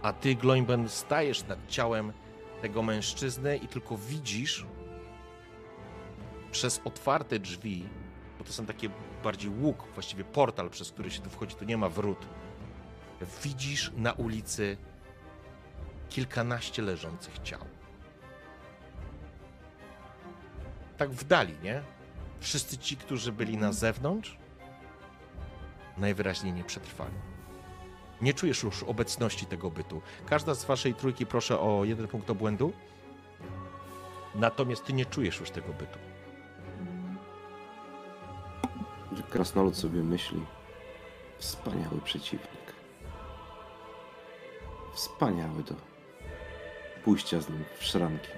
[0.03, 2.12] a ty, Gloimben, stajesz nad ciałem
[2.62, 4.66] tego mężczyznę i tylko widzisz
[6.51, 7.89] przez otwarte drzwi,
[8.39, 8.89] bo to są takie
[9.24, 12.27] bardziej łuk, właściwie portal, przez który się tu wchodzi, tu nie ma wrót.
[13.43, 14.77] Widzisz na ulicy
[16.09, 17.61] kilkanaście leżących ciał.
[20.97, 21.83] Tak w dali, nie?
[22.41, 24.39] Wszyscy ci, którzy byli na zewnątrz,
[25.99, 27.32] najwyraźniej nie przetrwali.
[28.23, 30.03] Nie czujesz już obecności tego bytu.
[30.27, 32.73] Każda z waszej trójki proszę o jeden punkt obłędu.
[34.35, 35.99] Natomiast ty nie czujesz już tego bytu.
[39.32, 40.40] krasnolud sobie myśli.
[41.39, 42.73] Wspaniały przeciwnik.
[44.94, 45.74] Wspaniały do
[47.05, 48.28] pójścia z nim w szranki.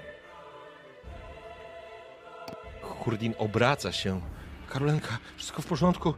[2.81, 4.21] Hurdin obraca się.
[4.69, 6.13] Karolenka, wszystko w porządku?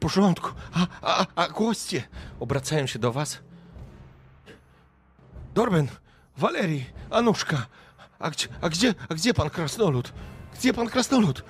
[0.00, 0.50] W porządku.
[0.74, 2.02] A, a, a goście
[2.40, 3.38] obracają się do was.
[5.54, 5.88] Dorben,
[6.36, 7.66] Walerii, Anuszka.
[8.18, 10.12] A gdzie, a gdzie, a gdzie pan krasnolud?
[10.58, 11.44] Gdzie pan krasnolud?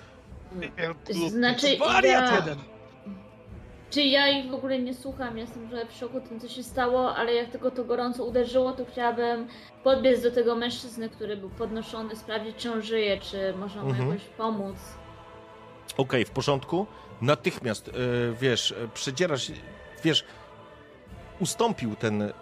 [1.29, 2.37] Znaczy, Wariat ja...
[2.37, 2.59] jeden!
[3.91, 7.17] Czy ja ich w ogóle nie słucham, jestem trochę w szoku tym, co się stało,
[7.17, 9.49] ale jak tylko to gorąco uderzyło, to chciałabym
[9.85, 14.09] podbiec do tego mężczyzny, który był podnoszony, sprawdzić, czy on żyje, czy można mu Mhm.
[14.09, 14.77] jakoś pomóc.
[15.97, 16.87] Okej, w porządku.
[17.21, 17.93] Natychmiast, e,
[18.41, 19.53] wiesz, e, przedzierasz,
[20.05, 20.25] wiesz,
[21.41, 22.33] ustąpił ten,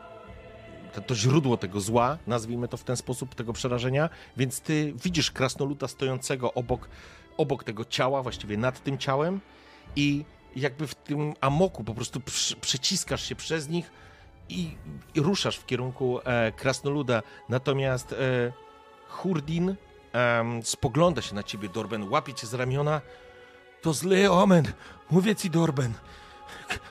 [0.93, 5.31] te- to źródło tego zła, nazwijmy to w ten sposób, tego przerażenia, więc ty widzisz
[5.31, 6.89] krasnoluda stojącego obok,
[7.37, 9.41] obok tego ciała, właściwie nad tym ciałem
[9.97, 10.25] i
[10.57, 12.21] jakby w tym amoku po prostu
[12.61, 13.91] przeciskasz się przez nich
[14.49, 14.77] i,
[15.15, 17.23] i ruszasz w kierunku e, krasnoluda.
[17.49, 18.17] Natomiast e,
[19.09, 19.75] Hurdin
[20.13, 23.01] em, spogląda się na ciebie, Dorben, łapie cię z ramiona,
[23.83, 24.73] to zły omen,
[25.11, 25.93] mówię ci, Dorben.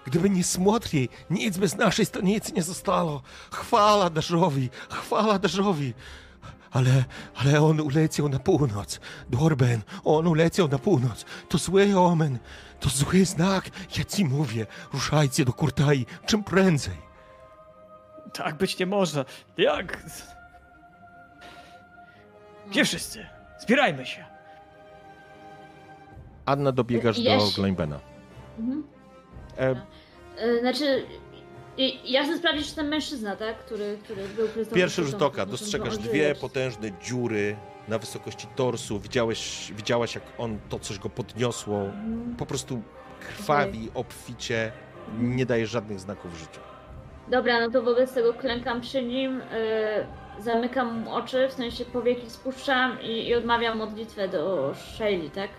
[0.06, 3.22] Gdyby nie Smotriej, nic by z naszej stolicy nie zostało.
[3.52, 5.94] Chwała Darzowi, chwała Darzowi.
[6.72, 7.06] Ale,
[7.36, 9.00] ale on uleciał na północ.
[9.30, 11.26] Dorben, on uleciał na północ.
[11.50, 12.40] To zły omen,
[12.80, 13.70] to zły znak.
[13.98, 16.98] Ja ci mówię, ruszajcie do Kurtai czym prędzej.
[18.34, 19.26] Tak być nie może.
[19.58, 20.04] Jak?
[22.70, 23.28] Gdzie wszyscy?
[23.60, 24.37] Zbierajmy się.
[26.48, 28.00] Anna, dobiegasz Ja do się- Gloimbena.
[28.60, 28.84] Mhm.
[29.58, 29.76] E,
[30.38, 31.04] E, Znaczy,
[32.06, 36.36] ja chcę sprawdzić, czy ten mężczyzna, tak, który, który był Pierwszy rzut oka, dostrzegasz dwie
[36.36, 37.56] potężne dziury
[37.88, 39.00] na wysokości torsu.
[39.00, 41.78] Widziałeś, widziałaś, jak on to coś go podniosło.
[41.82, 42.36] Mhm.
[42.38, 42.82] Po prostu
[43.20, 44.72] krwawi, obficie,
[45.20, 46.60] nie daje żadnych znaków życia.
[47.32, 50.06] Dobra, no to wobec tego klękam przy nim, e,
[50.40, 55.50] zamykam mu oczy, w sensie powieki spuszczam i, i odmawiam modlitwę do Shelly, tak?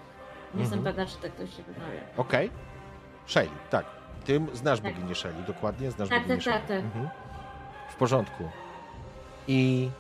[0.55, 0.95] Nie jestem Mhm.
[0.97, 2.01] pewna, czy tak to się wymawia.
[2.17, 2.51] Okej?
[3.27, 3.87] Shelly, tak.
[4.25, 4.95] Ty znasz Tak.
[4.95, 5.91] boginię Shelly, dokładnie?
[5.91, 6.85] Znasz Tak, boginię tak, tak, tak.
[6.85, 7.09] Mhm.
[7.89, 8.45] W porządku.
[9.49, 9.91] I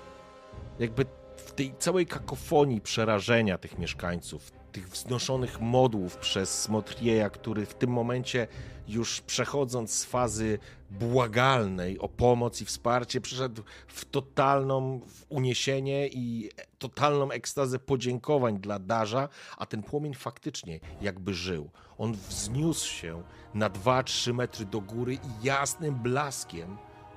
[0.78, 1.04] jakby
[1.36, 7.90] w tej całej kakofonii przerażenia tych mieszkańców, tych wznoszonych modłów przez Smotrieja, który w tym
[7.90, 8.46] momencie
[8.88, 10.58] już przechodząc z fazy
[10.90, 19.28] błagalnej o pomoc i wsparcie, przeszedł w totalną uniesienie i totalną ekstazę podziękowań dla Darza,
[19.56, 21.70] a ten płomień faktycznie jakby żył.
[21.98, 23.22] On wzniósł się
[23.54, 26.76] na 2-3 metry do góry i jasnym blaskiem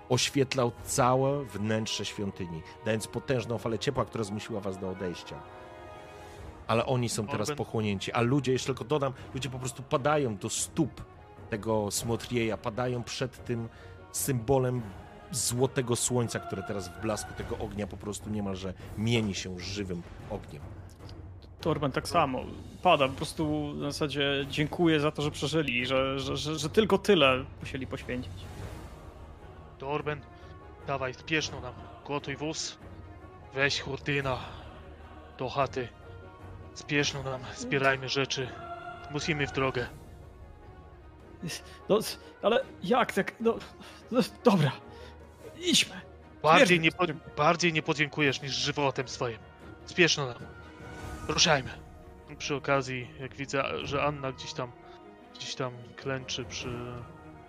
[0.09, 5.60] oświetlał całe wnętrze świątyni, dając potężną falę ciepła, która zmusiła was do odejścia.
[6.67, 10.37] Ale oni są teraz Orben- pochłonięci, a ludzie, jeszcze tylko dodam, ludzie po prostu padają
[10.37, 11.01] do stóp
[11.49, 13.69] tego Smotrieja, padają przed tym
[14.11, 14.81] symbolem
[15.31, 20.61] złotego słońca, które teraz w blasku tego ognia po prostu niemalże mieni się żywym ogniem.
[21.61, 22.43] Torben tak samo.
[22.83, 26.97] Pada, po prostu na zasadzie dziękuję za to, że przeżyli, że, że, że, że tylko
[26.97, 28.31] tyle musieli poświęcić.
[29.79, 30.21] Dorben,
[30.87, 31.73] dawaj, spieszno nam.
[32.07, 32.77] Gotuj wóz.
[33.53, 34.37] Weź hurtyna
[35.37, 35.87] do chaty.
[36.73, 38.47] Spieszno nam, zbierajmy rzeczy.
[39.11, 39.87] Musimy w drogę.
[41.89, 41.99] No,
[42.41, 43.33] ale jak tak?
[43.39, 43.57] No,
[44.11, 44.71] no dobra.
[45.59, 46.01] Idźmy.
[46.43, 47.05] Bardziej nie, po,
[47.37, 49.37] bardziej nie podziękujesz niż żywotem swoim.
[49.85, 50.37] Spieszno nam.
[51.27, 51.69] Ruszajmy.
[52.37, 54.71] Przy okazji, jak widzę, że Anna gdzieś tam,
[55.35, 56.69] gdzieś tam klęczy przy,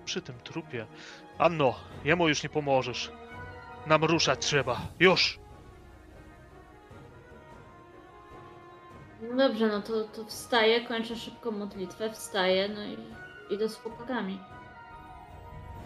[0.04, 0.86] przy tym trupie.
[1.38, 1.74] Anno,
[2.04, 3.12] jemu już nie pomożesz.
[3.86, 4.80] Nam ruszać trzeba.
[5.00, 5.38] Już!
[9.30, 12.96] No dobrze, no to, to wstaję, kończę szybko modlitwę, wstaję, no i
[13.54, 14.38] idę z chłopakami.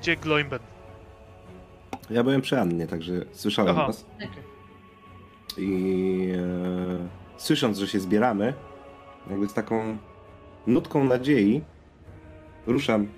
[0.01, 0.59] Gdzie Gloimben?
[2.11, 3.87] Ja byłem przy Annie, także słyszałem Aha.
[3.87, 4.07] was.
[4.21, 4.29] Tak.
[5.59, 8.55] I e, słysząc, że się zbieramy,
[9.31, 9.99] jakby z taką
[10.67, 11.63] nutką nadziei,
[12.67, 13.09] ruszam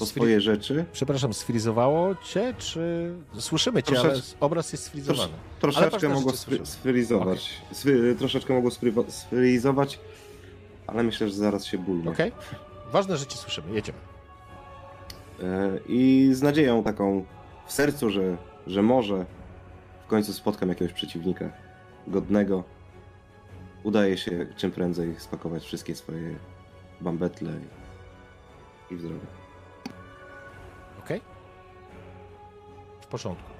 [0.00, 0.84] po swoje rzeczy.
[0.92, 3.14] Przepraszam, sfrizowało cię, czy...
[3.38, 5.32] Słyszymy cię, ale obraz jest sfrizowany.
[5.60, 6.66] Troszeczkę mogło słyszę.
[6.66, 7.62] sfrizować.
[7.72, 9.98] Sfry- troszeczkę mogło sfry- sfrizować,
[10.86, 12.10] ale myślę, że zaraz się bólnie.
[12.10, 12.32] Okej?
[12.92, 13.74] Ważne, że cię słyszymy.
[13.74, 13.98] Jedziemy.
[15.42, 17.24] E, I z nadzieją taką
[17.66, 18.36] w sercu, że,
[18.66, 19.26] że może
[20.06, 21.50] w końcu spotkam jakiegoś przeciwnika
[22.06, 22.64] godnego,
[23.82, 26.36] udaje się czym prędzej spakować wszystkie swoje
[27.00, 27.50] bambetle
[28.90, 29.26] i, i w drogę.
[33.10, 33.50] Porządku.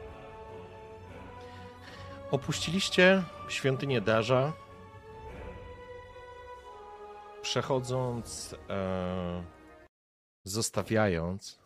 [2.30, 4.52] Opuściliście świątynię Darza,
[7.42, 9.44] przechodząc, e,
[10.44, 11.58] zostawiając,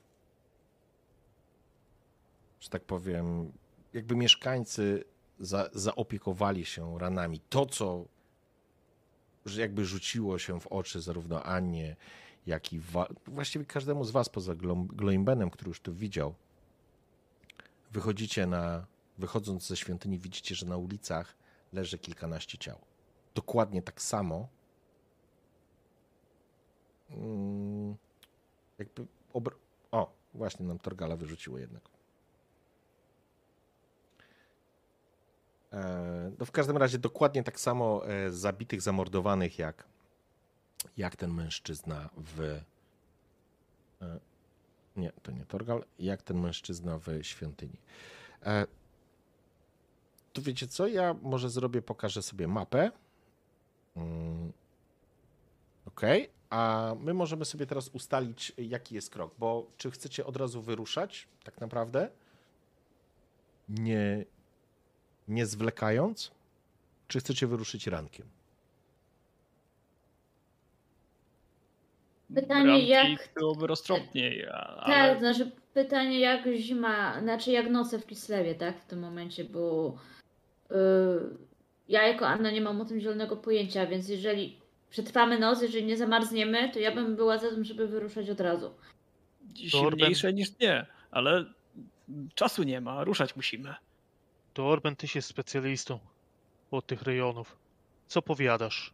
[2.60, 3.52] że tak powiem,
[3.92, 5.04] jakby mieszkańcy
[5.38, 7.40] za, zaopiekowali się ranami.
[7.48, 8.04] To, co
[9.56, 11.96] jakby rzuciło się w oczy zarówno Annie,
[12.46, 14.54] jak i wa- właściwie każdemu z was poza
[14.88, 16.34] Gloimbenem, który już to widział.
[17.94, 18.86] Wychodzicie na,
[19.18, 21.34] wychodząc ze świątyni, widzicie, że na ulicach
[21.72, 22.78] leży kilkanaście ciał.
[23.34, 24.48] Dokładnie tak samo.
[27.10, 27.96] Mm,
[28.78, 29.54] jakby obr-
[29.90, 31.82] O, właśnie nam Torgala wyrzuciło jednak.
[35.72, 39.84] E, No w każdym razie dokładnie tak samo e, zabitych, zamordowanych jak,
[40.96, 42.60] jak ten mężczyzna w.
[44.96, 45.84] Nie, to nie Torgal.
[45.98, 47.76] Jak ten mężczyzna w świątyni.
[48.46, 48.66] E,
[50.32, 50.86] Tu wiecie co?
[50.86, 52.90] Ja może zrobię, pokażę sobie mapę.
[53.96, 54.52] Mm,
[55.86, 56.00] OK.
[56.50, 61.28] A my możemy sobie teraz ustalić, jaki jest krok, bo czy chcecie od razu wyruszać,
[61.44, 62.10] tak naprawdę?
[63.68, 64.24] Nie,
[65.28, 66.30] nie zwlekając?
[67.08, 68.26] Czy chcecie wyruszyć rankiem?
[72.34, 75.18] Pytanie, Bramki jak- Byłoby roztropniej, a- Tak, ale...
[75.18, 79.94] znaczy pytanie jak zima, znaczy jak noce w Kislewie, tak, w tym momencie, bo
[80.70, 80.76] yy,
[81.88, 84.56] ja jako Anna nie mam o tym zielonego pojęcia, więc jeżeli
[84.90, 88.74] przetrwamy noc, jeżeli nie zamarzniemy, to ja bym była za tym, żeby wyruszać od razu.
[89.54, 91.44] Silniejsze niż nie, ale
[92.34, 93.74] czasu nie ma, ruszać musimy.
[94.54, 95.98] To Orben, ty jest specjalistą
[96.70, 97.56] od tych rejonów.
[98.06, 98.92] Co powiadasz?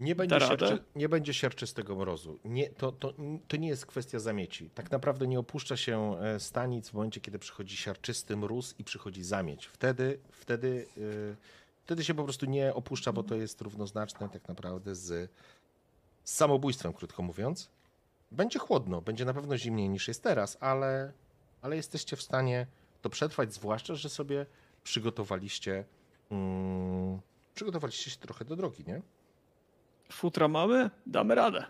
[0.00, 2.38] Nie będzie, sierczy, nie będzie siarczystego mrozu.
[2.44, 3.14] Nie, to, to,
[3.48, 4.70] to nie jest kwestia zamieci.
[4.70, 9.24] Tak naprawdę nie opuszcza się e, stanic w momencie, kiedy przychodzi siarczysty mróz i przychodzi
[9.24, 9.66] zamieć.
[9.66, 11.36] Wtedy, wtedy, yy,
[11.84, 15.30] wtedy się po prostu nie opuszcza, bo to jest równoznaczne tak naprawdę z,
[16.24, 17.70] z samobójstwem, krótko mówiąc.
[18.30, 21.12] Będzie chłodno, będzie na pewno zimniej niż jest teraz, ale,
[21.62, 22.66] ale jesteście w stanie
[23.02, 24.46] to przetrwać, zwłaszcza, że sobie
[24.84, 25.84] przygotowaliście,
[26.30, 27.20] mm,
[27.54, 29.02] przygotowaliście się trochę do drogi, nie?
[30.12, 30.90] Futra mamy?
[31.06, 31.64] Damy radę.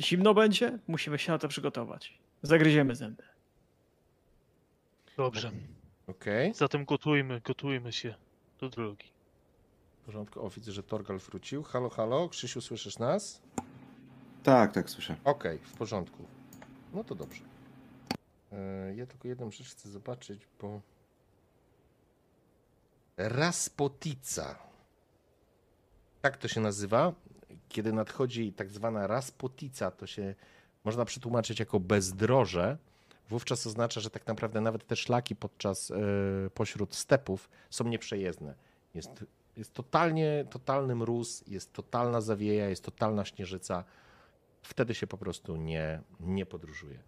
[0.00, 0.78] Zimno będzie?
[0.88, 2.18] Musimy się na to przygotować.
[2.42, 3.22] Zagryziemy zęby.
[5.16, 5.50] Dobrze.
[6.06, 6.54] Okej.
[6.54, 8.14] Zatem gotujmy, gotujmy się
[8.60, 9.10] do drogi.
[10.06, 10.46] porządku.
[10.46, 11.62] O, widzę, że Torgal wrócił.
[11.62, 13.42] Halo, halo, Krzysiu, słyszysz nas?
[14.42, 15.16] Tak, tak, słyszę.
[15.24, 16.24] Okej, w porządku.
[16.94, 17.44] No to dobrze.
[18.52, 20.80] E, Ja tylko jedną rzecz chcę zobaczyć, bo...
[23.16, 24.58] Raspotica.
[26.22, 27.12] Tak to się nazywa.
[27.68, 30.34] Kiedy nadchodzi tak zwana raspotica, to się
[30.84, 32.78] można przetłumaczyć jako bezdroże.
[33.28, 35.94] Wówczas oznacza, że tak naprawdę nawet te szlaki podczas, e,
[36.54, 38.54] pośród stepów są nieprzejezdne.
[38.94, 39.24] Jest,
[39.56, 43.84] jest totalnie, totalny mróz, jest totalna zawieja, jest totalna śnieżyca
[44.62, 46.98] wtedy się po prostu nie, nie podróżuje.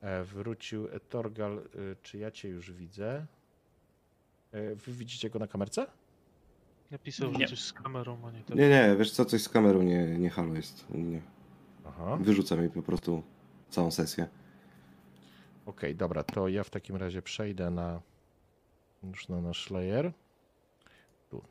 [0.00, 1.62] E, Wrócił Torgal, e,
[2.02, 3.26] czy ja cię już widzę?
[4.52, 5.86] Wy widzicie go na kamerce?
[6.90, 7.38] Napisał, Nie.
[7.48, 8.56] że coś z kamerą, a nie tak.
[8.56, 11.22] Nie, nie, wiesz co, coś z kamerą nie, nie halo jest u mnie.
[11.86, 12.16] Aha.
[12.20, 13.22] Wyrzuca mi po prostu
[13.70, 14.28] całą sesję.
[15.66, 18.00] Okej, dobra, to ja w takim razie przejdę na
[19.02, 20.12] już na nasz layer.
[21.30, 21.42] Tu.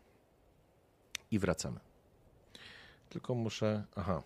[1.31, 1.79] I wracamy.
[3.09, 3.83] Tylko muszę.
[3.95, 4.23] Aha.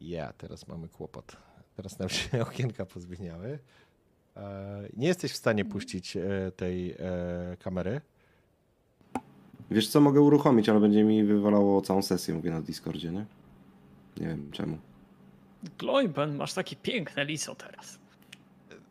[0.00, 1.36] Ja, teraz mamy kłopot.
[1.76, 3.58] Teraz nam się okienka pozmieniały.
[4.36, 6.96] E, Nie jesteś w stanie puścić e, tej e,
[7.58, 8.00] kamery.
[9.72, 13.26] Wiesz co, mogę uruchomić, ale będzie mi wywalało całą sesję, mówię na Discordzie, nie?
[14.16, 14.78] Nie wiem czemu.
[15.78, 17.98] Gloiben, masz takie piękne liso teraz.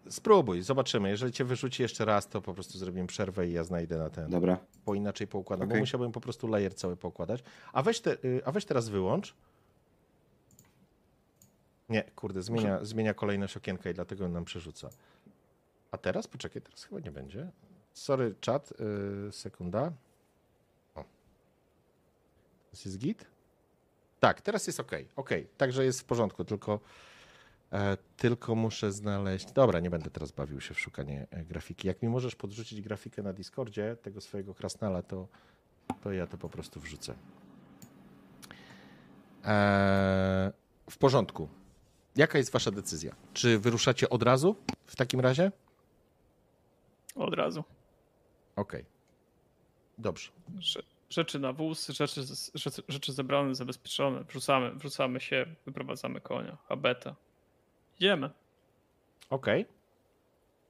[0.09, 1.09] Spróbuj, zobaczymy.
[1.09, 4.29] Jeżeli cię wyrzuci jeszcze raz, to po prostu zrobimy przerwę i ja znajdę na ten.
[4.29, 4.57] Dobra.
[4.85, 5.81] Bo inaczej poukładam, bo Okej.
[5.81, 7.43] musiałbym po prostu layer cały poukładać.
[7.73, 9.35] A weź, te, y, a weź teraz wyłącz.
[11.89, 14.89] Nie, kurde, zmienia, zmienia kolejność okienka i dlatego nam przerzuca.
[15.91, 16.27] A teraz?
[16.27, 17.51] Poczekaj, teraz chyba nie będzie.
[17.93, 18.73] Sorry, czat,
[19.27, 19.91] y, sekunda.
[22.71, 23.25] Teraz jest git?
[24.19, 24.91] Tak, teraz jest ok.
[25.15, 26.79] Ok, także jest w porządku, tylko,
[27.73, 29.51] e, tylko muszę znaleźć.
[29.51, 31.87] Dobra, nie będę teraz bawił się w szukanie e, grafiki.
[31.87, 35.27] Jak mi możesz podrzucić grafikę na Discordzie tego swojego krasnala, to,
[36.01, 37.13] to ja to po prostu wrzucę.
[39.45, 40.51] E,
[40.89, 41.49] w porządku.
[42.15, 43.15] Jaka jest wasza decyzja?
[43.33, 45.51] Czy wyruszacie od razu w takim razie?
[47.15, 47.63] Od razu.
[48.55, 48.85] Okej.
[49.97, 50.31] Dobrze.
[51.11, 52.21] Rze- Rzeczy na wóz, rzeczy,
[52.55, 54.23] rzeczy, rzeczy zebrane, zabezpieczone.
[54.23, 57.15] Wrzucamy, wrzucamy się, wyprowadzamy konia, habeta.
[57.99, 58.29] Idziemy.
[59.29, 59.65] Okej.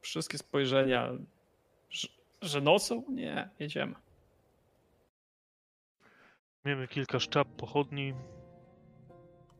[0.01, 1.09] Wszystkie spojrzenia,
[1.89, 2.07] że,
[2.41, 3.03] że nocą?
[3.09, 3.95] Nie, jedziemy.
[6.65, 8.13] Miejmy kilka szczap, pochodni.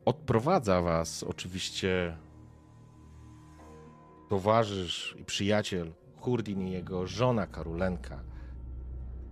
[0.04, 2.16] Odprowadza was oczywiście
[4.28, 8.24] towarzysz i przyjaciel Hurdin i jego żona Karulenka.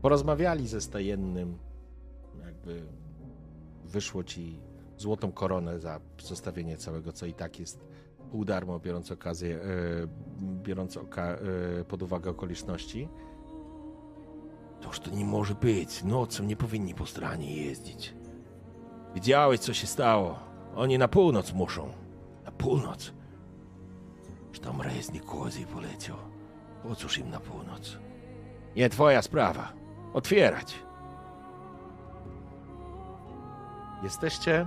[0.03, 1.59] Porozmawiali ze stajennym,
[2.47, 2.83] jakby
[3.85, 4.61] wyszło ci
[4.97, 7.85] złotą koronę za zostawienie całego, co i tak jest
[8.31, 9.61] pół darmo, biorąc okazję, e,
[10.63, 13.09] biorąc oka, e, pod uwagę okoliczności.
[14.81, 16.05] Toż to nie może być.
[16.05, 18.15] Nocą nie powinni po stronie jeździć.
[19.15, 20.39] Widziałeś, co się stało.
[20.77, 21.89] Oni na północ muszą.
[22.45, 23.13] Na północ?
[24.53, 26.17] Że tam reznik kozy poleciał.
[26.83, 27.99] Po cóż im na północ?
[28.77, 29.80] Nie twoja sprawa.
[30.13, 30.83] Otwierać.
[34.03, 34.67] Jesteście...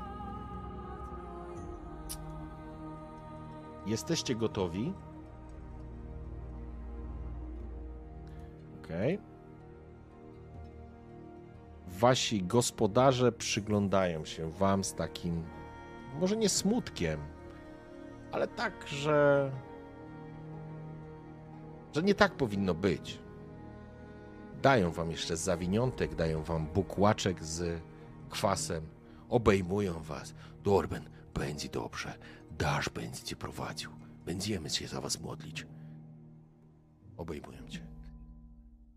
[3.85, 4.93] Jesteście gotowi?
[8.83, 9.19] Okej.
[11.87, 15.43] Wasi gospodarze przyglądają się wam z takim,
[16.19, 17.19] może nie smutkiem,
[18.31, 19.51] ale tak, że.
[21.95, 23.22] że nie tak powinno być.
[24.63, 27.81] Dają wam jeszcze zawiniątek, dają wam bukłaczek z
[28.29, 28.87] kwasem,
[29.29, 30.33] obejmują was.
[30.63, 32.17] Dorben, będzie dobrze.
[32.51, 33.91] Dasz będzie cię prowadził.
[34.25, 35.65] Będziemy się za was modlić.
[37.17, 37.87] Obejmują cię.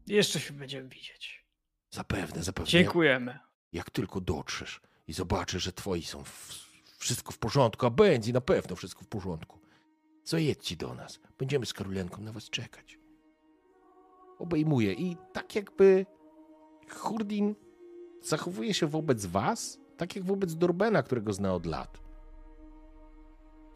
[0.07, 1.47] Jeszcze się będziemy widzieć.
[1.91, 2.71] Zapewne, zapewne.
[2.71, 3.39] Dziękujemy.
[3.73, 6.67] Jak tylko dotrzesz i zobaczysz, że twoi są w,
[6.99, 9.61] wszystko w porządku, a będzie na pewno wszystko w porządku,
[10.25, 11.21] zajedźcie do nas.
[11.39, 13.06] Będziemy z Karolenką na was czekać.
[14.39, 16.07] Obejmuje i tak jakby
[16.91, 17.55] Hurdin
[18.23, 22.01] zachowuje się wobec was, tak jak wobec Dorbena, którego zna od lat.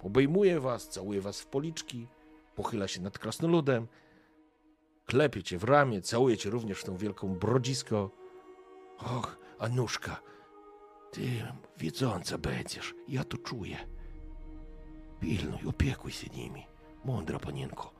[0.02, 2.08] Obejmuje was, całuje was w policzki,
[2.54, 3.86] pochyla się nad krasnoludem,
[5.06, 8.10] klepie cię w ramię, całuje cię również w tą wielką brodzisko.
[8.98, 10.20] Och, Anuszka,
[11.10, 11.22] ty
[11.78, 13.76] wiedząca będziesz, ja to czuję.
[15.20, 16.66] Pilnuj, opiekuj się nimi.
[17.04, 17.92] Mądra panienko.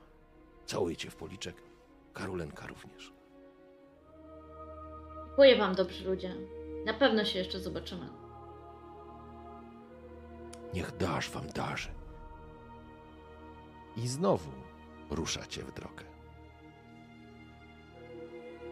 [0.65, 1.70] Całuję cię w policzek.
[2.13, 3.13] Karolenka również.
[5.27, 6.35] Dziękuję wam, dobrzy ludzie.
[6.85, 8.09] Na pewno się jeszcze zobaczymy.
[10.73, 11.89] Niech dasz wam darzy.
[13.97, 14.51] I znowu
[15.09, 16.03] ruszacie w drogę.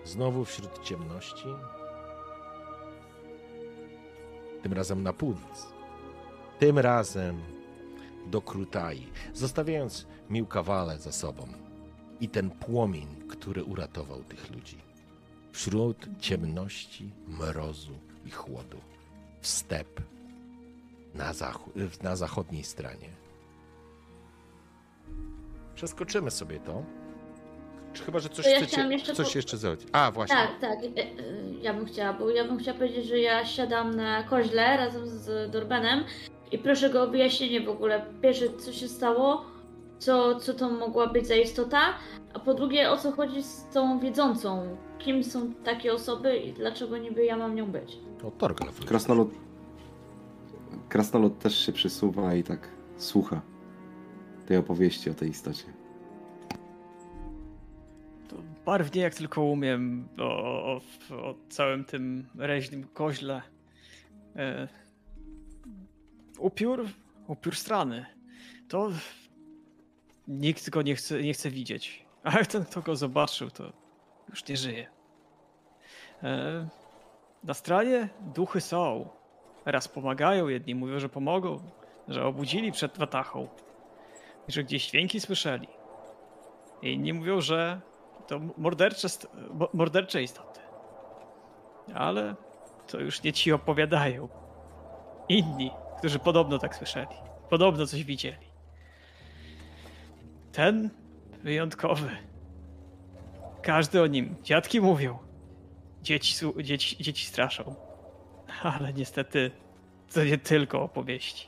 [0.04, 1.48] Znowu wśród ciemności,
[4.64, 5.74] Tym razem na północ.
[6.60, 7.42] Tym razem
[8.26, 11.69] do Krutai, zostawiając Miłkawale za sobą
[12.22, 14.78] i ten płomień, który uratował tych ludzi.
[15.52, 17.94] Wśród ciemności, mrozu
[18.26, 18.78] i chłodu.
[19.42, 20.02] W step
[21.16, 21.74] na, zachód,
[22.04, 23.10] na zachodniej stronie.
[25.76, 26.84] Przeskoczymy sobie to.
[27.94, 29.88] Czy chyba, że coś ja chcecie, jeszcze coś po- jeszcze zrobić?
[29.92, 30.36] A, właśnie.
[30.36, 30.80] Tak, tak.
[30.84, 31.14] e, e,
[31.62, 35.52] Ja bym chciała, bo ja bym chciała powiedzieć, że ja siadam na koźle razem z
[35.52, 36.04] Dorbenem
[36.52, 38.06] i proszę go o wyjaśnienie w ogóle.
[38.22, 39.46] Pierwsze, co się stało,
[40.00, 41.80] co, co to mogła być za istota,
[42.34, 44.78] a po drugie, o co chodzi z tą wiedzącą.
[45.00, 47.98] Kim są takie osoby i dlaczego niby ja mam nią być.
[48.22, 48.70] To Torgal.
[48.86, 49.30] Krasnolud...
[50.90, 53.42] Krasnolud też się przysuwa i tak słucha
[54.48, 55.64] tej opowieści o tej istocie.
[58.28, 58.36] To
[58.66, 60.24] barwnie jak tylko umiem o,
[60.66, 60.82] o,
[61.12, 63.42] o całym tym reźnym koźle.
[64.36, 64.68] E,
[66.40, 66.86] upiór,
[67.28, 68.06] upiór strany.
[68.68, 68.90] To
[70.30, 72.06] nikt go nie chce, nie chce widzieć.
[72.24, 73.74] A ten, kto go zobaczył, to
[74.30, 74.90] już nie żyje.
[76.24, 76.68] E,
[77.44, 79.10] na stronie duchy są.
[79.66, 81.60] Raz pomagają, jedni mówią, że pomogą,
[82.08, 83.48] że obudzili przed watachą.
[84.48, 85.68] Że gdzieś dźwięki słyszeli.
[86.82, 87.82] Inni mówią, że
[88.28, 89.08] to mordercze,
[89.74, 90.60] mordercze istoty.
[91.94, 92.36] Ale
[92.88, 94.30] to już nie ci opowiadają.
[95.30, 97.16] Inni, którzy podobno tak słyszeli.
[97.50, 98.49] Podobno coś widzieli.
[100.52, 100.90] Ten
[101.44, 102.10] wyjątkowy.
[103.62, 104.36] Każdy o nim.
[104.44, 105.18] Dziadki mówią.
[106.02, 107.76] Dzieci, dzieci, dzieci straszą.
[108.64, 109.52] Ale niestety
[110.14, 111.48] to nie tylko opowieści.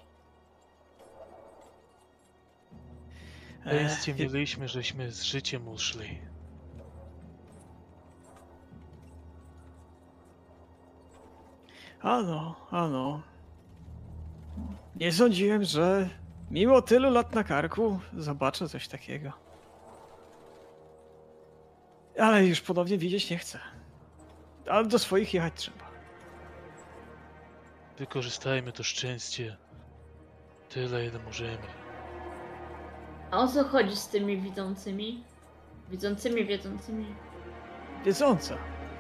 [3.65, 6.19] Ech, mieliśmy, żeśmy z życiem uszli.
[12.01, 13.21] Ano, ano.
[14.95, 16.09] Nie sądziłem, że
[16.51, 19.31] mimo tylu lat na karku zobaczę coś takiego.
[22.19, 23.59] Ale już ponownie widzieć nie chcę.
[24.67, 25.91] Ale do swoich jechać trzeba.
[27.97, 29.57] Wykorzystajmy to szczęście
[30.69, 31.67] tyle, ile możemy.
[33.31, 35.23] A o co chodzi z tymi widzącymi?
[35.89, 37.15] Widzącymi, wiedzącymi.
[38.05, 38.57] Wiedząca.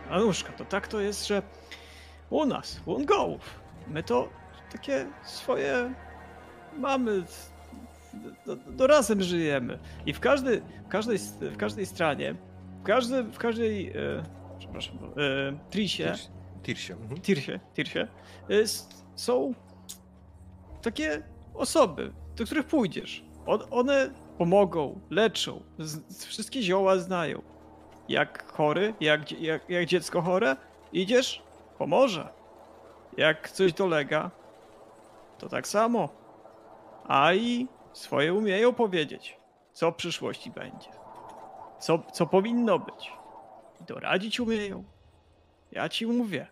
[0.09, 1.41] Anuszka, to tak to jest, że
[2.29, 4.29] u nas, u Ungołów, my to
[4.71, 5.93] takie swoje
[6.77, 7.23] mamy,
[8.67, 9.79] do razem żyjemy.
[10.05, 12.35] I w, każdy, w, każdej, w każdej stronie,
[12.81, 13.93] w, każdy, w każdej, e,
[14.59, 16.13] przepraszam, e, trisie,
[16.63, 16.93] Tirsie.
[16.93, 17.21] Mhm.
[17.21, 18.07] Tirsie, Tirsie,
[18.49, 19.53] jest, są
[20.81, 21.23] takie
[21.53, 23.23] osoby, do których pójdziesz.
[23.45, 27.41] On, one pomogą, leczą, z, wszystkie zioła znają.
[28.09, 30.55] Jak chory, jak, jak, jak dziecko chore,
[30.93, 31.43] idziesz,
[31.77, 32.29] pomoże.
[33.17, 34.31] Jak coś dolega,
[35.37, 36.09] to tak samo.
[37.07, 39.37] A i swoje umieją powiedzieć,
[39.73, 40.89] co w przyszłości będzie.
[41.79, 43.13] Co, co powinno być.
[43.81, 44.83] I doradzić umieją.
[45.71, 46.47] Ja ci mówię.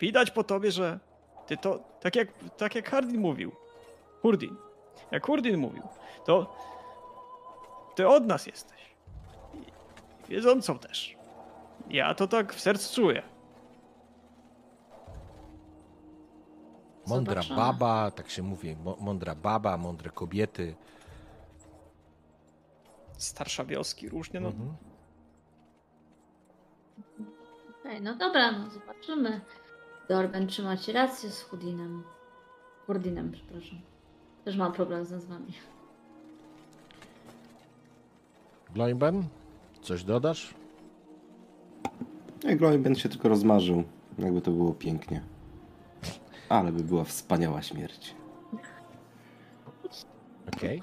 [0.00, 0.98] Widać po tobie, że
[1.46, 3.52] ty to, tak jak, tak jak Hardin mówił,
[4.22, 4.56] Hurdin,
[5.10, 5.82] jak Hurdin mówił,
[6.24, 6.56] to
[7.94, 8.80] ty od nas jesteś.
[9.54, 11.16] I wiedzącą też.
[11.90, 13.22] Ja to tak w sercu czuję.
[17.08, 17.56] Mądra Zobaczymy.
[17.56, 18.76] baba, tak się mówi.
[19.00, 20.74] Mądra baba, mądre kobiety.
[23.18, 24.48] Starsza wioski, różnie, no.
[24.48, 24.74] Mhm.
[27.80, 29.40] Okej, no dobra, no zobaczymy.
[30.08, 32.02] Dorben, czy macie rację z Hudinem?
[32.86, 33.80] Hurdinem, przepraszam.
[34.44, 35.52] Też mam problem z nazwami.
[38.74, 39.24] Gloimben,
[39.82, 40.54] coś dodasz?
[42.44, 43.84] Jak Gloimben się tylko rozmarzył,
[44.18, 45.22] jakby to było pięknie.
[46.48, 48.14] Ale by była wspaniała śmierć.
[50.56, 50.82] Okej.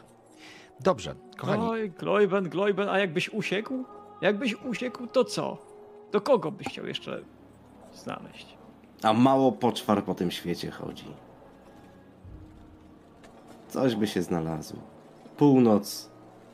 [0.80, 1.64] Dobrze, kochani.
[1.64, 3.84] Oj, Gloiben, Gloiben, a jakbyś usiekł?
[4.22, 5.58] Jakbyś usiekł, to co?
[6.12, 7.22] Do kogo byś chciał jeszcze
[7.94, 8.58] znaleźć?
[9.04, 11.14] A mało poczwar po tym świecie chodzi.
[13.70, 14.80] Coś by się znalazło.
[15.38, 16.10] Północ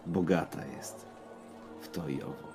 [0.06, 1.06] bogata jest
[1.82, 2.52] w to i owo.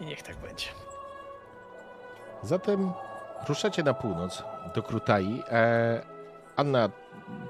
[0.00, 0.66] I niech tak będzie.
[2.42, 2.92] Zatem
[3.48, 4.44] ruszacie na północ
[4.74, 5.42] do Krutai.
[5.50, 6.02] E,
[6.56, 6.88] Anna,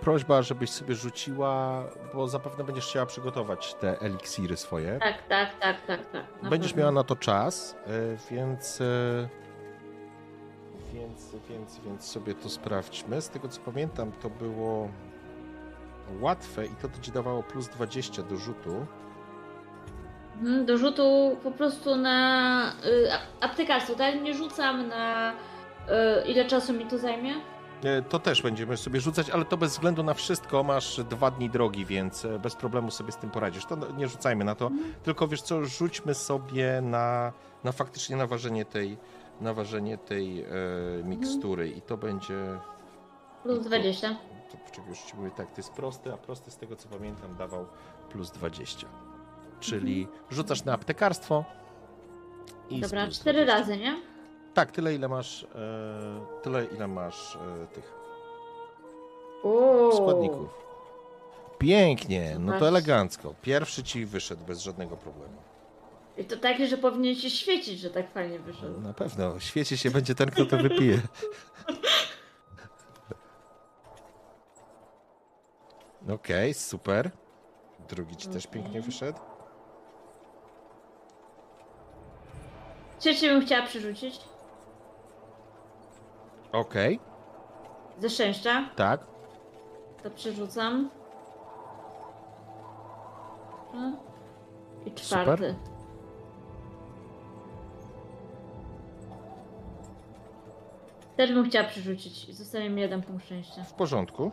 [0.01, 1.83] prośba, żebyś sobie rzuciła,
[2.15, 4.99] bo zapewne będziesz chciała przygotować te eliksiry swoje.
[4.99, 6.51] Tak, tak, tak, tak, tak.
[6.51, 7.91] Będziesz miała na to czas, e,
[8.31, 9.29] więc, e,
[10.95, 13.23] więc, więc, więc sobie to sprawdźmy.
[13.23, 14.89] Z tego co pamiętam, to było
[16.21, 18.87] łatwe i to ci dawało plus 20 do rzutu.
[20.41, 23.09] Mhm, Do rzutu po prostu na y,
[23.41, 24.23] aptekarstwo, tak?
[24.23, 25.33] Nie rzucam na...
[25.33, 27.35] Y, ile czasu mi to zajmie?
[27.85, 31.51] E, To też będziemy sobie rzucać, ale to bez względu na wszystko masz dwa dni
[31.51, 33.67] drogi, więc e, bez problemu sobie z tym poradzisz.
[33.67, 34.71] To nie rzucajmy na to,
[35.03, 37.33] tylko wiesz co, rzućmy sobie na,
[37.65, 38.97] na faktycznie na ważenie tej,
[39.41, 40.47] na ważenie tej e,
[41.05, 42.59] mikstury i to będzie...
[43.43, 44.09] Plus 20.
[44.53, 47.35] To, poczekaj, już ci mówię tak, to jest prosty, a prosty z tego co pamiętam
[47.37, 47.67] dawał
[48.11, 48.87] plus 20.
[49.61, 51.45] Czyli rzucasz na aptekarstwo
[52.71, 53.59] i Dobra, cztery 20.
[53.59, 53.97] razy, nie?
[54.55, 57.93] Tak, tyle ile masz, e, tyle ile masz e, tych
[59.43, 59.93] Uuu.
[59.93, 60.49] składników.
[61.59, 63.35] Pięknie, no to elegancko.
[63.43, 65.37] Pierwszy ci wyszedł bez żadnego problemu.
[66.19, 68.81] I to takie, że powinien się świecić, że tak fajnie wyszedł.
[68.81, 71.01] Na pewno, świeci się będzie ten, kto to wypije.
[76.15, 77.11] Okej, super.
[77.89, 79.19] Drugi ci też pięknie wyszedł.
[83.01, 84.21] Trzeci bym chciała przerzucić.
[86.53, 87.01] Okej,
[87.99, 88.69] Ze szczęścia.
[88.77, 89.01] tak.
[90.03, 90.91] To przerzucam.
[93.75, 93.93] No.
[94.87, 95.55] I czwarty.
[101.17, 102.29] Też bym chciała przerzucić.
[102.29, 103.65] i Zostanie mi jeden punkt szczęścia.
[103.65, 104.31] W porządku.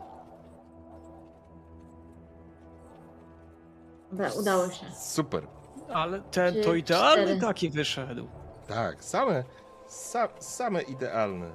[4.11, 4.85] Dobra, udało się.
[4.91, 5.48] Super.
[5.94, 7.41] Ale ten to Trzy, idealny cztery.
[7.41, 8.27] taki wyszedł.
[8.68, 9.44] Tak, same,
[9.88, 11.52] sa, same idealne.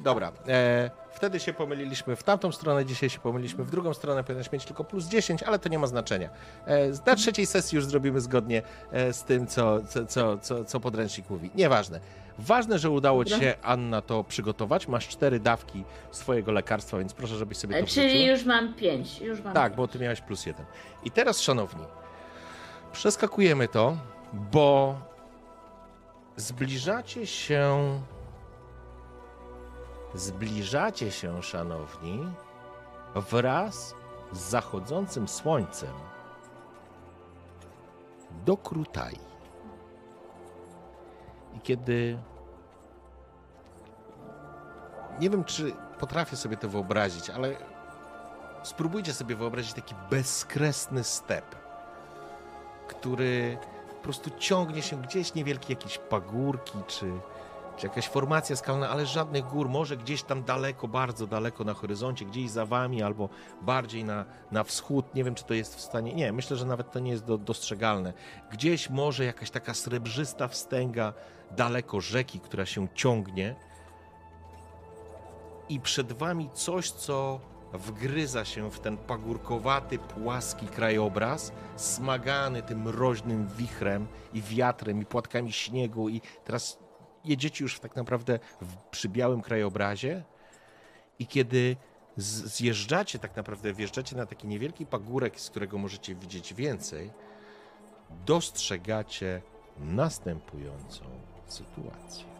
[0.00, 4.52] Dobra, e, wtedy się pomyliliśmy w tamtą stronę, dzisiaj się pomyliliśmy w drugą stronę, powinieneś
[4.52, 6.30] mieć tylko plus 10, ale to nie ma znaczenia.
[6.66, 8.62] E, na trzeciej sesji już zrobimy zgodnie
[8.92, 11.50] e, z tym, co, co, co, co, co podręcznik mówi.
[11.54, 12.00] Nieważne.
[12.38, 14.88] Ważne, że udało ci się, Anna, to przygotować.
[14.88, 18.30] Masz cztery dawki swojego lekarstwa, więc proszę, żebyś sobie E, to Czyli wrzuciła.
[18.30, 19.20] już mam pięć.
[19.20, 19.76] Już mam Tak, pięć.
[19.76, 20.66] bo ty miałeś plus jeden.
[21.04, 21.84] I teraz, szanowni,
[22.92, 23.96] przeskakujemy to,
[24.32, 24.94] bo
[26.40, 28.00] zbliżacie się.
[30.14, 32.32] Zbliżacie się, szanowni,
[33.14, 33.94] wraz
[34.32, 35.94] z zachodzącym słońcem
[38.44, 39.18] do Krutai.
[41.54, 42.18] I kiedy.
[45.20, 47.56] Nie wiem, czy potrafię sobie to wyobrazić, ale
[48.62, 51.56] spróbujcie sobie wyobrazić taki bezkresny step,
[52.88, 53.58] który
[54.00, 57.12] po prostu ciągnie się gdzieś niewielkie jakieś pagórki, czy,
[57.76, 62.24] czy jakaś formacja skalna, ale żadnych gór, może gdzieś tam daleko, bardzo daleko na horyzoncie,
[62.24, 63.28] gdzieś za wami, albo
[63.62, 66.92] bardziej na, na wschód, nie wiem, czy to jest w stanie, nie, myślę, że nawet
[66.92, 68.12] to nie jest do, dostrzegalne.
[68.52, 71.12] Gdzieś może jakaś taka srebrzysta wstęga
[71.50, 73.54] daleko rzeki, która się ciągnie
[75.68, 77.40] i przed wami coś, co
[77.72, 85.52] wgryza się w ten pagórkowaty, płaski krajobraz, smagany tym mroźnym wichrem i wiatrem i płatkami
[85.52, 86.78] śniegu i teraz
[87.24, 90.22] jedziecie już tak naprawdę w, przy białym krajobrazie
[91.18, 91.76] i kiedy
[92.16, 97.10] zjeżdżacie tak naprawdę, wjeżdżacie na taki niewielki pagórek, z którego możecie widzieć więcej,
[98.26, 99.42] dostrzegacie
[99.78, 101.04] następującą
[101.46, 102.39] sytuację.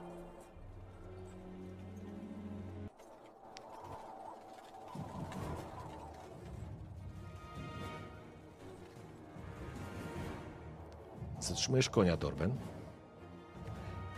[11.41, 12.53] Zatrzymujesz konia, Dorben,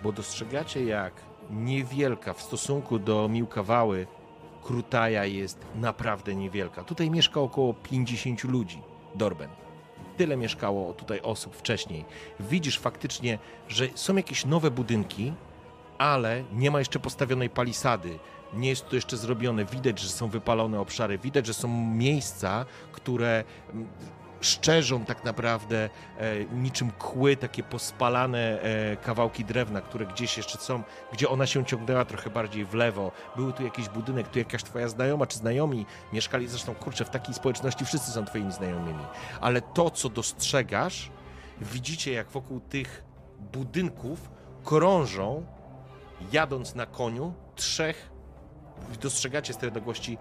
[0.03, 1.13] bo dostrzegacie, jak
[1.51, 4.07] niewielka w stosunku do Miłkawały
[4.63, 6.85] Krutaja jest naprawdę niewielka.
[6.85, 8.83] Tutaj mieszka około 50 ludzi,
[9.15, 9.51] Dorben.
[10.17, 12.05] Tyle mieszkało tutaj osób wcześniej.
[12.41, 13.39] Widzisz faktycznie,
[13.69, 15.33] że są jakieś nowe budynki,
[15.99, 18.19] ale nie ma jeszcze postawionej palisady.
[18.55, 19.65] Nie jest to jeszcze zrobione.
[19.65, 21.19] Widać, że są wypalone obszary.
[21.19, 23.89] Widać, że są miejsca, które mm,
[24.43, 30.83] szczerzą tak naprawdę e, niczym kły, takie pospalane e, kawałki drewna, które gdzieś jeszcze są,
[31.13, 33.13] gdzie ona się ciągnęła trochę bardziej w lewo.
[33.37, 36.49] Były tu jakiś budynek, tu jakaś twoja znajoma czy znajomi mieszkali.
[36.49, 39.05] Zresztą, kurczę, w takiej społeczności wszyscy są twoimi znajomymi.
[39.41, 41.11] Ale to, co dostrzegasz,
[41.61, 43.05] widzicie, jak wokół tych
[43.53, 44.31] budynków
[44.65, 45.47] krążą,
[46.33, 48.11] jadąc na koniu, trzech,
[49.03, 50.19] dostrzegacie z tej odległości,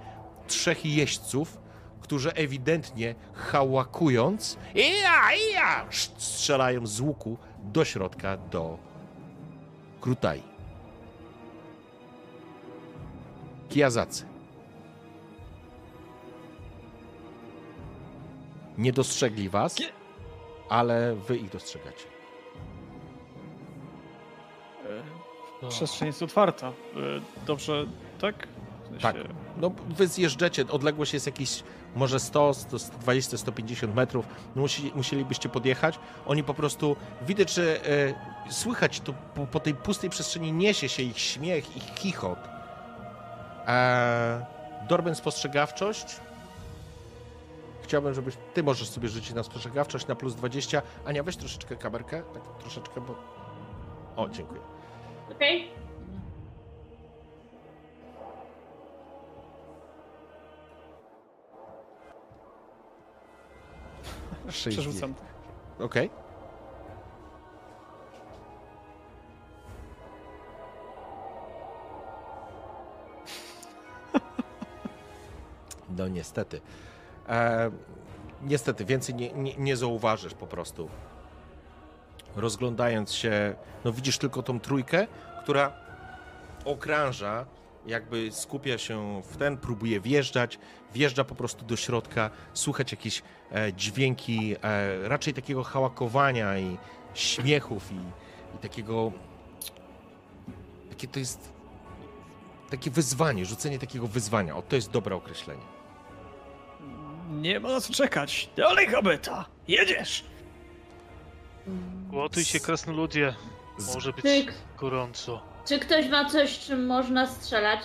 [0.47, 1.57] trzech jeźdźców,
[2.01, 5.85] którzy ewidentnie hałakując, ija, ija,
[6.17, 8.77] strzelają z łuku do środka, do
[10.01, 10.43] Krutai.
[13.69, 14.25] Kijazacy.
[18.77, 19.75] Nie dostrzegli was,
[20.69, 22.05] ale wy ich dostrzegacie.
[25.63, 26.67] E, Przestrzeń jest otwarta.
[26.67, 26.73] E,
[27.45, 27.85] Dobrze,
[28.19, 28.47] tak?
[29.01, 29.15] Tak.
[29.15, 29.19] e,
[29.57, 31.63] No, wy zjeżdżacie, odległość jest jakieś
[31.95, 34.25] może 100, 100 120, 150 metrów.
[34.55, 35.99] Musi, musielibyście podjechać.
[36.25, 38.13] Oni po prostu, widać, że e,
[38.49, 42.39] słychać tu po, po tej pustej przestrzeni niesie się ich śmiech, ich chichot.
[43.67, 44.45] E,
[44.89, 46.05] Dorben spostrzegawczość.
[47.83, 50.81] Chciałbym, żebyś, ty możesz sobie rzucić na spostrzegawczość na plus 20.
[51.05, 53.15] Ania, weź troszeczkę kamerkę, tak troszeczkę, bo...
[54.15, 54.61] O, dziękuję.
[55.31, 55.80] Okej?
[64.49, 65.13] Sześć przerzucam.
[65.79, 66.09] Okej.
[75.97, 76.61] No niestety.
[77.29, 77.71] E,
[78.43, 80.89] niestety, więcej nie, nie, nie zauważysz po prostu.
[82.35, 83.55] Rozglądając się,
[83.85, 85.07] no widzisz tylko tą trójkę,
[85.43, 85.71] która
[86.65, 87.45] okrąża,
[87.85, 90.59] jakby skupia się w ten, próbuje wjeżdżać,
[90.93, 93.21] wjeżdża po prostu do środka, słuchać jakieś
[93.51, 96.77] e, dźwięki e, raczej takiego hałakowania i
[97.13, 97.95] śmiechów i,
[98.55, 99.11] i takiego
[100.89, 101.51] takie to jest
[102.69, 104.55] takie wyzwanie, rzucenie takiego wyzwania.
[104.55, 105.61] O, to jest dobre określenie.
[107.31, 108.49] Nie ma na co czekać.
[108.57, 109.45] Dalej, Habeta!
[109.67, 110.23] Jedziesz!
[112.11, 113.35] Łotuj się, krasnoludzie.
[113.93, 114.25] Może być
[114.77, 115.50] gorąco.
[115.65, 117.79] Czy ktoś ma coś, czym można strzelać?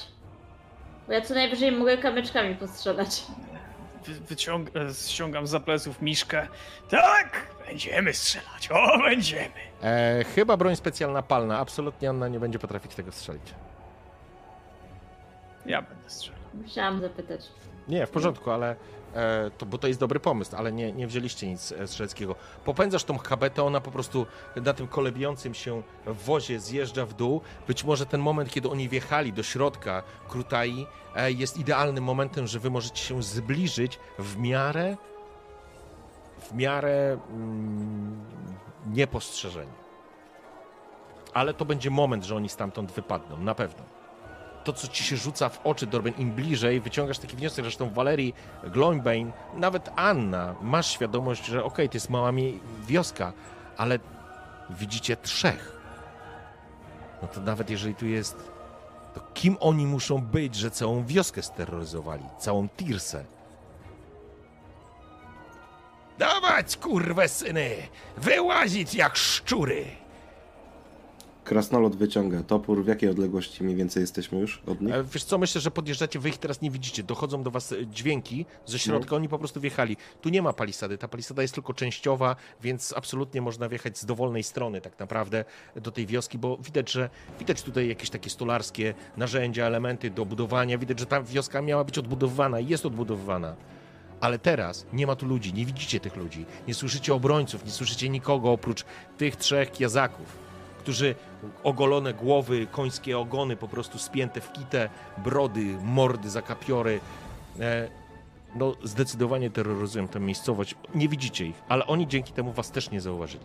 [1.07, 3.23] Bo ja co najwyżej mogę kamyczkami postrzelać.
[4.05, 4.69] Wy, wyciąg...
[4.77, 6.49] e, ściągam za pleców miszkę.
[6.91, 7.47] Tak!
[7.67, 8.69] Będziemy strzelać.
[8.71, 9.55] O, będziemy!
[9.83, 11.59] E, chyba broń specjalna palna.
[11.59, 13.55] Absolutnie Anna nie będzie potrafić tego strzelić.
[15.67, 16.41] Ja będę strzelał.
[16.55, 17.41] Musiałam zapytać.
[17.89, 18.77] Nie, w porządku, ale
[19.59, 22.35] to, bo to jest dobry pomysł, ale nie, nie wzięliście nic e, strzeleckiego.
[22.65, 24.27] Popędzasz tą habetę, ona po prostu
[24.57, 27.41] na tym kolebiącym się wozie zjeżdża w dół.
[27.69, 30.87] Być może ten moment, kiedy oni wjechali do środka Krutai,
[31.17, 34.97] e, jest idealnym momentem, że wy możecie się zbliżyć w miarę
[36.41, 38.25] w miarę mm,
[38.87, 39.73] niepostrzeżeni.
[41.35, 43.96] Ale to będzie moment, że oni stamtąd wypadną, na pewno
[44.67, 48.35] to, co ci się rzuca w oczy, Dorben, im bliżej, wyciągasz taki wniosek, zresztą Walerii
[48.65, 53.33] Gloinbane, nawet Anna, masz świadomość, że okej, to jest mała mi- wioska,
[53.77, 53.99] ale
[54.71, 55.77] widzicie trzech.
[57.23, 58.37] No to nawet jeżeli tu jest,
[59.15, 63.25] to kim oni muszą być, że całą wioskę steroryzowali, całą Tirsę?
[66.19, 67.71] Dawać, kurwe syny!
[68.17, 69.85] Wyłazić jak szczury!
[71.47, 72.85] Krasnolud wyciąga topór.
[72.85, 74.95] W jakiej odległości mniej więcej jesteśmy już od nich?
[74.95, 77.03] E, Wiesz co, myślę, że podjeżdżacie, wy ich teraz nie widzicie.
[77.03, 79.97] Dochodzą do was e, dźwięki ze środka, oni po prostu wjechali.
[80.21, 84.43] Tu nie ma palisady, ta palisada jest tylko częściowa, więc absolutnie można wjechać z dowolnej
[84.43, 85.45] strony tak naprawdę
[85.77, 90.79] do tej wioski, bo widać, że widać tutaj jakieś takie stolarskie narzędzia, elementy do budowania.
[90.79, 93.57] Widać, że ta wioska miała być odbudowywana i jest odbudowywana.
[94.21, 98.09] Ale teraz nie ma tu ludzi, nie widzicie tych ludzi, nie słyszycie obrońców, nie słyszycie
[98.09, 98.85] nikogo oprócz
[99.19, 100.46] tych trzech kiazaków
[100.87, 101.15] którzy
[101.65, 104.89] ogolone głowy, końskie ogony po prostu spięte w kitę,
[105.19, 107.01] brody, mordy, zakapiory.
[107.61, 107.89] E,
[108.55, 110.75] no, zdecydowanie terroryzują tę miejscowość.
[110.95, 113.45] Nie widzicie ich, ale oni dzięki temu was też nie zauważyli.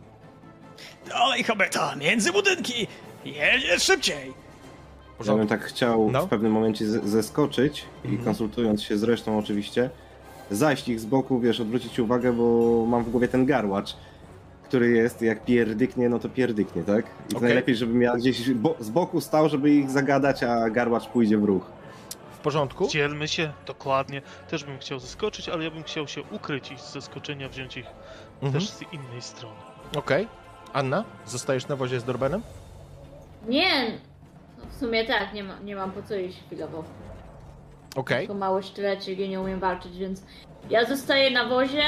[1.09, 1.95] Dalej, Habeta!
[1.95, 2.88] Między budynki!
[3.26, 4.34] Jedziesz szybciej!
[5.26, 6.26] Ja bym tak chciał No.
[6.26, 8.26] w pewnym momencie zeskoczyć i Mhm.
[8.26, 9.89] konsultując się z resztą oczywiście,
[10.51, 13.95] zajść ich z boku, wiesz, odwrócić uwagę, bo mam w głowie ten garłacz,
[14.72, 17.06] który jest, jak pierdyknie, no to pierdyknie, tak?
[17.06, 17.41] I Okej.
[17.41, 21.43] najlepiej, żebym ja gdzieś bo, z boku stał, żeby ich zagadać, a garłacz pójdzie w
[21.43, 21.64] ruch.
[22.34, 22.88] W porządku?
[22.88, 24.22] Dzielmy się, dokładnie.
[24.49, 27.85] Też bym chciał zeskoczyć, ale ja bym chciał się ukryć i z zaskoczenia wziąć ich
[28.41, 28.53] Mhm.
[28.53, 29.56] też z innej strony.
[29.98, 30.27] Okej.
[30.73, 32.41] Anna, zostajesz na wozie z Dorbenem?
[33.48, 33.91] Nie!
[34.57, 36.84] No w sumie tak, nie, ma, nie mam po co iść chwilowo.
[37.95, 38.19] Okej.
[38.19, 40.23] Tylko mały sztylecik i nie umiem walczyć, więc
[40.69, 41.84] ja zostaję na wozie,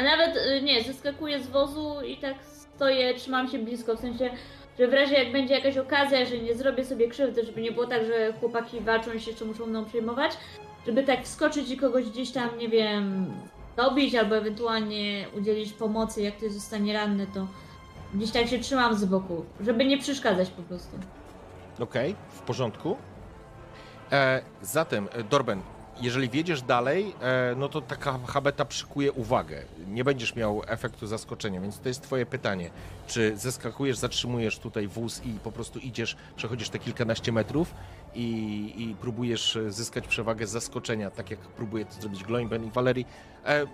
[0.00, 4.30] a nawet y, nie, zeskakuję z wozu i tak stoję, trzymam się blisko, w sensie,
[4.78, 7.86] że w razie jak będzie jakaś okazja, że nie zrobię sobie krzywdy, żeby nie było
[7.86, 10.32] tak, że chłopaki walczą i się jeszcze muszą mną przejmować,
[10.86, 13.32] żeby tak wskoczyć i kogoś gdzieś tam, nie wiem,
[13.76, 17.46] dobić albo ewentualnie udzielić pomocy, jak ktoś zostanie ranny, to
[18.14, 20.96] gdzieś tak się trzymam z boku, żeby nie przeszkadzać po prostu.
[21.80, 22.96] Okej, w porządku.
[24.12, 25.62] E, zatem, Dorben,
[26.00, 29.62] jeżeli wiedziesz dalej, e, no to taka habeta przykuje uwagę.
[29.88, 32.70] Nie będziesz miał efektu zaskoczenia, więc to jest twoje pytanie.
[33.06, 37.74] Czy zeskakujesz, zatrzymujesz tutaj wóz i po prostu idziesz, przechodzisz te kilkanaście metrów
[38.14, 38.28] i,
[38.76, 43.06] i próbujesz e, zyskać przewagę zaskoczenia, tak jak próbuje to zrobić Gloinben i Valerii.
[43.46, 43.66] E,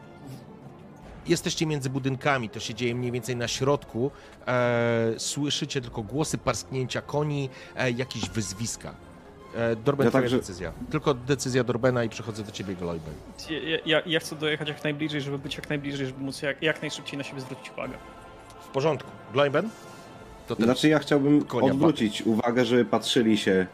[1.27, 4.11] jesteście między budynkami, to się dzieje mniej więcej na środku.
[4.47, 7.51] E, słyszycie tylko głosy parsknięcia koni,
[7.97, 9.06] jakieś wyzwiska.
[9.57, 10.73] E, Dorben, Ja twoja także- decyzja.
[10.91, 13.15] Tylko decyzja Dorbena i przychodzę do ciebie, Glojben.
[13.51, 16.83] Ja, ja, ja chcę dojechać jak najbliżej, żeby być jak najbliżej, żeby móc jak, jak
[16.83, 17.95] najszybciej na siebie zwrócić uwagę.
[18.61, 19.11] W porządku.
[19.33, 19.69] Glojben?
[20.47, 20.65] To ten...
[20.65, 23.67] Znaczy ja chciałbym odwrócić uwagę, żeby patrzyli się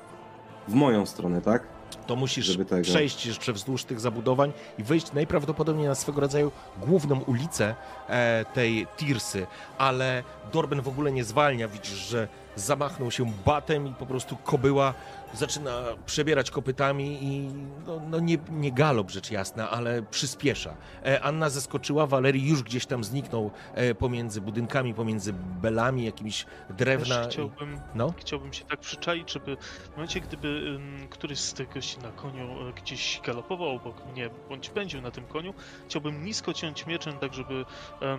[0.68, 1.62] w moją stronę, tak?
[2.06, 6.52] to musisz żeby tego- przejść jeszcze wzdłuż tych zabudowań i wyjść najprawdopodobniej na swego rodzaju
[6.80, 7.74] główną ulicę
[8.08, 9.46] e, tej Tirsy,
[9.78, 10.22] ale
[10.52, 11.68] Dorben w ogóle nie zwalnia.
[11.68, 14.94] Widzisz, że zamachnął się batem i po prostu kobyła
[15.34, 17.48] zaczyna przebierać kopytami i
[17.86, 20.76] no, no nie, nie galop rzecz jasna, ale przyspiesza.
[21.04, 27.24] E, Anna zeskoczyła, Walerii już gdzieś tam zniknął e, pomiędzy budynkami, pomiędzy belami, jakimiś drewna.
[27.24, 28.14] Też chciałbym, No.
[28.18, 30.78] chciałbym się tak przyczaić, żeby w momencie, gdyby
[31.10, 35.24] któryś z tych gości na koniu e, gdzieś galopował obok mnie, bądź pędził na tym
[35.26, 35.54] koniu,
[35.88, 37.64] chciałbym nisko ciąć mieczem, tak żeby
[38.02, 38.18] e,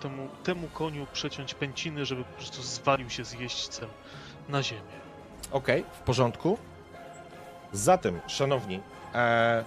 [0.00, 3.88] temu, temu koniu przeciąć pęciny, żeby po prostu zwalił się z jeźdźcem
[4.48, 5.05] na ziemię.
[5.50, 6.58] Okej, w porządku.
[7.72, 8.80] Zatem, szanowni,
[9.14, 9.64] e,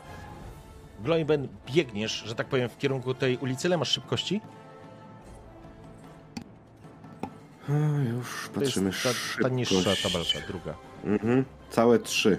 [0.99, 3.67] Gloiben, biegniesz, że tak powiem, w kierunku tej ulicy.
[3.67, 4.41] Ile masz szybkości?
[7.69, 10.73] A, już To jest patrzymy ta, ta niższa tabelka, druga.
[11.03, 11.45] Mhm.
[11.69, 12.37] Całe trzy.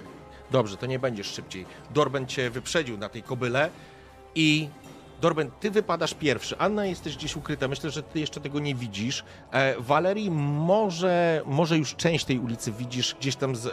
[0.51, 1.65] Dobrze, to nie będziesz szybciej.
[1.93, 3.69] Dorben cię wyprzedził na tej kobyle
[4.35, 4.69] i
[5.21, 6.57] Dorben, ty wypadasz pierwszy.
[6.57, 7.67] Anna, jesteś gdzieś ukryta.
[7.67, 9.23] Myślę, że ty jeszcze tego nie widzisz.
[9.51, 13.69] E, Walerii, może, może już część tej ulicy widzisz gdzieś tam z, e,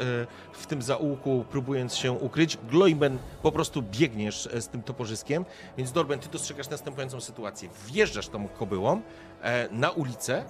[0.53, 2.59] w tym zaułku, próbując się ukryć.
[2.71, 5.45] Gloiben, po prostu biegniesz e, z tym toporzyskiem.
[5.77, 7.69] Więc Dorben, ty dostrzegasz następującą sytuację.
[7.87, 9.03] Wjeżdżasz tą kobyłą
[9.43, 10.45] e, na ulicę,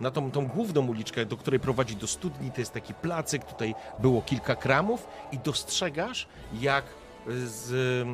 [0.00, 3.74] na tą, tą główną uliczkę, do której prowadzi do studni, to jest taki placyk, tutaj
[3.98, 6.28] było kilka kramów i dostrzegasz,
[6.60, 6.84] jak
[7.46, 8.06] z,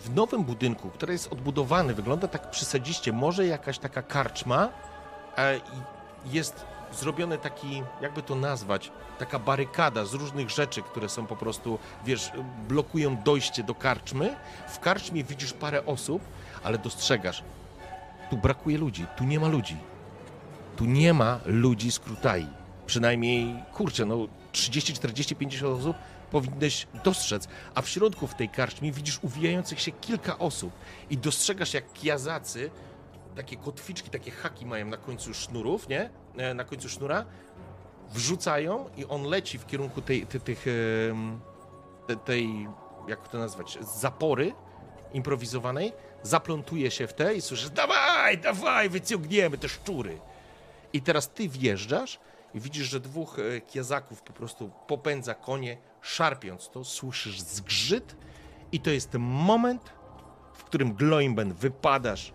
[0.00, 4.68] w nowym budynku, który jest odbudowany, wygląda tak przysadziście, może jakaś taka karczma,
[5.38, 5.60] e,
[6.24, 11.78] jest zrobiony taki, jakby to nazwać, taka barykada z różnych rzeczy, które są po prostu,
[12.04, 12.32] wiesz,
[12.68, 14.36] blokują dojście do karczmy.
[14.68, 16.22] W karczmie widzisz parę osób,
[16.64, 17.42] ale dostrzegasz,
[18.30, 19.76] tu brakuje ludzi, tu nie ma ludzi.
[20.76, 22.46] Tu nie ma ludzi z Krutai.
[22.86, 24.16] Przynajmniej, kurczę, no
[24.52, 25.96] 30, 40, 50 osób
[26.30, 30.72] powinnyś dostrzec, a w środku w tej karczmie widzisz uwijających się kilka osób
[31.10, 32.70] i dostrzegasz jak kiazacy,
[33.36, 36.10] takie kotwiczki, takie haki mają na końcu sznurów, nie?
[36.36, 37.24] E, Na końcu sznura,
[38.12, 40.64] wrzucają i on leci w kierunku tej, tej, tych,
[41.10, 41.40] em,
[42.06, 42.68] te- tej,
[43.08, 44.52] jak to nazwać, zapory
[45.12, 45.92] improwizowanej,
[46.22, 50.18] zaplątuje się w te i słyszysz, dawaj, dawaj, wyciągniemy te szczury.
[50.92, 52.18] I teraz ty wjeżdżasz
[52.54, 55.76] i widzisz, że dwóch e, kiezaków po prostu popędza konie,
[56.06, 58.16] szarpiąc to, słyszysz zgrzyt
[58.72, 59.92] i to jest moment,
[60.54, 62.32] w którym Gloimben wypadasz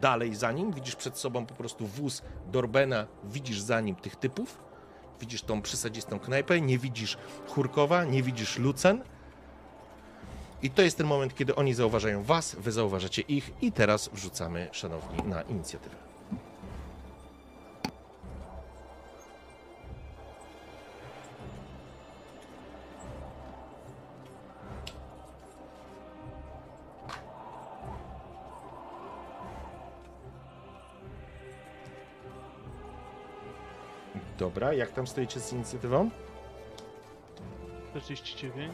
[0.00, 4.58] dalej za nim, widzisz przed sobą po prostu wóz Dorbena, widzisz za nim tych typów,
[5.20, 7.18] widzisz tą przysadzistą knajpę, nie widzisz
[7.48, 9.02] Churkowa, nie widzisz Lucen
[10.62, 14.68] i to jest ten moment, kiedy oni zauważają was, wy zauważacie ich i teraz wrzucamy,
[14.72, 16.07] szanowni, na inicjatywę.
[34.38, 36.10] Dobra, jak tam stoicie z inicjatywą?
[37.90, 38.72] 49.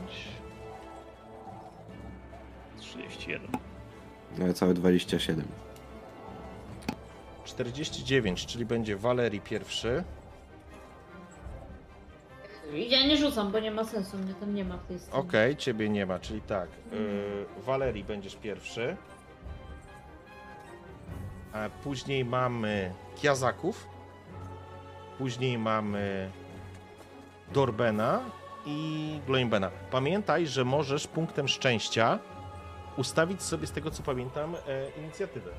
[2.78, 3.49] 31.
[4.39, 5.45] No, całe 27.
[7.45, 10.05] 49, czyli będzie Walerii pierwszy.
[12.73, 15.16] Ja nie rzucam, bo nie ma sensu, mnie tam nie ma w tej scenie.
[15.16, 16.69] Okej, ciebie nie ma, czyli tak.
[16.93, 18.97] Yy, Walerii będziesz pierwszy.
[21.53, 23.94] A później mamy Kiazaków.
[25.25, 26.31] Później mamy
[27.53, 28.21] Dorbena
[28.67, 29.71] i Gloimbena.
[29.91, 32.19] Pamiętaj, że możesz punktem szczęścia
[32.97, 34.59] ustawić sobie, z tego co pamiętam, e,
[34.99, 35.51] inicjatywę.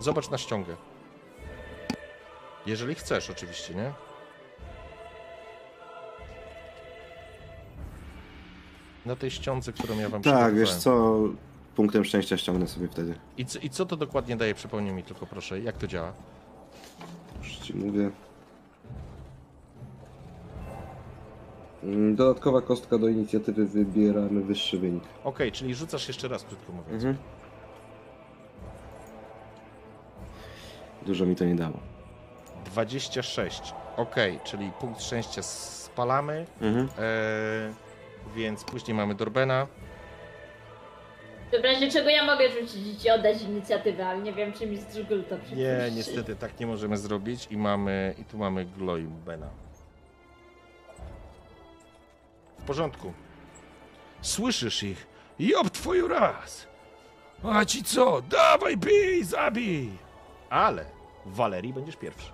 [0.00, 0.76] Zobacz na ściągę.
[2.66, 3.92] Jeżeli chcesz, oczywiście, nie?
[9.06, 11.18] Na tej ściądze, którą ja wam Tak, wiesz co?
[11.76, 13.14] Punktem szczęścia ściągnę sobie wtedy.
[13.38, 14.54] I co, I co to dokładnie daje?
[14.54, 16.12] Przypomnij mi tylko proszę, jak to działa?
[17.38, 18.10] Już ci mówię.
[21.82, 25.02] Mm, Dodatkowa kostka do inicjatywy wybieramy wyższy wynik.
[25.24, 27.04] Okej, czyli rzucasz jeszcze raz, krótko mówiąc.
[27.04, 27.16] Mhm.
[31.06, 31.78] Dużo mi to nie dało.
[32.64, 33.74] 26.
[33.96, 36.88] Okej, czyli punkt szczęścia spalamy, Mhm.
[36.98, 37.74] e,
[38.36, 39.66] więc później mamy Dorbena.
[41.52, 45.24] W razie czego ja mogę rzucić i oddać inicjatywę, ale nie wiem, czy mi Gul
[45.24, 45.56] to przypuści.
[45.56, 49.48] Nie, niestety tak nie możemy zrobić i mamy, i tu mamy Gloibena.
[52.58, 53.12] W porządku.
[54.20, 55.06] Słyszysz ich?
[55.38, 56.66] Job twoju raz!
[57.42, 58.22] A ci co?
[58.22, 59.90] Dawaj, bij, zabij!
[60.50, 60.84] Ale
[61.26, 62.33] Walerii będziesz pierwszy.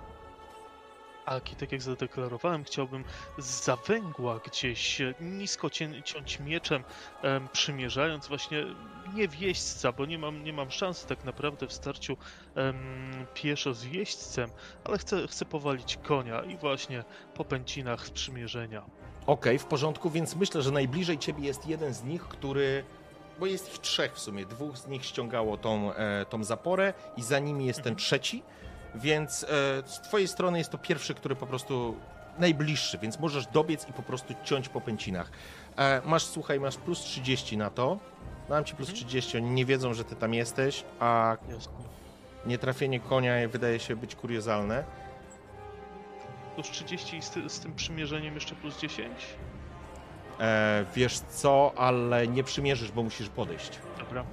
[1.31, 3.05] Aki, tak jak zadeklarowałem, chciałbym
[3.39, 6.85] z zawęgła gdzieś e, nisko cię, ciąć mieczem,
[7.23, 8.65] em, przymierzając właśnie
[9.15, 12.17] nie wieźdźca, bo nie mam, nie mam szansy tak naprawdę w starciu
[12.55, 14.51] em, pieszo z wieźdźcem,
[14.85, 17.05] ale chcę, chcę powalić konia i właśnie
[17.35, 18.83] po pęcinach sprzymierzenia.
[19.27, 22.85] Okej, w porządku, więc myślę, że najbliżej ciebie jest jeden z nich, który.
[23.41, 24.47] Bo jest ich trzech w sumie.
[24.47, 28.43] Dwóch z nich ściągało tą, e, tą zaporę, i za nimi jest ten trzeci.
[28.95, 29.47] Więc e,
[29.87, 31.97] z twojej strony jest to pierwszy, który po prostu
[32.39, 35.31] najbliższy, więc możesz dobiec i po prostu ciąć po pęcinach.
[35.77, 37.99] E, masz, słuchaj, masz plus 30 na to.
[38.49, 41.37] Dam ci plus 30, oni nie wiedzą, że ty tam jesteś, a
[42.47, 44.85] nietrafienie konia wydaje się być kuriozalne.
[46.55, 49.11] Plus 30 i z, ty, z tym przymierzeniem jeszcze plus 10?
[50.41, 53.79] E, wiesz co, ale nie przymierzysz, bo musisz podejść.
[53.99, 54.25] Dobra.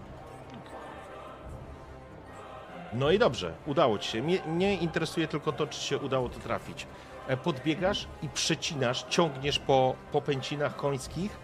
[2.93, 4.21] No i dobrze, udało ci się.
[4.21, 6.87] Mnie, mnie interesuje tylko to, czy się udało to trafić.
[7.27, 11.37] E, Podbiegasz i przecinasz, ciągniesz po, po pęcinach końskich.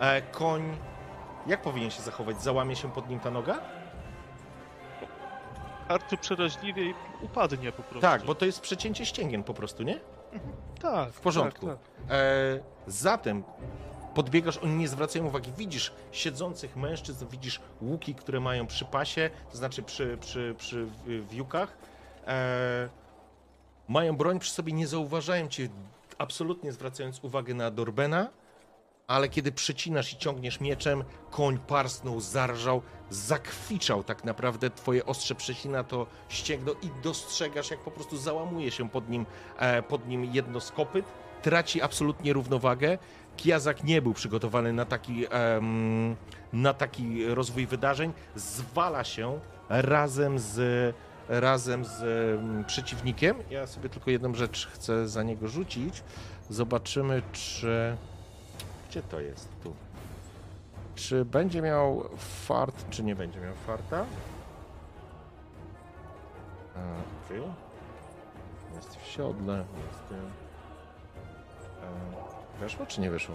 [0.00, 0.76] E, Koń,
[1.46, 2.42] jak powinien się zachować?
[2.42, 3.58] Załamie się pod nim ta noga?
[5.88, 8.00] Arty przeraźliwie i upadnie po prostu.
[8.00, 10.00] Tak, bo to jest przecięcie ścięgien po prostu, nie?
[10.80, 11.66] tak, W porządku.
[11.66, 12.10] Tak, tak.
[12.10, 13.44] E, zatem
[14.18, 15.52] podbiegasz, oni nie zwracają uwagi.
[15.58, 20.86] Widzisz siedzących mężczyzn, widzisz łuki, które mają przy pasie, to znaczy przy, przy, przy
[21.30, 21.76] wiukach.
[22.26, 22.88] E,
[23.88, 25.68] mają broń przy sobie, nie zauważają cię,
[26.18, 28.28] absolutnie zwracając uwagę na Dorbena,
[29.06, 35.84] ale kiedy przecinasz i ciągniesz mieczem, koń parsnął, zarżał, zakwiczał tak naprawdę, twoje ostrze przecina
[35.84, 39.26] to ścięgno i dostrzegasz, jak po prostu załamuje się pod nim,
[39.58, 41.06] e, pod nim jedno z kopyt,
[41.42, 42.98] traci absolutnie równowagę.
[43.38, 46.16] Kiazak nie był przygotowany na taki, em,
[46.52, 50.94] na taki rozwój wydarzeń, zwala się razem z,
[51.28, 53.36] razem z em, przeciwnikiem.
[53.50, 56.02] Ja sobie tylko jedną rzecz chcę za niego rzucić.
[56.50, 57.96] Zobaczymy, czy...
[58.90, 59.48] Gdzie to jest?
[59.62, 59.74] Tu.
[60.94, 62.08] Czy będzie miał
[62.46, 64.04] fart, czy nie będzie miał farta?
[67.26, 67.42] Okej.
[68.74, 70.12] Jest w siodle, jest...
[70.12, 70.48] e,
[72.60, 73.34] Weszło, czy nie weszło?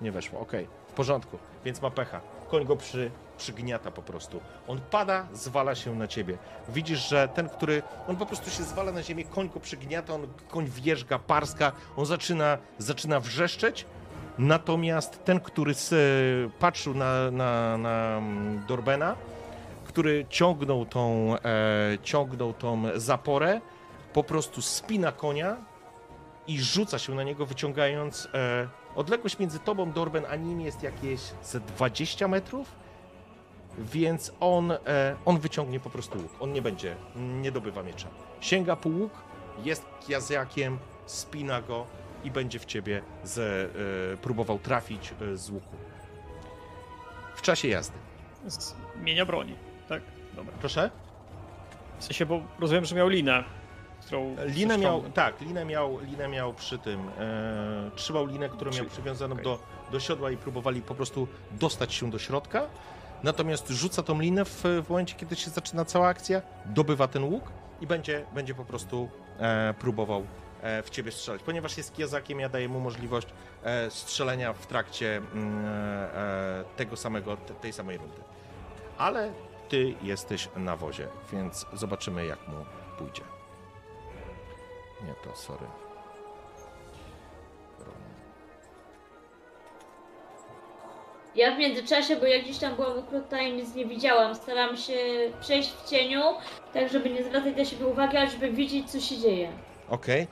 [0.00, 0.68] Nie weszło, okej.
[0.88, 2.20] W porządku, więc ma pecha.
[2.50, 4.40] Koń go przy, przygniata po prostu.
[4.68, 6.38] On pada, zwala się na ciebie.
[6.68, 7.82] Widzisz, że ten, który...
[8.08, 12.06] On po prostu się zwala na ziemię, koń go przygniata, on, koń wierzga, parska, on
[12.06, 13.86] zaczyna, zaczyna wrzeszczeć,
[14.38, 15.94] natomiast ten, który s,
[16.58, 19.16] patrzył na, na, na mm, Dorbena,
[19.84, 23.60] który ciągnął tą, e, ciągnął tą zaporę,
[24.14, 25.56] po prostu spina konia
[26.46, 28.28] i rzuca się na niego, wyciągając.
[28.34, 32.72] E, odległość między tobą, Dorben, a nim jest jakieś ze 20 metrów,
[33.78, 34.76] więc on, e,
[35.24, 36.32] on wyciągnie po prostu łuk.
[36.40, 38.08] On nie będzie, nie dobywa miecza.
[38.40, 39.12] Sięga po łuk,
[39.64, 41.86] jest kiazjakiem, spina go
[42.24, 45.76] i będzie w ciebie z, e, próbował trafić e, z łuku.
[47.34, 47.98] W czasie jazdy.
[48.46, 49.54] Zmienia broni.
[49.88, 50.02] Tak,
[50.36, 50.54] dobra.
[50.60, 50.90] Proszę?
[51.98, 53.44] W sensie, bo rozumiem, że miał linę,
[54.06, 54.36] którą...
[54.44, 57.08] Linę miał, tak, linę miał, linę miał przy tym.
[57.18, 59.44] E, trzymał linę, którą miał przywiązaną okej.
[59.44, 59.58] do,
[59.92, 62.66] do siodła i próbowali po prostu dostać się do środka.
[63.22, 67.44] Natomiast rzuca tą linę w, w momencie, kiedy się zaczyna cała akcja, dobywa ten łuk
[67.80, 69.08] i będzie, będzie po prostu
[69.38, 70.26] e, próbował
[70.62, 71.42] e, w ciebie strzelać.
[71.42, 73.28] Ponieważ jest kiezakiem, ja daję mu możliwość
[73.64, 78.20] e, strzelenia w trakcie mm, e, tego samego, te, tej samej rundy.
[78.98, 79.32] Ale
[79.68, 82.56] ty jesteś na wozie, więc zobaczymy, jak mu
[82.98, 83.33] pójdzie.
[85.06, 85.66] Nie to, sorry.
[91.34, 94.94] Ja w międzyczasie, bo ja gdzieś tam byłam ukryta i nic nie widziałam, staram się
[95.40, 96.22] przejść w cieniu,
[96.72, 99.52] tak żeby nie zwracać na siebie uwagi, ale żeby widzieć, co się dzieje.
[99.88, 100.26] Okej.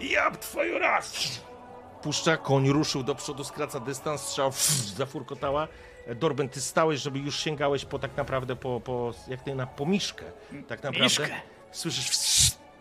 [0.00, 1.40] Jab twoją raz!
[2.02, 5.68] Puszcza, koń ruszył do przodu, skraca dystans, strzał pff, zafurkotała.
[6.14, 10.24] Dorben, ty stałeś, żeby już sięgałeś po tak naprawdę po, po jak ty na pomiszkę.
[10.68, 11.04] Tak naprawdę.
[11.04, 11.28] Miszkę.
[11.72, 12.10] Słyszysz,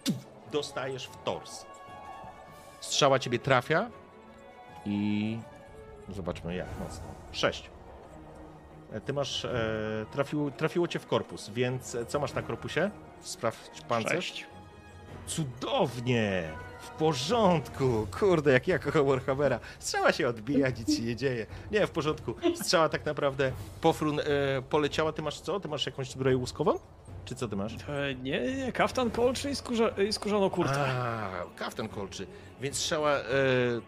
[0.04, 0.14] tu,
[0.52, 1.66] dostajesz w tors.
[2.80, 3.90] Strzała ciebie trafia
[4.86, 5.40] i
[6.10, 7.04] zobaczmy jak mocno.
[7.32, 7.70] Sześć.
[8.94, 12.90] E, Ty masz, e, trafiło, trafiło cię w korpus, więc co masz na korpusie?
[13.22, 14.26] Sprawdź pancerz.
[14.26, 14.46] Sześć.
[15.28, 16.50] Cudownie!
[16.82, 19.60] W porządku, kurde, jak ja kocham Warhammera.
[19.80, 21.46] Strzała się odbija, nic się nie dzieje.
[21.72, 22.34] Nie, w porządku.
[22.56, 24.24] Strzała tak naprawdę pofrun e,
[24.70, 25.12] poleciała.
[25.12, 25.60] Ty masz co?
[25.60, 26.80] Ty masz jakąś zbroję łuskową?
[27.32, 27.74] Czy co ty masz?
[27.74, 30.80] E, nie, nie, kaftan kolczy i, skórza, i skórzaną kurtkę.
[30.80, 32.28] A, kaftan kolczy.
[32.62, 33.22] Więc strzała, e,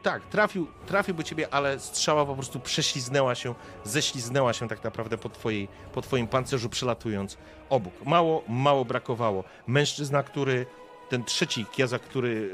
[0.03, 5.17] tak, trafił, trafił by ciebie, ale strzała po prostu prześliznęła się, ześliznęła się tak naprawdę
[5.17, 7.37] po, twojej, po twoim pancerzu, przelatując
[7.69, 7.93] obok.
[8.05, 9.43] Mało, mało brakowało.
[9.67, 10.65] Mężczyzna, który,
[11.09, 12.51] ten trzeci kiazak, który,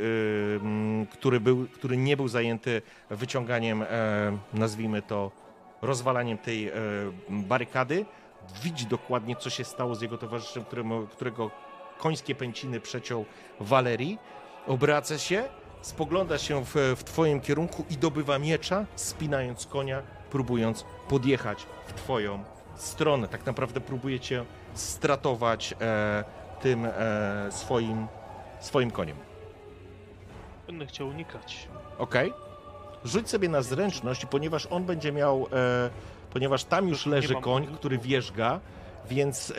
[0.62, 3.88] m, który, był, który nie był zajęty wyciąganiem, e,
[4.54, 5.32] nazwijmy to,
[5.82, 6.74] rozwalaniem tej e,
[7.30, 8.06] barykady,
[8.64, 11.52] widzi dokładnie, co się stało z jego towarzyszem, któremu, którego
[11.98, 13.26] końskie pęciny przeciął
[13.60, 14.20] Walerii,
[14.68, 15.44] obraca się,
[15.82, 22.44] spogląda się w, w twoim kierunku i dobywa miecza, spinając konia, próbując podjechać w twoją
[22.76, 23.28] stronę.
[23.28, 26.24] Tak naprawdę próbuje cię stratować e,
[26.62, 26.92] tym e,
[27.52, 28.08] swoim,
[28.60, 29.18] swoim koniem.
[30.68, 31.68] Będę chciał unikać.
[31.98, 32.16] Ok?
[33.06, 35.90] Rzuć sobie na zręczność, ponieważ on będzie miał, e,
[36.34, 38.60] ponieważ tam już leży koń, który wierzga,
[39.10, 39.54] więc e,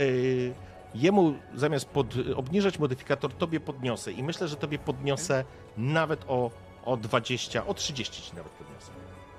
[0.94, 5.44] jemu zamiast pod, obniżać modyfikator, tobie podniosę i myślę, że tobie podniosę
[5.76, 6.50] nawet o,
[6.84, 8.92] o 20, o 30 ci nawet podniosę.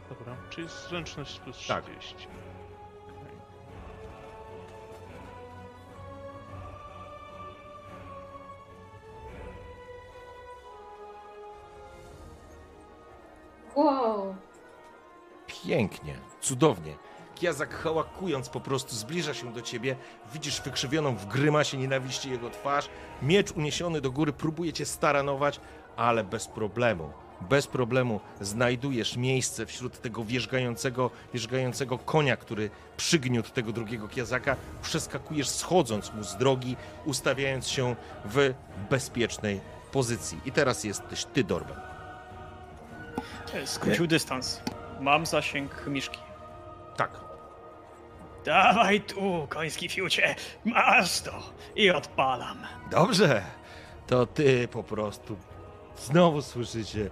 [0.10, 1.86] Dobra, czyli zręczność plus Tak.
[1.86, 2.28] 30.
[13.76, 14.36] Wow.
[15.48, 16.96] Pięknie, cudownie.
[17.42, 19.96] Kiazak hałakując po prostu zbliża się do ciebie,
[20.34, 22.90] widzisz wykrzywioną w grymasie nienawiści jego twarz,
[23.22, 25.60] miecz uniesiony do góry próbuje cię staranować,
[25.98, 27.14] ale bez problemu.
[27.50, 34.56] Bez problemu znajdujesz miejsce wśród tego wierzgającego, wierzgającego konia, który przygniótł tego drugiego kiazaka.
[34.82, 37.96] Przeskakujesz schodząc mu z drogi, ustawiając się
[38.26, 38.54] w
[38.90, 39.62] bezpiecznej
[39.92, 40.40] pozycji.
[40.46, 41.78] I teraz jesteś ty, Dorben.
[43.54, 44.62] E, Skrócił dystans.
[45.00, 46.20] Mam zasięg miszki.
[46.98, 47.31] Tak,
[48.46, 51.32] Dawaj tu, koński fiucie, masz to
[51.76, 52.58] i odpalam.
[52.92, 53.44] Dobrze,
[54.08, 55.38] to ty po prostu
[55.98, 57.10] znowu słyszycie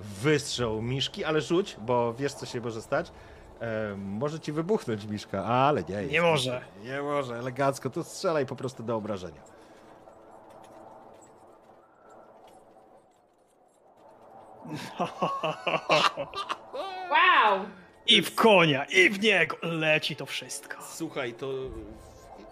[0.00, 3.12] wystrzał miszki, ale rzuć, bo wiesz co się może stać.
[3.60, 5.94] E, może ci wybuchnąć miszka, ale nie.
[5.94, 6.12] jest.
[6.12, 6.60] Nie może.
[6.82, 9.42] Nie może, elegancko, to strzelaj po prostu do obrażenia.
[17.10, 17.66] Wow!
[18.06, 20.76] I w konia, i w niego leci to wszystko.
[20.82, 21.52] Słuchaj, to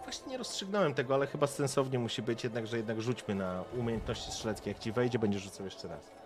[0.03, 4.31] właśnie nie rozstrzygnąłem tego, ale chyba sensownie musi być jednak, że jednak rzućmy na umiejętności
[4.31, 4.69] strzeleckie.
[4.69, 6.11] Jak ci wejdzie, będziesz rzucał jeszcze raz.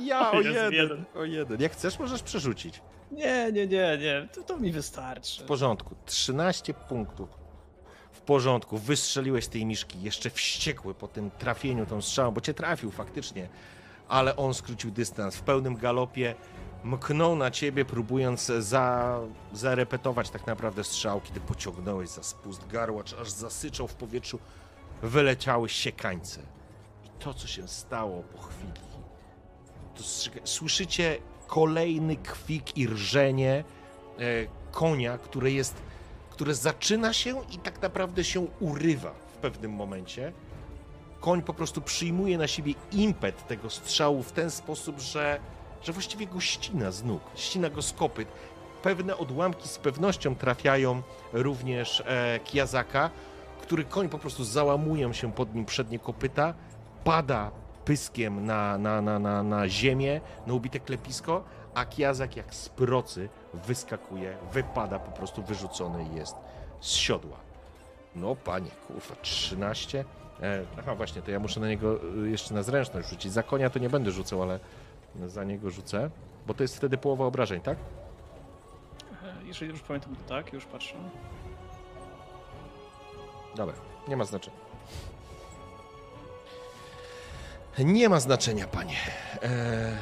[0.00, 1.04] Ja o jeden, jeden.
[1.14, 1.60] o jeden.
[1.60, 2.80] Jak chcesz, możesz przerzucić.
[3.10, 5.42] Nie, nie, nie, nie, to, to mi wystarczy.
[5.42, 5.94] W porządku.
[6.06, 7.28] 13 punktów.
[8.12, 8.78] W porządku.
[8.78, 10.02] Wystrzeliłeś tej miszki.
[10.02, 13.48] Jeszcze wściekły po tym trafieniu tą strzałą, bo cię trafił faktycznie.
[14.14, 15.36] Ale on skrócił dystans.
[15.36, 16.34] W pełnym galopie
[16.84, 19.18] mknął na ciebie, próbując za,
[19.52, 24.38] zarepetować tak naprawdę strzał, kiedy pociągnąłeś za spust garłacz, aż zasyczał w powietrzu.
[25.02, 26.40] Wyleciały siekańce.
[27.04, 28.72] I to, co się stało po chwili,
[29.96, 33.64] Dostrze- Słyszycie kolejny kwik i rżenie
[34.18, 34.22] e,
[34.72, 35.74] konia, które jest,
[36.30, 40.32] które zaczyna się i tak naprawdę się urywa w pewnym momencie.
[41.24, 45.40] Koń po prostu przyjmuje na siebie impet tego strzału w ten sposób, że,
[45.82, 48.28] że właściwie go ścina z nóg, ścina go z kopyt.
[48.82, 53.10] Pewne odłamki z pewnością trafiają również e, Kiazaka,
[53.62, 56.54] który koń po prostu załamują się pod nim przednie kopyta,
[57.04, 57.50] pada
[57.84, 61.44] pyskiem na, na, na, na, na ziemię, na ubite klepisko,
[61.74, 66.36] a Kiazak jak z procy wyskakuje, wypada po prostu wyrzucony jest
[66.80, 67.43] z siodła.
[68.16, 70.04] No panie, kurwa, 13.
[70.42, 73.32] E, aha, właśnie, to ja muszę na niego y, jeszcze na zręczność rzucić.
[73.32, 74.60] Za konia to nie będę rzucał, ale
[75.26, 76.10] za niego rzucę,
[76.46, 77.78] bo to jest wtedy połowa obrażeń, tak?
[79.22, 80.94] E, Jeżeli już pamiętam, to tak, już patrzę.
[83.56, 83.74] Dobra,
[84.08, 84.56] nie ma znaczenia.
[87.78, 88.96] Nie ma znaczenia, panie.
[89.42, 89.98] E,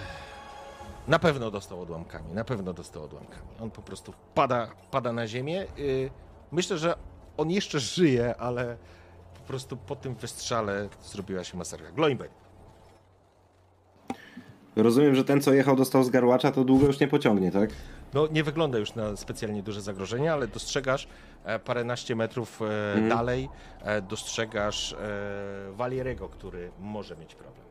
[1.08, 3.48] na pewno dostał odłamkami, na pewno dostał odłamkami.
[3.62, 5.66] On po prostu pada, pada na ziemię.
[5.78, 6.10] Y,
[6.52, 6.94] myślę, że
[7.36, 8.76] on jeszcze żyje, ale
[9.34, 11.92] po prostu po tym wystrzale zrobiła się masakra.
[11.92, 12.32] Gloinbeck.
[14.76, 17.70] Rozumiem, że ten, co jechał, dostał z garłacza, to długo już nie pociągnie, tak?
[18.14, 21.08] No, nie wygląda już na specjalnie duże zagrożenie, ale dostrzegasz
[21.44, 23.08] e, paręnaście metrów e, Mhm.
[23.08, 23.48] dalej,
[23.82, 24.96] e, dostrzegasz
[25.72, 27.64] Walierego, który może mieć problem.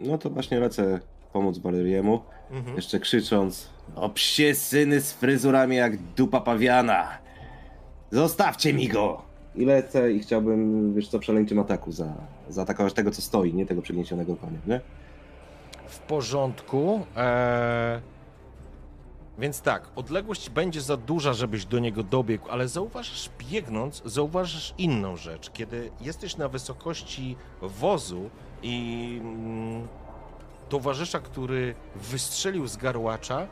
[0.00, 1.00] No to właśnie lecę
[1.32, 2.76] pomóc Waleriemu, Mhm.
[2.76, 7.08] jeszcze krzycząc O psie syny z fryzurami jak dupa pawiana!
[8.14, 9.22] Zostawcie mi go!
[9.54, 12.14] I lecę i chciałbym, wiesz co, w szaleńczym ataku za,
[12.48, 14.80] zaatakować tego, co stoi, nie tego przygniesionego konia, nie?
[15.86, 17.06] W porządku.
[17.16, 18.00] Eee...
[19.38, 25.16] Więc tak, odległość będzie za duża, żebyś do niego dobiegł, ale zauważysz biegnąc, zauważysz inną
[25.16, 25.50] rzecz.
[25.50, 28.30] Kiedy jesteś na wysokości wozu
[28.62, 29.88] i mm,
[30.68, 33.46] towarzysza, który wystrzelił z garłacza,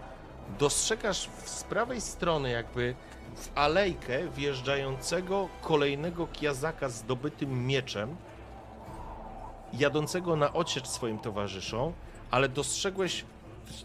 [0.58, 2.94] dostrzegasz w- z prawej strony jakby
[3.36, 8.16] w alejkę wjeżdżającego kolejnego kiazaka z zdobytym mieczem,
[9.72, 11.92] jadącego na odsiecz swoim towarzyszom,
[12.30, 13.24] ale dostrzegłeś,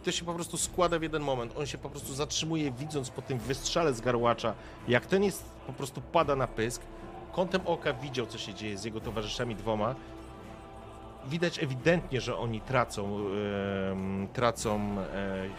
[0.03, 1.53] to się po prostu składa w jeden moment.
[1.58, 4.53] On się po prostu zatrzymuje, widząc po tym wystrzale z garłacza,
[4.88, 6.82] jak ten jest, po prostu pada na pysk.
[7.32, 9.95] Kątem oka widział, co się dzieje z jego towarzyszami dwoma.
[11.26, 13.19] Widać ewidentnie, że oni tracą,
[14.34, 15.50] tracą e,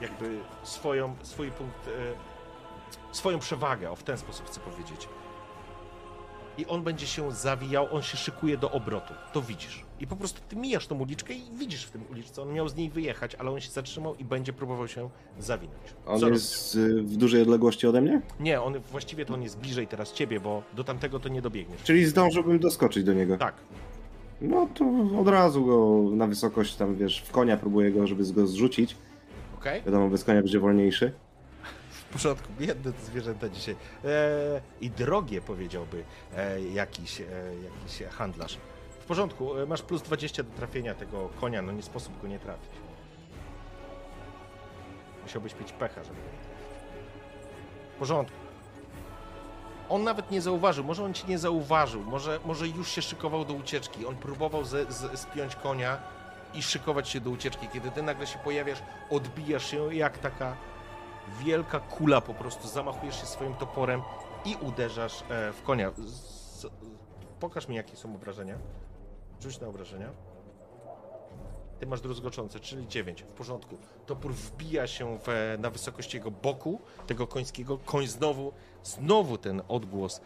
[0.00, 1.90] jakby swoją, swój punkt, e,
[3.12, 5.08] swoją przewagę, o w ten sposób chcę powiedzieć
[6.58, 9.14] i on będzie się zawijał, on się szykuje do obrotu.
[9.32, 9.84] To widzisz.
[10.00, 12.42] I po prostu ty mijasz tą uliczkę i widzisz w tym uliczce.
[12.42, 15.80] On miał z niej wyjechać, ale on się zatrzymał i będzie próbował się zawinąć.
[16.06, 18.12] On Co jest y, w dużej odległości ode mnie?
[18.12, 18.28] robisz?
[18.40, 21.82] Nie, on właściwie to on jest bliżej teraz ciebie, bo do tamtego to nie dobiegniesz.
[21.82, 23.36] Czyli zdążyłbym doskoczyć do niego.
[23.36, 23.54] Tak.
[24.40, 24.84] No to
[25.20, 28.96] od razu go na wysokość tam, wiesz, w konia próbuję go, żeby go zrzucić.
[29.58, 29.82] Okej?
[29.82, 31.12] Wiadomo, bez konia będzie wolniejszy.
[32.12, 33.76] Porządku, biedne zwierzęta dzisiaj.
[34.04, 36.04] E, I drogie, powiedziałby
[36.36, 37.24] e, jakiś, e,
[37.64, 38.58] jakiś handlarz.
[39.00, 42.38] W porządku, e, masz plus 20 do trafienia tego konia, no nie sposób go nie
[42.38, 42.70] trafić.
[45.22, 46.76] Musiałbyś mieć pecha, żeby go nie trafić.
[47.94, 48.36] W porządku.
[49.88, 53.54] On nawet nie zauważył, może on ci nie zauważył, może, może już się szykował do
[53.54, 54.06] ucieczki.
[54.06, 55.98] On próbował ze, z, spiąć konia
[56.54, 57.68] i szykować się do ucieczki.
[57.72, 60.56] Kiedy ty nagle się pojawiasz, odbijasz się jak taka
[61.38, 64.02] wielka kula po prostu, zamachujesz się swoim toporem
[64.44, 65.90] i uderzasz e, w konia.
[65.96, 66.66] Z,
[67.40, 68.58] pokaż mi, jakie są obrażenia.
[69.40, 70.10] Rzuć na obrażenia.
[71.80, 73.22] Ty masz druzgoczące, czyli 9.
[73.22, 73.76] W porządku.
[74.06, 77.78] Topór wbija się w, na wysokość jego boku, tego końskiego.
[77.78, 78.52] Koń znowu,
[78.82, 80.20] znowu ten odgłos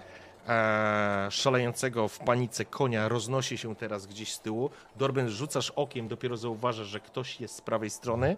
[0.49, 4.71] e, szalejącego w panice konia roznosi się teraz gdzieś z tyłu.
[4.97, 8.37] Dorben, rzucasz okiem, dopiero zauważasz, że ktoś jest z prawej strony.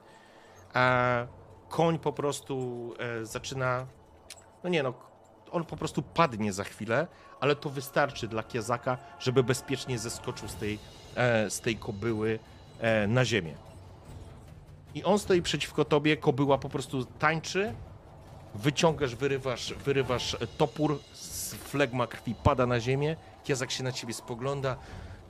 [0.75, 1.27] E,
[1.69, 3.87] koń po prostu e, zaczyna.
[4.65, 4.95] No nie no,
[5.51, 7.07] on po prostu padnie za chwilę,
[7.41, 10.79] ale to wystarczy dla Kiazaka, żeby bezpiecznie zeskoczył z tej,
[11.15, 12.39] e, z tej kobyły
[12.81, 13.55] e, na ziemię.
[14.95, 17.75] I on stoi przeciwko tobie, kobyła po prostu tańczy,
[18.55, 21.01] wyciągasz, wyrywasz, wyrywasz topór,
[21.65, 24.77] flegma krwi pada na ziemię, Kiazak się na ciebie spogląda,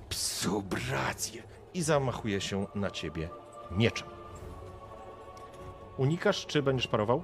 [0.09, 1.43] psu brację,
[1.75, 3.29] i zamachuje się na ciebie
[3.71, 4.16] mieczem.
[5.97, 7.23] Unikasz, czy będziesz parował?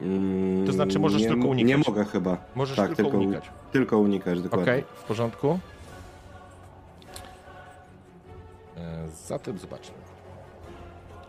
[0.00, 1.68] Mm, To znaczy możesz nie, tylko unikać.
[1.68, 2.36] Nie mogę chyba.
[2.54, 3.50] Możesz tak, tylko, unikać.
[3.72, 4.72] Tylko unikać, dokładnie.
[4.72, 5.58] Okej, w porządku.
[8.76, 9.94] E, zatem zobaczmy.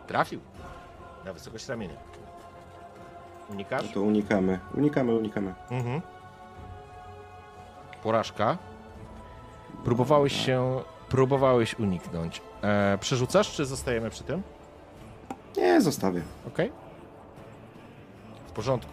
[0.08, 0.40] Trafił.
[1.25, 1.95] Na wysokość ramienia.
[3.50, 3.84] Unikasz?
[3.88, 4.59] No to unikamy.
[4.75, 5.53] Unikamy, unikamy.
[5.72, 6.01] Mhm.
[8.03, 8.58] Porażka.
[9.84, 10.82] Próbowałeś się.
[11.09, 12.42] Próbowałeś uniknąć.
[12.64, 14.42] E, przerzucasz, czy zostajemy przy tym?
[15.58, 16.22] Nie, zostawię.
[16.48, 16.72] Okej.
[18.48, 18.92] W porządku.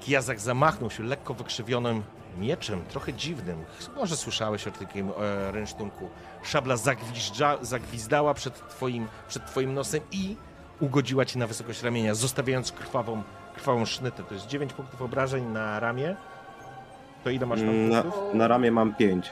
[0.00, 2.02] Kijazak zamachnął się lekko wykrzywionym
[2.38, 3.64] mieczem, trochę dziwnym.
[3.96, 6.08] Może słyszałeś o takim e, rynsztunku.
[6.42, 10.36] Szabla zagwizdza, zagwizdała przed twoim, przed twoim nosem i
[10.80, 13.22] ugodziła ci na wysokość ramienia, zostawiając krwawą,
[13.54, 14.22] krwawą sznytę.
[14.22, 16.16] To jest 9 punktów obrażeń na ramię.
[17.24, 18.34] To ile masz tam Na, punktów?
[18.34, 19.30] na ramię mam 5,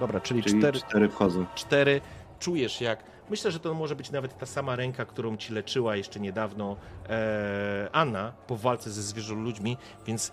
[0.00, 1.46] Dobra, czyli, czyli 4, 4 wchodzą.
[1.54, 2.00] cztery.
[2.38, 3.11] Czujesz jak.
[3.30, 6.76] Myślę, że to może być nawet ta sama ręka, którą ci leczyła jeszcze niedawno
[7.08, 9.76] e, Anna po walce ze zwierzoludźmi,
[10.06, 10.32] więc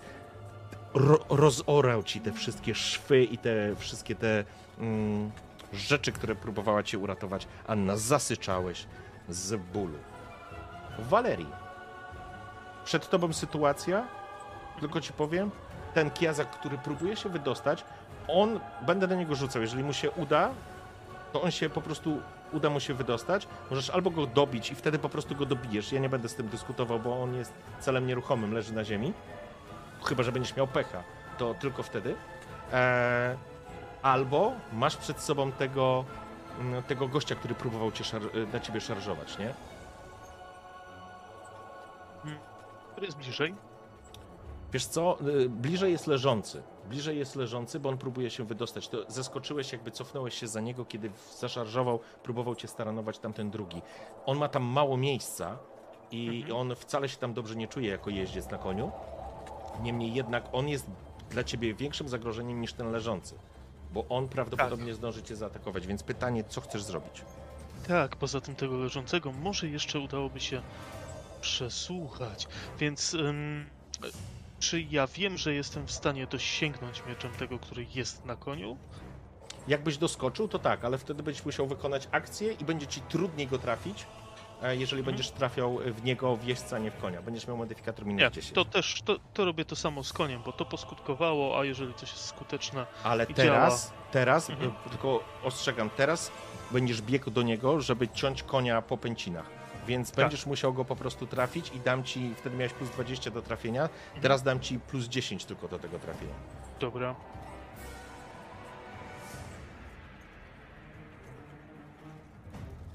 [0.93, 4.43] ro, rozorał ci te wszystkie szwy i te wszystkie te
[4.79, 5.31] mm,
[5.73, 7.47] rzeczy, które próbowała cię uratować.
[7.67, 8.85] Anna, zasyczałeś
[9.29, 9.97] z bólu.
[10.99, 11.49] Walerii.
[12.85, 14.07] Przed tobą sytuacja,
[14.79, 15.51] tylko ci powiem,
[15.93, 17.85] ten kiazak, który próbuje się wydostać,
[18.27, 20.49] on, będę na niego rzucał, jeżeli mu się uda,
[21.33, 22.21] to on się po prostu
[22.53, 23.47] uda mu się wydostać.
[23.69, 25.91] Możesz albo go dobić i wtedy po prostu go dobijesz.
[25.91, 29.13] Ja nie będę z tym dyskutował, bo on jest celem nieruchomym, leży na ziemi.
[30.03, 31.03] Chyba, że będziesz miał pecha,
[31.37, 32.15] to tylko wtedy.
[32.73, 33.37] Eee,
[34.01, 36.05] albo masz przed sobą tego,
[36.59, 39.53] mm, tego gościa, który próbował cię szar- na ciebie szarżować, nie?
[42.91, 43.55] Który jest bliżej?
[44.73, 46.63] Wiesz co, y, bliżej jest leżący.
[46.89, 48.87] Bliżej jest leżący, bo on próbuje się wydostać.
[48.87, 53.81] To zeskoczyłeś, jakby cofnąłeś się za niego, kiedy zaszarżował, próbował cię staranować tamten drugi.
[54.25, 55.57] On ma tam mało miejsca
[56.11, 56.55] i Mhm.
[56.55, 58.91] on wcale się tam dobrze nie czuje jako jeździec na koniu.
[59.81, 60.85] Niemniej jednak on jest
[61.29, 63.35] dla ciebie większym zagrożeniem niż ten leżący.
[63.93, 67.21] Bo on prawdopodobnie zdąży cię zaatakować, więc pytanie, co chcesz zrobić?
[67.87, 70.61] Tak, poza tym tego leżącego może jeszcze udałoby się
[71.41, 72.47] przesłuchać.
[72.79, 73.65] Więc ym,
[74.59, 78.77] czy ja wiem, że jestem w stanie dosięgnąć mieczem tego, który jest na koniu?
[79.67, 83.57] Jakbyś doskoczył, to tak, ale wtedy będziesz musiał wykonać akcję i będzie ci trudniej go
[83.59, 84.05] trafić,
[84.61, 85.05] e, jeżeli Mhm.
[85.05, 87.21] będziesz trafiał w niego w jeźdźca, a nie w konia.
[87.21, 88.55] Będziesz miał modyfikator minus Nie, 10.
[88.55, 92.11] to też to, to robię to samo z koniem, bo to poskutkowało, a jeżeli coś
[92.11, 94.71] jest skuteczne, Ale teraz, teraz, Mhm.
[94.85, 96.31] e, tylko ostrzegam, teraz
[96.71, 99.58] będziesz biegł do niego, żeby ciąć konia po pęcinach.
[99.89, 100.15] Więc Tak.
[100.17, 103.81] będziesz musiał go po prostu trafić i dam ci, wtedy miałeś plus 20 do trafienia,
[103.83, 104.21] Mhm.
[104.21, 106.33] teraz dam ci plus 10 tylko do tego trafienia.
[106.79, 107.15] dobra.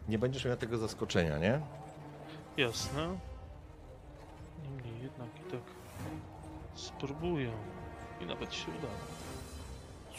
[0.08, 1.60] Nie będziesz miał tego zaskoczenia, nie?
[2.56, 3.08] Jasne.
[4.62, 5.60] Niemniej jednak i tak
[6.74, 7.50] spróbuję.
[8.20, 8.88] I nawet się uda.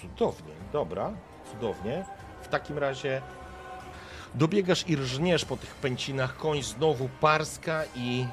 [0.01, 1.13] Cudownie, dobra,
[1.51, 2.05] cudownie.
[2.41, 3.21] W takim razie
[4.35, 8.27] dobiegasz i rżniesz po tych pęcinach, koń znowu parska i,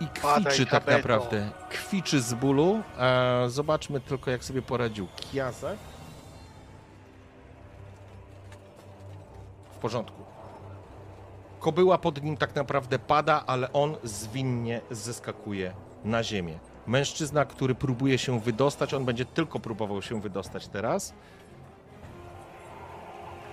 [0.00, 1.50] i kwiczy tak naprawdę.
[1.70, 2.82] Kwiczy z bólu.
[2.98, 5.78] E, zobaczmy tylko, jak sobie poradził Kiazak.
[9.72, 10.20] W porządku.
[11.60, 15.72] Kobyła pod nim tak naprawdę pada, ale on zwinnie zeskakuje
[16.04, 16.58] na ziemię.
[16.86, 21.14] Mężczyzna, który próbuje się wydostać, on będzie tylko próbował się wydostać teraz.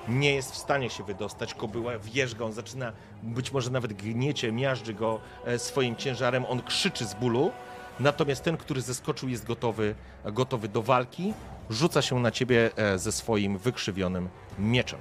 [0.07, 1.53] Nie jest w stanie się wydostać.
[1.53, 6.45] Kobyła wjeżdża, on zaczyna być może nawet gniecie, miażdży go e, swoim ciężarem.
[6.45, 7.51] On krzyczy z bólu.
[7.99, 9.95] Natomiast ten, który zeskoczył, jest gotowy,
[10.25, 11.33] gotowy do walki.
[11.69, 14.29] Rzuca się na ciebie e, ze swoim wykrzywionym
[14.59, 14.99] mieczem.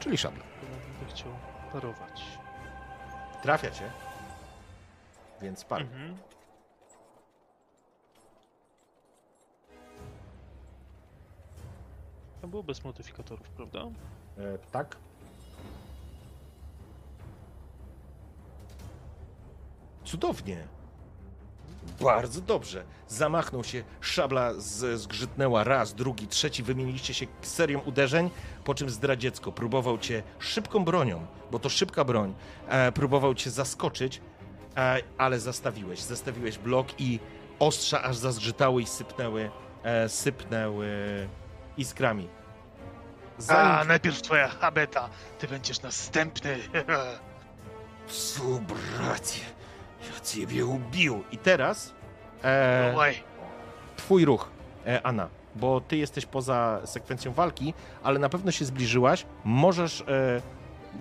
[0.00, 0.16] Czyli.
[0.16, 1.28] Chyba będę chciał
[1.72, 2.22] parować.
[3.42, 3.90] Trafia cię.
[5.42, 5.82] Więc par.
[5.82, 6.29] Mhm.
[12.40, 13.78] To było bez modyfikatorów, prawda?
[14.38, 14.96] E, tak.
[20.04, 20.64] Cudownie.
[22.00, 22.84] Bardzo dobrze.
[23.08, 24.52] Zamachnął się, szabla
[24.94, 26.62] zgrzytnęła raz, drugi, trzeci.
[26.62, 28.30] Wymieniliście się serią uderzeń,
[28.64, 32.34] po czym zdradziecko próbował cię szybką bronią, bo to szybka broń,
[32.68, 34.20] e, próbował cię zaskoczyć,
[34.76, 36.00] e, ale zastawiłeś.
[36.00, 37.20] Zastawiłeś blok i
[37.58, 39.50] ostrza aż zazgrzytały i sypnęły,
[39.82, 40.88] e, sypnęły
[41.80, 42.28] iskrami.
[43.38, 45.08] Zanim A, najpierw twoja habeta.
[45.38, 46.58] Ty będziesz następny.
[48.06, 49.40] Co, bracie?
[50.00, 51.24] Ja ciebie ubił.
[51.32, 51.94] I teraz
[52.44, 52.94] e,
[53.96, 54.48] twój ruch,
[54.86, 59.26] e, Anna, bo ty jesteś poza sekwencją walki, ale na pewno się zbliżyłaś.
[59.44, 60.04] Możesz e,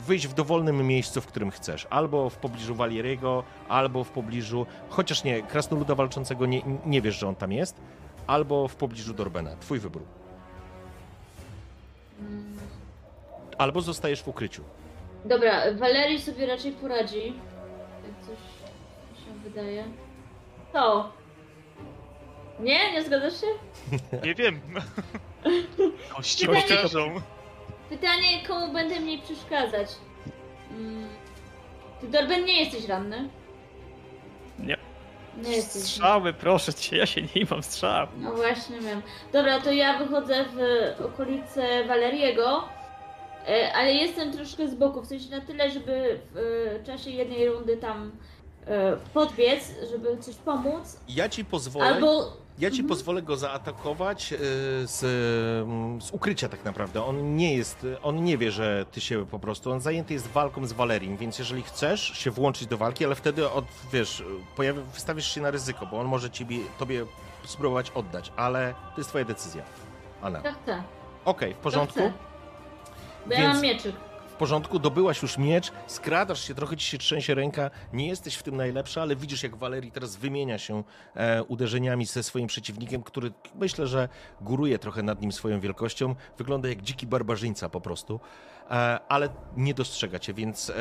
[0.07, 1.87] wyjść w dowolnym miejscu, w którym chcesz.
[1.89, 7.27] Albo w pobliżu Walieriego, albo w pobliżu, chociaż nie, krasnoluda walczącego nie, nie wiesz, że
[7.27, 7.81] on tam jest,
[8.27, 9.55] albo w pobliżu Dorbena.
[9.55, 10.18] Twój wybór.
[13.57, 14.63] Albo zostajesz w ukryciu.
[15.25, 17.25] Dobra, Walerii sobie raczej poradzi.
[18.03, 18.37] Jak coś
[19.11, 19.83] mi się wydaje.
[20.73, 21.11] To.
[22.59, 22.91] Nie?
[22.91, 23.47] Nie zgadzasz się?
[24.25, 24.61] nie wiem.
[26.15, 27.21] Kości Pytanie- pokażą.
[27.89, 29.87] Pytanie, komu będę mniej przeszkadzać?
[30.71, 31.07] Mm.
[32.01, 33.29] Ty, Dorben, nie jesteś ranny?
[34.59, 34.77] Nie.
[35.43, 35.83] Nie jesteś.
[35.83, 38.07] Strzały, proszę cię, ja się nie mam strzał.
[38.17, 39.01] No właśnie wiem.
[39.33, 42.63] Dobra, to ja wychodzę w okolice Waleriego,
[43.47, 46.37] e, ale jestem troszkę z boku, w sensie na tyle, żeby w
[46.81, 48.11] e, czasie jednej rundy tam
[48.67, 51.85] e, podbiec, żeby coś pomóc, Ja ci pozwolę.
[51.85, 52.33] albo...
[52.59, 52.87] Ja ci Mhm.
[52.89, 54.37] pozwolę go zaatakować e,
[54.87, 55.03] z,
[55.67, 57.03] mm, z ukrycia tak naprawdę.
[57.05, 60.65] On nie jest, on nie wie, że ty się po prostu, on zajęty jest walką
[60.65, 64.23] z Valerim, więc jeżeli chcesz się włączyć do walki, ale wtedy od, wiesz,
[64.55, 67.05] pojawi, wystawisz się na ryzyko, bo on może ciebie, tobie
[67.45, 69.63] spróbować oddać, ale to jest twoja decyzja.
[70.21, 70.41] Anna.
[70.45, 70.83] Ja chcę,
[71.25, 71.93] Okej, w to porządku?
[71.99, 72.13] chcę.
[73.27, 73.95] Bo ja Więc- mam mieczyk.
[74.39, 78.57] Porządku, dobyłaś już miecz, skradasz się, trochę ci się trzęsie ręka, nie jesteś w tym
[78.57, 80.83] najlepsza, ale widzisz jak Walerii teraz wymienia się
[81.15, 84.09] e, uderzeniami ze swoim przeciwnikiem, który myślę, że
[84.41, 86.15] góruje trochę nad nim swoją wielkością.
[86.37, 88.19] Wygląda jak dziki barbarzyńca po prostu,
[88.69, 90.73] e, ale nie dostrzega cię, więc e,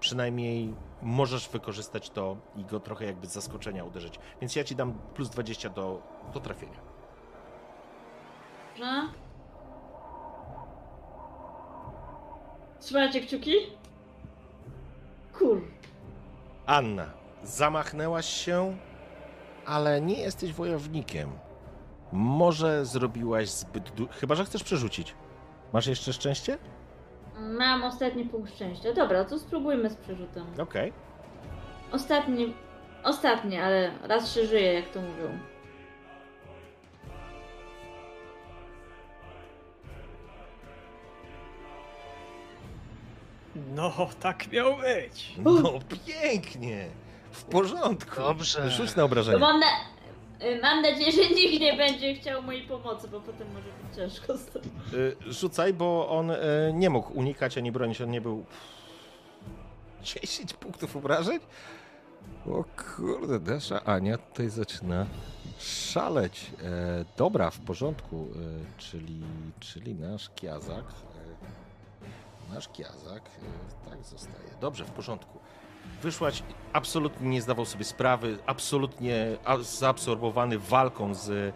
[0.00, 4.18] przynajmniej możesz wykorzystać to i go trochę jakby z zaskoczenia uderzyć.
[4.40, 6.02] Więc ja ci dam plus 20 do,
[6.34, 6.80] do trafienia.
[8.68, 9.27] Dobrze?
[12.80, 13.52] Trzymacie kciuki?
[15.38, 15.62] Kur.
[16.66, 17.06] Anna,
[17.42, 18.76] zamachnęłaś się,
[19.66, 21.30] ale nie jesteś wojownikiem.
[22.12, 24.08] Może zrobiłaś zbyt du...
[24.20, 25.14] Chyba, że chcesz przerzucić.
[25.72, 26.58] Masz jeszcze szczęście?
[27.38, 28.92] Mam ostatni punkt szczęścia.
[28.92, 30.46] Dobra, to spróbujmy z przerzutem.
[30.58, 30.92] Okej.
[31.92, 32.54] Ostatni.
[33.04, 35.38] Ostatni, ale raz się żyje, jak to mówią.
[43.74, 45.34] No, tak miał być.
[45.38, 45.72] No
[46.06, 46.88] pięknie!
[47.30, 48.16] W porządku.
[48.16, 48.70] Dobrze.
[48.70, 49.38] Rzuć na obrażenie.
[49.38, 49.66] mam, na...
[50.46, 54.36] y, mam nadzieję, że nikt nie będzie chciał mojej pomocy, bo potem może być ciężko
[54.36, 54.62] z tym.
[54.94, 56.36] Y, Rzucaj, bo on y,
[56.74, 58.44] nie mógł unikać ani bronić, on nie był...
[60.02, 61.38] 10 punktów obrażeń?
[62.46, 62.64] O
[62.96, 65.06] kurde, nasza Ania tutaj zaczyna
[65.58, 66.50] szaleć.
[66.62, 69.20] E, dobra, w porządku, e, czyli,
[69.60, 71.07] czyli nasz kiazak, e,
[72.54, 73.22] nasz kiazak,
[73.86, 74.48] e, tak zostaje.
[74.60, 75.38] Dobrze, w porządku.
[76.02, 81.54] Wyszłaś, absolutnie nie zdawał sobie sprawy, absolutnie zaabsorbowany walką z,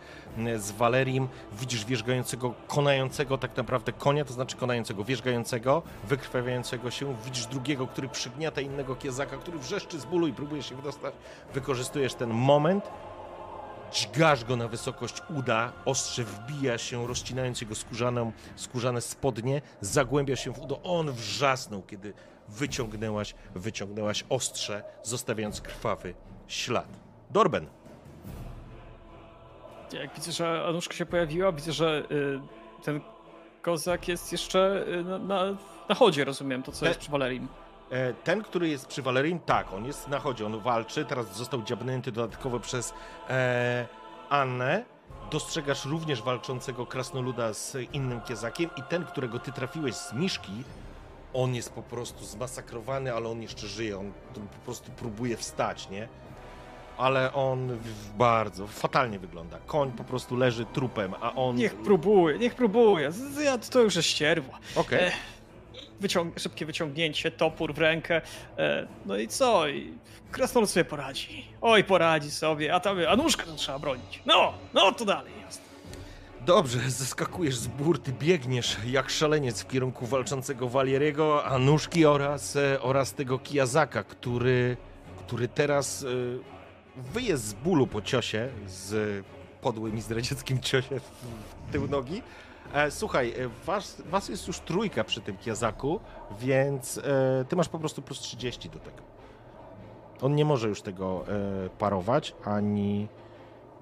[0.57, 1.29] z Walerim.
[1.53, 7.17] Widzisz wierzgającego, konającego tak naprawdę konia, to znaczy konającego, wierzgającego, wykrwawiającego się.
[7.25, 11.15] Widzisz drugiego, który przygniata innego kiezaka, który wrzeszczy z bólu i próbuje się wydostać.
[11.55, 12.85] Wykorzystujesz ten moment,
[13.93, 20.53] dźgasz go na wysokość uda, ostrze wbija się, rozcinając jego skórzaną, skórzane spodnie, zagłębia się
[20.53, 20.83] w udo.
[20.83, 22.13] On wrzasnął, kiedy
[22.49, 26.15] wyciągnęłaś, wyciągnęłaś ostrze, zostawiając krwawy
[26.49, 26.89] ślad.
[27.31, 27.67] Dorben,
[29.93, 32.41] Jak widzę, że Anuszka się pojawiła, widzę, że y,
[32.85, 33.01] ten
[33.63, 35.45] kozak jest jeszcze y, na, na,
[35.89, 37.49] na chodzie, rozumiem, to co Te- jest przy Valerim.
[37.93, 41.63] E, Ten, który jest przy Valerim, tak, on jest na chodzie, on walczy, teraz został
[41.63, 42.95] dziabnięty dodatkowo przez
[43.31, 43.87] e,
[44.29, 44.85] Annę.
[45.31, 50.53] Dostrzegasz również walczącego krasnoluda z innym kiezakiem i ten, którego ty trafiłeś z Miszki,
[51.35, 56.09] on jest po prostu zmasakrowany, ale on jeszcze żyje, on po prostu próbuje wstać, nie?
[56.99, 57.79] Ale on
[58.19, 59.59] bardzo fatalnie wygląda.
[59.67, 61.57] Koń po prostu leży trupem, a on...
[61.57, 63.11] Niech próbuje, niech próbuje.
[63.45, 64.53] Ja, to już jest ścierwo.
[64.77, 64.99] Okej.
[65.07, 65.13] E,
[66.03, 68.21] Wyciąg szybkie wyciągnięcie, topór w rękę.
[68.59, 69.69] E, no i co?
[69.69, 69.95] I
[70.31, 71.45] krasnolud sobie poradzi.
[71.61, 74.23] Oj, poradzi sobie, a tam Anuszkę to trzeba bronić.
[74.27, 75.63] No, no to dalej jest.
[76.47, 83.15] Dobrze, zeskakujesz z burty, biegniesz jak szaleniec w kierunku walczącego Walieriego, Anuszki oraz, e, oraz
[83.15, 84.77] tego Kijazaka, który,
[85.27, 86.07] który teraz e,
[86.97, 89.25] wyje z bólu po ciosie, z
[89.61, 92.23] podłym i zdradzieckim ciosie w tył nogi.
[92.73, 96.01] E, słuchaj, e, was, was jest już trójka przy tym Kijazaku,
[96.39, 99.03] więc e, ty masz po prostu plus 30 do tego.
[100.23, 101.25] On nie może już tego
[101.79, 103.09] parować, ani...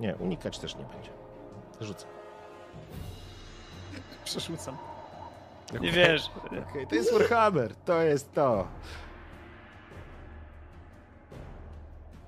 [0.00, 1.10] Nie, unikać też nie będzie.
[1.80, 2.06] Rzucę.
[4.24, 4.76] Przerzucam.
[5.70, 5.80] Okej.
[5.80, 6.30] Nie wiesz.
[6.70, 8.68] Okej, to jest Warhammer, to jest to.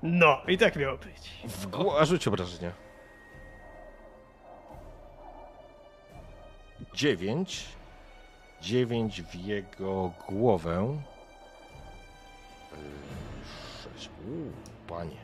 [0.03, 1.47] No, i tak miało być.
[1.47, 2.71] W gło- A rzuć obrażenia.
[6.93, 7.65] Dziewięć.
[8.61, 10.97] Dziewięć w jego głowę.
[12.71, 12.77] Yy,
[13.83, 14.09] Sześć.
[14.27, 14.51] Uuu,
[14.87, 15.17] panie.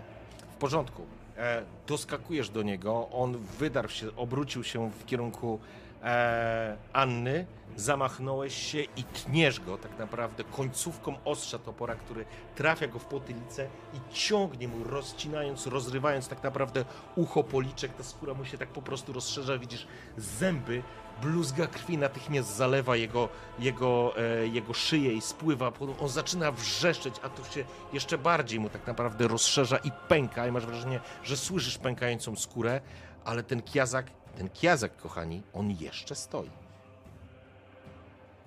[0.54, 1.06] W porządku.
[1.38, 5.60] E, doskakujesz do niego, on wydarł się, obrócił się w kierunku
[6.04, 13.00] e, Anny, zamachnąłeś się i tniesz go tak naprawdę końcówką ostrza topora, który trafia go
[13.00, 18.58] w potylicę i ciągnie mu, rozcinając, rozrywając tak naprawdę ucho, policzek, ta skóra mu się
[18.58, 20.84] tak po prostu rozszerza, widzisz zęby,
[21.22, 27.30] bluzga krwi natychmiast zalewa jego, jego, e, jego szyję i spływa, on zaczyna wrzeszczeć, a
[27.30, 31.78] to się jeszcze bardziej mu tak naprawdę rozszerza i pęka i masz wrażenie, że słyszysz
[31.78, 32.82] pękającą skórę,
[33.26, 34.06] ale ten kiazak,
[34.38, 36.50] ten kiazak, kochani, on jeszcze stoi.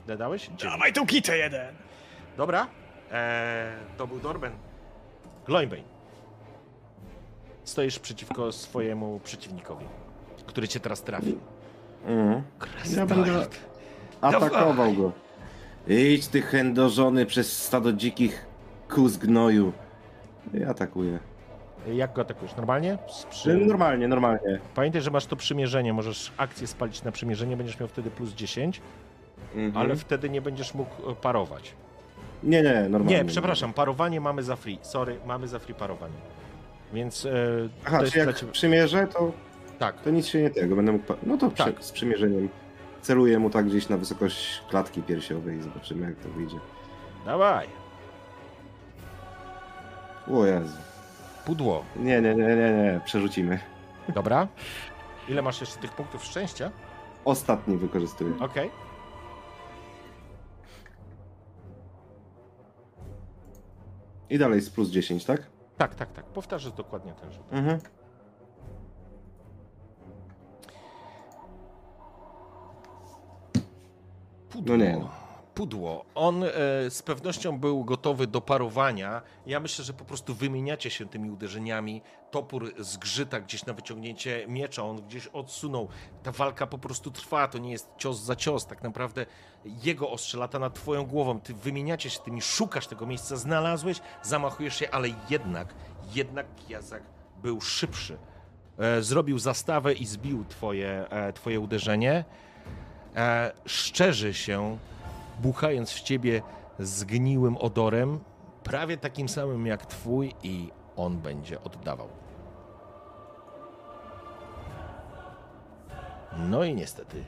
[0.07, 0.51] Dodałeś?
[0.63, 1.75] Dawaj tą kitę jeden.
[2.37, 2.67] Dobra,
[3.13, 4.53] eee, to był Dorben.
[5.47, 5.83] Gloinbane.
[7.65, 9.87] Stoisz przeciwko swojemu przeciwnikowi,
[10.47, 11.41] który cię teraz trafił.
[12.07, 12.43] Mhm.
[12.97, 13.47] Ja będę
[14.21, 15.13] atakował go.
[15.89, 18.47] Idź ty chędożony przez stado dzikich
[18.89, 19.73] kóz gnoju.
[20.55, 21.19] I atakuję.
[21.95, 22.57] Jak go atakujesz?
[22.57, 22.99] Normalnie?
[23.31, 23.55] Przy...
[23.55, 24.59] Normalnie, normalnie.
[24.75, 25.93] Pamiętaj, że masz to przymierzenie.
[25.93, 28.81] Możesz akcję spalić na przymierzenie, będziesz miał wtedy plus 10,
[29.55, 29.77] Mhm.
[29.77, 31.75] ale wtedy nie będziesz mógł e, parować.
[32.43, 33.19] Nie, nie, normalnie.
[33.19, 34.79] Nie, przepraszam, parowanie mamy za free.
[34.83, 36.15] Sorry, mamy za free parowanie.
[36.93, 37.31] Więc e,
[37.85, 38.53] Aha, to jest czy dla jak ciebie...
[38.53, 39.33] przymierzę, to,
[39.83, 40.77] Tak, to nic się nie tego.
[40.77, 41.05] Będę mógł.
[41.23, 41.75] No to Tak.
[41.77, 42.49] przy, z przymierzeniem.
[43.01, 46.57] Celuję mu tak gdzieś na wysokość klatki piersiowej i zobaczymy jak to wyjdzie.
[47.27, 47.69] dawaj.
[50.33, 50.77] O Jezu.
[51.47, 51.85] Pudło.
[51.97, 53.01] Nie, nie, nie, nie, nie.
[53.05, 53.59] Przerzucimy.
[54.15, 54.49] Dobra.
[55.29, 56.71] Ile masz jeszcze tych punktów szczęścia?
[57.25, 58.33] Ostatni wykorzystuję.
[58.41, 58.71] Okej.
[64.31, 65.47] I dalej z plus 10, tak?
[65.77, 66.25] Tak, tak, tak.
[66.25, 67.45] Powtarzasz dokładnie ten rzut.
[67.53, 67.79] Mhm.
[74.53, 74.77] Pudło.
[74.77, 75.01] No nie.
[75.55, 76.05] pudło.
[76.15, 76.49] On e,
[76.91, 79.23] z pewnością był gotowy do parowania.
[79.47, 82.03] Ja myślę, że po prostu wymieniacie się tymi uderzeniami.
[82.31, 85.89] Topór zgrzyta gdzieś na wyciągnięcie miecza, on gdzieś odsunął.
[86.23, 88.67] Ta walka po prostu trwa, to nie jest cios za cios.
[88.67, 89.27] Tak naprawdę
[89.65, 91.41] jego ostrze lata nad twoją głową.
[91.41, 95.75] Ty wymieniacie się tymi, szukasz tego miejsca, znalazłeś, zamachujesz się, ale jednak,
[96.15, 97.03] jednak Jazak
[97.43, 98.19] był szybszy.
[98.79, 102.25] E, zrobił zastawę i zbił twoje, e, twoje uderzenie.
[103.17, 104.79] E, szczerzy się
[105.41, 106.43] buchając w ciebie
[106.79, 108.21] zgniłym odorem,
[108.65, 112.09] prawie takim samym jak twój, i on będzie oddawał.
[116.39, 117.25] No i niestety,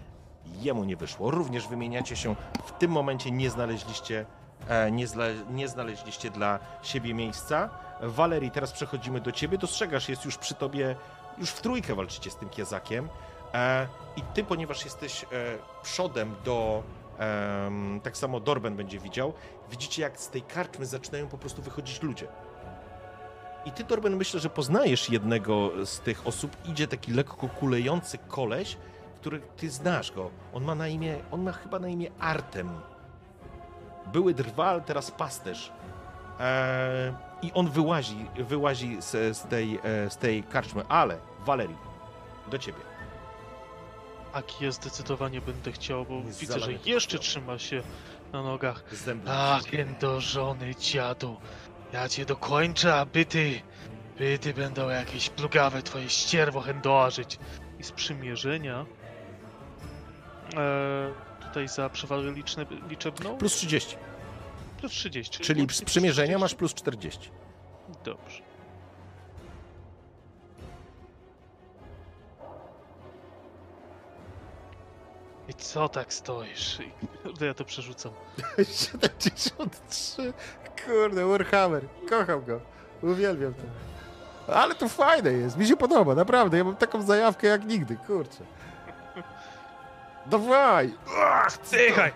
[0.61, 1.31] jemu nie wyszło.
[1.31, 2.35] Również wymieniacie się.
[2.65, 4.27] W tym momencie nie znaleźliście,
[4.69, 7.71] e, nie, zle, nie znaleźliście dla siebie miejsca.
[8.03, 9.59] Walerii, teraz przechodzimy do ciebie.
[9.59, 10.97] Dostrzegasz, jest już przy tobie,
[11.39, 13.09] już w trójkę walczycie z tym kiezakiem.
[13.55, 15.26] E, I ty, ponieważ jesteś e,
[15.83, 16.83] przodem do
[18.02, 19.33] tak samo Dorben będzie widział.
[19.70, 22.28] Widzicie, jak z tej karczmy zaczynają po prostu wychodzić ludzie.
[23.65, 26.57] I ty, Dorben, myślę, że poznajesz jednego z tych osób.
[26.65, 28.76] Idzie taki lekko kulejący koleś,
[29.20, 30.31] który ty znasz go.
[30.55, 32.70] On ma na imię, on ma chyba na imię Artem.
[34.12, 35.73] Były drwal, teraz pasterz.
[36.41, 40.83] Eee, I on wyłazi, wyłazi z, z, tej, e, z tej karczmy.
[40.89, 41.76] Ale, Valerii,
[42.50, 42.94] do ciebie.
[44.35, 47.83] Aki ja zdecydowanie będę chciał, bo Jest widzę, że jeszcze trzyma się
[48.33, 48.85] na nogach.
[48.93, 49.27] Zęby.
[49.27, 51.37] Tak, piędożony dziadu.
[51.93, 53.61] Ja cię dokończę, a byty...
[54.19, 57.39] Byty będą jakieś plugawe twoje ścierwo chędożyć.
[57.79, 58.87] I z przymierzenia.
[60.57, 63.37] E, tutaj za przewagę liczne, liczebną.
[63.37, 63.97] Plus 30.
[64.79, 65.39] Plus 30.
[65.39, 66.41] Czyli z łącznie przymierzenia 40.
[66.41, 67.31] masz plus 40.
[68.05, 68.43] Dobrze.
[75.49, 76.79] I co tak stoisz?
[77.23, 78.13] Kurde, ja to przerzucam.
[78.59, 80.33] 73.
[80.87, 81.83] Kurde, Warhammer.
[82.11, 82.61] Kocham go.
[83.03, 83.63] Uwielbiam to.
[84.55, 85.57] Ale to fajne jest.
[85.57, 86.59] Mi się podoba, naprawdę.
[86.59, 88.45] Ja mam taką zajawkę jak nigdy, kurczę.
[90.27, 90.95] Dawaj!
[91.19, 92.13] Ach, dychaj!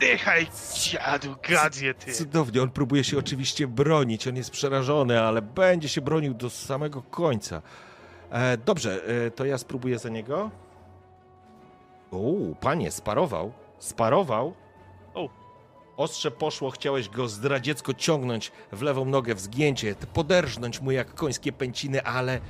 [0.00, 2.12] Dychaj, dziadu, gadzie ty!
[2.12, 2.62] Cudownie.
[2.62, 4.28] On próbuje się oczywiście bronić.
[4.28, 7.62] On jest przerażony, ale będzie się bronił do samego końca.
[8.30, 10.50] E, dobrze, e, to ja spróbuję za niego.
[12.10, 13.52] Uuu, panie, sparował.
[13.78, 14.54] Sparował.
[15.14, 15.28] O.
[15.96, 21.52] Ostrze poszło, chciałeś go zdradziecko ciągnąć w lewą nogę w zgięcie, poderżnąć mu jak końskie
[21.52, 22.40] pęciny, ale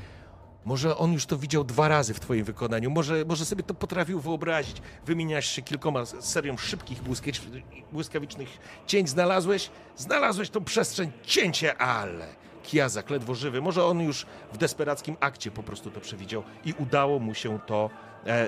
[0.64, 4.20] może on już to widział dwa razy w twoim wykonaniu, może, może sobie to potrafił
[4.20, 4.82] wyobrazić.
[5.06, 8.48] Wymieniasz się kilkoma serią szybkich, błyskawicznych, błyskawicznych
[8.86, 9.08] cięć.
[9.08, 9.70] Znalazłeś?
[9.96, 12.26] Znalazłeś tą przestrzeń, cięcie, ale
[12.62, 13.60] Kiazak ledwo żywy.
[13.60, 17.90] Może on już w desperackim akcie po prostu to przewidział i udało mu się to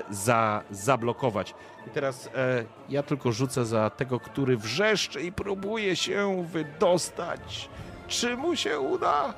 [0.09, 1.55] za, zablokować.
[1.87, 7.69] I teraz e, ja tylko rzucę za tego, który wrzeszczy i próbuje się wydostać.
[8.07, 9.33] Czy mu się uda?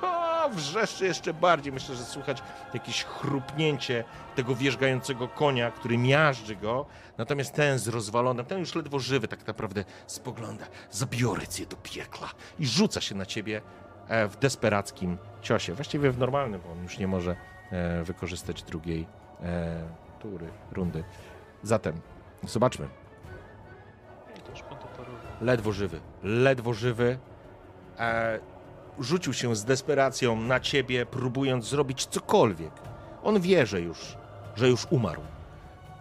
[0.00, 1.72] Ha, wrzeszczy jeszcze bardziej.
[1.72, 2.42] Myślę, że słychać
[2.74, 4.04] jakieś chrupnięcie
[4.36, 6.86] tego wierzgającego konia, który miażdży go.
[7.18, 10.66] Natomiast ten z rozwalonym, ten już ledwo żywy tak naprawdę spogląda.
[10.90, 12.28] Zabiorę cię do piekla.
[12.58, 13.62] I rzuca się na ciebie
[14.08, 15.74] e, w desperackim ciosie.
[15.74, 17.57] Właściwie w normalnym, bo on już nie może e,
[18.04, 19.06] wykorzystać drugiej
[19.42, 19.82] e,
[20.18, 21.04] tury, rundy.
[21.62, 22.00] Zatem,
[22.42, 22.88] zobaczmy.
[25.40, 26.00] Ledwo żywy.
[26.22, 27.18] Ledwo żywy.
[27.98, 28.38] E,
[29.00, 32.72] rzucił się z desperacją na ciebie, próbując zrobić cokolwiek.
[33.22, 34.16] On wie, że już,
[34.56, 35.22] że już umarł,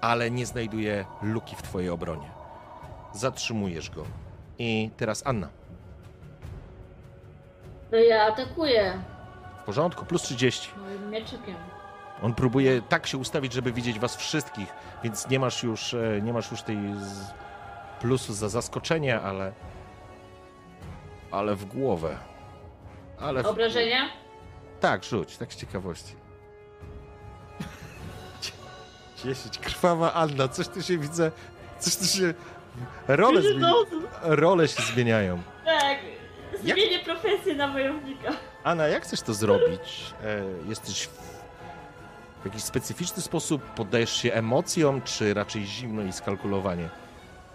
[0.02, 2.30] ale nie znajduje luki w twojej obronie.
[3.14, 4.04] Zatrzymujesz go.
[4.60, 5.50] I teraz Anna.
[7.92, 9.02] To ja atakuję
[9.68, 10.70] porządku, plus 30.
[10.78, 11.56] moim mieczykiem.
[12.22, 14.68] On próbuje tak się ustawić, żeby widzieć was wszystkich,
[15.04, 16.78] więc nie masz już, e, nie masz już tej
[18.02, 19.52] plusu za zaskoczenie, ale.
[21.32, 22.18] Ale w głowę.
[23.20, 23.46] Ale w...
[23.46, 24.10] Obrażenia?
[24.80, 26.16] Tak, rzuć, tak z ciekawości.
[29.24, 29.58] 10.
[29.60, 31.32] Krwawa Anna, coś tu się widzę.
[31.80, 32.34] Coś tu się.
[33.08, 33.64] Role, zmieni...
[34.22, 35.42] Role się zmieniają.
[35.66, 35.98] Tak,
[36.64, 38.32] Jak- zmienię profesję na wojownika.
[38.68, 40.14] Anna, jak chcesz to zrobić?
[40.24, 42.46] E, jesteś w...
[42.46, 43.62] jakiś specyficzny sposób?
[43.62, 46.90] Poddajesz się emocjom, czy raczej zimno i skalkulowanie?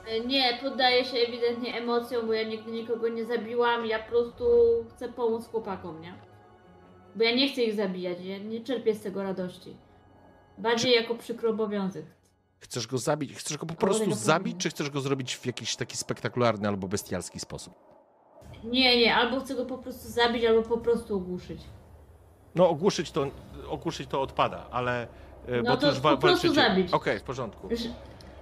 [0.07, 4.44] E, Nie, poddaję się ewidentnie emocjom, bo ja nigdy nikogo nie zabiłam, ja po prostu
[4.91, 6.15] chcę pomóc chłopakom, nie?
[7.16, 9.76] Bo ja nie chcę ich zabijać, ja nie czerpię z tego radości.
[10.58, 12.05] Bardziej jako przykry obowiązek.
[12.58, 13.34] Chcesz go zabić?
[13.34, 17.41] Chcesz go po prostu zabić, czy chcesz go zrobić w jakiś taki spektakularny albo bestialski
[17.41, 17.74] sposób?
[18.65, 21.60] Nie, nie, albo chcę go po prostu zabić, albo po prostu ogłuszyć.
[22.55, 23.26] No, ogłuszyć to,
[23.68, 25.07] ogłuszyć to odpada, ale.
[25.49, 26.55] e, No bo to już po prostu walczycie.
[26.55, 26.92] zabić.
[26.92, 27.68] Okej, w porządku.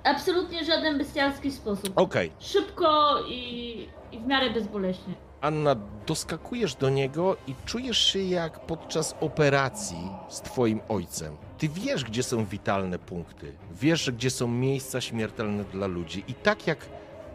[0.05, 1.93] Absolutnie żaden bestialski sposób.
[1.97, 5.15] Okej, Szybko i, i w miarę bezboleśnie.
[5.41, 5.77] Anna,
[6.07, 11.37] doskakujesz do niego i czujesz się jak podczas operacji z twoim ojcem.
[11.59, 16.25] Ty wiesz, gdzie są witalne punkty, wiesz, gdzie są miejsca śmiertelne dla ludzi.
[16.29, 16.87] I tak jak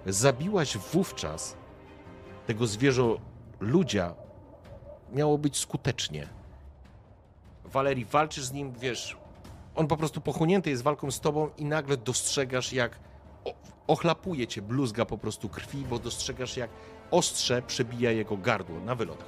[0.06, 1.58] zabiłaś wówczas
[2.48, 3.04] tego zwierzę
[3.60, 4.14] ludzia,
[5.14, 6.28] miało być skutecznie.
[7.66, 9.18] Walerii, walczysz z nim, wiesz,
[9.76, 13.00] on po prostu pochłonięty jest walką z tobą i nagle dostrzegasz, jak
[13.88, 16.70] ochlapuje cię bluzga po prostu krwi, bo dostrzegasz, jak
[17.12, 19.26] ostrze przebija jego gardło na wylot.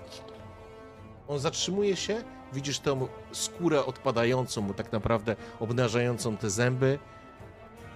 [1.28, 2.24] On zatrzymuje się,
[2.54, 7.00] widzisz tę skórę odpadającą mu, tak naprawdę obnażającą te zęby.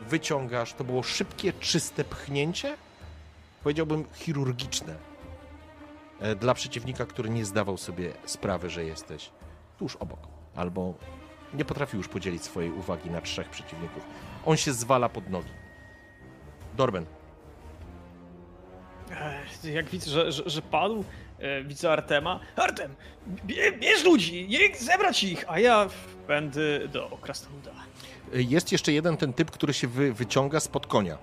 [0.10, 2.78] Wyciągasz, to było szybkie, czyste pchnięcie,
[3.64, 4.96] powiedziałbym chirurgiczne,
[6.40, 9.30] dla przeciwnika, który nie zdawał sobie sprawy, że jesteś
[9.80, 10.20] tuż obok,
[10.56, 10.94] albo
[11.54, 14.04] nie potrafił już podzielić swojej uwagi na trzech przeciwników.
[14.46, 15.50] On się zwala pod nogi.
[16.78, 17.06] Dorben,
[19.64, 21.04] Jak widzę, że, że, że padł,
[21.40, 22.40] e, widzę Artema.
[22.56, 22.96] Artem,
[23.28, 25.88] bie, bierz ludzi, zebrać ich, a ja
[26.28, 27.72] będę do Krasnoluda.
[28.34, 31.18] Jest jeszcze jeden ten typ, który się wy, wyciąga spod konia.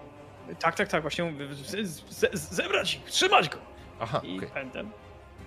[0.61, 1.35] Tak, tak, tak, właśnie
[2.33, 3.59] zebrać ich, trzymać go.
[4.01, 4.85] Aha, I okej, będę.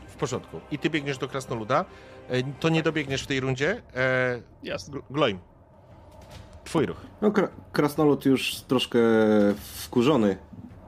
[0.08, 0.60] w porządku.
[0.72, 1.86] I ty biegniesz do Krasnoluda.
[2.30, 3.82] E, To nie dobiegniesz w tej rundzie.
[3.96, 4.94] E, Jasne.
[4.94, 5.40] Gl- Gloim.
[6.64, 6.98] Twój ruch.
[7.22, 9.00] No, kra- krasnolud już troszkę
[9.56, 10.38] wkurzony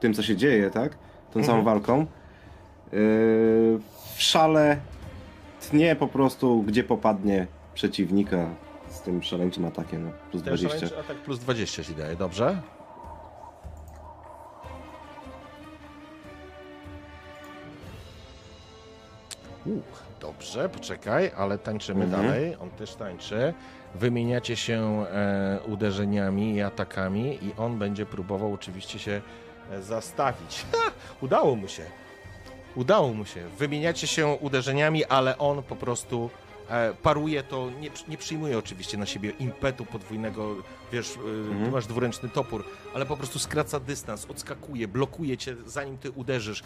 [0.00, 0.92] tym, co się dzieje, tak?
[1.32, 1.44] Tą Mhm.
[1.44, 1.98] całą walką.
[2.00, 2.06] Yy,
[4.16, 4.76] w szale
[5.70, 8.46] tnie po prostu, gdzie popadnie przeciwnika
[8.88, 10.68] z tym szaleńczym atakiem na plus Ten 20.
[10.78, 12.62] szaleńczy atak plus 20 ci daje, dobrze?
[19.66, 22.22] Uch, dobrze, poczekaj, ale tańczymy Mhm.
[22.26, 22.56] dalej.
[22.60, 23.54] On też tańczy.
[23.94, 29.20] Wymieniacie się e, uderzeniami i atakami i on będzie próbował oczywiście się
[29.70, 30.64] e, zastawić.
[30.72, 31.82] Ha, udało mu się.
[32.76, 33.48] Udało mu się.
[33.58, 36.30] Wymieniacie się uderzeniami, ale on po prostu
[36.70, 40.56] e, paruje to, nie, nie przyjmuje oczywiście na siebie impetu podwójnego,
[40.94, 42.64] wiesz, y, ty masz dwuręczny topór,
[42.94, 46.62] ale po prostu skraca dystans, odskakuje, blokuje cię, zanim ty uderzysz.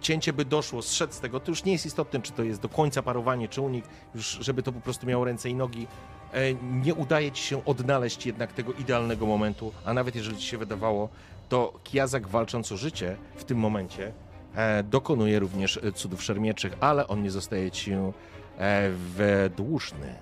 [0.00, 2.68] Cięcie by doszło, zszedł z tego, to już nie jest istotne, czy to jest do
[2.68, 5.86] końca parowanie, czy unik, już żeby to po prostu miało ręce i nogi.
[6.32, 10.58] E, nie udaje ci się odnaleźć jednak tego idealnego momentu, a nawet jeżeli ci się
[10.58, 11.08] wydawało,
[11.48, 14.12] to Kiazak walcząc o życie w tym momencie
[14.54, 20.14] e, dokonuje również cudów szermieczych, ale on nie zostaje ci e, wydłużny.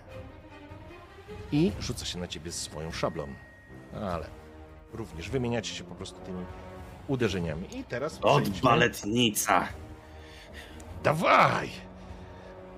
[1.53, 3.27] I rzuca się na ciebie z swoją szablą.
[3.95, 4.27] Ale
[4.93, 6.45] również wymieniacie się po prostu tymi
[7.09, 7.79] uderzeniami.
[7.79, 9.69] I teraz Od baletnica!
[11.03, 11.71] Dawaj!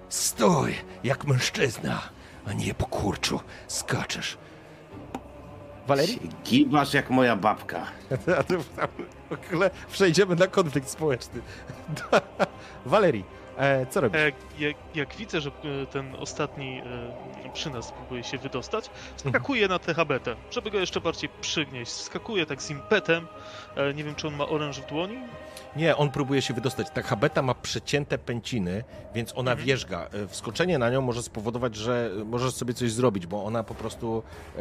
[0.09, 0.75] Stój,
[1.05, 2.03] jak mężczyzna,
[2.47, 4.39] a nie po kurczu skaczesz.
[5.87, 6.31] Walerii?
[6.45, 7.87] Gibasz jak moja babka.
[8.39, 11.41] A to w ogóle przejdziemy na konflikt społeczny.
[12.87, 13.25] Walerii,
[13.57, 14.21] e, co robisz?
[14.21, 15.51] Jak, jak, jak widzę, że
[15.83, 16.83] e, ten ostatni
[17.45, 21.93] e, przy nas próbuje się wydostać, skakuję na tę habetę, żeby go jeszcze bardziej przygnieść.
[21.93, 23.27] Skakuję tak z impetem.
[23.77, 25.19] E, nie wiem, czy on ma oręż w dłoni.
[25.77, 26.87] Nie, on próbuje się wydostać.
[26.91, 29.67] Ta habeta ma przecięte pęciny, więc ona Mhm.
[29.69, 30.07] wierzga.
[30.25, 34.23] E, Wskoczenie na nią może spowodować, że możesz sobie coś zrobić, bo ona po prostu,
[34.59, 34.61] e,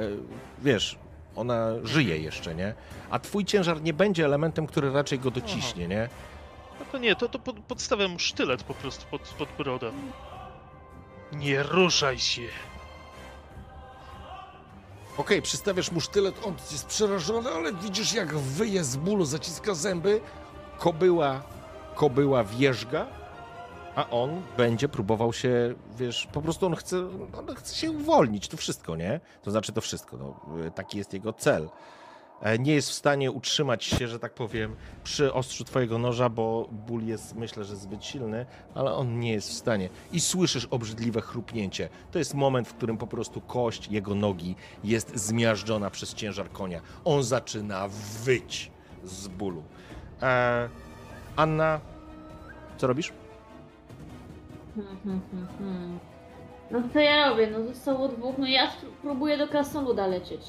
[0.62, 0.98] wiesz,
[1.36, 2.74] ona żyje jeszcze, nie?
[3.10, 6.10] A twój ciężar nie będzie elementem, który raczej go dociśnie, nie?
[6.92, 9.92] To nie, to, to pod, podstawiam mu sztylet po prostu pod, pod brodę.
[11.32, 12.42] Nie ruszaj się.
[15.18, 20.22] Okej, przystawiasz mu sztylet, on jest przerażony, ale widzisz jak wyje z bólu, zaciska zęby.
[20.78, 21.44] Kobyła,
[21.96, 23.08] kobyła wierzga,
[23.96, 26.98] a on będzie próbował się, wiesz, po prostu on chce,
[27.38, 29.20] on chce się uwolnić, to wszystko, nie?
[29.44, 30.40] To znaczy to wszystko, no,
[30.76, 31.70] taki jest jego cel.
[32.42, 36.68] E, Nie jest w stanie utrzymać się, że tak powiem, przy ostrzu twojego noża, bo
[36.72, 38.46] ból jest, myślę, że zbyt silny,
[38.76, 39.90] ale on nie jest w stanie.
[40.14, 41.90] I słyszysz obrzydliwe chrupnięcie.
[42.12, 46.82] To jest moment, w którym po prostu kość jego nogi jest zmiażdżona przez ciężar konia.
[47.06, 47.88] On zaczyna
[48.24, 48.72] wyć
[49.04, 49.64] z bólu.
[50.22, 50.70] E,
[51.36, 51.80] Anna,
[52.78, 53.14] co robisz?
[56.72, 57.48] No co ja robię?
[57.52, 58.72] No zostało dwóch, no ja
[59.02, 60.42] próbuję do Krasnoluda lecieć.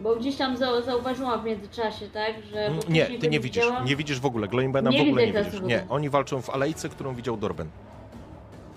[0.00, 2.68] Bo gdzieś tam za, zauważyłam w międzyczasie, tak, że...
[2.70, 3.62] bo Mm, Nie, ty nie widzisz.
[3.64, 3.84] widziałam.
[3.84, 4.48] Nie widzisz w ogóle.
[4.48, 5.60] Gloimbena w ogóle nie widzisz.
[5.60, 7.68] Nie, oni walczą w alejce, którą widział Dorben.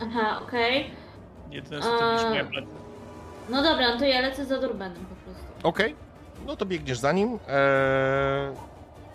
[0.02, 0.92] Aha, okej.
[1.52, 2.16] Jedyne, co A.
[2.16, 2.62] brzmi jak le-
[3.50, 5.44] No dobra, no to ja lecę za Dorbenem po prostu.
[5.64, 5.96] Okej,
[6.46, 7.34] no to biegniesz za nim.
[7.34, 7.40] Eee,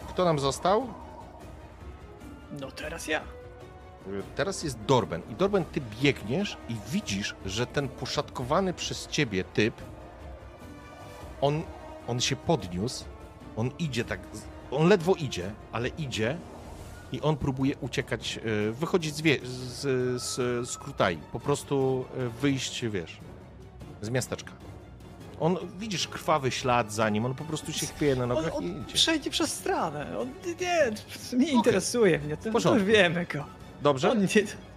[0.09, 0.87] kto nam został?
[2.61, 3.21] No teraz ja.
[4.37, 5.23] Teraz jest Dorben.
[5.31, 9.75] I Dorben, ty biegniesz i widzisz, że ten poszatkowany przez ciebie typ,
[11.41, 11.63] on,
[12.09, 13.05] on się podniósł
[13.57, 14.21] On idzie tak,
[14.71, 16.37] on ledwo idzie, ale idzie
[17.13, 22.29] i on próbuje uciekać, e, wychodzić z, wie, z, z, z Krutai, po prostu e,
[22.29, 23.17] wyjść, wiesz,
[24.03, 24.53] z miasteczka.
[25.41, 28.57] On, widzisz, krwawy ślad za nim, on po prostu się chwieje na On, nogach i
[28.57, 28.95] on idzie.
[28.95, 30.19] przejdzie przez stronę.
[30.19, 30.29] On
[30.61, 30.93] nie,
[31.39, 32.37] nie interesuje mnie.
[32.37, 33.45] To, to już wiemy go.
[33.83, 34.11] Dobrze?
[34.11, 34.27] On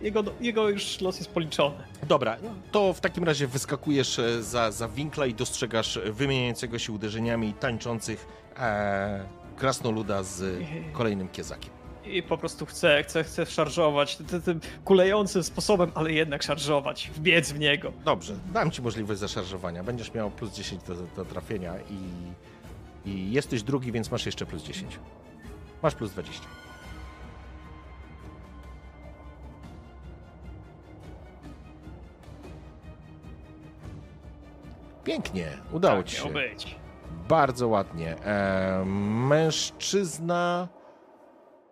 [0.01, 1.75] jego, jego już los jest policzony.
[2.03, 2.37] Dobra,
[2.71, 8.27] to w takim razie wyskakujesz e, za, za winkla i dostrzegasz wymieniającego się uderzeniami tańczących
[8.57, 9.25] e,
[9.57, 11.71] krasnoluda z kolejnym kiezakiem.
[12.05, 17.51] I po prostu chcę, chcę, chcę szarżować tym, tym kulejącym sposobem, ale jednak szarżować, wbiec
[17.51, 17.93] w niego.
[18.05, 19.83] Dobrze, dam ci możliwość zaszarżowania.
[19.83, 24.63] Będziesz miał plus 10 do, do trafienia i, i jesteś drugi, więc masz jeszcze plus
[24.63, 24.99] 10.
[25.83, 26.64] Masz plus 20.
[35.05, 36.29] Pięknie, udało tak ci się.
[36.29, 36.75] być.
[37.29, 38.15] Bardzo ładnie.
[38.25, 40.67] E, mężczyzna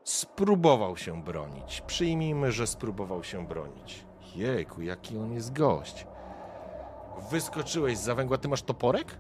[0.04, 1.82] spróbował się bronić.
[1.88, 4.06] Przyjmijmy, że spróbował się bronić.
[4.36, 6.08] Jejku, jaki on jest gość.
[7.32, 8.38] Wyskoczyłeś z zawęgła.
[8.38, 9.18] Ty masz toporek?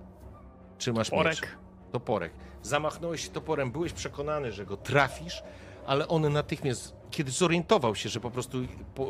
[0.78, 1.20] Czy masz miecz?
[1.24, 1.58] Porek.
[1.92, 2.34] Toporek.
[2.62, 5.44] Zamachnąłeś się toporem, byłeś przekonany, że go trafisz,
[5.86, 8.58] ale on natychmiast, kiedy zorientował się, że po prostu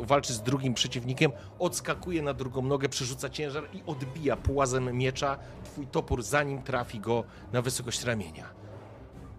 [0.02, 5.86] walczy z drugim przeciwnikiem, odskakuje na drugą nogę, przerzuca ciężar i odbija płazem miecza twój
[5.86, 8.44] topór, zanim trafi go na wysokość ramienia.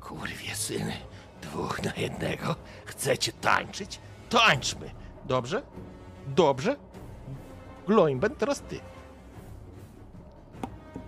[0.01, 0.93] Kurwie syny,
[1.41, 2.55] dwóch na jednego.
[2.85, 3.99] Chcecie tańczyć?
[4.29, 4.91] Tańczmy.
[5.25, 5.61] Dobrze?
[6.27, 6.75] Dobrze?
[7.87, 8.79] Gloimben, teraz ty.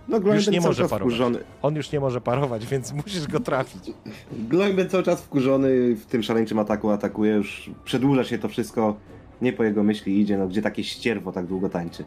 [0.08, 1.14] No Gloimben Już nie może czas parować.
[1.14, 1.38] wkurzony.
[1.62, 3.92] On już nie może parować, więc musisz go trafić.
[4.32, 8.96] Gloimben cały czas wkurzony w tym szaleńczym ataku atakuje, już przedłuża się to wszystko.
[9.42, 12.04] Nie po jego myśli idzie, no gdzie takie ścierwo tak długo tańczy.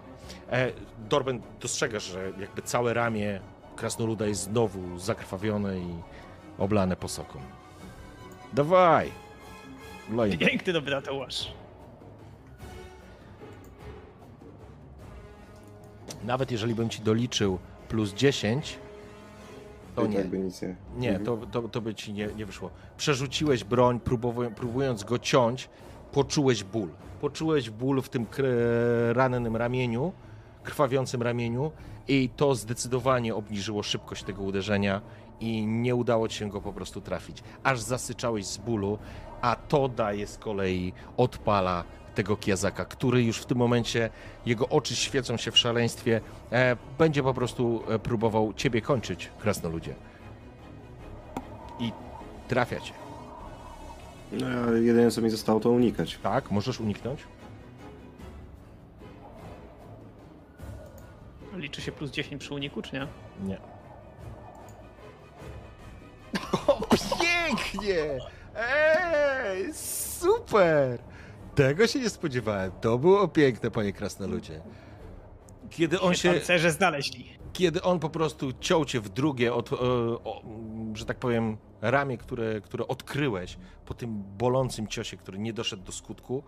[0.51, 0.71] E,
[1.09, 3.39] Dorben, dostrzegasz, że jakby całe ramię
[3.75, 5.87] krasnoluda jest znowu zakrwawione i
[6.57, 7.39] oblane posoką.
[8.53, 9.11] Dawaj!
[10.09, 10.47] Gloimben.
[10.49, 11.53] Piękny dobry tatuaż.
[16.23, 17.59] Nawet jeżeli bym ci doliczył
[17.91, 18.79] plus 10,
[19.95, 20.17] to nie.
[20.17, 20.75] tak nie.
[20.97, 22.69] Nie, to, to, to by ci nie, nie wyszło.
[22.97, 23.99] Przerzuciłeś broń,
[24.55, 25.69] próbując go ciąć,
[26.11, 26.89] poczułeś ból.
[27.21, 28.25] Poczułeś ból w tym
[29.13, 30.11] rannym ramieniu,
[30.63, 31.71] krwawiącym ramieniu
[32.07, 35.01] i to zdecydowanie obniżyło szybkość tego uderzenia
[35.39, 37.43] i nie udało ci się go po prostu trafić.
[37.63, 38.97] Aż zasyczałeś z bólu,
[39.41, 41.83] a to daje z kolei, odpala
[42.15, 44.09] tego kiazaka, który już w tym momencie,
[44.45, 49.95] jego oczy świecą się w szaleństwie, e, będzie po prostu e, próbował ciebie kończyć, krasnoludzie.
[51.79, 51.91] I
[52.47, 52.93] trafia cię.
[54.31, 56.19] No, jedyne co mi zostało to unikać.
[56.23, 57.19] Tak, możesz uniknąć.
[61.55, 63.07] Liczy się plus 10 przy uniku, czy nie?
[63.43, 63.57] Nie.
[66.67, 66.81] O,
[67.21, 68.19] pięknie!
[68.55, 70.99] Ej, super!
[71.55, 72.71] Tego się nie spodziewałem.
[72.81, 74.61] To było piękne, panie krasnoludzie.
[75.69, 77.25] Kiedy on się, Pancerze znaleźli.
[77.53, 80.41] kiedy on po prostu ciął cię w drugie, od, e, o,
[80.93, 85.91] że tak powiem, ramię, które, które odkryłeś po tym bolącym ciosie, który nie doszedł do
[85.91, 86.43] skutku,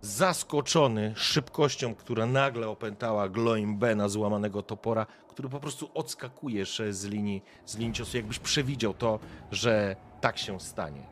[0.00, 7.76] zaskoczony szybkością, która nagle opętała Gloimbena złamanego topora, który po prostu odskakujesz z linii, z
[7.76, 9.18] linii ciosu, jakbyś przewidział to,
[9.50, 11.06] że tak się stanie.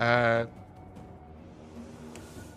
[0.00, 0.46] E,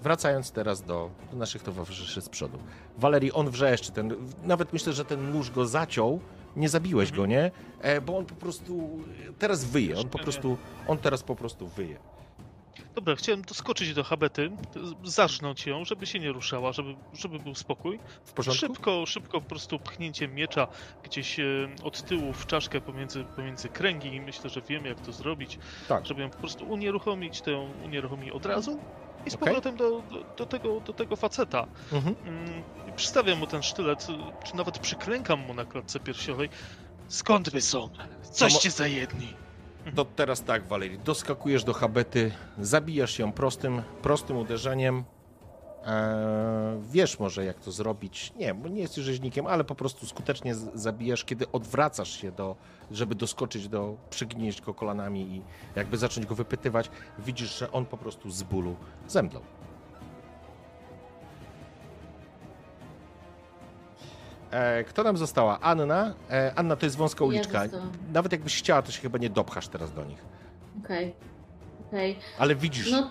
[0.01, 2.57] wracając teraz do, do naszych towarzyszy z przodu.
[2.97, 6.19] Walerii, on wrzeszczy, ten, nawet myślę, że ten nóż go zaciął,
[6.55, 7.51] nie zabiłeś go, nie?
[7.81, 8.89] E, bo on po prostu
[9.39, 10.57] teraz wyje, on po prostu,
[10.87, 11.97] on teraz po prostu wyje.
[12.95, 14.49] Dobra, chciałem doskoczyć do Habety,
[15.03, 17.99] zarżnąć ją, żeby się nie ruszała, żeby, żeby był spokój.
[18.23, 18.59] W porządku?
[18.59, 20.67] Szybko, szybko po prostu pchnięcie miecza
[21.03, 21.43] gdzieś e,
[21.83, 26.05] od tyłu w czaszkę pomiędzy, pomiędzy kręgi i myślę, że wiemy jak to zrobić, Tak.
[26.05, 28.81] żeby ją po prostu unieruchomić, tę unieruchomi od razu
[29.25, 29.47] i z Okej.
[29.47, 31.67] powrotem do, do, do, tego, do tego faceta.
[31.91, 32.15] Mhm.
[32.23, 34.07] Mm, i Przystawiam mu ten sztylet,
[34.45, 36.49] czy nawet przyklękam mu na klatce piersiowej.
[37.07, 37.89] Skąd wy są?
[38.31, 39.40] Coście za jedni?
[39.95, 45.03] To teraz tak, Walerii, doskakujesz do habety, zabijasz ją prostym, prostym uderzeniem.
[45.85, 48.33] Eee, wiesz może, jak to zrobić.
[48.35, 52.55] Nie, bo nie jesteś rzeźnikiem, ale po prostu skutecznie zabijasz, kiedy odwracasz się, do,
[52.91, 55.41] żeby doskoczyć do, przygnieść go kolanami i
[55.75, 56.89] jakby zacząć go wypytywać.
[57.19, 58.75] Widzisz, że on po prostu z bólu
[59.07, 59.43] zemdlał.
[64.51, 65.59] E, kto nam została?
[65.59, 66.13] Anna.
[66.31, 67.61] E, Anna to jest wąska Ja uliczka.
[67.63, 67.91] zostałam.
[68.13, 70.25] Nawet jakbyś chciała, to się chyba nie dopchasz teraz do nich.
[70.85, 71.13] Okej.
[71.87, 72.19] Okej.
[72.39, 73.09] Ale widzisz, No e,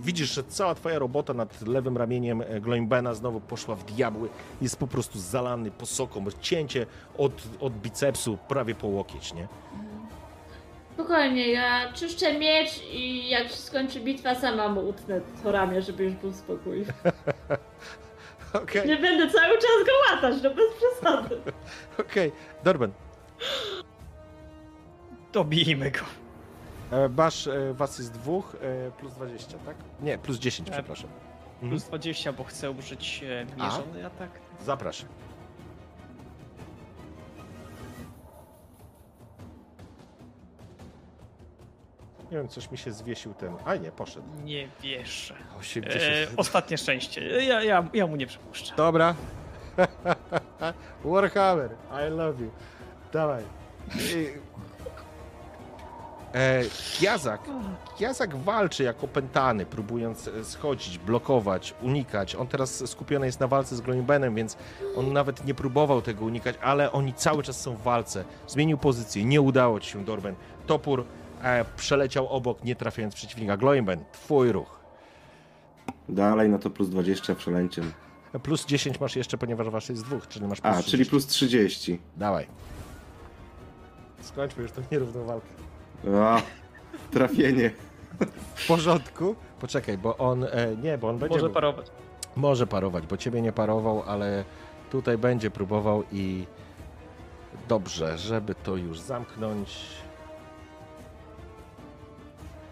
[0.00, 4.28] widzisz, że cała twoja robota nad lewym ramieniem e, Gloimbena znowu poszła w diabły.
[4.62, 6.86] Jest po prostu zalany posoką, cięcie
[7.18, 9.48] od, od bicepsu prawie po łokieć, nie?
[10.94, 16.04] Spokojnie, ja czyszczę miecz i jak się skończy bitwa, sama mu utnę to ramię, żeby
[16.04, 16.84] już był spokój.
[18.52, 21.40] Okej, Nie będę cały czas go łatać, no bez przesady.
[22.08, 22.32] okej.
[22.64, 22.92] Dorben,
[25.32, 26.00] Dobijmy go.
[26.92, 29.76] e, masz, e, was jest dwóch, e, plus 20, tak?
[30.00, 31.10] Nie, plus 10, E, przepraszam.
[31.54, 31.70] Mhm.
[31.70, 33.24] Plus 20, bo chcę użyć
[33.56, 34.30] mierzony atak.
[34.64, 35.08] Zapraszam.
[42.30, 43.52] Nie wiem, coś mi się zwiesił ten.
[43.64, 44.26] A nie, poszedł.
[44.44, 45.34] Nie wierzę.
[45.60, 45.94] 80.
[46.04, 47.44] E, ostatnie szczęście.
[47.44, 48.74] Ja, ja, ja mu nie przepuszczę.
[48.76, 49.14] Dobra.
[51.04, 52.50] Warhammer, I love you.
[53.12, 53.44] Dawaj.
[56.34, 56.62] E,
[56.98, 57.40] Kiazak.
[57.98, 62.36] Kiazak walczy jak opętany, próbując e, schodzić, blokować, unikać.
[62.36, 64.56] On teraz skupiony jest na walce z Gloimbenem, więc
[64.96, 68.24] on nawet nie próbował tego unikać, ale oni cały czas są w walce.
[68.46, 70.34] Zmienił pozycję, nie udało ci się, Dorben.
[70.66, 71.04] Topór
[71.42, 73.56] e, przeleciał obok, nie trafiając przeciwnika.
[73.56, 74.80] Gloimben, twój ruch.
[76.08, 77.92] Dalej na to plus 20 w szaleńczym.
[78.42, 81.10] Plus 10 masz jeszcze, ponieważ wasz jest dwóch, czyli masz plus A, czyli 30.
[81.10, 82.00] plus 30.
[82.16, 82.46] Dawaj.
[84.20, 85.46] Skończmy już tą nierówną walkę.
[86.14, 86.42] A,
[87.10, 87.70] trafienie.
[88.54, 89.34] W porządku?
[89.60, 90.44] Poczekaj, bo on.
[90.44, 91.36] E, nie, bo on będzie.
[91.36, 91.86] Może parować.
[92.36, 94.44] może parować, bo ciebie nie parował, ale
[94.90, 96.46] tutaj będzie próbował i.
[97.68, 99.78] Dobrze, żeby to już zamknąć.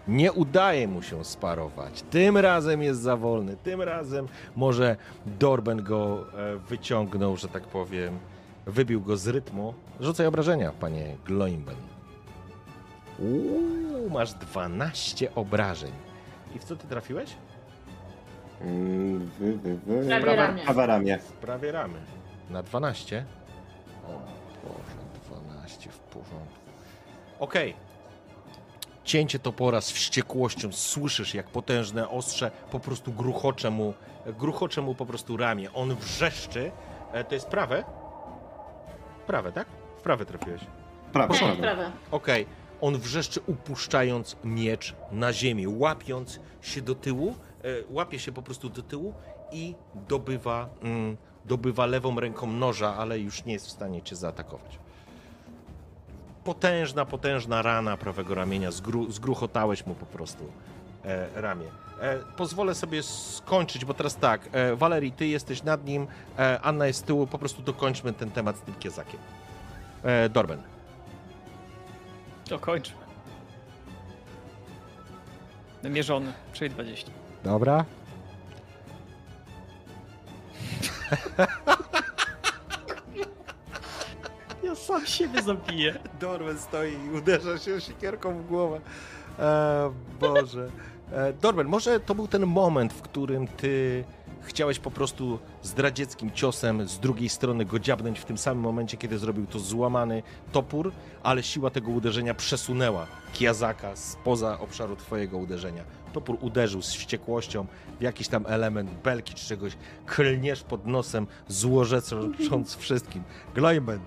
[0.09, 2.01] Nie udaje mu się sparować.
[2.01, 3.57] Tym razem jest za wolny.
[3.57, 8.19] Tym razem może Dorben go e, wyciągnął, że tak powiem.
[8.65, 9.73] Wybił go z rytmu.
[9.99, 11.75] Rzucaj obrażenia, panie Gloimben.
[13.19, 15.91] Uuu, masz 12 obrażeń.
[16.55, 17.29] I w co ty trafiłeś?
[19.87, 20.63] Prawie Prawa- ramię.
[20.87, 21.19] Ramię.
[21.41, 21.99] Prawie ramy.
[22.49, 23.25] Na 12?
[24.07, 24.11] O
[24.63, 26.59] Boże, 12 w porządku.
[27.39, 27.88] Okej.
[29.09, 30.71] Cięcie topora z wściekłością.
[30.71, 33.93] Słyszysz, jak potężne ostrze po prostu gruchocze mu,
[34.25, 35.73] gruchocze mu po prostu ramię.
[35.73, 36.71] On wrzeszczy.
[37.13, 37.83] E, to jest prawe?
[39.27, 39.67] Prawe, tak?
[39.97, 40.61] W prawe trafiłeś.
[41.13, 41.61] Prawe, Tak, prawe.
[41.61, 41.91] prawe.
[42.11, 42.45] Okej.
[42.81, 48.69] On wrzeszczy, upuszczając miecz na ziemię, łapiąc się do tyłu, e, łapie się po prostu
[48.69, 49.13] do tyłu
[49.51, 49.75] i
[50.07, 54.79] dobywa, mm, dobywa lewą ręką noża, ale już nie jest w stanie cię zaatakować.
[56.49, 60.51] Potężna, potężna rana prawego ramienia, zgru, zgruchotałeś mu po prostu
[61.05, 61.65] e, ramię.
[62.01, 66.07] E, pozwolę sobie skończyć, bo teraz tak, e, Walerii, ty jesteś nad nim,
[66.39, 69.19] e, Anna jest z tyłu, po prostu dokończmy ten temat z tym kiezakiem.
[70.03, 70.61] E, Dorben.
[72.49, 72.97] To kończmy.
[75.83, 77.11] Mierzony, czyli 20.
[77.43, 77.85] Dobra.
[84.69, 85.99] Ja sam siebie zabiję.
[86.19, 88.81] Dorwen stoi i uderza się siekierką w głowę.
[89.39, 90.69] E, Boże.
[91.11, 94.03] E, Dorwen, może to był ten moment, w którym ty
[94.41, 99.17] chciałeś po prostu zdradzieckim ciosem z drugiej strony go dziabnąć w tym samym momencie, kiedy
[99.17, 100.91] zrobił to złamany topór,
[101.23, 105.83] ale siła tego uderzenia przesunęła Kiazaka spoza obszaru twojego uderzenia.
[106.13, 107.65] Topór uderzył z wściekłością
[107.99, 109.73] w jakiś tam element belki czy czegoś.
[110.05, 113.23] Klniesz pod nosem, złorzecząc wszystkim.
[113.55, 113.99] Gloimen,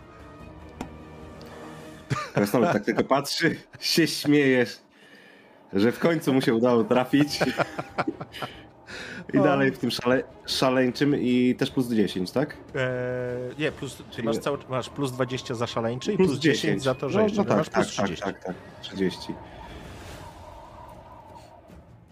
[2.35, 4.79] Krasnolud tak tylko patrzy, się śmiejesz,
[5.73, 7.39] że w końcu mu się udało trafić.
[9.35, 12.57] I dalej w tym szale, szaleńczym i też plus 10, tak?
[12.75, 16.83] Eee, nie, plus, ty masz, cały, masz plus 20 za szaleńczy i Plus, plus 10,
[16.83, 18.25] za to, że no, jeszcze no tak, masz tak, plus tak, 30.
[18.25, 19.35] tak, tak, 30.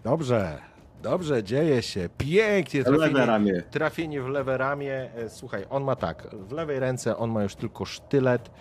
[0.03, 0.57] Dobrze,
[1.03, 2.09] dobrze, dzieje się.
[2.17, 3.63] Pięknie Lewe trafienie, ramię.
[3.71, 5.09] trafienie w lewe ramię.
[5.15, 8.51] E, Słuchaj, on ma tak, w lewej ręce on ma już tylko sztylet,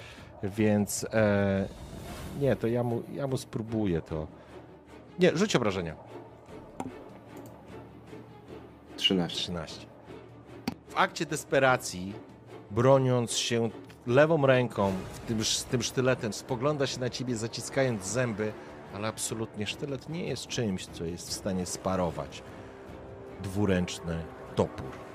[0.42, 1.68] więc e,
[2.40, 4.26] nie, to ja mu, ja mu spróbuję to.
[5.18, 5.94] Nie, rzuć obrażenia.
[8.96, 9.38] 13.
[9.38, 9.86] 13.
[10.88, 12.12] W akcie desperacji,
[12.70, 13.70] broniąc się
[14.06, 14.92] lewą ręką
[15.28, 18.52] tym, z tym sztyletem, spogląda się na ciebie zaciskając zęby,
[18.94, 22.42] ale absolutnie sztylet nie jest czymś, co jest w stanie sparować
[23.42, 24.22] dwuręczny
[24.56, 25.09] topór.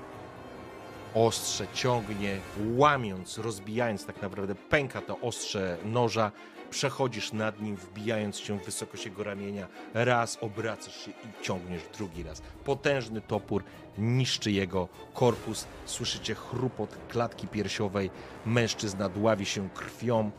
[1.16, 2.40] Ostrze ciągnie,
[2.76, 6.32] łamiąc, rozbijając tak naprawdę, pęka to ostrze noża,
[6.70, 12.22] przechodzisz nad nim, wbijając się w wysokość jego ramienia, raz obracasz się i ciągniesz drugi
[12.22, 12.42] raz.
[12.64, 13.64] Potężny topór
[13.98, 18.10] niszczy jego korpus, słyszycie chrupot klatki piersiowej,
[18.46, 20.30] mężczyzna dławi się krwią,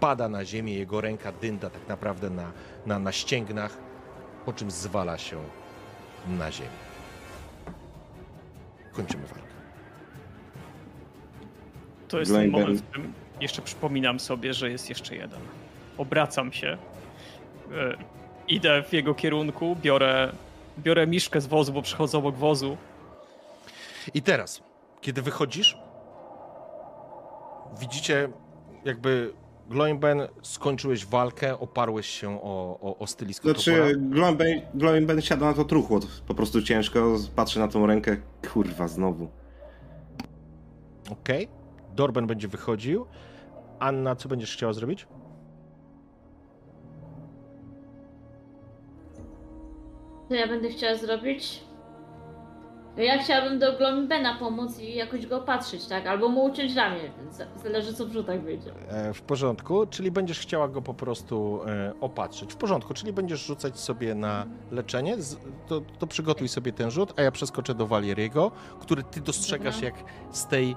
[0.00, 2.52] pada na ziemię, jego ręka dynda tak naprawdę na,
[2.86, 3.78] na, na ścięgnach,
[4.44, 5.42] po czym zwala się
[6.28, 6.70] na ziemię.
[8.92, 9.45] Kończymy walkę.
[12.08, 15.40] To jest ten moment, w którym jeszcze przypominam sobie, że jest jeszcze jeden.
[15.98, 16.78] Obracam się
[17.72, 17.96] E,
[18.48, 20.32] Idę w jego kierunku, biorę,
[20.78, 22.76] biorę miszkę z wozu, bo przychodzę obok wozu.
[24.14, 24.62] I teraz,
[25.00, 25.78] kiedy wychodzisz,
[27.80, 28.28] widzicie
[28.84, 29.32] jakby
[29.68, 33.48] Gloimben skończyłeś walkę, oparłeś się o, o, o stylisko.
[33.48, 33.94] Znaczy,
[34.74, 38.16] Glowing Ben siada na to truchło, po prostu ciężko, patrzy na tą rękę,
[38.52, 39.28] kurwa, znowu.
[41.10, 41.48] Okej.
[41.96, 43.06] Dorben będzie wychodził.
[43.78, 45.06] Anna, co będziesz chciała zrobić?
[50.28, 51.60] Co ja będę chciała zrobić?
[52.96, 56.06] No Ja chciałabym do Glombena pomóc i jakoś go opatrzyć, tak?
[56.06, 57.00] Albo mu uciąć ramię.
[57.30, 58.70] Z- Zależy co w rzutach wyjdzie.
[58.88, 62.52] E, w porządku, czyli będziesz chciała go po prostu e, opatrzyć.
[62.52, 65.22] W porządku, czyli będziesz rzucać sobie na leczenie.
[65.22, 65.36] Z,
[65.68, 68.50] to, to przygotuj sobie ten rzut, a ja przeskoczę do Walieriego,
[68.80, 69.88] który ty dostrzegasz, Dobra.
[69.88, 70.76] jak z tej,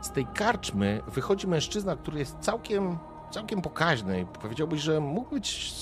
[0.00, 2.98] z tej karczmy wychodzi mężczyzna, który jest całkiem,
[3.30, 4.26] całkiem pokaźny.
[4.42, 5.72] Powiedziałbyś, że mógł być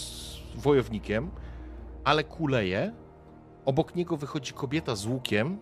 [0.54, 1.30] wojownikiem,
[2.04, 2.92] ale kuleje.
[3.64, 5.58] Obok niego wychodzi kobieta z łukiem,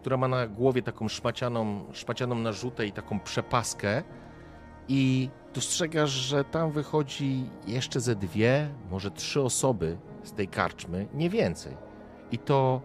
[0.00, 4.02] która ma na głowie taką szmacianą, szmacianą narzutę i taką przepaskę.
[4.88, 11.30] I dostrzegasz, że tam wychodzi jeszcze ze dwie, może trzy osoby z tej karczmy, nie
[11.30, 11.76] więcej.
[12.32, 12.80] I to.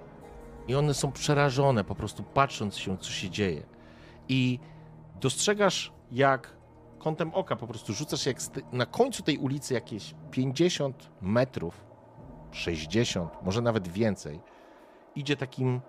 [0.68, 3.77] I one są przerażone, po prostu patrząc się, co się dzieje.
[4.30, 4.60] I
[5.20, 6.58] dostrzegasz, jak
[7.00, 8.38] kątem oka po prostu rzucasz, jak
[8.72, 11.86] na końcu tej ulicy jakieś 50 metrów,
[12.52, 14.42] 60, może nawet więcej,
[15.16, 15.82] idzie takim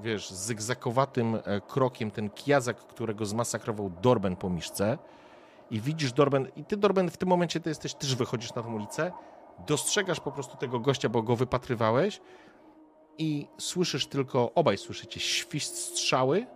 [0.00, 4.98] wiesz, zygzakowatym e, krokiem ten kiazak, którego zmasakrował Dorben po miszce.
[5.70, 8.74] I widzisz Dorben, i ty Dorben w tym momencie ty jesteś, też wychodzisz na tą
[8.74, 9.12] ulicę,
[9.66, 12.20] dostrzegasz po prostu tego gościa, bo go wypatrywałeś.
[13.18, 16.46] I słyszysz tylko, obaj słyszycie świst strzały,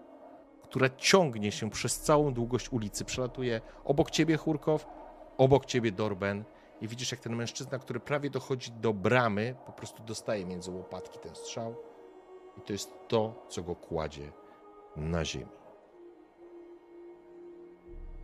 [0.68, 4.86] która ciągnie się przez całą długość ulicy, przelatuje obok ciebie Churkow,
[5.38, 6.44] obok ciebie Dorben
[6.80, 11.18] i widzisz jak ten mężczyzna, który prawie dochodzi do bramy, po prostu dostaje między łopatki
[11.18, 11.76] ten strzał
[12.58, 14.32] i to jest to, co go kładzie
[14.96, 15.46] na ziemi.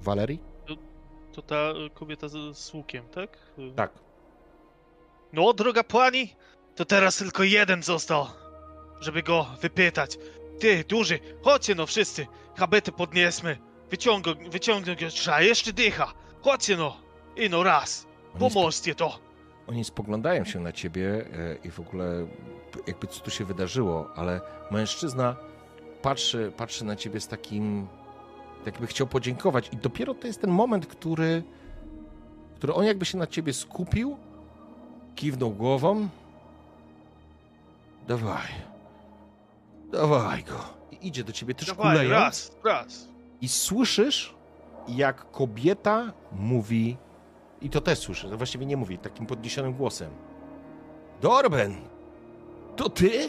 [0.01, 0.39] Walerii?
[1.33, 3.39] To ta y, kobieta z, z łukiem, tak?
[3.59, 3.93] Y, Tak.
[5.33, 6.35] No, droga pani,
[6.75, 8.27] to teraz tylko jeden został,
[9.01, 10.19] żeby go wypytać.
[10.63, 12.27] Ty, duży, chodźcie no wszyscy,
[12.57, 13.59] habety podniesmy.
[13.91, 16.13] Wyciągnąć, wyciągnąć go trzeba, jeszcze dycha.
[16.43, 16.97] Chodźcie no,
[17.37, 18.07] i no raz,
[18.39, 19.19] pomóżcie to.
[19.67, 22.27] oni spoglądają się na ciebie e, i w ogóle
[22.87, 25.37] jakby co tu się wydarzyło, ale mężczyzna
[26.03, 27.87] patrzy, patrzy na ciebie z takim,
[28.65, 31.43] tak jakby chciał podziękować i dopiero to jest ten moment, który,
[32.57, 34.17] który on jakby się na ciebie skupił,
[35.17, 36.09] kiwnął głową.
[38.09, 38.72] Dawaj.
[39.93, 40.59] Dawaj go.
[40.91, 43.09] I idzie do ciebie też Dawaj, raz, raz.
[43.41, 44.35] I słyszysz,
[44.89, 46.97] jak kobieta mówi,
[47.61, 50.11] i to też słyszysz, to właściwie nie mówi, takim podniesionym głosem.
[51.21, 51.77] Dorben,
[52.77, 53.29] to ty?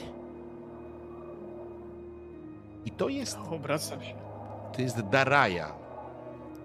[2.86, 4.14] I to jest, Obracam się.
[4.76, 5.72] to jest Daraja.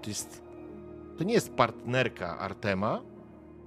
[0.02, 0.43] To jest,
[1.18, 3.01] to nie jest partnerka Artema,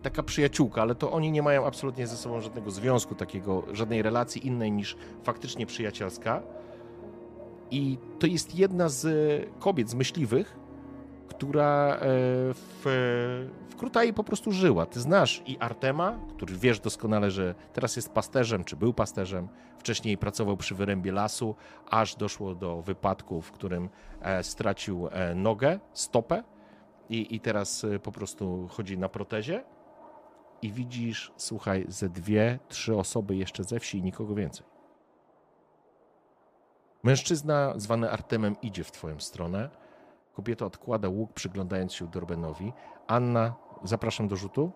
[0.02, 4.48] taka przyjaciółka, ale to oni nie mają absolutnie ze sobą żadnego związku, takiego, żadnej relacji
[4.48, 6.42] innej niż faktycznie przyjacielska.
[7.72, 10.60] I to jest jedna z e, kobiet, z myśliwych,
[11.28, 12.00] która e,
[12.54, 12.82] w,
[13.70, 14.86] w Krutai po prostu żyła.
[14.86, 19.48] Ty znasz i Artema, który wiesz doskonale, że teraz jest pasterzem, czy był pasterzem,
[19.78, 21.56] wcześniej pracował przy wyrębie lasu,
[21.90, 23.90] aż doszło do wypadku, w którym
[24.22, 26.44] e, stracił nogę, stopę
[27.10, 29.64] i, i teraz po prostu chodzi na protezie.
[30.61, 34.65] I widzisz, słuchaj, ze dwie, trzy osoby jeszcze ze wsi i nikogo więcej.
[37.03, 39.69] Mężczyzna zwany Artemem idzie w twoją stronę.
[40.33, 42.73] Kobieta odkłada łuk, przyglądając się Dorbenowi.
[43.07, 44.72] Anna, zapraszam do rzutu.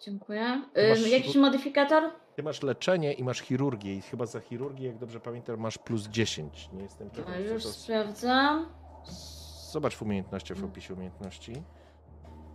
[0.00, 0.62] Dziękuję.
[0.90, 2.02] Masz- jakiś modyfikator?
[2.36, 6.08] Ty masz leczenie i masz chirurgię i chyba za chirurgię, jak dobrze pamiętam, masz plus
[6.08, 6.70] 10.
[6.72, 7.42] Nie jestem pewien.
[7.44, 7.74] już co to...
[7.74, 8.66] sprawdzam.
[9.70, 11.62] Zobacz w umiejętnościach, w opisie umiejętności.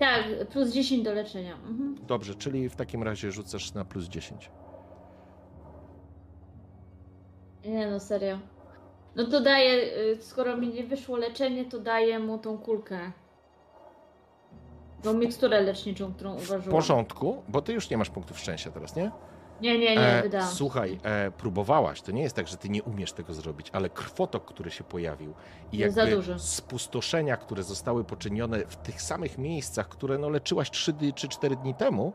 [0.02, 1.54] Tak, plus 10 do leczenia.
[1.54, 1.96] Mhm.
[2.08, 4.52] Dobrze, czyli w takim razie rzucasz na plus 10.
[7.66, 8.40] Nie no, serio.
[9.16, 13.12] No to daję, y, skoro mi nie wyszło leczenie, to daję mu tą kulkę.
[15.04, 16.72] Tą miksturę leczniczą, którą W uważam.
[16.72, 19.12] porządku, bo ty już nie masz punktów szczęścia teraz, nie?
[19.62, 20.48] Nie, nie, nie, E, wydałam.
[20.48, 22.02] słuchaj, e, próbowałaś.
[22.02, 25.34] To nie jest tak, że ty nie umiesz tego zrobić, ale krwotok, który się pojawił
[25.72, 30.94] i Jest jakby spustoszenia, które zostały poczynione w tych samych miejscach, które no, leczyłaś 3
[30.94, 32.14] dni czy 4 dni temu,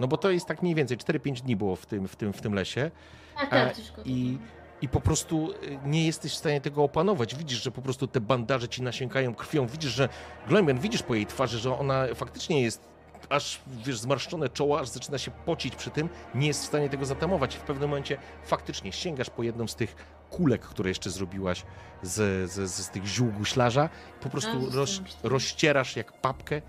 [0.00, 2.40] no bo to jest tak mniej więcej 4-5 dni było w tym, w tym, w
[2.40, 2.90] tym lesie
[3.36, 4.38] Tak, e, tak, i,
[4.82, 7.34] i po prostu y, nie jesteś w stanie tego opanować.
[7.34, 9.66] Widzisz, że po prostu te bandaże ci nasiękają krwią.
[9.66, 10.08] Widzisz, że
[10.48, 12.93] Glenben, widzisz po jej twarzy, że ona faktycznie jest
[13.28, 17.04] aż wiesz, zmarszczone czoło, aż zaczyna się pocić przy tym, nie jest w stanie tego
[17.04, 17.56] zatamować.
[17.56, 19.96] W pewnym momencie faktycznie sięgasz po jedną z tych
[20.30, 21.62] kulek, które jeszcze zrobiłaś
[22.02, 23.88] z, z, z, tych ziół guślarza,
[24.20, 26.62] po prostu roz, rozcierasz jak papkę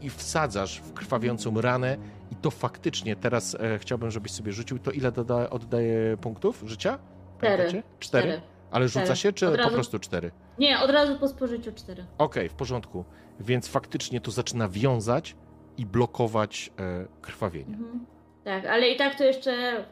[0.00, 1.96] i wsadzasz w krwawiącą ranę
[2.30, 6.98] i to faktycznie teraz e, chciałbym, żebyś sobie rzucił to ile doda, oddaje punktów życia?
[7.38, 7.56] Cztery.
[7.56, 7.82] Pamiętacie?
[7.98, 8.22] Cztery?
[8.28, 8.42] Cztery.
[8.70, 9.16] Ale rzuca Cztery.
[9.16, 10.30] się, czy Od po razu- prostu cztery?
[10.58, 12.06] Nie, od razu po spożyciu cztery.
[12.18, 13.04] Okej, w porządku.
[13.40, 15.36] Więc faktycznie to zaczyna wiązać
[15.82, 17.74] i blokować e, krwawienie.
[17.74, 18.06] Mhm.
[18.44, 19.80] Tak, ale i tak to jeszcze.
[19.80, 19.84] y,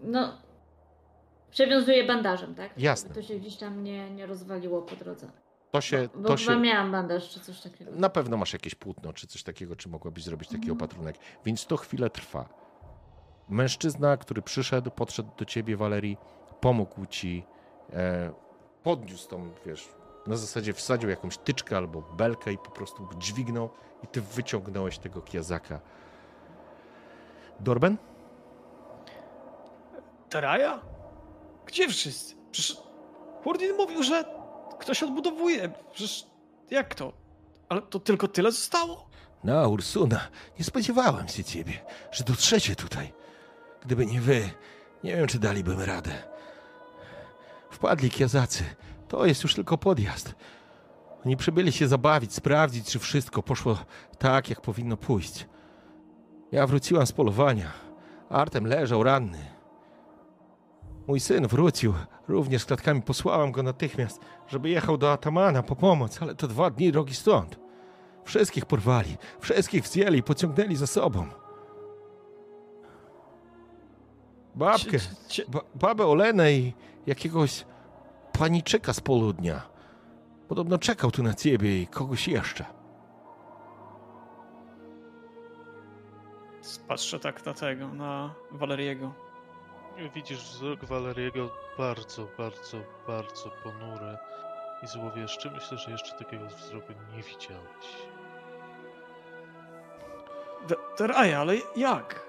[0.00, 0.32] no.
[1.50, 2.78] Przewiązuję bandażem, tak?
[2.78, 3.14] Jasne.
[3.14, 5.26] To się gdzieś tam nie, nie rozwaliło po drodze.
[5.70, 7.90] To się, Bo to chyba się, miałam bandaż czy coś takiego.
[7.94, 10.76] na pewno masz jakieś płótno, czy coś takiego, czy mogłabyś zrobić taki Mhm.
[10.78, 11.16] opatrunek.
[11.44, 12.48] Więc to chwilę trwa.
[13.48, 16.16] Mężczyzna, który przyszedł, podszedł do ciebie, Walerii,
[16.60, 17.44] pomógł ci,
[17.92, 18.32] e,
[18.82, 19.88] podniósł tą, wiesz,
[20.26, 23.70] na zasadzie wsadził jakąś tyczkę albo belkę i po prostu dźwignął
[24.04, 25.80] i ty wyciągnąłeś tego kiazaka.
[27.60, 27.96] Dorben?
[30.30, 30.80] Teraja?
[31.66, 32.34] Gdzie wszyscy?
[32.50, 32.76] Przecież
[33.44, 34.24] Hurdin mówił, że
[34.78, 35.72] ktoś odbudowuje.
[35.92, 36.26] Przecież
[36.70, 37.12] jak to?
[37.68, 39.06] Ale to tylko tyle zostało?
[39.44, 40.20] No, Ursuna,
[40.58, 41.72] nie spodziewałem się ciebie,
[42.12, 43.12] że dotrzecie tutaj.
[43.82, 44.50] Gdyby nie wy,
[45.04, 46.10] nie wiem, czy dalibym radę.
[47.70, 48.64] Wpadli kiazacy.
[49.08, 50.34] To jest już tylko podjazd.
[51.26, 53.78] Oni przybyli się zabawić, sprawdzić, czy wszystko poszło
[54.18, 55.46] tak, jak powinno pójść.
[56.52, 57.72] Ja wróciłam z polowania.
[58.30, 59.38] Artem leżał ranny.
[61.06, 61.94] Mój syn wrócił,
[62.28, 63.02] również z klatkami.
[63.02, 67.58] Posłałam go natychmiast, żeby jechał do Atamana po pomoc, ale to dwa dni drogi stąd.
[68.24, 71.26] Wszystkich porwali, wszystkich wzięli i pociągnęli za sobą.
[74.54, 74.98] Babkę,
[75.48, 76.72] ba babę Olenę i
[77.06, 77.64] jakiegoś
[78.38, 79.62] paniczyka z południa.
[80.48, 82.64] Podobno czekał tu na ciebie i kogoś jeszcze.
[86.88, 89.12] Patrzę tak na tego, na Waleriego.
[90.14, 94.18] Widzisz wzrok Waleriego bardzo, bardzo, bardzo ponury
[94.82, 95.50] i złowieszczy.
[95.50, 97.86] Myślę, że jeszcze takiego wzroku nie widziałeś.
[100.96, 102.26] Teraja, ale jak?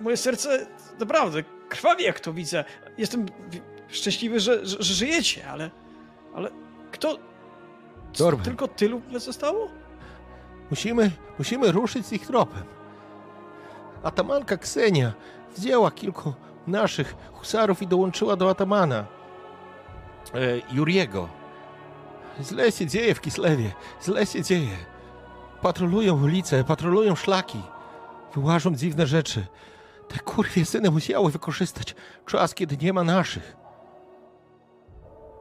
[0.00, 0.66] Moje serce
[0.98, 2.64] naprawdę krwawi, jak to widzę.
[2.98, 3.26] Jestem
[3.92, 5.70] szczęśliwy, że, że, że żyjecie, ale.
[6.34, 6.50] Ale
[6.92, 7.14] kto.
[7.14, 7.18] c-
[8.18, 8.44] Dorben.
[8.44, 9.68] Tylko tylu zostało?
[10.70, 12.62] Musimy, musimy ruszyć z ich tropem.
[14.02, 15.12] Atamanka Ksenia
[15.56, 16.32] wzięła kilku
[16.66, 19.04] naszych husarów i dołączyła do atamana
[20.34, 20.38] e,
[20.72, 21.28] Juriego.
[22.42, 23.72] Źle się dzieje w Kislewie,
[24.04, 24.76] źle się dzieje.
[25.62, 27.60] Patrolują ulice, patrolują szlaki,
[28.34, 29.46] wyłażą dziwne rzeczy.
[30.08, 31.94] Te kurwie syny musiały wykorzystać
[32.26, 33.56] czas, kiedy nie ma naszych.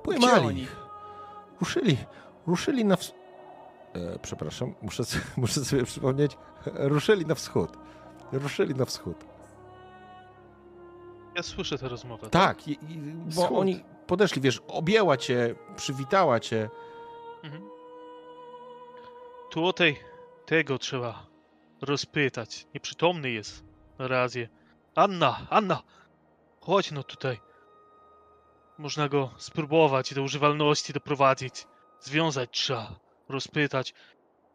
[0.04, 0.62] Pojmali oni?
[0.62, 0.76] ich.
[1.60, 1.98] Ruszyli,
[2.48, 3.14] ruszyli na ws-
[3.94, 6.38] E, przepraszam, muszę, sobie- muszę sobie przypomnieć.
[6.66, 7.78] Ruszyli na wschód.
[8.32, 9.26] Ruszyli na wschód.
[11.36, 12.30] Ja słyszę tę rozmowę.
[12.30, 13.58] Tak, i, i, bo Wschód.
[13.58, 16.70] oni podeszli, wiesz, objęła cię, przywitała cię.
[17.44, 17.64] Mhm.
[19.52, 19.96] Tutaj
[20.46, 21.26] tego trzeba
[21.82, 22.68] rozpytać.
[22.74, 23.64] Nieprzytomny jest
[24.00, 24.50] na razie.
[24.96, 25.84] Anna, Anna!
[26.62, 27.40] Chodź no tutaj.
[28.82, 31.68] Można go spróbować do używalności doprowadzić.
[32.00, 33.00] Związać trzeba.
[33.30, 33.94] Rozpytać.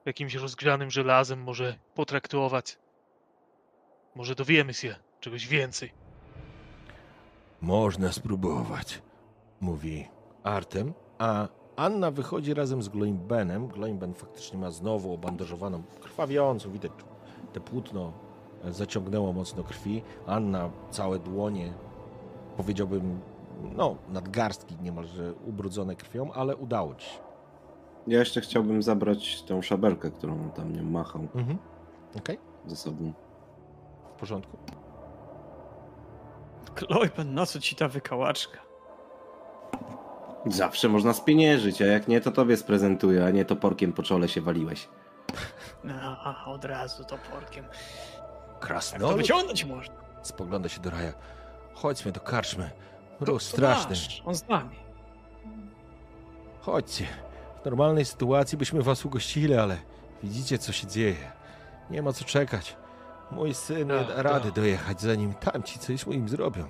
[0.05, 2.79] Jakimś rozgrzanym żelazem może potraktować.
[4.15, 5.93] Może dowiemy się czegoś więcej.
[7.61, 9.03] Można spróbować,
[9.61, 10.09] mówi
[10.43, 13.69] Artem, a Anna wychodzi razem z Gloimbenem.
[13.69, 16.93] Gloimben faktycznie ma znowu obandażowaną, krwawiącą, widać
[17.53, 18.13] te płótno
[18.65, 20.03] zaciągnęło mocno krwi.
[20.27, 21.73] Anna całe dłonie,
[22.57, 23.21] powiedziałbym,
[23.77, 27.19] no, nadgarstki niemalże ubrudzone krwią, ale udało ci się.
[28.07, 31.59] Ja jeszcze chciałbym zabrać tą szabelkę, którą tam nie machał Mhm.
[32.19, 33.13] Okej, ze sobą.
[34.17, 34.57] w porządku.
[36.75, 38.59] Klojpen, na co ci ta wykałaczka?
[40.47, 44.41] Zawsze można spieniężyć, a jak nie, to tobie sprezentuję, a nie toporkiem po czole się
[44.41, 44.89] waliłeś.
[45.85, 45.95] No,
[46.47, 47.65] od razu toporkiem.
[47.65, 47.73] Jak
[48.53, 49.95] to Krasnolud wyciągnąć można?
[50.23, 51.13] spogląda się do Raja.
[51.75, 52.71] Chodźmy do karczmy.
[53.25, 53.97] To straszny.
[54.25, 54.77] On z nami.
[56.61, 57.07] Chodźcie.
[57.63, 59.77] W normalnej sytuacji byśmy was ugościli, ale
[60.23, 61.33] widzicie, co się dzieje.
[61.91, 62.77] Nie ma co czekać.
[63.31, 64.53] Mój syn nie Tak, da rady tak.
[64.55, 66.65] dojechać, zanim tamci coś mu im zrobią.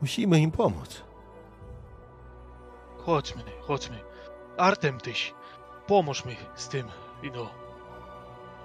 [0.00, 1.02] Musimy im pomóc.
[2.98, 3.98] Chodźmy, chodźmy.
[4.56, 5.34] Artem tyś,
[5.86, 6.86] pomóż mi z tym,
[7.22, 7.50] i no,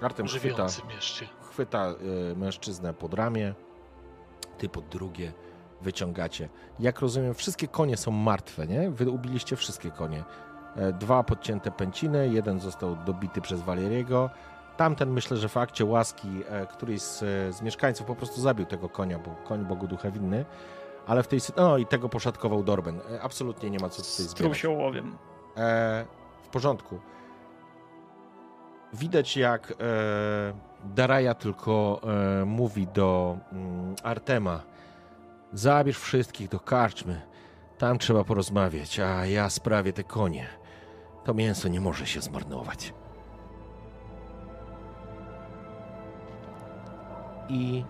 [0.02, 1.26] Artem chwyta, jeszcze.
[1.50, 1.90] chwyta
[2.32, 3.54] y, mężczyznę pod ramię,
[4.58, 5.32] ty pod drugie,
[5.82, 6.48] wyciągacie.
[6.80, 8.90] Jak rozumiem, wszystkie konie są martwe, nie?
[8.90, 10.24] Wy ubiliście wszystkie konie.
[10.76, 14.30] E, Dwa podcięte pęciny, jeden został dobity przez Waleriego.
[14.76, 17.18] Tamten myślę, że w akcie łaski e, któryś z,
[17.56, 20.44] z mieszkańców po prostu zabił tego konia, bo koń Bogu ducha winny.
[21.06, 23.00] Ale w tej sy- No i tego poszatkował Dorben.
[23.12, 24.30] E, Absolutnie nie ma co tutaj zbierać.
[24.30, 25.16] Strusiołowiem.
[25.56, 26.04] E,
[26.42, 26.98] w porządku.
[28.92, 29.74] Widać jak e,
[30.84, 32.00] Daraja tylko
[32.40, 34.60] e, mówi do mm, Artema.
[35.52, 37.22] Zabierz wszystkich do karczmy.
[37.78, 40.46] Tam trzeba porozmawiać, a ja sprawię te konie.
[41.24, 42.94] To mięso nie może się zmarnować.
[47.48, 47.84] I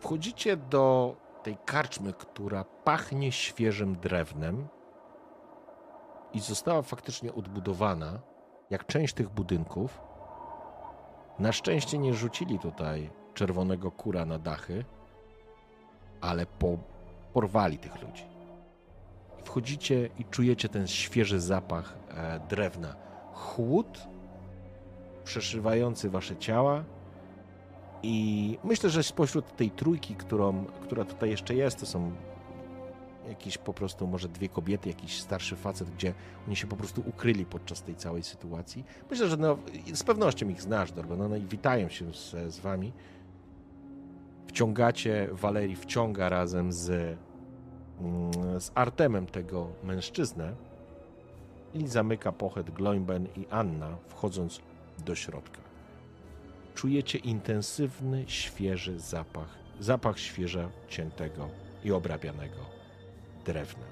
[0.00, 4.68] wchodzicie do tej karczmy, która pachnie świeżym drewnem
[6.32, 8.20] i została faktycznie odbudowana
[8.70, 10.00] jak część tych budynków.
[11.38, 14.84] Na szczęście nie rzucili tutaj czerwonego kura na dachy,
[16.20, 16.78] ale po,
[17.32, 18.22] porwali tych ludzi.
[19.44, 22.96] Wchodzicie i czujecie ten świeży zapach e, drewna.
[23.32, 24.06] Chłód
[25.24, 26.84] przeszywający wasze ciała.
[28.02, 32.12] I myślę, że spośród tej trójki, którą, która tutaj jeszcze jest, to są
[33.28, 36.14] jakieś po prostu może dwie kobiety, jakiś starszy facet, gdzie
[36.46, 38.84] oni się po prostu ukryli podczas tej całej sytuacji.
[39.10, 39.58] Myślę, że no,
[39.94, 42.92] z pewnością ich znasz, Dorban, no, no i witają się z, z wami.
[44.56, 46.90] Wciągacie, Walerii wciąga razem z,
[48.00, 50.54] mm, z Artemem tego mężczyznę
[51.74, 54.60] i zamyka pochet Gloimben i Anna, wchodząc
[55.04, 55.60] do środka.
[56.74, 61.48] Czujecie intensywny, świeży zapach, zapach świeżo ciętego
[61.84, 62.60] i obrabianego
[63.44, 63.86] drewna.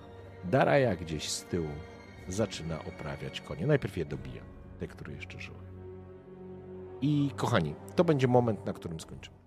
[0.44, 1.68] Daraja gdzieś z tyłu
[2.28, 3.67] zaczyna oprawiać konie.
[3.67, 4.43] Najpierw je dobija,
[4.81, 5.65] te, które jeszcze żyły.
[7.01, 9.43] I kochani, to będzie moment, na którym skończymy.